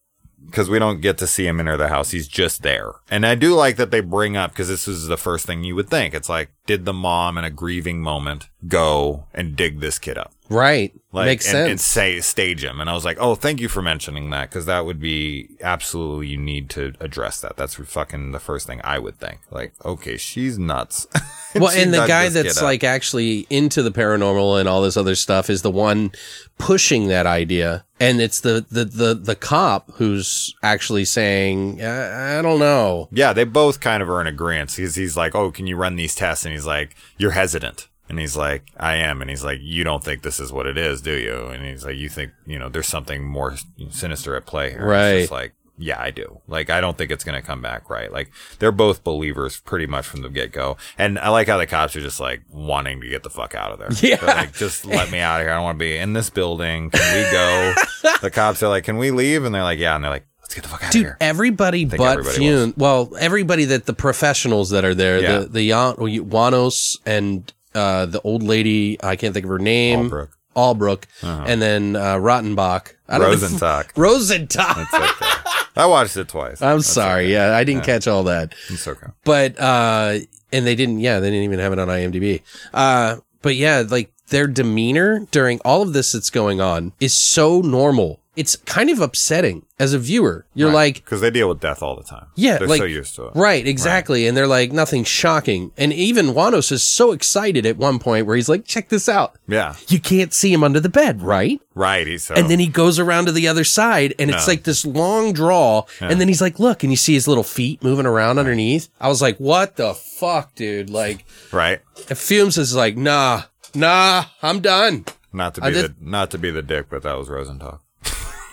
because 0.45 0.69
we 0.69 0.79
don't 0.79 1.01
get 1.01 1.17
to 1.17 1.27
see 1.27 1.47
him 1.47 1.59
enter 1.59 1.77
the 1.77 1.87
house. 1.87 2.11
He's 2.11 2.27
just 2.27 2.63
there. 2.63 2.93
And 3.09 3.25
I 3.25 3.35
do 3.35 3.55
like 3.55 3.77
that 3.77 3.91
they 3.91 4.01
bring 4.01 4.37
up 4.37 4.51
because 4.51 4.67
this 4.67 4.87
is 4.87 5.07
the 5.07 5.17
first 5.17 5.45
thing 5.45 5.63
you 5.63 5.75
would 5.75 5.89
think. 5.89 6.13
It's 6.13 6.29
like, 6.29 6.51
did 6.65 6.85
the 6.85 6.93
mom 6.93 7.37
in 7.37 7.43
a 7.43 7.49
grieving 7.49 8.01
moment 8.01 8.49
go 8.67 9.25
and 9.33 9.55
dig 9.55 9.79
this 9.79 9.99
kid 9.99 10.17
up? 10.17 10.33
Right. 10.53 10.93
like 11.11 11.25
Makes 11.25 11.45
and, 11.47 11.51
sense. 11.51 11.69
and 11.69 11.79
say 11.81 12.19
stage 12.21 12.63
him 12.63 12.79
and 12.79 12.89
i 12.89 12.93
was 12.93 13.05
like 13.05 13.17
oh 13.19 13.35
thank 13.35 13.59
you 13.59 13.67
for 13.67 13.81
mentioning 13.81 14.29
that 14.29 14.49
because 14.49 14.65
that 14.65 14.85
would 14.85 14.99
be 14.99 15.49
absolutely 15.61 16.27
you 16.27 16.37
need 16.37 16.69
to 16.71 16.93
address 16.99 17.41
that 17.41 17.57
that's 17.57 17.75
fucking 17.75 18.31
the 18.31 18.39
first 18.39 18.67
thing 18.67 18.81
i 18.83 18.97
would 18.99 19.17
think 19.17 19.39
like 19.51 19.73
okay 19.85 20.17
she's 20.17 20.57
nuts 20.57 21.07
well, 21.55 21.71
She 21.71 21.81
and 21.81 21.93
the 21.93 22.05
guy 22.07 22.29
that's 22.29 22.61
like 22.61 22.83
actually 22.83 23.45
into 23.49 23.83
the 23.83 23.91
paranormal 23.91 24.59
and 24.59 24.67
all 24.67 24.81
this 24.81 24.97
other 24.97 25.15
stuff 25.15 25.49
is 25.49 25.61
the 25.61 25.71
one 25.71 26.11
pushing 26.57 27.07
that 27.07 27.25
idea. 27.25 27.85
And 27.99 28.19
it's 28.21 28.41
the, 28.41 28.65
the, 28.69 28.85
the, 28.85 29.13
the 29.13 29.35
cop 29.35 29.91
who's 29.93 30.55
actually 30.61 31.05
saying, 31.05 31.81
I, 31.81 32.39
I 32.39 32.41
don't 32.41 32.59
know. 32.59 33.07
yeah 33.11 33.33
they 33.33 33.43
both 33.43 33.79
kind 33.79 34.01
of 34.03 34.09
are 34.09 34.19
in 34.19 34.27
agreement 34.27 34.75
because 34.75 34.95
he's 34.95 35.15
like 35.15 35.35
oh 35.35 35.51
can 35.51 35.67
you 35.67 35.75
run 35.75 35.95
these 35.95 36.15
tests 36.15 36.45
and 36.45 36.53
he's 36.53 36.65
like 36.65 36.95
you're 37.17 37.31
hesitant 37.31 37.87
and 38.09 38.19
he's 38.19 38.35
like 38.35 38.63
i 38.77 38.95
am 38.95 39.21
and 39.21 39.29
he's 39.29 39.43
like 39.43 39.59
you 39.61 39.83
don't 39.83 40.03
think 40.03 40.21
this 40.23 40.39
is 40.39 40.51
what 40.51 40.65
it 40.67 40.77
is 40.77 41.01
do 41.01 41.13
you 41.13 41.47
and 41.47 41.65
he's 41.65 41.85
like 41.85 41.95
you 41.95 42.09
think 42.09 42.31
you 42.45 42.59
know 42.59 42.69
there's 42.69 42.87
something 42.87 43.23
more 43.25 43.55
sinister 43.89 44.35
at 44.35 44.45
play 44.45 44.69
here 44.71 44.79
It's 44.81 44.87
Right. 44.87 45.19
just 45.21 45.31
like 45.31 45.53
yeah, 45.75 45.99
I 45.99 46.11
do. 46.11 46.39
Like, 46.47 46.69
I 46.69 46.81
don't 46.81 46.95
think 46.99 47.09
it's 47.09 47.23
going 47.23 47.33
to 47.41 47.41
come 47.45 47.59
back 47.59 47.89
right. 47.89 48.11
Like, 48.13 48.31
they're 48.59 48.71
both 48.71 49.03
believers 49.03 49.59
pretty 49.59 49.87
much 49.87 50.05
from 50.05 50.21
the 50.21 50.29
get 50.29 50.51
go. 50.51 50.77
And 50.99 51.17
I 51.17 51.29
like 51.29 51.47
how 51.47 51.57
the 51.57 51.65
cops 51.65 51.95
are 51.95 51.99
just 51.99 52.19
like 52.19 52.43
wanting 52.51 53.01
to 53.01 53.09
get 53.09 53.23
the 53.23 53.31
fuck 53.31 53.55
out 53.55 53.71
of 53.71 53.79
there. 53.79 53.89
Yeah. 54.07 54.17
They're 54.17 54.35
like, 54.35 54.53
just 54.53 54.85
let 54.85 55.09
me 55.11 55.17
out 55.17 55.41
of 55.41 55.45
here. 55.45 55.51
I 55.51 55.55
don't 55.55 55.63
want 55.63 55.79
to 55.79 55.83
be 55.83 55.97
in 55.97 56.13
this 56.13 56.29
building. 56.29 56.91
Can 56.91 57.15
we 57.17 57.31
go? 57.31 57.73
the 58.21 58.29
cops 58.29 58.61
are 58.61 58.69
like, 58.69 58.83
can 58.83 58.97
we 58.97 59.09
leave? 59.09 59.45
And 59.45 59.53
they're 59.53 59.63
like, 59.63 59.79
yeah. 59.79 59.95
And 59.95 60.03
they're 60.03 60.11
like, 60.11 60.27
let's 60.43 60.53
get 60.53 60.61
the 60.63 60.69
fuck 60.69 60.83
out 60.83 60.91
Dude, 60.91 61.01
of 61.01 61.05
here. 61.07 61.17
everybody 61.19 61.85
but 61.85 61.99
everybody 61.99 62.37
Fune. 62.37 62.73
Well, 62.77 63.11
everybody 63.19 63.65
that 63.65 63.87
the 63.87 63.93
professionals 63.93 64.69
that 64.69 64.85
are 64.85 64.93
there, 64.93 65.19
Yeah. 65.21 65.39
the 65.39 65.45
the 65.47 65.69
Jan- 65.69 66.29
Janos 66.29 66.99
and 67.03 67.51
uh, 67.75 68.05
the 68.05 68.21
old 68.21 68.43
lady, 68.43 68.97
I 69.03 69.15
can't 69.15 69.33
think 69.33 69.45
of 69.45 69.49
her 69.49 69.59
name, 69.59 70.09
Albrook. 70.09 70.29
Albrook, 70.55 71.03
and 71.23 71.61
then 71.61 71.95
uh, 71.95 72.15
Rottenbach, 72.15 72.93
I 73.07 73.17
Rosenstock. 73.19 73.93
Okay. 74.93 75.39
I 75.75 75.87
watched 75.87 76.15
it 76.17 76.27
twice. 76.27 76.61
I'm 76.61 76.81
sorry, 76.81 77.31
yeah, 77.31 77.55
I 77.55 77.63
didn't 77.63 77.83
catch 77.83 78.07
all 78.07 78.23
that, 78.25 78.53
It's 78.69 78.87
okay. 78.87 79.07
but 79.23 79.59
uh, 79.59 80.19
and 80.51 80.67
they 80.67 80.75
didn't, 80.75 80.99
yeah, 80.99 81.19
they 81.19 81.29
didn't 81.31 81.45
even 81.45 81.59
have 81.59 81.73
it 81.73 81.79
on 81.79 81.87
IMDb. 81.87 82.41
Uh, 82.73 83.17
but 83.41 83.55
yeah, 83.55 83.83
like 83.87 84.11
their 84.27 84.45
demeanor 84.47 85.25
during 85.31 85.59
all 85.65 85.81
of 85.81 85.93
this 85.93 86.11
that's 86.11 86.29
going 86.29 86.61
on 86.61 86.93
is 86.99 87.13
so 87.13 87.61
normal. 87.61 88.19
It's 88.35 88.55
kind 88.55 88.89
of 88.89 88.99
upsetting 88.99 89.65
as 89.77 89.93
a 89.93 89.99
viewer. 89.99 90.45
You're 90.55 90.71
like, 90.71 90.95
because 90.95 91.21
they 91.21 91.29
deal 91.29 91.49
with 91.49 91.59
death 91.59 91.83
all 91.83 91.95
the 91.95 92.01
time. 92.03 92.25
Yeah, 92.35 92.57
they're 92.57 92.67
like- 92.67 92.79
so 92.79 92.85
used 92.85 93.15
to 93.17 93.25
it. 93.27 93.35
Right, 93.35 93.67
exactly. 93.67 94.25
And 94.25 94.35
they're 94.35 94.47
like, 94.47 94.71
nothing 94.71 95.03
shocking. 95.03 95.71
And 95.77 95.93
even 95.93 96.27
Wanos 96.33 96.71
is 96.71 96.81
so 96.81 97.11
excited 97.11 97.65
at 97.67 97.77
one 97.77 97.99
point 97.99 98.25
where 98.25 98.35
he's 98.35 98.49
like, 98.49 98.65
check 98.65 98.89
this 98.89 99.07
out. 99.07 99.37
Yeah, 99.47 99.75
You 99.87 99.99
can't 99.99 100.33
see 100.33 100.51
him 100.51 100.63
under 100.63 100.79
the 100.79 100.89
bed, 100.89 101.21
right? 101.21 101.61
right. 101.75 102.07
He's 102.07 102.23
so 102.25 102.33
And 102.33 102.49
then 102.49 102.57
he 102.59 102.67
goes 102.67 102.97
around 102.97 103.25
to 103.27 103.31
the 103.31 103.47
other 103.47 103.63
side 103.63 104.15
and 104.17 104.31
it's 104.31 104.47
like 104.47 104.63
this 104.63 104.83
long 104.83 105.33
draw. 105.33 105.83
And 105.99 106.19
then 106.19 106.27
he's 106.27 106.41
like, 106.41 106.59
look, 106.59 106.81
and 106.83 106.91
you 106.91 106.97
see 106.97 107.13
his 107.13 107.27
little 107.27 107.43
feet 107.43 107.83
moving 107.83 108.05
around 108.07 108.39
underneath. 108.39 108.89
I 108.99 109.09
was 109.09 109.21
like, 109.21 109.37
what 109.37 109.75
the 109.75 109.93
fuck, 109.93 110.55
dude? 110.55 110.89
Like, 110.89 111.23
right. 111.51 111.81
if 112.09 112.17
Funes 112.19 112.57
is 112.57 112.75
like, 112.75 112.97
nah, 112.97 113.43
nah, 113.75 114.25
I'm 114.41 114.59
done. 114.59 115.05
Not 115.31 115.53
to 115.55 115.61
be 115.61 115.71
did- 115.71 115.99
the 115.99 116.05
not 116.09 116.31
to 116.31 116.37
be 116.39 116.49
the 116.51 116.61
dick, 116.63 116.87
but 116.89 117.03
that 117.03 117.17
was 117.17 117.27
Rosenthal. 117.29 117.81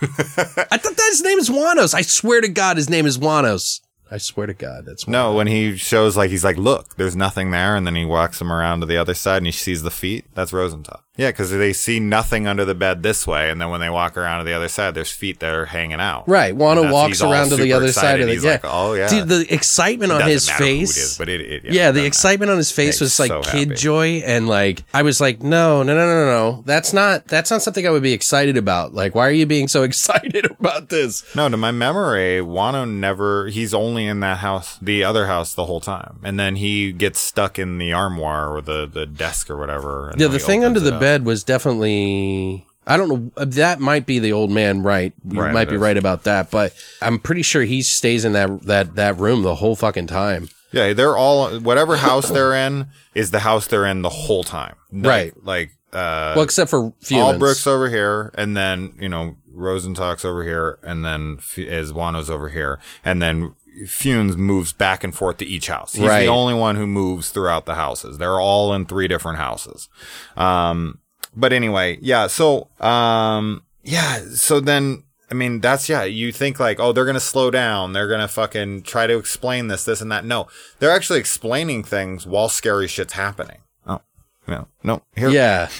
I 0.01 0.77
thought 0.77 0.95
that 0.97 1.07
his 1.09 1.21
name 1.23 1.37
is 1.37 1.49
Wanos. 1.49 1.93
I 1.93 2.01
swear 2.01 2.41
to 2.41 2.47
God, 2.47 2.77
his 2.77 2.89
name 2.89 3.05
is 3.05 3.17
Wanos. 3.17 3.81
I 4.13 4.17
swear 4.17 4.45
to 4.47 4.53
God, 4.53 4.85
that's 4.85 5.07
No, 5.07 5.33
when 5.33 5.47
he 5.47 5.77
shows 5.77 6.17
like 6.17 6.31
he's 6.31 6.43
like, 6.43 6.57
look, 6.57 6.97
there's 6.97 7.15
nothing 7.15 7.51
there, 7.51 7.77
and 7.77 7.87
then 7.87 7.95
he 7.95 8.03
walks 8.03 8.41
him 8.41 8.51
around 8.51 8.81
to 8.81 8.85
the 8.85 8.97
other 8.97 9.13
side 9.13 9.37
and 9.37 9.45
he 9.45 9.53
sees 9.53 9.83
the 9.83 9.91
feet. 9.91 10.25
That's 10.33 10.51
Rosenthal. 10.51 11.01
Yeah, 11.21 11.29
because 11.29 11.51
they 11.51 11.71
see 11.71 11.99
nothing 11.99 12.47
under 12.47 12.65
the 12.65 12.73
bed 12.73 13.03
this 13.03 13.27
way, 13.27 13.51
and 13.51 13.61
then 13.61 13.69
when 13.69 13.79
they 13.79 13.91
walk 13.91 14.17
around 14.17 14.39
to 14.39 14.45
the 14.45 14.53
other 14.53 14.67
side, 14.67 14.95
there's 14.95 15.11
feet 15.11 15.39
that 15.41 15.53
are 15.53 15.67
hanging 15.67 15.99
out. 15.99 16.27
Right. 16.27 16.51
And 16.51 16.59
Wano 16.59 16.91
walks 16.91 17.21
around 17.21 17.49
to 17.49 17.57
the 17.57 17.73
other 17.73 17.91
side 17.91 18.21
of 18.21 18.27
it. 18.27 18.31
He's 18.31 18.43
yeah. 18.43 18.53
like, 18.53 18.61
oh 18.63 18.93
yeah. 18.93 19.07
Dude, 19.07 19.27
the 19.27 19.53
excitement 19.53 20.11
on 20.11 20.27
his 20.27 20.47
matter 20.47 20.63
face. 20.63 20.97
is, 20.97 21.17
but 21.19 21.29
it, 21.29 21.41
it- 21.41 21.63
yeah, 21.65 21.71
yeah, 21.71 21.91
the 21.91 22.05
excitement 22.05 22.49
on 22.49 22.57
his 22.57 22.71
face 22.71 22.99
was 22.99 23.19
like 23.19 23.29
so 23.29 23.41
kid 23.43 23.69
happy. 23.69 23.75
joy, 23.75 24.07
and 24.25 24.47
like 24.47 24.83
I 24.95 25.03
was 25.03 25.21
like, 25.21 25.43
no, 25.43 25.83
no, 25.83 25.93
no, 25.93 26.05
no, 26.07 26.25
no, 26.25 26.25
no. 26.25 26.63
That's 26.65 26.91
not 26.91 27.27
that's 27.27 27.51
not 27.51 27.61
something 27.61 27.85
I 27.85 27.91
would 27.91 28.01
be 28.01 28.13
excited 28.13 28.57
about. 28.57 28.95
Like, 28.95 29.13
why 29.13 29.27
are 29.27 29.31
you 29.31 29.45
being 29.45 29.67
so 29.67 29.83
excited 29.91 30.49
about 30.49 30.89
this? 30.89 31.23
No, 31.35 31.47
to 31.49 31.55
my 31.55 31.71
memory, 31.71 32.39
Wano 32.39 32.89
never, 32.89 33.45
he's 33.47 33.75
only 33.75 34.07
in 34.07 34.21
that 34.21 34.39
house, 34.39 34.79
the 34.81 35.03
other 35.03 35.27
house 35.27 35.53
the 35.53 35.65
whole 35.65 35.81
time. 35.81 36.19
And 36.23 36.39
then 36.39 36.55
he 36.55 36.91
gets 36.91 37.19
stuck 37.19 37.59
in 37.59 37.77
the 37.77 37.93
armoire 37.93 38.49
or 38.49 38.61
the, 38.61 38.87
the 38.87 39.05
desk 39.05 39.51
or 39.51 39.57
whatever. 39.57 40.13
Yeah, 40.17 40.27
the 40.27 40.39
thing 40.39 40.63
under 40.63 40.79
the 40.79 40.95
it 40.95 40.99
bed 41.11 41.25
was 41.25 41.43
definitely. 41.43 42.65
I 42.87 42.97
don't 42.97 43.09
know. 43.35 43.45
That 43.45 43.79
might 43.79 44.05
be 44.05 44.19
the 44.19 44.33
old 44.33 44.49
man, 44.49 44.81
right? 44.81 45.13
You 45.29 45.41
Right, 45.41 45.53
might 45.53 45.69
be 45.69 45.75
is. 45.75 45.81
right 45.81 45.97
about 45.97 46.23
that, 46.23 46.49
but 46.49 46.73
I'm 47.01 47.19
pretty 47.19 47.43
sure 47.43 47.61
he 47.63 47.81
stays 47.83 48.25
in 48.25 48.33
that 48.33 48.63
that 48.63 48.95
that 48.95 49.17
room 49.19 49.43
the 49.43 49.55
whole 49.55 49.75
fucking 49.75 50.07
time. 50.07 50.49
Yeah, 50.71 50.93
they're 50.93 51.17
all, 51.17 51.59
whatever 51.59 51.97
house 51.97 52.29
they're 52.29 52.53
in 52.53 52.87
is 53.13 53.31
the 53.31 53.39
house 53.39 53.67
they're 53.67 53.85
in 53.85 54.01
the 54.03 54.09
whole 54.09 54.43
time. 54.43 54.75
Like- 54.91 55.05
Right. 55.05 55.33
Like, 55.43 55.71
uh, 55.91 56.31
Well, 56.33 56.43
except 56.43 56.69
for 56.69 56.93
Fumans. 57.03 57.39
Albrook's 57.39 57.67
over 57.67 57.89
here, 57.89 58.31
and 58.35 58.55
then, 58.55 58.93
you 58.97 59.09
know, 59.09 59.35
Rosentalk's 59.53 60.23
over 60.23 60.43
here, 60.45 60.79
and 60.81 61.03
then 61.03 61.35
F- 61.39 61.57
is 61.59 61.91
Wano's 61.91 62.29
over 62.29 62.47
here, 62.47 62.79
and 63.03 63.21
then 63.21 63.53
Funes 63.85 64.35
moves 64.35 64.73
back 64.73 65.03
and 65.03 65.15
forth 65.15 65.37
to 65.37 65.45
each 65.45 65.67
house. 65.67 65.93
He's 65.93 66.05
Right. 66.07 66.21
the 66.21 66.27
only 66.27 66.53
one 66.53 66.75
who 66.75 66.85
moves 66.85 67.29
throughout 67.29 67.65
the 67.65 67.75
houses. 67.75 68.17
They're 68.17 68.39
all 68.39 68.73
in 68.73 68.85
three 68.85 69.07
different 69.07 69.37
houses. 69.37 69.87
Um, 70.35 70.99
but 71.35 71.53
anyway, 71.53 71.97
yeah, 72.01 72.27
so, 72.27 72.67
um, 72.81 73.63
yeah, 73.83 74.19
so 74.33 74.59
then, 74.59 75.03
I 75.29 75.33
mean, 75.33 75.61
that's, 75.61 75.87
yeah, 75.87 76.03
you 76.03 76.33
think 76.33 76.59
like, 76.59 76.79
oh, 76.81 76.91
they're 76.91 77.05
going 77.05 77.13
to 77.13 77.19
slow 77.21 77.49
down. 77.49 77.93
They're 77.93 78.09
going 78.09 78.19
to 78.19 78.27
fucking 78.27 78.81
try 78.83 79.07
to 79.07 79.17
explain 79.17 79.67
this, 79.69 79.85
this, 79.85 80.01
and 80.01 80.11
that. 80.11 80.25
No, 80.25 80.47
they're 80.79 80.91
actually 80.91 81.19
explaining 81.19 81.83
things 81.85 82.27
while 82.27 82.49
scary 82.49 82.87
shit's 82.89 83.13
happening. 83.13 83.59
Oh, 83.87 84.01
no, 84.47 84.67
no, 84.83 85.03
here. 85.15 85.29
Yeah. 85.29 85.69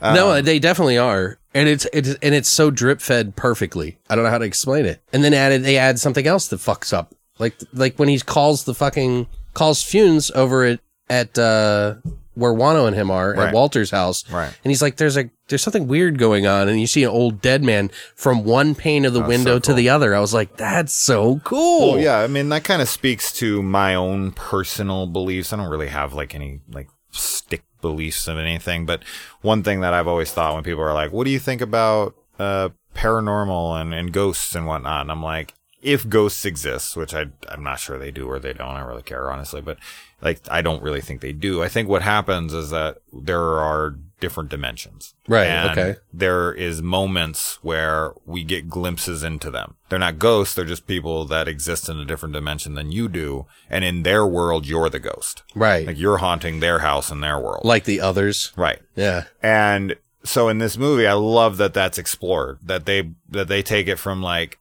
Um, 0.00 0.14
no, 0.14 0.40
they 0.40 0.60
definitely 0.60 0.96
are. 0.96 1.37
And 1.54 1.68
it's 1.68 1.86
it's 1.92 2.14
and 2.22 2.34
it's 2.34 2.48
so 2.48 2.70
drip 2.70 3.00
fed 3.00 3.34
perfectly. 3.36 3.98
I 4.10 4.14
don't 4.14 4.24
know 4.24 4.30
how 4.30 4.38
to 4.38 4.44
explain 4.44 4.84
it. 4.84 5.00
And 5.12 5.24
then 5.24 5.32
added 5.34 5.62
they 5.62 5.78
add 5.78 5.98
something 5.98 6.26
else 6.26 6.48
that 6.48 6.60
fucks 6.60 6.92
up. 6.92 7.14
Like 7.38 7.54
like 7.72 7.98
when 7.98 8.08
he 8.08 8.18
calls 8.20 8.64
the 8.64 8.74
fucking 8.74 9.26
calls 9.54 9.82
Funes 9.82 10.30
over 10.34 10.64
at 10.64 10.80
at 11.08 11.38
uh 11.38 11.94
where 12.34 12.52
Wano 12.52 12.86
and 12.86 12.94
him 12.94 13.10
are 13.10 13.32
Right. 13.34 13.48
at 13.48 13.54
Walter's 13.54 13.90
house. 13.90 14.30
Right. 14.30 14.46
And 14.62 14.70
he's 14.70 14.80
like, 14.82 14.96
There's 14.96 15.16
a 15.16 15.30
there's 15.48 15.62
something 15.62 15.88
weird 15.88 16.18
going 16.18 16.46
on 16.46 16.68
and 16.68 16.78
you 16.80 16.86
see 16.86 17.02
an 17.02 17.10
old 17.10 17.40
dead 17.40 17.64
man 17.64 17.90
from 18.14 18.44
one 18.44 18.74
pane 18.76 19.04
of 19.06 19.12
the 19.14 19.22
window 19.22 19.54
so 19.56 19.58
to 19.60 19.74
the 19.74 19.88
other. 19.88 20.14
I 20.14 20.20
was 20.20 20.34
like, 20.34 20.56
That's 20.56 20.92
so 20.92 21.40
cool. 21.44 21.92
Well, 21.94 22.00
yeah, 22.00 22.18
I 22.18 22.26
mean 22.26 22.50
that 22.50 22.62
kind 22.62 22.82
of 22.82 22.88
speaks 22.88 23.32
to 23.38 23.62
my 23.62 23.94
own 23.94 24.32
personal 24.32 25.06
beliefs. 25.06 25.52
I 25.52 25.56
don't 25.56 25.70
really 25.70 25.88
have 25.88 26.12
like 26.12 26.34
any 26.34 26.60
like 26.70 26.88
stick 27.10 27.62
beliefs 27.80 28.28
of 28.28 28.38
anything, 28.38 28.86
but 28.86 29.02
one 29.40 29.62
thing 29.62 29.80
that 29.80 29.94
I've 29.94 30.08
always 30.08 30.32
thought 30.32 30.54
when 30.54 30.64
people 30.64 30.82
are 30.82 30.94
like, 30.94 31.12
"What 31.12 31.24
do 31.24 31.30
you 31.30 31.38
think 31.38 31.60
about 31.60 32.14
uh, 32.38 32.70
paranormal 32.94 33.80
and, 33.80 33.94
and 33.94 34.12
ghosts 34.12 34.54
and 34.54 34.66
whatnot?" 34.66 35.02
and 35.02 35.10
I'm 35.10 35.22
like, 35.22 35.54
if 35.82 36.08
ghosts 36.08 36.44
exist, 36.44 36.96
which 36.96 37.14
I 37.14 37.26
I'm 37.48 37.62
not 37.62 37.78
sure 37.80 37.98
they 37.98 38.10
do 38.10 38.26
or 38.26 38.38
they 38.38 38.52
don't, 38.52 38.76
I 38.76 38.80
really 38.80 39.02
care 39.02 39.30
honestly, 39.30 39.60
but 39.60 39.78
like 40.20 40.40
I 40.50 40.62
don't 40.62 40.82
really 40.82 41.00
think 41.00 41.20
they 41.20 41.32
do. 41.32 41.62
I 41.62 41.68
think 41.68 41.88
what 41.88 42.02
happens 42.02 42.52
is 42.52 42.70
that 42.70 42.98
there 43.12 43.40
are 43.60 43.94
different 44.20 44.50
dimensions. 44.50 45.14
Right, 45.28 45.46
And 45.46 45.70
okay. 45.78 45.96
There 46.12 46.52
is 46.52 46.82
moments 46.82 47.60
where 47.62 48.12
we 48.26 48.42
get 48.42 48.68
glimpses 48.68 49.22
into 49.22 49.48
them. 49.48 49.76
They're 49.88 49.98
not 50.00 50.18
ghosts, 50.18 50.54
they're 50.56 50.64
just 50.64 50.88
people 50.88 51.24
that 51.26 51.46
exist 51.46 51.88
in 51.88 51.98
a 51.98 52.04
different 52.04 52.32
dimension 52.34 52.74
than 52.74 52.90
you 52.90 53.08
do, 53.08 53.46
and 53.70 53.84
in 53.84 54.02
their 54.02 54.26
world 54.26 54.66
you're 54.66 54.90
the 54.90 54.98
ghost. 54.98 55.44
Right. 55.54 55.86
Like 55.86 55.98
you're 55.98 56.18
haunting 56.18 56.58
their 56.58 56.80
house 56.80 57.10
in 57.12 57.20
their 57.20 57.38
world. 57.38 57.64
Like 57.64 57.84
the 57.84 58.00
others. 58.00 58.52
right. 58.56 58.80
Yeah. 58.96 59.24
And 59.40 59.94
so 60.24 60.48
in 60.48 60.58
this 60.58 60.76
movie, 60.76 61.06
I 61.06 61.12
love 61.12 61.56
that 61.58 61.72
that's 61.72 61.96
explored. 61.96 62.58
That 62.62 62.86
they 62.86 63.10
that 63.28 63.46
they 63.46 63.62
take 63.62 63.86
it 63.86 63.96
from 64.00 64.20
like 64.20 64.58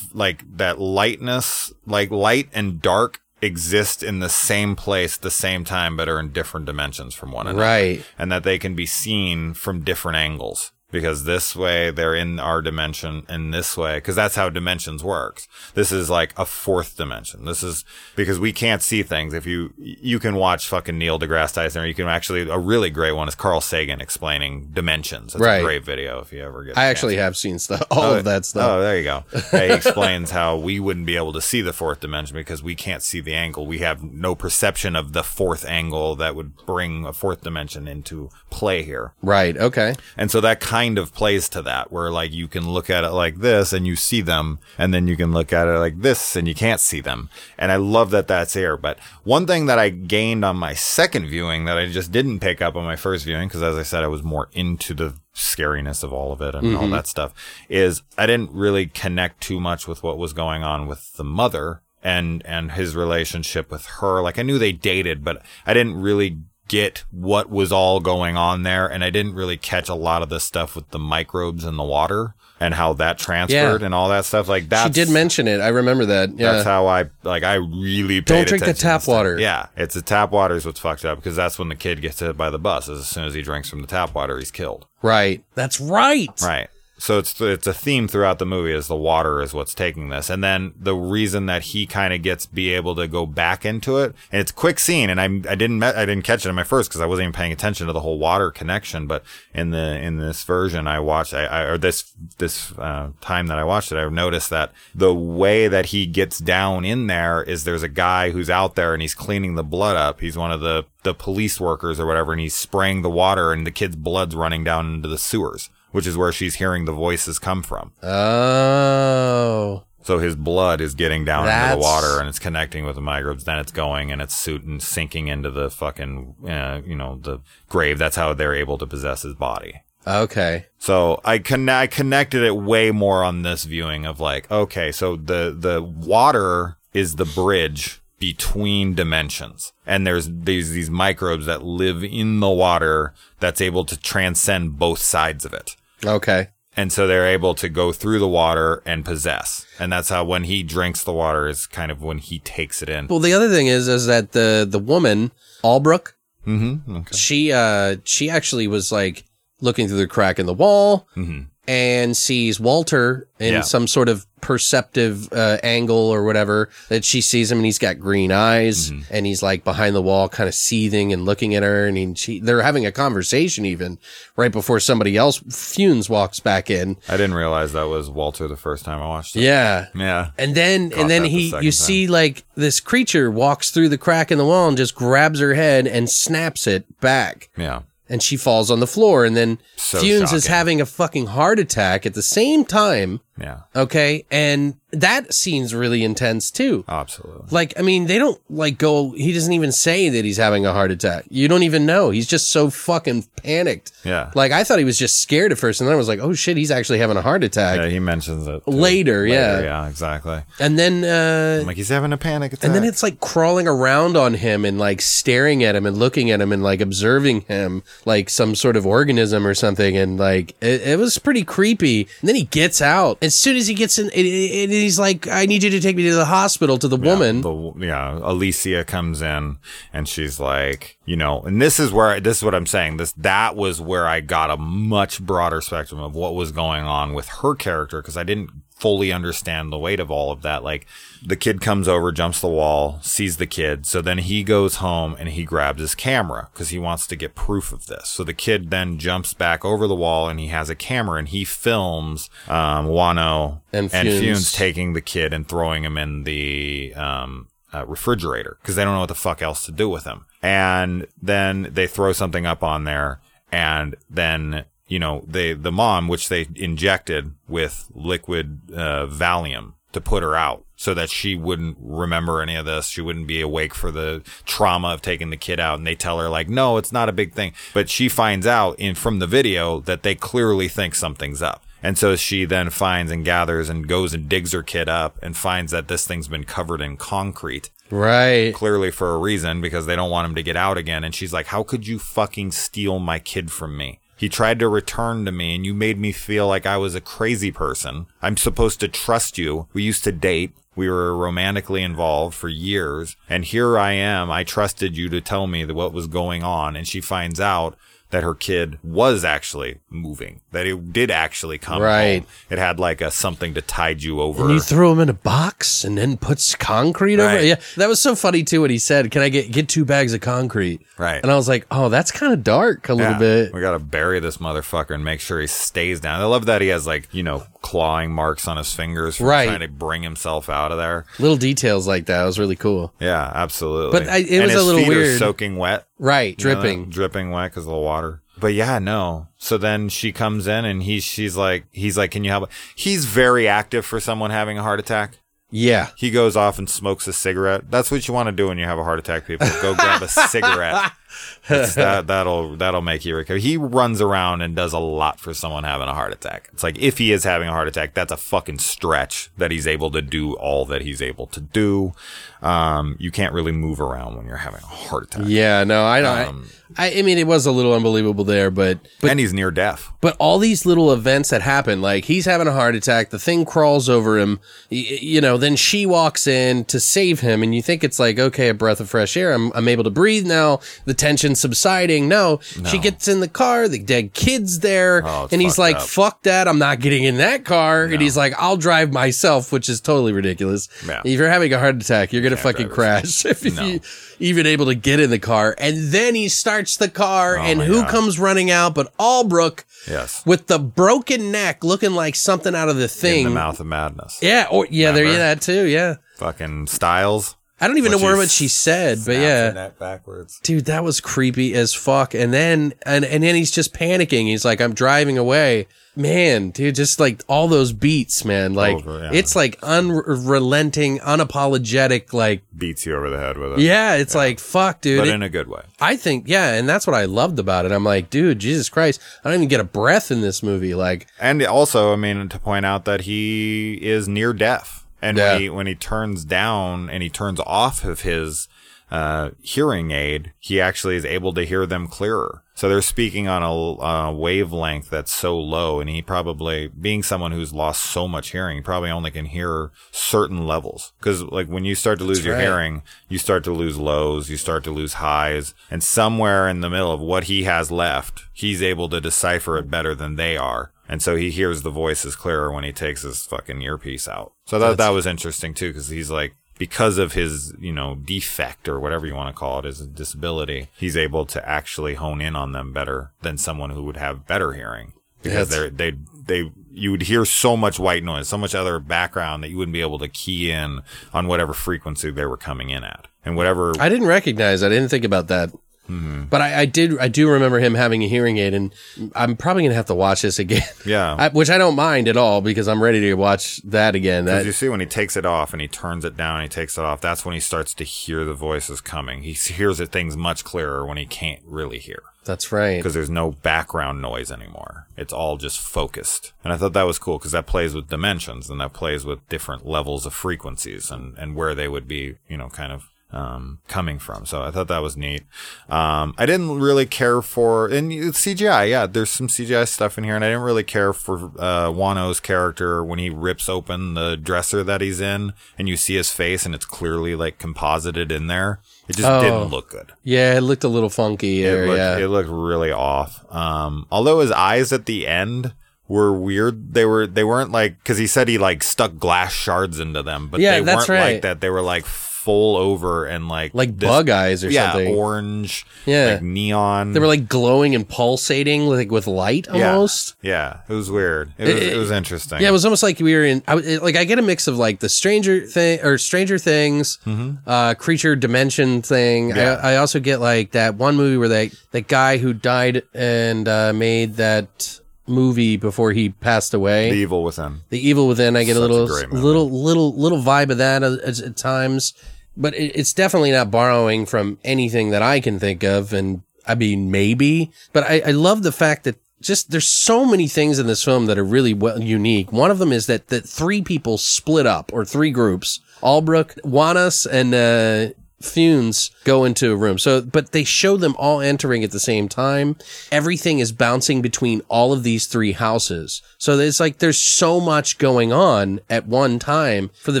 like 0.14 0.44
that 0.56 0.80
lightness, 0.80 1.72
like 1.86 2.10
light 2.10 2.48
and 2.52 2.80
dark 2.80 3.20
exist 3.40 4.02
in 4.02 4.20
the 4.20 4.28
same 4.28 4.76
place 4.76 5.16
at 5.16 5.22
the 5.22 5.30
same 5.30 5.64
time, 5.64 5.96
but 5.96 6.08
are 6.08 6.20
in 6.20 6.32
different 6.32 6.66
dimensions 6.66 7.14
from 7.14 7.32
one 7.32 7.46
another. 7.46 7.62
Right. 7.62 8.04
And 8.18 8.30
that 8.30 8.44
they 8.44 8.58
can 8.58 8.74
be 8.74 8.86
seen 8.86 9.54
from 9.54 9.82
different 9.82 10.16
angles. 10.16 10.72
Because 10.92 11.24
this 11.24 11.56
way 11.56 11.90
they're 11.90 12.14
in 12.14 12.38
our 12.38 12.62
dimension 12.62 13.26
in 13.28 13.50
this 13.50 13.76
way 13.76 13.96
because 13.96 14.14
that's 14.14 14.36
how 14.36 14.48
dimensions 14.48 15.02
works 15.02 15.48
this 15.74 15.90
is 15.90 16.08
like 16.08 16.32
a 16.38 16.44
fourth 16.44 16.96
dimension 16.96 17.44
this 17.44 17.62
is 17.62 17.84
because 18.14 18.38
we 18.38 18.52
can't 18.52 18.82
see 18.82 19.02
things 19.02 19.34
if 19.34 19.46
you 19.46 19.72
you 19.78 20.20
can 20.20 20.36
watch 20.36 20.68
fucking 20.68 20.96
neil 20.98 21.18
degrasse 21.18 21.54
tyson 21.54 21.82
or 21.82 21.86
you 21.86 21.94
can 21.94 22.06
actually 22.06 22.48
a 22.48 22.58
really 22.58 22.90
great 22.90 23.12
one 23.12 23.26
is 23.26 23.34
carl 23.34 23.60
sagan 23.60 24.00
explaining 24.00 24.68
dimensions 24.72 25.34
it's 25.34 25.42
Right. 25.42 25.56
a 25.56 25.62
great 25.62 25.84
video 25.84 26.20
if 26.20 26.32
you 26.32 26.40
ever 26.42 26.62
get 26.62 26.78
i 26.78 26.84
actually 26.84 27.16
have 27.16 27.36
seen 27.36 27.58
stuff, 27.58 27.82
all 27.90 28.02
oh, 28.12 28.18
of 28.18 28.24
that 28.24 28.44
stuff. 28.44 28.68
Oh, 28.70 28.80
there 28.80 28.98
you 28.98 29.04
go. 29.04 29.24
He 29.50 29.72
explains 29.72 30.30
how 30.30 30.56
we 30.56 30.78
wouldn't 30.80 31.06
be 31.06 31.16
able 31.16 31.32
to 31.32 31.40
see 31.40 31.62
the 31.62 31.72
fourth 31.72 32.00
dimension 32.00 32.36
because 32.36 32.62
we 32.62 32.74
can't 32.74 33.02
see 33.02 33.20
the 33.20 33.34
angle. 33.34 33.66
We 33.66 33.78
have 33.78 34.02
no 34.02 34.34
perception 34.34 34.96
of 34.96 35.12
the 35.12 35.22
fourth 35.22 35.64
angle 35.64 36.16
that 36.16 36.34
would 36.34 36.56
bring 36.66 37.06
a 37.06 37.12
fourth 37.12 37.42
dimension 37.42 37.88
into 37.88 38.30
play 38.50 38.82
here. 38.82 39.14
Right. 39.22 39.56
Okay. 39.56 39.94
And 40.16 40.30
so 40.30 40.40
that 40.40 40.60
kind 40.60 40.81
of 40.98 41.14
plays 41.14 41.48
to 41.50 41.62
that, 41.62 41.90
where 41.92 42.10
like 42.10 42.32
you 42.32 42.48
can 42.48 42.70
look 42.70 42.90
at 42.90 43.04
it 43.04 43.10
like 43.10 43.38
this 43.38 43.72
and 43.72 43.86
you 43.86 43.96
see 43.96 44.20
them, 44.20 44.58
and 44.76 44.92
then 44.92 45.08
you 45.08 45.16
can 45.16 45.32
look 45.32 45.52
at 45.52 45.68
it 45.68 45.78
like 45.78 46.00
this 46.02 46.36
and 46.36 46.46
you 46.46 46.54
can't 46.54 46.80
see 46.80 47.00
them. 47.00 47.30
And 47.56 47.72
I 47.72 47.76
love 47.76 48.10
that 48.10 48.28
that's 48.28 48.54
there 48.54 48.76
But 48.76 48.98
one 49.24 49.46
thing 49.46 49.66
that 49.66 49.78
I 49.78 49.88
gained 49.90 50.44
on 50.44 50.56
my 50.56 50.74
second 50.74 51.26
viewing 51.26 51.64
that 51.64 51.78
I 51.78 51.86
just 51.86 52.12
didn't 52.12 52.40
pick 52.40 52.60
up 52.60 52.76
on 52.76 52.84
my 52.84 52.96
first 52.96 53.24
viewing, 53.24 53.48
because 53.48 53.62
as 53.62 53.76
I 53.76 53.82
said, 53.82 54.02
I 54.02 54.08
was 54.08 54.22
more 54.22 54.48
into 54.52 54.94
the 54.94 55.14
scariness 55.34 56.04
of 56.04 56.12
all 56.12 56.32
of 56.32 56.42
it 56.42 56.54
and 56.54 56.76
all 56.76 56.82
mm-hmm. 56.82 56.92
that 56.92 57.06
stuff, 57.06 57.32
is 57.68 58.02
I 58.18 58.26
didn't 58.26 58.52
really 58.52 58.86
connect 58.86 59.40
too 59.40 59.60
much 59.60 59.88
with 59.88 60.02
what 60.02 60.18
was 60.18 60.32
going 60.32 60.62
on 60.62 60.86
with 60.86 61.14
the 61.14 61.24
mother 61.24 61.80
and 62.02 62.44
and 62.44 62.72
his 62.72 62.96
relationship 62.96 63.70
with 63.70 63.86
her. 63.86 64.20
Like 64.20 64.38
I 64.38 64.42
knew 64.42 64.58
they 64.58 64.72
dated, 64.72 65.24
but 65.24 65.42
I 65.64 65.72
didn't 65.72 66.00
really 66.00 66.38
get 66.72 67.04
what 67.10 67.50
was 67.50 67.70
all 67.70 68.00
going 68.00 68.34
on 68.34 68.62
there 68.62 68.86
and 68.86 69.04
I 69.04 69.10
didn't 69.10 69.34
really 69.34 69.58
catch 69.58 69.90
a 69.90 69.94
lot 69.94 70.22
of 70.22 70.30
the 70.30 70.40
stuff 70.40 70.74
with 70.74 70.88
the 70.88 70.98
microbes 70.98 71.64
in 71.64 71.76
the 71.76 71.82
water 71.84 72.34
and 72.58 72.72
how 72.72 72.94
that 72.94 73.18
transferred 73.18 73.80
Yeah. 73.82 73.84
and 73.84 73.94
all 73.94 74.08
that 74.08 74.24
stuff 74.24 74.48
like 74.48 74.70
that. 74.70 74.84
She 74.86 74.90
did 74.92 75.10
mention 75.10 75.46
it. 75.48 75.60
I 75.60 75.68
remember 75.68 76.06
that. 76.06 76.30
Yeah. 76.38 76.52
That's 76.52 76.64
how 76.64 76.86
I 76.86 77.10
like. 77.24 77.42
I 77.42 77.54
really 77.56 78.20
paid 78.20 78.24
Don't 78.26 78.48
drink 78.48 78.64
the 78.64 78.72
tap 78.72 79.06
water. 79.06 79.38
Yeah, 79.38 79.66
it's 79.76 79.94
the 79.94 80.00
tap 80.02 80.30
water 80.30 80.54
is 80.54 80.64
what's 80.64 80.80
fucked 80.80 81.04
up 81.04 81.18
because 81.18 81.36
that's 81.36 81.58
when 81.58 81.68
the 81.68 81.74
kid 81.76 82.00
gets 82.00 82.20
hit 82.20 82.36
by 82.38 82.48
the 82.48 82.58
bus. 82.58 82.88
As 82.88 83.06
soon 83.06 83.24
as 83.24 83.34
he 83.34 83.42
drinks 83.42 83.68
from 83.68 83.80
the 83.82 83.86
tap 83.86 84.14
water, 84.14 84.38
he's 84.38 84.50
killed. 84.50 84.86
right. 85.02 85.44
That's 85.54 85.78
right. 85.80 86.30
Right. 86.42 86.68
So 87.02 87.18
it's 87.18 87.40
it's 87.40 87.66
a 87.66 87.74
theme 87.74 88.06
throughout 88.06 88.38
the 88.38 88.46
movie 88.46 88.70
is 88.70 88.86
the 88.86 88.94
water 88.94 89.42
is 89.42 89.52
what's 89.52 89.74
taking 89.74 90.08
this, 90.10 90.30
and 90.30 90.42
then 90.42 90.72
the 90.78 90.94
reason 90.94 91.46
that 91.46 91.62
he 91.62 91.84
kind 91.84 92.14
of 92.14 92.22
gets 92.22 92.46
be 92.46 92.72
able 92.72 92.94
to 92.94 93.08
go 93.08 93.26
back 93.26 93.64
into 93.64 93.98
it, 93.98 94.14
and 94.30 94.40
it's 94.40 94.52
quick 94.52 94.78
scene, 94.78 95.10
and 95.10 95.20
I 95.20 95.24
I 95.24 95.56
didn't 95.56 95.82
I 95.82 96.06
didn't 96.06 96.22
catch 96.22 96.46
it 96.46 96.48
in 96.48 96.54
my 96.54 96.62
first 96.62 96.90
because 96.90 97.00
I 97.00 97.06
wasn't 97.06 97.24
even 97.24 97.32
paying 97.32 97.50
attention 97.50 97.88
to 97.88 97.92
the 97.92 98.02
whole 98.02 98.20
water 98.20 98.52
connection, 98.52 99.08
but 99.08 99.24
in 99.52 99.70
the 99.70 99.98
in 99.98 100.18
this 100.18 100.44
version 100.44 100.86
I 100.86 101.00
watched 101.00 101.34
I, 101.34 101.46
I 101.46 101.62
or 101.62 101.76
this 101.76 102.12
this 102.38 102.70
uh, 102.78 103.08
time 103.20 103.48
that 103.48 103.58
I 103.58 103.64
watched 103.64 103.90
it, 103.90 103.96
I 103.96 104.08
noticed 104.08 104.50
that 104.50 104.70
the 104.94 105.12
way 105.12 105.66
that 105.66 105.86
he 105.86 106.06
gets 106.06 106.38
down 106.38 106.84
in 106.84 107.08
there 107.08 107.42
is 107.42 107.64
there's 107.64 107.82
a 107.82 107.88
guy 107.88 108.30
who's 108.30 108.48
out 108.48 108.76
there 108.76 108.92
and 108.92 109.02
he's 109.02 109.16
cleaning 109.16 109.56
the 109.56 109.64
blood 109.64 109.96
up. 109.96 110.20
He's 110.20 110.38
one 110.38 110.52
of 110.52 110.60
the 110.60 110.84
the 111.02 111.14
police 111.14 111.60
workers 111.60 111.98
or 111.98 112.06
whatever, 112.06 112.30
and 112.30 112.40
he's 112.40 112.54
spraying 112.54 113.02
the 113.02 113.10
water, 113.10 113.52
and 113.52 113.66
the 113.66 113.72
kid's 113.72 113.96
blood's 113.96 114.36
running 114.36 114.62
down 114.62 114.94
into 114.94 115.08
the 115.08 115.18
sewers 115.18 115.68
which 115.92 116.06
is 116.06 116.16
where 116.16 116.32
she's 116.32 116.56
hearing 116.56 116.84
the 116.84 116.92
voices 116.92 117.38
come 117.38 117.62
from. 117.62 117.92
Oh. 118.02 119.84
So 120.04 120.18
his 120.18 120.34
blood 120.34 120.80
is 120.80 120.94
getting 120.94 121.24
down 121.24 121.48
into 121.48 121.76
the 121.76 121.80
water 121.80 122.18
and 122.18 122.28
it's 122.28 122.40
connecting 122.40 122.84
with 122.84 122.96
the 122.96 123.00
microbes. 123.00 123.44
Then 123.44 123.58
it's 123.58 123.72
going 123.72 124.10
and 124.10 124.20
it's 124.20 124.34
suit 124.34 124.64
and 124.64 124.82
sinking 124.82 125.28
into 125.28 125.50
the 125.50 125.70
fucking, 125.70 126.34
uh, 126.48 126.80
you 126.84 126.96
know, 126.96 127.18
the 127.22 127.38
grave. 127.68 127.98
That's 127.98 128.16
how 128.16 128.32
they're 128.34 128.54
able 128.54 128.78
to 128.78 128.86
possess 128.86 129.22
his 129.22 129.34
body. 129.34 129.82
Okay. 130.06 130.66
So 130.78 131.20
I 131.24 131.38
con- 131.38 131.68
I 131.68 131.86
connected 131.86 132.42
it 132.42 132.56
way 132.56 132.90
more 132.90 133.22
on 133.22 133.42
this 133.42 133.64
viewing 133.64 134.04
of 134.04 134.18
like, 134.18 134.50
okay, 134.50 134.90
so 134.90 135.14
the, 135.14 135.54
the 135.56 135.80
water 135.80 136.78
is 136.92 137.14
the 137.14 137.24
bridge 137.24 138.00
between 138.18 138.94
dimensions. 138.94 139.72
And 139.86 140.06
there's 140.06 140.28
these, 140.28 140.70
these 140.70 140.90
microbes 140.90 141.46
that 141.46 141.62
live 141.64 142.04
in 142.04 142.40
the 142.40 142.50
water 142.50 143.14
that's 143.40 143.60
able 143.60 143.84
to 143.84 143.98
transcend 143.98 144.78
both 144.78 144.98
sides 144.98 145.44
of 145.44 145.54
it. 145.54 145.76
Okay. 146.04 146.48
And 146.74 146.90
so 146.90 147.06
they're 147.06 147.26
able 147.28 147.54
to 147.56 147.68
go 147.68 147.92
through 147.92 148.18
the 148.18 148.28
water 148.28 148.82
and 148.86 149.04
possess. 149.04 149.66
And 149.78 149.92
that's 149.92 150.08
how 150.08 150.24
when 150.24 150.44
he 150.44 150.62
drinks 150.62 151.04
the 151.04 151.12
water 151.12 151.46
is 151.46 151.66
kind 151.66 151.92
of 151.92 152.00
when 152.02 152.16
he 152.18 152.38
takes 152.38 152.80
it 152.82 152.88
in. 152.88 153.08
Well, 153.08 153.18
the 153.18 153.34
other 153.34 153.50
thing 153.50 153.66
is, 153.66 153.88
is 153.88 154.06
that 154.06 154.32
the 154.32 154.66
the 154.68 154.78
woman 154.78 155.32
Albrook, 155.62 156.12
Mm-hmm. 156.46 156.96
Okay. 156.96 157.16
she 157.16 157.52
uh 157.52 157.96
she 158.04 158.28
actually 158.30 158.66
was 158.66 158.90
like 158.90 159.24
looking 159.60 159.86
through 159.86 159.98
the 159.98 160.06
crack 160.08 160.38
in 160.40 160.46
the 160.46 160.54
wall 160.54 161.06
Mhm. 161.16 161.46
And 161.68 162.16
sees 162.16 162.58
Walter 162.58 163.28
in 163.38 163.54
Yeah. 163.54 163.60
some 163.60 163.86
sort 163.86 164.08
of 164.08 164.26
perceptive 164.40 165.32
uh, 165.32 165.58
angle 165.62 165.96
or 166.10 166.24
whatever 166.24 166.68
that 166.88 167.04
she 167.04 167.20
sees 167.20 167.52
him 167.52 167.58
and 167.58 167.64
he's 167.64 167.78
got 167.78 168.00
green 168.00 168.32
eyes 168.32 168.90
Mm-hmm. 168.90 169.02
and 169.14 169.24
he's 169.26 169.40
like 169.42 169.62
behind 169.62 169.94
the 169.94 170.02
wall 170.02 170.28
kind 170.28 170.48
of 170.48 170.54
seething 170.54 171.12
and 171.12 171.24
looking 171.24 171.54
at 171.54 171.62
her 171.62 171.86
and 171.86 171.96
he, 171.96 172.14
she, 172.16 172.40
they're 172.40 172.62
having 172.62 172.84
a 172.84 172.90
conversation 172.90 173.64
even 173.64 173.98
right 174.36 174.50
before 174.50 174.80
somebody 174.80 175.16
else 175.16 175.38
Funes 175.40 176.10
walks 176.10 176.40
back 176.40 176.68
in 176.70 176.96
I 177.08 177.12
didn't 177.16 177.34
realize 177.34 177.72
that 177.72 177.84
was 177.86 178.10
Walter 178.10 178.48
the 178.48 178.56
first 178.56 178.84
time 178.84 179.00
I 179.00 179.06
watched 179.06 179.36
it. 179.36 179.42
yeah 179.42 179.86
Yeah. 179.94 180.30
and 180.36 180.56
then 180.56 180.90
Caught 180.90 181.00
and 181.00 181.10
then 181.10 181.22
that 181.22 181.28
the 181.28 181.34
he 181.38 181.44
you 181.46 181.50
time. 181.52 181.70
see 181.72 182.06
like 182.08 182.42
this 182.56 182.80
creature 182.80 183.30
walks 183.30 183.70
through 183.70 183.88
the 183.90 183.98
crack 183.98 184.32
in 184.32 184.38
the 184.38 184.44
wall 184.46 184.66
and 184.66 184.76
just 184.76 184.96
grabs 184.96 185.38
her 185.38 185.54
head 185.54 185.86
and 185.86 186.10
snaps 186.10 186.66
it 186.66 186.84
back 187.00 187.48
Yeah. 187.56 187.82
And 188.12 188.22
she 188.22 188.36
falls 188.36 188.70
on 188.70 188.78
the 188.78 188.86
floor 188.86 189.24
and 189.24 189.34
then 189.34 189.58
So 189.76 189.98
Funes 189.98 190.34
is 190.34 190.46
having 190.46 190.82
a 190.82 190.86
fucking 190.86 191.28
heart 191.28 191.58
attack 191.58 192.04
at 192.04 192.12
the 192.12 192.20
same 192.20 192.66
time 192.66 193.20
Yeah. 193.38 193.60
okay 193.74 194.24
and 194.30 194.74
that 194.90 195.32
scene's 195.32 195.74
really 195.74 196.04
intense 196.04 196.50
too 196.50 196.84
Absolutely. 196.86 197.46
like 197.50 197.72
i 197.78 197.82
mean 197.82 198.04
they 198.06 198.18
don't 198.18 198.38
like 198.50 198.76
go 198.76 199.12
he 199.12 199.32
doesn't 199.32 199.54
even 199.54 199.72
say 199.72 200.10
that 200.10 200.22
he's 200.22 200.36
having 200.36 200.66
a 200.66 200.72
heart 200.72 200.90
attack 200.90 201.24
you 201.30 201.48
don't 201.48 201.62
even 201.62 201.86
know 201.86 202.10
he's 202.10 202.26
just 202.26 202.50
so 202.50 202.68
fucking 202.68 203.24
panicked 203.42 203.90
Yeah. 204.04 204.30
like 204.34 204.52
i 204.52 204.64
thought 204.64 204.78
he 204.78 204.84
was 204.84 204.98
just 204.98 205.22
scared 205.22 205.50
at 205.50 205.56
first 205.58 205.80
and 205.80 205.88
then 205.88 205.94
i 205.94 205.96
was 205.96 206.08
like 206.08 206.20
oh 206.20 206.34
shit 206.34 206.58
he's 206.58 206.70
actually 206.70 206.98
having 206.98 207.16
a 207.16 207.22
heart 207.22 207.42
attack 207.42 207.78
Yeah, 207.78 207.88
he 207.88 208.00
mentions 208.00 208.46
it 208.46 208.62
too. 208.66 208.70
Later, 208.70 209.26
yeah. 209.26 209.60
Yeah, 209.60 209.88
exactly. 209.88 210.42
and 210.60 210.78
then 210.78 211.02
uh 211.02 211.60
I'm 211.62 211.66
like, 211.66 211.76
he's 211.78 211.88
having 211.88 212.12
a 212.12 212.18
panic 212.18 212.52
attack. 212.52 212.64
And 212.64 212.74
then 212.74 212.84
it's 212.84 213.02
like 213.02 213.18
crawling 213.20 213.66
around 213.66 214.16
on 214.16 214.34
him 214.34 214.64
and 214.66 214.78
like 214.78 215.00
staring 215.00 215.64
at 215.64 215.74
him 215.74 215.86
and 215.86 215.96
looking 215.96 216.30
at 216.30 216.40
him 216.40 216.52
and 216.52 216.62
like 216.62 216.80
observing 216.82 217.42
him 217.42 217.82
like 218.04 218.28
some 218.28 218.54
sort 218.54 218.76
of 218.76 218.84
organism 218.86 219.46
or 219.46 219.54
something. 219.54 219.96
And 219.96 220.18
like 220.18 220.50
it, 220.60 220.82
it 220.82 220.98
was 220.98 221.18
pretty 221.18 221.44
creepy. 221.44 222.02
And 222.20 222.28
then 222.28 222.34
he 222.36 222.44
gets 222.44 222.82
out. 222.82 223.18
As 223.22 223.34
soon 223.34 223.56
as 223.56 223.66
he 223.68 223.74
gets 223.74 223.98
in, 223.98 224.10
it- 224.12 224.68
he's 224.70 224.98
like, 224.98 225.28
I 225.28 225.46
need 225.46 225.62
you 225.62 225.70
to 225.70 225.80
take 225.80 225.96
me 225.96 226.02
to 226.08 226.14
the 226.14 226.24
hospital 226.24 226.76
to 226.78 226.88
the 226.88 226.96
woman. 226.96 227.40
The, 227.40 227.72
yeah, 227.86 228.18
Alicia 228.22 228.84
comes 228.84 229.22
in 229.22 229.58
and 229.92 230.08
she's 230.08 230.38
like, 230.40 230.98
you 231.06 231.16
know, 231.16 231.40
and 231.42 231.62
this 231.62 231.78
is 231.80 231.92
where 231.92 232.20
this 232.20 232.38
is 232.38 232.42
what 232.44 232.54
I'm 232.54 232.66
saying. 232.66 232.96
This 232.98 233.12
that 233.12 233.56
was 233.56 233.80
where 233.80 234.06
I 234.06 234.20
got 234.20 234.50
a 234.50 234.56
much 234.56 235.20
broader 235.22 235.60
spectrum 235.60 236.00
of 236.00 236.14
what 236.14 236.34
was 236.34 236.52
going 236.52 236.84
on 236.84 237.14
with 237.14 237.28
her 237.28 237.54
character 237.54 238.02
because 238.02 238.16
I 238.16 238.24
didn't 238.24 238.50
fully 238.82 239.12
understand 239.12 239.70
the 239.70 239.78
weight 239.78 240.00
of 240.00 240.10
all 240.10 240.32
of 240.32 240.42
that. 240.42 240.64
Like 240.64 240.86
the 241.24 241.36
kid 241.36 241.60
comes 241.60 241.86
over, 241.86 242.10
jumps 242.10 242.40
the 242.40 242.48
wall, 242.48 242.98
sees 243.00 243.36
the 243.36 243.46
kid. 243.46 243.86
So 243.86 244.02
then 244.02 244.18
he 244.18 244.42
goes 244.42 244.76
home 244.76 245.14
and 245.20 245.28
he 245.28 245.44
grabs 245.44 245.80
his 245.80 245.94
camera 245.94 246.48
because 246.52 246.70
he 246.70 246.80
wants 246.80 247.06
to 247.06 247.16
get 247.16 247.36
proof 247.36 247.72
of 247.72 247.86
this. 247.86 248.08
So 248.08 248.24
the 248.24 248.34
kid 248.34 248.70
then 248.70 248.98
jumps 248.98 249.34
back 249.34 249.64
over 249.64 249.86
the 249.86 249.94
wall 249.94 250.28
and 250.28 250.40
he 250.40 250.48
has 250.48 250.68
a 250.68 250.74
camera 250.74 251.20
and 251.20 251.28
he 251.28 251.44
films 251.44 252.28
um, 252.48 252.86
Wano 252.88 253.60
And. 253.94 254.08
Funes 254.08 254.52
taking 254.52 254.94
the 254.94 255.00
kid 255.00 255.32
and 255.32 255.48
throwing 255.48 255.84
him 255.84 255.96
in 255.96 256.24
the 256.24 256.92
um, 256.96 257.46
uh, 257.72 257.86
refrigerator 257.86 258.58
because 258.60 258.74
they 258.74 258.82
don't 258.84 258.94
know 258.94 259.00
what 259.00 259.06
the 259.06 259.14
fuck 259.14 259.40
else 259.42 259.64
to 259.66 259.72
do 259.72 259.88
with 259.88 260.04
him. 260.04 260.26
And 260.42 261.06
then 261.22 261.68
they 261.70 261.86
throw 261.86 262.12
something 262.12 262.46
up 262.46 262.64
on 262.64 262.82
there, 262.82 263.20
and 263.52 263.94
then 264.10 264.64
you 264.92 264.98
know 264.98 265.24
they 265.26 265.54
the 265.54 265.72
mom, 265.72 266.06
which 266.06 266.28
they 266.28 266.46
injected 266.54 267.32
with 267.48 267.88
liquid 267.94 268.60
uh, 268.74 269.06
Valium 269.06 269.72
to 269.92 270.02
put 270.02 270.22
her 270.22 270.34
out. 270.34 270.66
So 270.76 270.94
that 270.94 271.10
she 271.10 271.36
wouldn't 271.36 271.76
remember 271.80 272.42
any 272.42 272.56
of 272.56 272.66
this. 272.66 272.88
She 272.88 273.00
wouldn't 273.00 273.28
be 273.28 273.40
awake 273.40 273.72
for 273.72 273.92
the 273.92 274.22
trauma 274.44 274.88
of 274.88 275.00
taking 275.00 275.30
the 275.30 275.36
kid 275.36 275.60
out. 275.60 275.78
And 275.78 275.86
they 275.86 275.94
tell 275.94 276.18
her 276.18 276.28
like, 276.28 276.48
no, 276.48 276.76
it's 276.76 276.90
not 276.90 277.08
a 277.08 277.12
big 277.12 277.34
thing. 277.34 277.52
But 277.72 277.88
she 277.88 278.08
finds 278.08 278.48
out 278.48 278.80
in 278.80 278.96
from 278.96 279.20
the 279.20 279.28
video 279.28 279.78
that 279.82 280.02
they 280.02 280.16
clearly 280.16 280.66
think 280.66 280.96
something's 280.96 281.40
up. 281.40 281.62
And 281.84 281.96
so 281.96 282.16
she 282.16 282.44
then 282.44 282.70
finds 282.70 283.12
and 283.12 283.24
gathers 283.24 283.68
and 283.68 283.86
goes 283.86 284.12
and 284.12 284.28
digs 284.28 284.52
her 284.52 284.64
kid 284.64 284.88
up 284.88 285.18
and 285.22 285.36
finds 285.36 285.70
that 285.70 285.86
this 285.86 286.04
thing's 286.04 286.26
been 286.26 286.44
covered 286.44 286.80
in 286.80 286.96
concrete, 286.96 287.70
right. 287.88 288.52
clearly 288.52 288.90
for 288.90 289.14
a 289.14 289.18
reason 289.18 289.60
because 289.60 289.86
they 289.86 289.94
don't 289.94 290.10
want 290.10 290.28
him 290.28 290.34
to 290.34 290.42
get 290.42 290.56
out 290.56 290.78
again. 290.78 291.04
And 291.04 291.14
she's 291.14 291.32
like, 291.32 291.46
How 291.46 291.62
could 291.62 291.86
you 291.86 292.00
fucking 292.00 292.50
steal 292.50 292.98
my 292.98 293.20
kid 293.20 293.52
from 293.52 293.76
me? 293.76 294.00
He 294.22 294.28
tried 294.28 294.60
to 294.60 294.68
return 294.68 295.24
to 295.24 295.32
me 295.32 295.56
and 295.56 295.66
you 295.66 295.74
made 295.74 295.98
me 295.98 296.12
feel 296.12 296.46
like 296.46 296.64
I 296.64 296.76
was 296.76 296.94
a 296.94 297.00
crazy 297.00 297.50
person. 297.50 298.06
I'm 298.22 298.36
supposed 298.36 298.78
to 298.78 298.86
trust 298.86 299.36
you. 299.36 299.66
We 299.72 299.82
used 299.82 300.04
to 300.04 300.12
date. 300.12 300.52
We 300.76 300.88
were 300.88 301.16
romantically 301.16 301.82
involved 301.82 302.36
for 302.36 302.48
years. 302.48 303.16
And 303.28 303.44
here 303.44 303.76
I 303.76 303.94
am. 303.94 304.30
I 304.30 304.44
trusted 304.44 304.96
you 304.96 305.08
to 305.08 305.20
tell 305.20 305.48
me 305.48 305.66
what 305.66 305.92
was 305.92 306.06
going 306.06 306.44
on. 306.44 306.76
And 306.76 306.86
she 306.86 307.00
finds 307.00 307.40
out 307.40 307.76
that 308.12 308.22
her 308.22 308.34
kid 308.34 308.78
was 308.84 309.24
actually 309.24 309.80
moving, 309.90 310.40
that 310.52 310.66
it 310.66 310.92
did 310.92 311.10
actually 311.10 311.58
come. 311.58 311.82
Right. 311.82 312.20
home. 312.20 312.26
It 312.50 312.58
had 312.58 312.78
like 312.78 313.00
a 313.00 313.10
something 313.10 313.54
to 313.54 313.60
tide 313.62 314.02
you 314.02 314.20
over. 314.20 314.44
And 314.44 314.52
you 314.52 314.60
throw 314.60 314.92
him 314.92 315.00
in 315.00 315.08
a 315.08 315.12
box 315.14 315.82
and 315.84 315.98
then 315.98 316.16
puts 316.16 316.54
concrete 316.54 317.18
over 317.18 317.36
it. 317.38 317.44
Yeah, 317.46 317.56
that 317.76 317.88
was 317.88 318.00
so 318.00 318.14
funny 318.14 318.44
too. 318.44 318.60
What 318.60 318.70
he 318.70 318.78
said, 318.78 319.10
"Can 319.10 319.22
I 319.22 319.28
get 319.28 319.50
get 319.50 319.68
two 319.68 319.84
bags 319.84 320.14
of 320.14 320.20
concrete?" 320.20 320.80
Right. 320.96 321.20
And 321.22 321.32
I 321.32 321.34
was 321.34 321.48
like, 321.48 321.66
"Oh, 321.70 321.88
that's 321.88 322.10
kind 322.12 322.32
of 322.32 322.44
dark 322.44 322.88
a 322.88 322.94
little 322.94 323.14
bit." 323.14 323.52
We 323.52 323.60
got 323.60 323.72
to 323.72 323.78
bury 323.80 324.20
this 324.20 324.36
motherfucker 324.36 324.94
and 324.94 325.04
make 325.04 325.20
sure 325.20 325.40
he 325.40 325.46
stays 325.48 325.98
down. 326.00 326.20
I 326.20 326.24
love 326.24 326.46
that 326.46 326.60
he 326.62 326.68
has 326.68 326.86
like, 326.86 327.08
you 327.12 327.22
know, 327.24 327.44
clawing 327.62 328.12
marks 328.12 328.46
on 328.46 328.56
his 328.56 328.72
fingers 328.74 329.16
from 329.16 329.26
Right. 329.26 329.46
trying 329.48 329.60
to 329.60 329.68
bring 329.68 330.02
himself 330.02 330.48
out 330.48 330.70
of 330.70 330.78
there. 330.78 331.06
Little 331.18 331.36
details 331.36 331.86
like 331.88 332.06
that 332.06 332.24
was 332.24 332.38
really 332.38 332.56
cool. 332.56 332.92
Yeah, 333.00 333.30
absolutely. 333.34 333.98
But 333.98 334.08
I- 334.08 334.18
it 334.18 334.30
And 334.42 334.44
was 334.44 334.54
a 334.54 334.62
little 334.62 334.80
feet 334.82 334.88
are 334.92 335.00
weird. 335.00 335.18
soaking 335.18 335.56
wet. 335.56 335.86
Right, 336.02 336.36
you 336.36 336.48
know, 336.48 336.54
dripping. 336.60 336.90
dripping 336.90 337.30
wet 337.30 337.52
because 337.52 337.64
of 337.64 337.70
the 337.70 337.78
water. 337.78 338.22
But 338.36 338.54
yeah, 338.54 338.80
no. 338.80 339.28
So 339.38 339.56
then 339.56 339.88
she 339.88 340.10
comes 340.10 340.48
in 340.48 340.64
and 340.64 340.82
he, 340.82 340.98
she's 340.98 341.36
like, 341.36 341.66
he's 341.70 341.96
like, 341.96 342.10
can 342.10 342.24
you 342.24 342.30
help? 342.30 342.50
He's 342.74 343.04
very 343.04 343.46
active 343.46 343.86
for 343.86 344.00
someone 344.00 344.32
having 344.32 344.58
a 344.58 344.62
heart 344.62 344.80
attack. 344.80 345.18
Yeah. 345.52 345.90
He 345.96 346.10
goes 346.10 346.34
off 346.34 346.58
and 346.58 346.68
smokes 346.68 347.06
a 347.06 347.12
cigarette. 347.12 347.70
That's 347.70 347.92
what 347.92 348.08
you 348.08 348.14
want 348.14 348.26
to 348.26 348.32
do 348.32 348.48
when 348.48 348.58
you 348.58 348.64
have 348.64 348.78
a 348.80 348.84
heart 348.84 348.98
attack, 348.98 349.26
people. 349.28 349.46
Go 349.60 349.76
grab 349.76 350.02
a 350.02 350.08
cigarette. 350.28 350.90
That, 351.48 352.06
that'll 352.06 352.56
that'll 352.56 352.82
make 352.82 353.04
you 353.04 353.16
recover. 353.16 353.38
He 353.38 353.56
runs 353.56 354.00
around 354.00 354.42
and 354.42 354.54
does 354.54 354.72
a 354.72 354.78
lot 354.78 355.18
for 355.20 355.34
someone 355.34 355.64
having 355.64 355.88
a 355.88 355.94
heart 355.94 356.12
attack. 356.12 356.48
It's 356.52 356.62
like 356.62 356.78
if 356.78 356.98
he 356.98 357.12
is 357.12 357.24
having 357.24 357.48
a 357.48 357.52
heart 357.52 357.68
attack, 357.68 357.94
that's 357.94 358.12
a 358.12 358.16
fucking 358.16 358.58
stretch 358.58 359.30
that 359.36 359.50
he's 359.50 359.66
able 359.66 359.90
to 359.90 360.00
do 360.02 360.34
all 360.34 360.64
that 360.66 360.82
he's 360.82 361.02
able 361.02 361.26
to 361.28 361.40
do. 361.40 361.92
Um, 362.40 362.96
you 362.98 363.10
can't 363.10 363.32
really 363.32 363.52
move 363.52 363.80
around 363.80 364.16
when 364.16 364.26
you're 364.26 364.36
having 364.36 364.60
a 364.60 364.66
heart 364.66 365.04
attack. 365.04 365.22
Yeah, 365.26 365.64
no, 365.64 365.84
I 365.84 366.00
don't. 366.00 366.28
Um, 366.28 366.48
I, 366.76 366.94
I 366.98 367.02
mean, 367.02 367.18
it 367.18 367.26
was 367.26 367.44
a 367.44 367.52
little 367.52 367.74
unbelievable 367.74 368.24
there, 368.24 368.50
but 368.50 368.78
but 369.00 369.10
and 369.10 369.20
he's 369.20 369.34
near 369.34 369.50
death. 369.50 369.92
but 370.00 370.16
all 370.18 370.38
these 370.38 370.64
little 370.64 370.90
events 370.92 371.28
that 371.30 371.42
happen, 371.42 371.82
like 371.82 372.06
he's 372.06 372.24
having 372.24 372.46
a 372.48 372.52
heart 372.52 372.74
attack, 372.74 373.10
the 373.10 373.18
thing 373.18 373.44
crawls 373.44 373.88
over 373.90 374.18
him, 374.18 374.40
y- 374.70 374.98
you 375.00 375.20
know, 375.20 375.36
then 375.36 375.54
she 375.54 375.84
walks 375.84 376.26
in 376.26 376.64
to 376.66 376.80
save 376.80 377.20
him, 377.20 377.42
and 377.42 377.54
you 377.54 377.60
think 377.62 377.84
it's 377.84 377.98
like, 377.98 378.18
okay, 378.18 378.48
a 378.48 378.54
breath 378.54 378.80
of 378.80 378.88
fresh 378.88 379.16
air. 379.18 379.32
I'm 379.32 379.52
I'm 379.52 379.68
able 379.68 379.84
to 379.84 379.90
breathe 379.90 380.26
now. 380.26 380.60
The 380.86 380.94
tension's 381.02 381.40
subsiding. 381.40 382.08
No, 382.08 382.38
she 382.70 382.78
gets 382.78 383.08
in 383.08 383.20
the 383.20 383.28
car. 383.28 383.66
The 383.68 383.78
dead 383.78 384.12
kid's 384.14 384.60
there, 384.60 385.02
Oh, 385.04 385.28
and 385.32 385.42
he's 385.42 385.58
like, 385.58 385.76
up. 385.76 385.82
"Fuck 385.82 386.22
that! 386.22 386.46
I'm 386.48 386.58
not 386.58 386.78
getting 386.80 387.04
in 387.04 387.16
that 387.16 387.44
car." 387.44 387.84
And 387.84 388.00
he's 388.00 388.16
like, 388.16 388.32
"I'll 388.38 388.56
drive 388.56 388.92
myself," 388.92 389.50
which 389.52 389.68
is 389.68 389.80
totally 389.80 390.12
ridiculous. 390.12 390.68
Yeah. 390.86 391.00
If 391.04 391.18
you're 391.18 391.28
having 391.28 391.52
a 391.52 391.58
heart 391.58 391.76
attack, 391.76 392.12
you're 392.12 392.22
gonna 392.22 392.36
fucking 392.36 392.68
crash 392.68 393.24
if, 393.32 393.42
No. 393.56 393.64
you 393.66 393.80
even 394.20 394.46
able 394.46 394.66
to 394.66 394.74
get 394.76 395.00
in 395.00 395.10
the 395.10 395.18
car. 395.18 395.54
And 395.58 395.90
then 395.92 396.14
he 396.14 396.28
starts 396.28 396.76
the 396.76 396.88
car, 396.88 397.36
oh 397.38 397.42
and 397.42 397.60
Oh 397.60 397.62
my 397.62 397.66
who 397.66 397.80
God. 397.82 397.90
comes 397.90 398.18
running 398.18 398.50
out 398.50 398.74
but 398.74 398.96
Albrook 398.98 399.64
Yes. 399.88 400.22
with 400.24 400.46
the 400.46 400.60
broken 400.60 401.32
neck, 401.32 401.64
looking 401.64 401.92
like 401.92 402.14
something 402.14 402.54
out 402.54 402.68
of 402.68 402.76
the 402.76 402.82
In 402.84 402.88
thing. 402.88 403.24
the 403.24 403.30
mouth 403.30 403.58
of 403.58 403.66
madness. 403.66 404.18
Yeah, 404.22 404.46
or 404.50 404.66
yeah, 404.70 404.92
there, 404.92 405.02
yeah, 405.04 405.10
Remember? 405.10 405.34
that 405.34 405.40
too. 405.42 405.64
Yeah, 405.66 405.96
Fucking 406.18 406.68
Styles. 406.68 407.34
I 407.62 407.68
don't 407.68 407.78
even 407.78 407.92
know 407.92 407.98
where 407.98 408.16
what 408.16 408.30
she 408.30 408.48
said, 408.48 408.98
but 409.06 409.16
yeah, 409.16 409.50
neck 409.52 409.78
backwards. 409.78 410.40
dude, 410.40 410.64
that 410.66 410.82
was 410.84 411.00
creepy 411.00 411.54
as 411.54 411.72
fuck. 411.72 412.12
And 412.14 412.32
then 412.32 412.74
and 412.84 413.04
and 413.04 413.22
then 413.22 413.34
he's 413.34 413.50
just 413.50 413.72
panicking. 413.72 414.26
He's 414.26 414.44
like, 414.44 414.60
"I'm 414.60 414.74
driving 414.74 415.16
away." 415.18 415.68
Man, 415.94 416.52
dude, 416.52 416.74
just 416.74 416.98
like 416.98 417.22
all 417.28 417.48
those 417.48 417.74
beats, 417.74 418.24
man. 418.24 418.54
Like 418.54 418.76
Over, 418.76 419.00
yeah. 419.04 419.10
it's 419.12 419.36
like 419.36 419.58
unrelenting, 419.62 420.98
unapologetic. 421.00 422.12
Like 422.12 422.42
Beats 422.56 422.86
you 422.86 422.96
over 422.96 423.10
the 423.10 423.18
head 423.18 423.36
with 423.36 423.52
it. 423.54 423.58
yeah, 423.60 423.94
it's 423.96 424.14
like 424.14 424.38
fuck, 424.38 424.80
dude. 424.80 424.98
But 425.00 425.08
It- 425.08 425.14
in 425.14 425.22
a 425.22 425.28
good 425.28 425.48
way. 425.48 425.62
I 425.80 425.96
think 425.96 426.24
yeah, 426.28 426.54
and 426.54 426.68
that's 426.68 426.86
what 426.86 426.94
I 426.94 427.04
loved 427.04 427.38
about 427.38 427.64
it. 427.66 427.72
I'm 427.72 427.84
like, 427.84 428.08
dude, 428.10 428.38
Jesus 428.38 428.68
Christ, 428.68 429.00
I 429.24 429.28
don't 429.28 429.36
even 429.38 429.48
get 429.48 429.60
a 429.60 429.64
breath 429.64 430.10
in 430.10 430.20
this 430.20 430.42
movie. 430.42 430.74
Like, 430.74 431.06
And 431.20 431.42
also, 431.44 431.92
I 431.92 431.96
mean, 431.96 432.28
to 432.28 432.38
point 432.38 432.64
out 432.64 432.84
that 432.84 433.02
he 433.02 433.74
is 433.82 434.08
near 434.08 434.32
death, 434.32 434.81
and 435.02 435.18
Yeah. 435.18 435.32
when 435.32 435.40
he 435.40 435.50
when 435.50 435.66
he 435.66 435.74
turns 435.74 436.24
down 436.24 436.88
and 436.88 437.02
he 437.02 437.10
turns 437.10 437.40
off 437.40 437.84
of 437.84 438.00
his 438.02 438.48
uh, 438.90 439.30
hearing 439.40 439.90
aid, 439.90 440.32
he 440.38 440.60
actually 440.60 440.96
is 440.96 441.04
able 441.06 441.32
to 441.32 441.44
hear 441.46 441.64
them 441.64 441.88
clearer. 441.88 442.42
So 442.54 442.68
they're 442.68 442.82
speaking 442.82 443.26
on 443.26 443.42
a, 443.42 444.12
wavelength 444.12 444.90
that's 444.90 445.10
so 445.10 445.38
low, 445.40 445.80
and 445.80 445.88
he 445.88 446.02
probably, 446.02 446.68
being 446.68 447.02
someone 447.02 447.32
who's 447.32 447.54
lost 447.54 447.82
so 447.82 448.06
much 448.06 448.32
hearing, 448.32 448.58
he 448.58 448.62
probably 448.62 448.90
only 448.90 449.10
can 449.10 449.24
hear 449.24 449.70
certain 449.90 450.46
levels. 450.46 450.92
Because 450.98 451.22
like 451.22 451.46
when 451.48 451.64
you 451.64 451.74
start 451.74 451.98
to 452.00 452.04
lose 452.04 452.22
your 452.22 452.34
right. 452.34 452.42
hearing, 452.42 452.82
you 453.08 453.16
start 453.16 453.42
to 453.44 453.52
lose 453.52 453.78
lows, 453.78 454.28
you 454.28 454.36
start 454.36 454.62
to 454.64 454.70
lose 454.70 454.94
highs, 454.94 455.54
and 455.70 455.82
somewhere 455.82 456.46
in 456.46 456.60
the 456.60 456.68
middle 456.68 456.92
of 456.92 457.00
what 457.00 457.24
he 457.24 457.44
has 457.44 457.70
left, 457.70 458.24
he's 458.34 458.60
able 458.62 458.90
to 458.90 459.00
decipher 459.00 459.56
it 459.56 459.70
better 459.70 459.94
than 459.94 460.16
they 460.16 460.36
are. 460.36 460.70
And 460.92 461.00
so 461.00 461.16
he 461.16 461.30
hears 461.30 461.62
the 461.62 461.70
voices 461.70 462.14
clearer 462.14 462.52
when 462.52 462.64
he 462.64 462.72
takes 462.72 463.00
his 463.00 463.24
fucking 463.24 463.62
earpiece 463.62 464.06
out. 464.06 464.34
So 464.44 464.58
that 464.58 464.76
that 464.76 464.90
was 464.90 465.06
interesting 465.06 465.54
too, 465.54 465.70
because 465.70 465.88
he's 465.88 466.10
like 466.10 466.34
because 466.58 466.98
of 466.98 467.14
his 467.14 467.54
you 467.58 467.72
know 467.72 467.94
defect 467.94 468.68
or 468.68 468.78
whatever 468.78 469.06
you 469.06 469.14
want 469.14 469.34
to 469.34 469.40
call 469.40 469.58
it, 469.58 469.64
his 469.64 469.80
disability, 469.86 470.68
he's 470.76 470.94
able 470.94 471.24
to 471.24 471.48
actually 471.48 471.94
hone 471.94 472.20
in 472.20 472.36
on 472.36 472.52
them 472.52 472.74
better 472.74 473.12
than 473.22 473.38
someone 473.38 473.70
who 473.70 473.82
would 473.84 473.96
have 473.96 474.26
better 474.26 474.52
hearing 474.52 474.92
because 475.22 475.48
they're 475.48 475.70
they 475.70 475.92
they 476.26 476.52
you 476.70 476.90
would 476.90 477.02
hear 477.04 477.24
so 477.24 477.56
much 477.56 477.78
white 477.78 478.04
noise, 478.04 478.28
so 478.28 478.36
much 478.36 478.54
other 478.54 478.78
background 478.78 479.42
that 479.42 479.48
you 479.48 479.56
wouldn't 479.56 479.72
be 479.72 479.80
able 479.80 479.98
to 479.98 480.08
key 480.08 480.50
in 480.50 480.82
on 481.14 481.26
whatever 481.26 481.54
frequency 481.54 482.10
they 482.10 482.26
were 482.26 482.36
coming 482.36 482.68
in 482.68 482.84
at 482.84 483.08
and 483.24 483.34
whatever. 483.34 483.72
I 483.80 483.88
didn't 483.88 484.08
recognize. 484.08 484.62
I 484.62 484.68
didn't 484.68 484.90
think 484.90 485.06
about 485.06 485.28
that. 485.28 485.52
Mm-hmm. 485.92 486.24
But 486.24 486.40
I, 486.40 486.60
I 486.60 486.64
did. 486.64 486.98
I 486.98 487.08
do 487.08 487.28
remember 487.28 487.58
him 487.58 487.74
having 487.74 488.02
a 488.02 488.08
hearing 488.08 488.38
aid, 488.38 488.54
and 488.54 488.74
I'm 489.14 489.36
probably 489.36 489.64
gonna 489.64 489.74
have 489.74 489.86
to 489.86 489.94
watch 489.94 490.22
this 490.22 490.38
again. 490.38 490.62
yeah, 490.86 491.14
I, 491.18 491.28
which 491.28 491.50
I 491.50 491.58
don't 491.58 491.76
mind 491.76 492.08
at 492.08 492.16
all 492.16 492.40
because 492.40 492.68
I'm 492.68 492.82
ready 492.82 493.00
to 493.00 493.14
watch 493.14 493.58
that 493.64 493.94
again. 493.94 494.24
Because 494.24 494.40
That 494.40 494.46
you 494.46 494.52
see 494.52 494.68
when 494.68 494.80
he 494.80 494.86
takes 494.86 495.16
it 495.16 495.26
off 495.26 495.52
and 495.52 495.60
he 495.60 495.68
turns 495.68 496.04
it 496.04 496.16
down 496.16 496.36
and 496.36 496.44
he 496.44 496.48
takes 496.48 496.78
it 496.78 496.84
off, 496.84 497.00
that's 497.00 497.24
when 497.24 497.34
he 497.34 497.40
starts 497.40 497.74
to 497.74 497.84
hear 497.84 498.24
the 498.24 498.34
voices 498.34 498.80
coming. 498.80 499.22
He 499.22 499.32
hears 499.32 499.78
the 499.78 499.86
things 499.86 500.16
much 500.16 500.44
clearer 500.44 500.86
when 500.86 500.96
he 500.96 501.06
can't 501.06 501.42
really 501.44 501.78
hear 501.78 502.02
that's 502.24 502.52
right. 502.52 502.76
because 502.76 502.94
there's 502.94 503.10
no 503.10 503.32
background 503.32 504.00
noise 504.00 504.30
anymore. 504.30 504.86
It's 504.96 505.12
all 505.12 505.36
just 505.36 505.60
focused. 505.60 506.32
And 506.44 506.52
I 506.52 506.56
thought 506.56 506.72
that 506.74 506.86
was 506.86 506.98
cool 506.98 507.18
because 507.18 507.32
that 507.32 507.46
plays 507.46 507.74
with 507.74 507.88
dimensions 507.88 508.48
and 508.48 508.60
that 508.60 508.72
plays 508.72 509.04
with 509.04 509.26
different 509.28 509.66
levels 509.66 510.06
of 510.06 510.14
frequencies 510.14 510.90
and, 510.90 511.16
and 511.18 511.34
where 511.34 511.54
they 511.54 511.68
would 511.68 511.88
be, 511.88 512.16
you 512.28 512.36
know, 512.36 512.48
kind 512.48 512.72
of 512.72 512.88
um, 513.12 513.58
coming 513.68 513.98
from. 513.98 514.24
So 514.26 514.42
I 514.42 514.50
thought 514.50 514.68
that 514.68 514.82
was 514.82 514.96
neat. 514.96 515.22
Um, 515.68 516.14
I 516.18 516.26
didn't 516.26 516.58
really 516.58 516.86
care 516.86 517.20
for, 517.22 517.68
and 517.68 517.90
CGI, 517.92 518.68
yeah, 518.70 518.86
there's 518.86 519.10
some 519.10 519.28
CGI 519.28 519.68
stuff 519.68 519.98
in 519.98 520.04
here, 520.04 520.16
and 520.16 520.24
I 520.24 520.28
didn't 520.28 520.42
really 520.42 520.64
care 520.64 520.92
for 520.92 521.26
uh, 521.38 521.68
Wano's 521.70 522.20
character 522.20 522.82
when 522.84 522.98
he 522.98 523.10
rips 523.10 523.48
open 523.48 523.94
the 523.94 524.16
dresser 524.16 524.62
that 524.64 524.80
he's 524.80 525.00
in, 525.00 525.32
and 525.58 525.68
you 525.68 525.76
see 525.76 525.94
his 525.96 526.10
face, 526.10 526.46
and 526.46 526.54
it's 526.54 526.64
clearly 526.64 527.14
like 527.14 527.38
composited 527.38 528.10
in 528.10 528.26
there. 528.28 528.60
It 528.88 528.96
just 528.96 529.08
Oh. 529.08 529.20
didn't 529.22 529.50
look 529.50 529.70
good. 529.70 529.92
Yeah, 530.02 530.36
it 530.36 530.40
looked 530.40 530.64
a 530.64 530.68
little 530.68 530.90
funky 530.90 531.42
there. 531.42 531.64
It 531.64 531.68
looked, 531.68 531.78
yeah, 531.78 531.98
it 531.98 532.08
looked 532.08 532.28
really 532.30 532.72
off. 532.72 533.24
Um, 533.32 533.86
although 533.90 534.20
his 534.20 534.32
eyes 534.32 534.72
at 534.72 534.86
the 534.86 535.06
end 535.06 535.54
were 535.88 536.12
weird. 536.12 536.72
They 536.72 536.86
were 536.86 537.06
they 537.06 537.24
weren't 537.24 537.52
like 537.52 537.76
because 537.78 537.98
he 537.98 538.06
said 538.06 538.26
he 538.28 538.38
like 538.38 538.62
stuck 538.62 538.96
glass 538.98 539.32
shards 539.34 539.78
into 539.78 540.02
them, 540.02 540.28
but 540.28 540.40
Yeah, 540.40 540.52
they 540.60 540.74
weren't 540.74 540.88
right. 540.88 541.12
like 541.14 541.22
that. 541.22 541.40
They 541.42 541.50
were 541.50 541.60
like 541.60 541.84
full 542.24 542.56
over 542.56 543.04
and 543.04 543.28
like 543.28 543.52
like 543.54 543.76
this- 543.78 543.88
bug 543.88 544.08
eyes 544.08 544.44
or 544.44 544.50
yeah, 544.50 544.72
something. 544.72 544.94
orange, 544.94 545.66
Yeah. 545.86 546.12
like 546.14 546.22
neon. 546.22 546.92
they 546.92 547.00
were 547.00 547.06
like 547.06 547.28
glowing 547.28 547.74
and 547.74 547.88
pulsating, 547.88 548.66
like 548.66 548.90
with 548.90 549.06
light 549.06 549.48
almost. 549.48 550.14
Yeah, 550.22 550.58
it 550.68 550.72
was 550.72 550.90
weird. 550.90 551.32
It 551.38 551.44
was, 551.44 551.54
It- 551.54 551.72
it, 551.72 551.76
was 551.76 551.90
interesting. 551.90 552.40
Yeah, 552.40 552.48
it 552.48 552.52
was 552.52 552.64
almost 552.64 552.82
like 552.82 553.00
we 553.00 553.14
were 553.14 553.24
in. 553.24 553.42
I, 553.48 553.54
like 553.54 553.96
I 553.96 554.04
get 554.04 554.18
a 554.18 554.22
mix 554.22 554.46
of 554.46 554.56
like 554.56 554.80
the 554.80 554.88
Stranger 554.88 555.46
thing 555.46 555.80
or 555.82 555.98
Stranger 555.98 556.38
Things, 556.38 556.98
uh, 557.46 557.74
creature 557.74 558.14
dimension 558.16 558.82
thing. 558.82 559.30
Mm-hmm. 559.30 559.38
Yeah. 559.38 559.60
I, 559.62 559.72
I 559.72 559.76
also 559.78 559.98
get 560.00 560.20
like 560.20 560.52
that 560.52 560.76
one 560.76 560.96
movie 560.96 561.16
where 561.16 561.28
they 561.28 561.50
that 561.72 561.88
guy 561.88 562.18
who 562.18 562.32
died 562.32 562.82
and 562.94 563.48
uh, 563.48 563.72
made 563.72 564.16
that 564.16 564.80
movie 565.12 565.56
before 565.56 565.92
he 565.92 566.08
passed 566.08 566.54
away. 566.54 566.90
the 566.90 566.96
evil 566.96 567.22
within. 567.22 567.60
The 567.68 567.86
Evil 567.86 568.08
Within. 568.08 568.36
I 568.36 568.44
get 568.44 568.56
a 568.56 568.60
Such 568.60 568.70
a 568.70 568.72
little, 568.72 568.88
movie. 568.88 569.16
little, 569.16 569.50
little, 569.50 569.94
little 569.94 570.22
vibe 570.22 570.50
of 570.50 570.58
that 570.58 570.82
at, 570.82 571.20
at, 571.20 571.36
times, 571.36 571.94
but 572.36 572.54
it, 572.54 572.72
it's 572.74 572.92
definitely 572.92 573.30
not 573.30 573.50
borrowing 573.50 574.06
from 574.06 574.38
anything 574.42 574.90
that 574.90 575.02
I 575.02 575.20
can 575.20 575.38
think 575.38 575.62
of. 575.62 575.92
And 575.92 576.22
I 576.46 576.54
mean, 576.54 576.90
maybe, 576.90 577.52
but 577.72 577.84
I, 577.84 578.02
I 578.06 578.10
love 578.10 578.42
the 578.42 578.52
fact 578.52 578.84
that 578.84 578.96
just 579.20 579.50
there's 579.52 579.68
so 579.68 580.04
many 580.04 580.26
things 580.26 580.58
in 580.58 580.66
this 580.66 580.84
film 580.84 581.06
that 581.06 581.18
are 581.18 581.24
really 581.24 581.54
well 581.54 581.80
unique. 581.80 582.32
One 582.32 582.50
of 582.50 582.58
them 582.58 582.72
is 582.72 582.86
that 582.86 583.08
that 583.08 583.24
three 583.28 583.62
people 583.62 583.96
split 583.96 584.46
up 584.46 584.72
or 584.72 584.84
three 584.84 585.10
groups: 585.10 585.60
Albrook, 585.80 586.38
Wanas, 586.42 587.06
and 587.06 587.32
uh, 587.32 587.94
Funes 588.22 588.90
go 589.04 589.24
into 589.24 589.52
a 589.52 589.56
room. 589.56 589.78
So, 589.78 590.00
but 590.00 590.32
they 590.32 590.44
show 590.44 590.76
them 590.76 590.94
all 590.98 591.20
entering 591.20 591.62
at 591.64 591.70
the 591.70 591.80
same 591.80 592.08
time. 592.08 592.56
Everything 592.90 593.38
is 593.38 593.52
bouncing 593.52 594.02
between 594.02 594.42
all 594.48 594.72
of 594.72 594.82
these 594.82 595.06
three 595.06 595.32
houses. 595.32 596.02
So 596.18 596.38
it's 596.38 596.60
like 596.60 596.78
there's 596.78 596.98
so 596.98 597.40
much 597.40 597.78
going 597.78 598.12
on 598.12 598.60
at 598.70 598.86
one 598.86 599.18
time. 599.18 599.70
For 599.74 599.92
the 599.92 600.00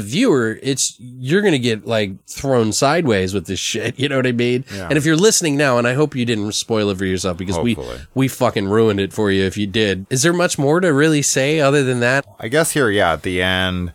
viewer, 0.00 0.58
it's, 0.62 0.96
you're 0.98 1.42
going 1.42 1.52
to 1.52 1.58
get 1.58 1.86
like 1.86 2.24
thrown 2.26 2.72
sideways 2.72 3.34
with 3.34 3.46
this 3.46 3.60
shit. 3.72 3.98
You 3.98 4.08
know 4.08 4.16
what 4.16 4.26
I 4.26 4.32
mean? 4.32 4.64
Yeah. 4.72 4.88
And 4.88 4.96
if 4.96 5.04
you're 5.04 5.16
listening 5.16 5.56
now, 5.56 5.78
and 5.78 5.86
I 5.86 5.94
hope 5.94 6.14
you 6.14 6.24
didn't 6.24 6.52
spoil 6.52 6.90
it 6.90 6.98
for 6.98 7.04
yourself 7.04 7.36
because 7.36 7.56
Hopefully. 7.56 7.98
we, 8.14 8.22
we 8.22 8.28
fucking 8.28 8.68
ruined 8.68 9.00
it 9.00 9.12
for 9.12 9.30
you 9.30 9.44
if 9.44 9.56
you 9.56 9.66
did. 9.66 10.06
Is 10.10 10.22
there 10.22 10.32
much 10.32 10.58
more 10.58 10.80
to 10.80 10.92
really 10.92 11.22
say 11.22 11.60
other 11.60 11.82
than 11.82 12.00
that? 12.00 12.24
I 12.38 12.48
guess 12.48 12.72
here, 12.72 12.90
yeah, 12.90 13.12
at 13.12 13.22
the 13.22 13.42
end, 13.42 13.92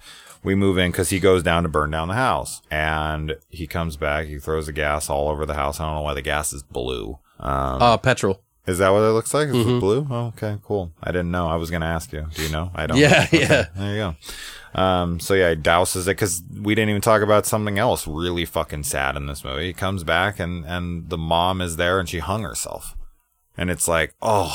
we 0.48 0.56
move 0.56 0.78
in 0.78 0.92
because 0.92 1.10
he 1.10 1.20
goes 1.20 1.44
down 1.44 1.64
to 1.64 1.70
burn 1.70 1.92
down 1.92 2.08
the 2.08 2.14
house. 2.16 2.62
And 2.72 3.36
he 3.50 3.68
comes 3.68 3.98
back, 3.98 4.28
he 4.28 4.40
throws 4.40 4.66
the 4.68 4.72
gas 4.72 5.10
all 5.10 5.30
over 5.30 5.46
the 5.46 5.54
house. 5.56 5.80
I 5.80 5.86
don't 5.86 5.96
know 5.96 6.02
why 6.02 6.14
the 6.14 6.22
gas 6.22 6.54
is 6.54 6.64
blue. 6.64 7.20
Um, 7.40 7.82
Uh, 7.82 7.98
petrol. 7.98 8.42
is 8.66 8.78
that 8.80 8.90
what 8.90 9.00
it 9.04 9.12
looks 9.12 9.34
like? 9.34 9.50
Is 9.50 9.68
it 9.68 9.80
blue? 9.80 10.08
Oh, 10.10 10.28
okay, 10.28 10.58
cool. 10.64 10.92
I 11.04 11.12
didn't 11.12 11.32
know. 11.32 11.48
I 11.48 11.56
was 11.58 11.70
going 11.70 11.82
to 11.82 11.88
ask 11.88 12.12
you. 12.14 12.26
Do 12.34 12.42
you 12.44 12.50
know? 12.50 12.72
I 12.74 12.88
don't 12.88 12.98
Yeah, 13.04 13.10
know. 13.10 13.24
Okay, 13.26 13.40
yeah. 13.42 13.66
There 13.76 13.92
you 13.94 14.16
go. 14.74 14.82
Um, 14.82 15.20
so 15.20 15.34
yeah, 15.34 15.50
he 15.52 15.56
douses 15.58 16.04
it 16.04 16.16
because 16.18 16.44
we 16.62 16.76
didn't 16.76 16.90
even 16.90 17.02
talk 17.02 17.22
about 17.22 17.46
something 17.46 17.78
else 17.80 18.08
really 18.08 18.46
fucking 18.46 18.84
sad 18.84 19.16
in 19.16 19.26
this 19.28 19.44
movie. 19.44 19.68
He 19.68 19.74
comes 19.74 20.04
back 20.04 20.40
and, 20.40 20.66
and 20.66 21.10
the 21.10 21.18
mom 21.18 21.62
is 21.62 21.76
there 21.78 22.00
and 22.00 22.08
she 22.08 22.20
hung 22.20 22.44
herself. 22.44 22.96
And 23.58 23.70
it's 23.70 23.88
like, 23.88 24.14
oh, 24.22 24.54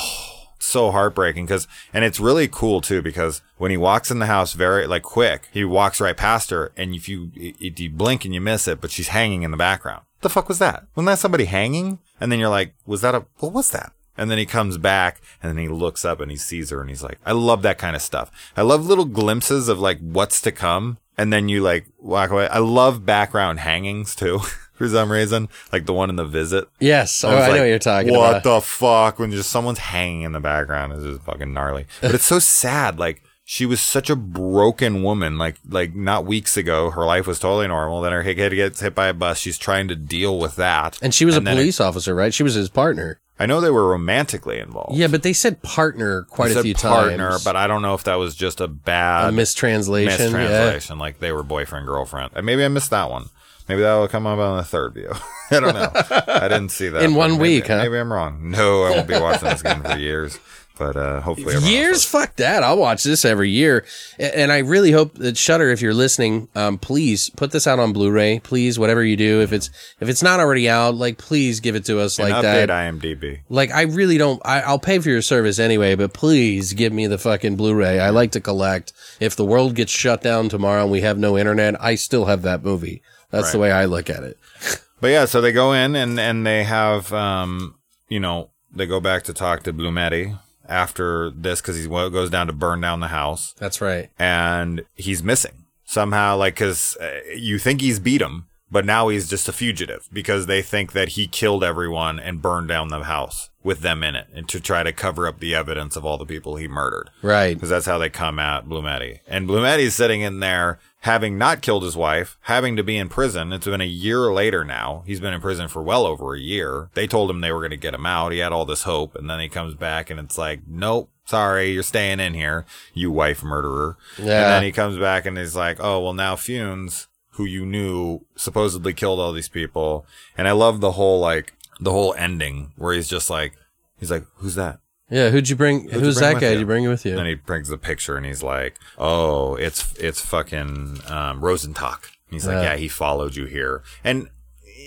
so 0.63 0.91
heartbreaking 0.91 1.45
because, 1.45 1.67
and 1.93 2.03
it's 2.03 2.19
really 2.19 2.47
cool 2.47 2.81
too 2.81 3.01
because 3.01 3.41
when 3.57 3.71
he 3.71 3.77
walks 3.77 4.11
in 4.11 4.19
the 4.19 4.25
house 4.25 4.53
very 4.53 4.87
like 4.87 5.03
quick, 5.03 5.49
he 5.51 5.63
walks 5.65 6.01
right 6.01 6.17
past 6.17 6.49
her 6.49 6.71
and 6.75 6.93
if 6.95 7.07
you, 7.07 7.31
if 7.35 7.79
you 7.79 7.89
blink 7.89 8.25
and 8.25 8.33
you 8.33 8.41
miss 8.41 8.67
it, 8.67 8.81
but 8.81 8.91
she's 8.91 9.09
hanging 9.09 9.43
in 9.43 9.51
the 9.51 9.57
background. 9.57 10.03
The 10.21 10.29
fuck 10.29 10.47
was 10.47 10.59
that? 10.59 10.85
Wasn't 10.95 11.07
that 11.07 11.19
somebody 11.19 11.45
hanging? 11.45 11.99
And 12.19 12.31
then 12.31 12.39
you're 12.39 12.49
like, 12.49 12.73
was 12.85 13.01
that 13.01 13.15
a, 13.15 13.25
what 13.39 13.53
was 13.53 13.71
that? 13.71 13.91
And 14.17 14.29
then 14.29 14.37
he 14.37 14.45
comes 14.45 14.77
back 14.77 15.21
and 15.41 15.51
then 15.51 15.57
he 15.57 15.67
looks 15.67 16.05
up 16.05 16.19
and 16.19 16.29
he 16.29 16.37
sees 16.37 16.69
her 16.69 16.79
and 16.79 16.89
he's 16.89 17.03
like, 17.03 17.19
I 17.25 17.31
love 17.31 17.61
that 17.63 17.77
kind 17.77 17.95
of 17.95 18.01
stuff. 18.01 18.31
I 18.55 18.61
love 18.61 18.85
little 18.85 19.05
glimpses 19.05 19.67
of 19.67 19.79
like 19.79 19.99
what's 19.99 20.39
to 20.41 20.51
come. 20.51 20.97
And 21.17 21.31
then 21.31 21.49
you 21.49 21.61
like 21.61 21.87
walk 21.99 22.31
away. 22.31 22.47
I 22.47 22.59
love 22.59 23.05
background 23.05 23.59
hangings 23.59 24.15
too. 24.15 24.39
For 24.83 24.89
some 24.95 25.11
reason, 25.11 25.49
like 25.71 25.85
the 25.85 25.93
one 25.93 26.09
in 26.09 26.15
the 26.15 26.25
visit. 26.25 26.67
Yes. 26.79 27.23
Oh, 27.23 27.33
was 27.35 27.43
I 27.43 27.47
know 27.53 27.59
what 27.59 27.65
you're 27.65 27.79
talking 27.79 28.11
what 28.13 28.29
about. 28.37 28.43
the 28.43 28.61
fuck? 28.61 29.19
When 29.19 29.31
just 29.31 29.49
someone's 29.49 29.79
hanging 29.79 30.21
in 30.23 30.31
the 30.31 30.39
background 30.39 30.93
is 30.93 31.03
just 31.03 31.21
fucking 31.23 31.53
gnarly. 31.53 31.85
But 32.01 32.15
it's 32.15 32.25
so 32.25 32.39
sad. 32.39 32.99
Like 32.99 33.21
she 33.45 33.65
was 33.65 33.81
such 33.81 34.09
a 34.09 34.15
broken 34.15 35.03
woman. 35.03 35.37
Like 35.37 35.57
like 35.69 35.95
not 35.95 36.25
weeks 36.25 36.57
ago, 36.57 36.89
her 36.91 37.05
life 37.05 37.27
was 37.27 37.39
totally 37.39 37.67
normal. 37.67 38.01
Then 38.01 38.11
her 38.13 38.23
kid 38.23 38.49
gets 38.53 38.79
hit 38.81 38.95
by 38.95 39.07
a 39.07 39.13
bus. 39.13 39.37
She's 39.39 39.57
trying 39.57 39.87
to 39.87 39.95
deal 39.95 40.37
with 40.39 40.55
that. 40.57 40.99
and 41.01 41.13
she 41.13 41.25
was 41.25 41.37
a 41.37 41.39
then 41.39 41.55
police 41.55 41.79
officer, 41.79 42.13
right? 42.13 42.33
She 42.33 42.43
was 42.43 42.53
his 42.53 42.69
partner. 42.69 43.19
I 43.39 43.47
know 43.47 43.59
they 43.61 43.71
were 43.71 43.89
romantically 43.89 44.59
involved. 44.59 44.95
Yeah, 44.95 45.07
but 45.07 45.23
they 45.23 45.33
said 45.33 45.63
partner 45.63 46.21
quite 46.29 46.53
They 46.53 46.59
a 46.59 46.63
few 46.63 46.75
partner, 46.75 47.31
times. 47.31 47.43
but 47.43 47.55
I 47.55 47.65
don't 47.65 47.81
know 47.81 47.95
if 47.95 48.03
that 48.03 48.15
was 48.15 48.35
just 48.35 48.61
a 48.61 48.67
bad 48.67 49.29
a 49.29 49.31
mistranslation. 49.31 50.11
Yeah. 50.19 50.37
mistranslation. 50.37 50.99
Like 50.99 51.19
they 51.19 51.31
were 51.31 51.41
boyfriend 51.41 51.87
girlfriend. 51.87 52.29
Maybe 52.43 52.63
I 52.63 52.67
missed 52.67 52.91
that 52.91 53.09
one. 53.09 53.29
Maybe 53.69 53.81
that 53.81 53.93
will 53.95 54.07
come 54.07 54.27
up 54.27 54.39
on 54.39 54.57
the 54.57 54.63
third 54.63 54.93
view. 54.93 55.11
I 55.51 55.59
don't 55.59 55.73
know. 55.73 55.91
I 56.27 56.47
didn't 56.47 56.69
see 56.69 56.89
that 56.89 57.03
In 57.03 57.15
one 57.15 57.31
maybe- 57.33 57.41
week, 57.41 57.67
huh? 57.67 57.77
Maybe 57.77 57.97
I'm 57.97 58.11
wrong. 58.11 58.51
No, 58.51 58.83
I 58.83 58.91
won't 58.91 59.07
be 59.07 59.19
watching 59.19 59.47
this 59.49 59.61
game 59.61 59.81
for 59.83 59.97
years. 59.97 60.39
But 60.75 60.97
uh, 60.97 61.21
hopefully, 61.21 61.55
Years, 61.71 62.03
fuck 62.03 62.35
that. 62.37 62.63
I'll 62.63 62.79
watch 62.79 63.03
this 63.03 63.25
every 63.25 63.51
year, 63.51 63.85
and 64.17 64.51
I 64.51 64.57
really 64.57 64.89
hope 64.91 65.13
that 65.19 65.37
Shudder, 65.37 65.69
if 65.69 65.83
you're 65.83 65.93
listening, 65.93 66.47
um, 66.55 66.79
please 66.79 67.29
put 67.29 67.51
this 67.51 67.67
out 67.67 67.77
on 67.77 67.93
Blu-ray. 67.93 68.39
Please, 68.39 68.79
whatever 68.79 69.03
you 69.03 69.15
do, 69.15 69.41
if 69.41 69.53
it's 69.53 69.69
if 69.99 70.09
it's 70.09 70.23
not 70.23 70.39
already 70.39 70.67
out, 70.67 70.95
like 70.95 71.19
please 71.19 71.59
give 71.59 71.75
it 71.75 71.85
to 71.85 71.99
us 71.99 72.17
And 72.17 72.27
like 72.31 72.43
update 72.43 72.67
that. 72.67 72.69
IMDb. 72.69 73.41
Like 73.49 73.69
I 73.69 73.83
really 73.83 74.17
don't. 74.17 74.41
I, 74.43 74.61
I'll 74.61 74.79
pay 74.79 74.97
for 74.97 75.09
your 75.09 75.21
service 75.21 75.59
anyway, 75.59 75.93
but 75.93 76.11
please 76.11 76.73
give 76.73 76.91
me 76.91 77.05
the 77.05 77.19
fucking 77.19 77.55
Blu-ray. 77.55 77.99
I 77.99 78.09
like 78.09 78.31
to 78.31 78.41
collect. 78.41 78.93
If 79.19 79.35
the 79.35 79.45
world 79.45 79.75
gets 79.75 79.91
shut 79.91 80.23
down 80.23 80.49
tomorrow 80.49 80.81
and 80.81 80.91
we 80.91 81.01
have 81.01 81.19
no 81.19 81.37
internet, 81.37 81.79
I 81.83 81.93
still 81.93 82.25
have 82.25 82.41
that 82.41 82.63
movie. 82.63 83.03
That's 83.33 83.51
the 83.51 83.59
way 83.59 83.71
I 83.71 83.85
look 83.85 84.09
at 84.09 84.23
it. 84.23 84.37
But 85.01 85.09
yeah, 85.09 85.25
so 85.25 85.41
they 85.41 85.51
go 85.51 85.73
in 85.73 85.97
and 85.97 86.17
and 86.17 86.47
they 86.47 86.63
have 86.63 87.11
um, 87.11 87.75
you 88.07 88.21
know, 88.21 88.51
they 88.73 88.85
go 88.85 89.01
back 89.01 89.23
to 89.23 89.33
talk 89.33 89.63
to 89.63 89.73
Blumetti 89.73 90.39
after 90.65 91.29
this 91.29 91.59
because 91.59 91.75
he 91.75 91.89
goes 91.89 92.29
down 92.29 92.47
to 92.47 92.53
burn 92.53 92.79
down 92.79 93.01
the 93.01 93.09
house. 93.09 93.53
That's 93.59 93.81
right. 93.81 94.09
and 94.17 94.85
he's 94.95 95.21
missing 95.21 95.65
somehow 95.83 96.37
like 96.37 96.55
because 96.55 96.95
uh, 97.01 97.19
you 97.35 97.59
think 97.59 97.81
he's 97.81 97.99
beat 97.99 98.21
him 98.21 98.47
but 98.71 98.85
now 98.85 99.09
he's 99.09 99.29
just 99.29 99.47
a 99.47 99.53
fugitive 99.53 100.09
because 100.11 100.47
they 100.47 100.61
think 100.61 100.93
that 100.93 101.09
he 101.09 101.27
killed 101.27 101.63
everyone 101.63 102.19
and 102.19 102.41
burned 102.41 102.67
down 102.67 102.87
the 102.87 103.03
house 103.03 103.49
with 103.63 103.79
them 103.79 104.03
in 104.03 104.15
it 104.15 104.27
and 104.33 104.47
to 104.49 104.59
try 104.59 104.83
to 104.83 104.91
cover 104.91 105.27
up 105.27 105.39
the 105.39 105.55
evidence 105.55 105.95
of 105.95 106.05
all 106.05 106.17
the 106.17 106.25
people 106.25 106.55
he 106.57 106.67
murdered 106.67 107.09
Right. 107.21 107.53
because 107.53 107.69
that's 107.69 107.85
how 107.85 107.97
they 107.97 108.09
come 108.09 108.37
at 108.39 108.65
Blumetti. 108.67 109.19
And 109.27 109.47
Blumetti's 109.47 109.95
sitting 109.95 110.21
in 110.21 110.39
there 110.41 110.79
having 111.01 111.37
not 111.37 111.61
killed 111.61 111.83
his 111.83 111.95
wife, 111.97 112.37
having 112.41 112.75
to 112.77 112.83
be 112.83 112.97
in 112.97 113.09
prison. 113.09 113.51
It's 113.53 113.65
been 113.65 113.81
a 113.81 113.85
year 113.85 114.31
later 114.31 114.63
now. 114.63 115.03
He's 115.05 115.19
been 115.19 115.33
in 115.33 115.41
prison 115.41 115.67
for 115.67 115.81
well 115.83 116.05
over 116.05 116.33
a 116.33 116.39
year. 116.39 116.89
They 116.93 117.07
told 117.07 117.29
him 117.29 117.41
they 117.41 117.51
were 117.51 117.59
going 117.59 117.71
to 117.71 117.77
get 117.77 117.93
him 117.93 118.05
out. 118.05 118.31
He 118.31 118.39
had 118.39 118.51
all 118.53 118.65
this 118.65 118.83
hope. 118.83 119.15
And 119.15 119.29
then 119.29 119.39
he 119.41 119.49
comes 119.49 119.75
back 119.75 120.09
and 120.09 120.19
it's 120.19 120.37
like, 120.37 120.61
nope, 120.67 121.09
sorry, 121.25 121.71
you're 121.71 121.83
staying 121.83 122.19
in 122.21 122.33
here, 122.33 122.65
you 122.93 123.11
wife 123.11 123.43
murderer. 123.43 123.97
Yeah. 124.17 124.23
And 124.23 124.29
then 124.53 124.63
he 124.63 124.71
comes 124.71 124.97
back 124.97 125.25
and 125.25 125.37
he's 125.37 125.55
like, 125.55 125.77
oh, 125.81 126.01
well, 126.01 126.13
now 126.13 126.35
Funes, 126.35 127.07
who 127.31 127.43
you 127.45 127.65
knew 127.65 128.21
supposedly 128.37 128.93
killed 128.93 129.19
all 129.19 129.33
these 129.33 129.49
people. 129.49 130.05
And 130.37 130.47
I 130.47 130.51
love 130.51 130.79
the 130.81 130.91
whole, 130.93 131.19
like, 131.19 131.53
the 131.79 131.91
whole 131.91 132.13
ending 132.17 132.73
where 132.77 132.93
he's 132.93 133.07
just 133.07 133.29
like, 133.29 133.53
he's 133.99 134.11
like, 134.11 134.25
who's 134.35 134.55
that? 134.55 134.79
Yeah. 135.09 135.29
Who'd 135.29 135.49
you 135.49 135.55
bring? 135.55 135.85
you 135.85 135.91
who's 135.99 136.17
bring 136.19 136.33
that 136.35 136.41
guy? 136.41 136.47
you? 136.47 136.53
Did 136.53 136.59
you 136.61 136.65
bring 136.65 136.83
him 136.85 136.89
with 136.91 137.05
you? 137.05 137.11
And 137.11 137.19
then 137.19 137.25
he 137.27 137.35
brings 137.35 137.67
the 137.69 137.77
picture 137.77 138.15
and 138.17 138.25
he's 138.25 138.41
like, 138.41 138.75
"Oh, 138.97 139.55
it's 139.55 139.93
it's 139.99 140.21
fucking 140.21 140.99
um, 141.07 141.41
Rosentalk." 141.41 142.05
He's 142.31 142.47
like, 142.47 142.55
Yeah. 142.55 142.71
"Yeah, 142.71 142.75
he 142.77 142.87
followed 142.87 143.35
you 143.35 143.45
here." 143.45 143.83
And 144.03 144.29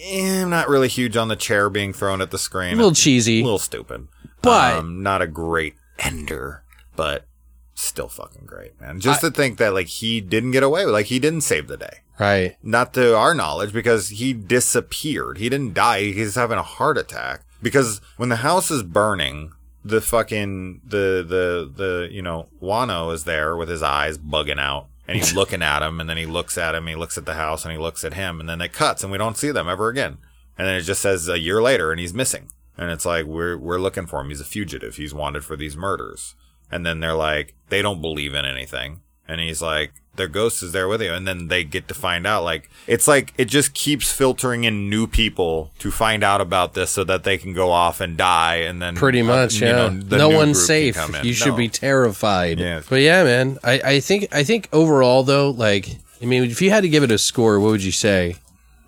eh, 0.02 0.42
I'm 0.42 0.50
not 0.50 0.68
really 0.68 0.88
huge 0.88 1.16
on 1.16 1.28
the 1.28 1.36
chair 1.36 1.70
being 1.70 1.92
thrown 1.92 2.20
at 2.20 2.30
the 2.32 2.38
screen. 2.38 2.72
a 2.72 2.76
little 2.76 2.90
It's 2.90 3.02
cheesy. 3.02 3.40
a 3.40 3.44
little 3.44 3.58
stupid, 3.60 4.08
But- 4.42 4.78
um, 4.78 5.02
not 5.02 5.22
a 5.22 5.26
great 5.28 5.74
ender, 6.00 6.64
but 6.96 7.26
still 7.74 8.08
fucking 8.08 8.46
great, 8.46 8.80
man. 8.80 8.98
Just 9.00 9.20
to 9.20 9.30
think 9.30 9.58
that 9.58 9.74
like 9.74 9.86
he 9.86 10.20
didn't 10.20 10.50
get 10.52 10.62
away 10.64 10.86
like 10.86 11.06
he 11.06 11.18
didn't 11.20 11.42
save 11.42 11.68
the 11.68 11.76
day. 11.76 11.98
Right. 12.18 12.56
Not 12.62 12.94
to 12.94 13.16
our 13.16 13.34
knowledge, 13.34 13.72
because 13.72 14.08
he 14.08 14.32
disappeared. 14.32 15.38
He 15.38 15.48
didn't 15.48 15.74
die. 15.74 16.12
He's 16.12 16.34
having 16.34 16.58
a 16.58 16.62
heart 16.62 16.98
attack. 16.98 17.42
Because 17.62 18.00
when 18.16 18.28
the 18.28 18.36
house 18.36 18.70
is 18.70 18.82
burning, 18.82 19.52
the 19.84 20.00
fucking 20.00 20.82
the 20.84 21.24
the 21.26 21.70
the 21.74 22.08
you 22.10 22.22
know 22.22 22.48
Wano 22.60 23.12
is 23.12 23.24
there 23.24 23.56
with 23.56 23.68
his 23.68 23.82
eyes 23.82 24.18
bugging 24.18 24.60
out, 24.60 24.88
and 25.06 25.16
he's 25.16 25.34
looking 25.36 25.62
at 25.62 25.82
him, 25.82 26.00
and 26.00 26.08
then 26.08 26.16
he 26.16 26.26
looks 26.26 26.58
at 26.58 26.74
him, 26.74 26.86
he 26.86 26.96
looks 26.96 27.16
at 27.16 27.24
the 27.24 27.34
house, 27.34 27.64
and 27.64 27.72
he 27.72 27.78
looks 27.78 28.04
at 28.04 28.14
him, 28.14 28.40
and 28.40 28.48
then 28.48 28.60
it 28.60 28.72
cuts, 28.72 29.02
and 29.02 29.12
we 29.12 29.18
don't 29.18 29.36
see 29.36 29.50
them 29.50 29.68
ever 29.68 29.88
again. 29.88 30.18
And 30.58 30.66
then 30.66 30.76
it 30.76 30.82
just 30.82 31.02
says 31.02 31.28
a 31.28 31.38
year 31.38 31.60
later, 31.62 31.90
and 31.90 32.00
he's 32.00 32.14
missing. 32.14 32.50
And 32.78 32.90
it's 32.90 33.06
like 33.06 33.24
we're 33.24 33.56
we're 33.56 33.78
looking 33.78 34.06
for 34.06 34.20
him. 34.20 34.28
He's 34.28 34.40
a 34.40 34.44
fugitive. 34.44 34.96
He's 34.96 35.14
wanted 35.14 35.44
for 35.44 35.56
these 35.56 35.76
murders. 35.76 36.34
And 36.70 36.84
then 36.84 37.00
they're 37.00 37.14
like, 37.14 37.54
they 37.68 37.80
don't 37.80 38.02
believe 38.02 38.34
in 38.34 38.44
anything. 38.44 39.00
And 39.28 39.40
he's 39.40 39.60
like, 39.60 39.92
their 40.14 40.28
ghost 40.28 40.62
is 40.62 40.72
there 40.72 40.88
with 40.88 41.02
you. 41.02 41.12
And 41.12 41.26
then 41.28 41.48
they 41.48 41.62
get 41.64 41.88
to 41.88 41.94
find 41.94 42.26
out. 42.26 42.42
Like, 42.44 42.70
it's 42.86 43.06
like 43.06 43.34
it 43.36 43.46
just 43.46 43.74
keeps 43.74 44.10
filtering 44.12 44.64
in 44.64 44.88
new 44.88 45.06
people 45.06 45.72
to 45.80 45.90
find 45.90 46.22
out 46.24 46.40
about 46.40 46.74
this 46.74 46.90
so 46.90 47.04
that 47.04 47.24
they 47.24 47.36
can 47.36 47.52
go 47.52 47.70
off 47.70 48.00
and 48.00 48.16
die. 48.16 48.56
And 48.56 48.80
then 48.80 48.94
Pretty 48.96 49.20
uh, 49.20 49.24
much, 49.24 49.54
you 49.60 49.66
yeah. 49.66 49.72
know, 49.72 49.88
the 49.90 50.16
no 50.18 50.30
one's 50.30 50.64
safe. 50.64 50.96
You 51.22 51.32
should 51.34 51.48
No. 51.48 51.56
be 51.56 51.68
terrified. 51.68 52.58
Yeah. 52.58 52.80
But 52.88 53.00
yeah, 53.02 53.24
man, 53.24 53.58
I, 53.62 53.80
I 53.84 54.00
think 54.00 54.28
I 54.34 54.42
think 54.44 54.68
overall 54.72 55.22
though, 55.22 55.50
like, 55.50 55.88
I 56.22 56.24
mean, 56.24 56.44
if 56.44 56.62
you 56.62 56.70
had 56.70 56.80
to 56.82 56.88
give 56.88 57.02
it 57.02 57.10
a 57.10 57.18
score, 57.18 57.60
what 57.60 57.70
would 57.72 57.84
you 57.84 57.92
say? 57.92 58.36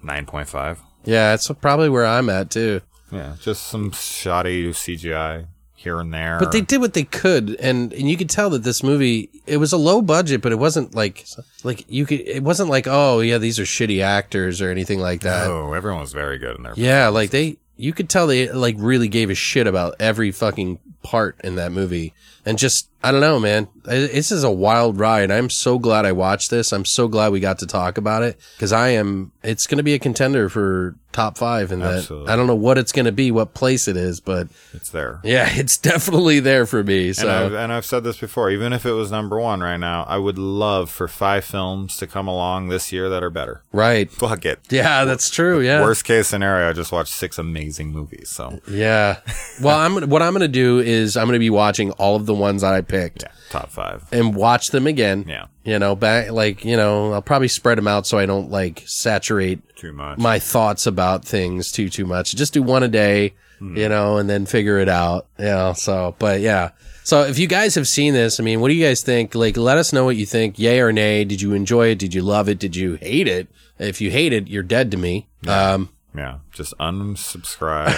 9.5. 0.05 0.78
Yeah, 1.05 1.31
that's 1.31 1.51
probably 1.60 1.89
where 1.89 2.06
I'm 2.06 2.31
at 2.31 2.51
too. 2.51 2.81
Yeah. 3.12 3.36
Just 3.40 3.66
some 3.66 3.90
shoddy 3.93 4.70
CGI 4.70 5.47
here 5.78 6.00
and 6.00 6.12
there. 6.12 6.38
But 6.40 6.50
they 6.50 6.60
did 6.60 6.80
what 6.80 6.94
they 6.94 7.05
could, 7.05 7.55
and 7.60 7.92
and 7.92 8.10
you 8.10 8.16
could 8.16 8.28
tell 8.28 8.50
that 8.50 8.64
this 8.64 8.82
movie 8.82 9.30
it 9.46 9.59
was 9.59 9.72
a 9.72 9.76
low 9.76 10.02
budget, 10.02 10.42
but 10.42 10.50
it 10.50 10.59
wasn't 10.59 10.92
like 10.94 11.24
like 11.62 11.84
you 11.88 12.05
could 12.05 12.20
it 12.20 12.42
wasn't 12.42 12.68
like 12.68 12.86
oh 12.88 13.20
yeah 13.20 13.38
these 13.38 13.60
are 13.60 13.64
shitty 13.64 14.02
actors 14.02 14.60
or 14.60 14.70
anything 14.70 14.98
like 14.98 15.20
that. 15.20 15.46
Oh, 15.46 15.72
everyone 15.72 16.00
was 16.00 16.12
very 16.12 16.36
good 16.38 16.56
in 16.56 16.64
there. 16.64 16.74
Yeah, 16.76 17.09
like 17.09 17.30
they 17.30 17.59
you 17.76 17.92
could 17.92 18.09
tell 18.09 18.26
they 18.26 18.50
like 18.50 18.74
really 18.78 19.06
gave 19.06 19.30
a 19.30 19.36
shit 19.36 19.68
about 19.68 19.94
every 20.00 20.32
fucking 20.32 20.80
part 21.05 21.40
in 21.44 21.55
that 21.55 21.70
movie. 21.70 22.12
And 22.49 22.59
just, 22.59 22.89
I 23.05 23.12
don't 23.12 23.20
know, 23.20 23.39
man. 23.39 23.69
This 23.85 24.33
is 24.33 24.43
a 24.43 24.51
wild 24.51 24.99
ride. 24.99 25.31
I'm 25.31 25.51
so 25.51 25.79
glad 25.79 26.05
I 26.07 26.12
watched 26.12 26.51
this. 26.51 26.73
I'm 26.73 26.85
so 26.85 27.07
glad 27.09 27.31
we 27.33 27.41
got 27.41 27.59
to 27.61 27.66
talk 27.66 27.99
about 27.99 28.23
it 28.23 28.39
because 28.57 28.73
I 28.73 28.89
am, 28.91 29.33
it's 29.43 29.66
going 29.66 29.77
to 29.79 29.83
be 29.85 29.95
a 29.95 29.99
contender 29.99 30.49
for 30.49 30.97
top 31.12 31.39
five 31.39 31.73
and 31.73 31.81
that. 31.83 31.99
Absolutely. 31.99 32.29
I 32.31 32.37
don't 32.37 32.47
know 32.47 32.55
what 32.55 32.77
it's 32.77 32.93
going 32.93 33.07
to 33.07 33.12
be, 33.12 33.31
what 33.31 33.55
place 33.55 33.89
it 33.89 33.97
is, 33.97 34.20
but 34.20 34.49
It's 34.75 34.91
there. 34.91 35.20
yeah, 35.25 35.49
it's 35.53 35.79
definitely 35.79 36.41
there 36.41 36.66
for 36.66 36.83
me. 36.85 37.12
So. 37.15 37.23
And 37.29 37.31
I've, 37.31 37.53
and 37.55 37.73
I've 37.73 37.85
said 37.87 38.05
this 38.05 38.19
before, 38.19 38.51
even 38.51 38.73
if 38.75 38.85
it 38.85 38.93
was 38.93 39.11
number 39.11 39.41
one 39.41 39.61
right 39.61 39.79
now, 39.79 40.05
I 40.09 40.19
would 40.19 40.39
love 40.39 40.91
for 40.91 41.09
five 41.09 41.45
films 41.45 41.97
to 41.99 42.07
come 42.07 42.29
along 42.29 42.69
this 42.69 42.93
year 42.93 43.09
that 43.09 43.23
are 43.23 43.31
better. 43.31 43.62
right. 43.73 44.11
Fuck 44.11 44.45
it. 44.45 44.61
Yeah, 44.70 45.05
that's 45.07 45.31
true. 45.31 45.61
Yeah. 45.61 45.81
Worst 45.83 46.05
case 46.05 46.29
scenario, 46.29 46.69
I 46.69 46.73
just 46.75 46.93
watched 46.93 47.12
six 47.12 47.39
amazing 47.39 47.91
movies. 47.91 48.29
So 48.29 48.61
Yeah. 48.69 49.20
Well, 49.62 49.79
I'm 49.79 50.09
what 50.11 50.20
I'm 50.23 50.33
going 50.33 50.41
to 50.43 50.49
do 50.49 50.79
is 50.81 51.16
I'm 51.16 51.27
going 51.27 51.35
to 51.35 51.39
be 51.39 51.51
watching 51.51 51.91
all 51.93 52.16
of 52.16 52.27
the 52.27 52.35
ones 52.39 52.62
that 52.62 52.73
I 52.74 52.81
picked 52.81 53.23
yeah, 53.23 53.31
top 53.51 53.70
five. 53.70 54.06
and 54.12 54.35
watch 54.35 54.69
them 54.70 54.86
again. 54.86 55.24
Yeah. 55.28 55.47
You 55.65 55.78
know, 55.78 55.94
back 55.94 56.31
like, 56.31 56.65
you 56.65 56.77
know, 56.77 57.12
I'll 57.12 57.23
probably 57.23 57.48
spread 57.48 57.78
them 57.78 57.89
out 57.89 58.06
so 58.06 58.19
I 58.19 58.27
don't 58.27 58.51
like 58.51 58.82
saturate 58.86 59.60
Too 59.77 59.93
much. 59.93 60.19
my 60.19 60.39
thoughts 60.39 60.86
about 60.86 61.24
things 61.24 61.70
too 61.73 61.89
too 61.89 62.06
much. 62.06 62.35
Just 62.35 62.52
do 62.55 62.62
one 62.62 62.82
a 62.82 62.89
day, 62.89 63.35
Hmm. 63.59 63.77
you 63.77 63.89
know, 63.89 64.19
and 64.19 64.31
then 64.31 64.47
figure 64.47 64.78
it 64.78 64.89
out. 64.89 65.27
You 65.39 65.47
know, 65.47 65.73
so 65.74 66.15
but 66.19 66.40
yeah. 66.40 66.70
So 67.05 67.23
if 67.24 67.39
you 67.39 67.47
guys 67.47 67.74
have 67.74 67.89
seen 67.89 68.12
this, 68.15 68.39
I 68.39 68.43
mean, 68.43 68.60
what 68.60 68.69
do 68.69 68.74
you 68.74 68.85
guys 68.85 69.02
think? 69.02 69.35
Like 69.35 69.56
let 69.56 69.78
us 69.78 69.93
know 69.93 70.05
what 70.05 70.16
you 70.16 70.27
think. 70.27 70.59
Yay 70.59 70.78
or 70.81 70.93
nay? 70.93 71.24
Did 71.24 71.40
you 71.40 71.55
enjoy 71.55 71.89
it? 71.89 71.98
Did 71.98 72.15
you 72.15 72.23
love 72.23 72.48
it? 72.48 72.59
Did 72.59 72.77
you 72.77 72.94
hate 72.94 73.27
it? 73.27 73.48
If 73.78 74.01
you 74.01 74.10
hate 74.10 74.32
it, 74.32 74.48
you're 74.48 74.62
dead 74.62 74.90
to 74.93 74.97
me. 74.97 75.27
Um 75.47 75.89
yeah, 76.14 76.39
just 76.52 76.76
unsubscribe 76.78 77.93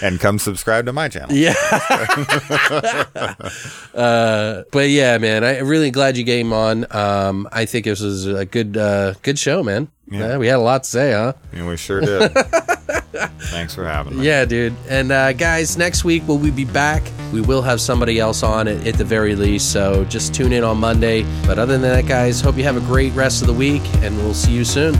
and 0.02 0.20
come 0.20 0.38
subscribe 0.38 0.86
to 0.86 0.92
my 0.92 1.08
channel. 1.08 1.34
Yeah. 1.34 1.54
uh, 3.94 4.62
but 4.72 4.90
yeah, 4.90 5.18
man, 5.18 5.44
I 5.44 5.56
am 5.56 5.68
really 5.68 5.90
glad 5.90 6.16
you 6.16 6.24
came 6.24 6.52
on. 6.52 6.86
Um, 6.94 7.48
I 7.52 7.66
think 7.66 7.84
this 7.84 8.00
was 8.00 8.26
a 8.26 8.44
good, 8.44 8.76
uh, 8.76 9.14
good 9.22 9.38
show, 9.38 9.62
man. 9.62 9.88
Yeah. 10.08 10.38
we 10.38 10.46
had 10.46 10.56
a 10.56 10.60
lot 10.60 10.84
to 10.84 10.90
say, 10.90 11.12
huh? 11.12 11.32
And 11.52 11.66
we 11.66 11.76
sure 11.76 12.00
did. 12.00 12.32
Thanks 13.50 13.74
for 13.74 13.84
having 13.84 14.18
me. 14.18 14.26
Yeah, 14.26 14.44
dude. 14.44 14.74
And 14.88 15.10
uh, 15.10 15.32
guys, 15.32 15.76
next 15.76 16.04
week 16.04 16.26
will 16.28 16.38
we 16.38 16.50
be 16.50 16.64
back? 16.64 17.02
We 17.32 17.40
will 17.40 17.62
have 17.62 17.80
somebody 17.80 18.20
else 18.20 18.42
on 18.42 18.68
at, 18.68 18.86
at 18.86 18.94
the 18.94 19.04
very 19.04 19.34
least. 19.34 19.72
So 19.72 20.04
just 20.04 20.34
tune 20.34 20.52
in 20.52 20.62
on 20.62 20.78
Monday. 20.78 21.24
But 21.46 21.58
other 21.58 21.78
than 21.78 21.82
that, 21.82 22.06
guys, 22.06 22.40
hope 22.40 22.56
you 22.56 22.64
have 22.64 22.76
a 22.76 22.86
great 22.86 23.12
rest 23.14 23.40
of 23.40 23.48
the 23.48 23.54
week, 23.54 23.82
and 23.96 24.16
we'll 24.18 24.34
see 24.34 24.52
you 24.52 24.64
soon. 24.64 24.94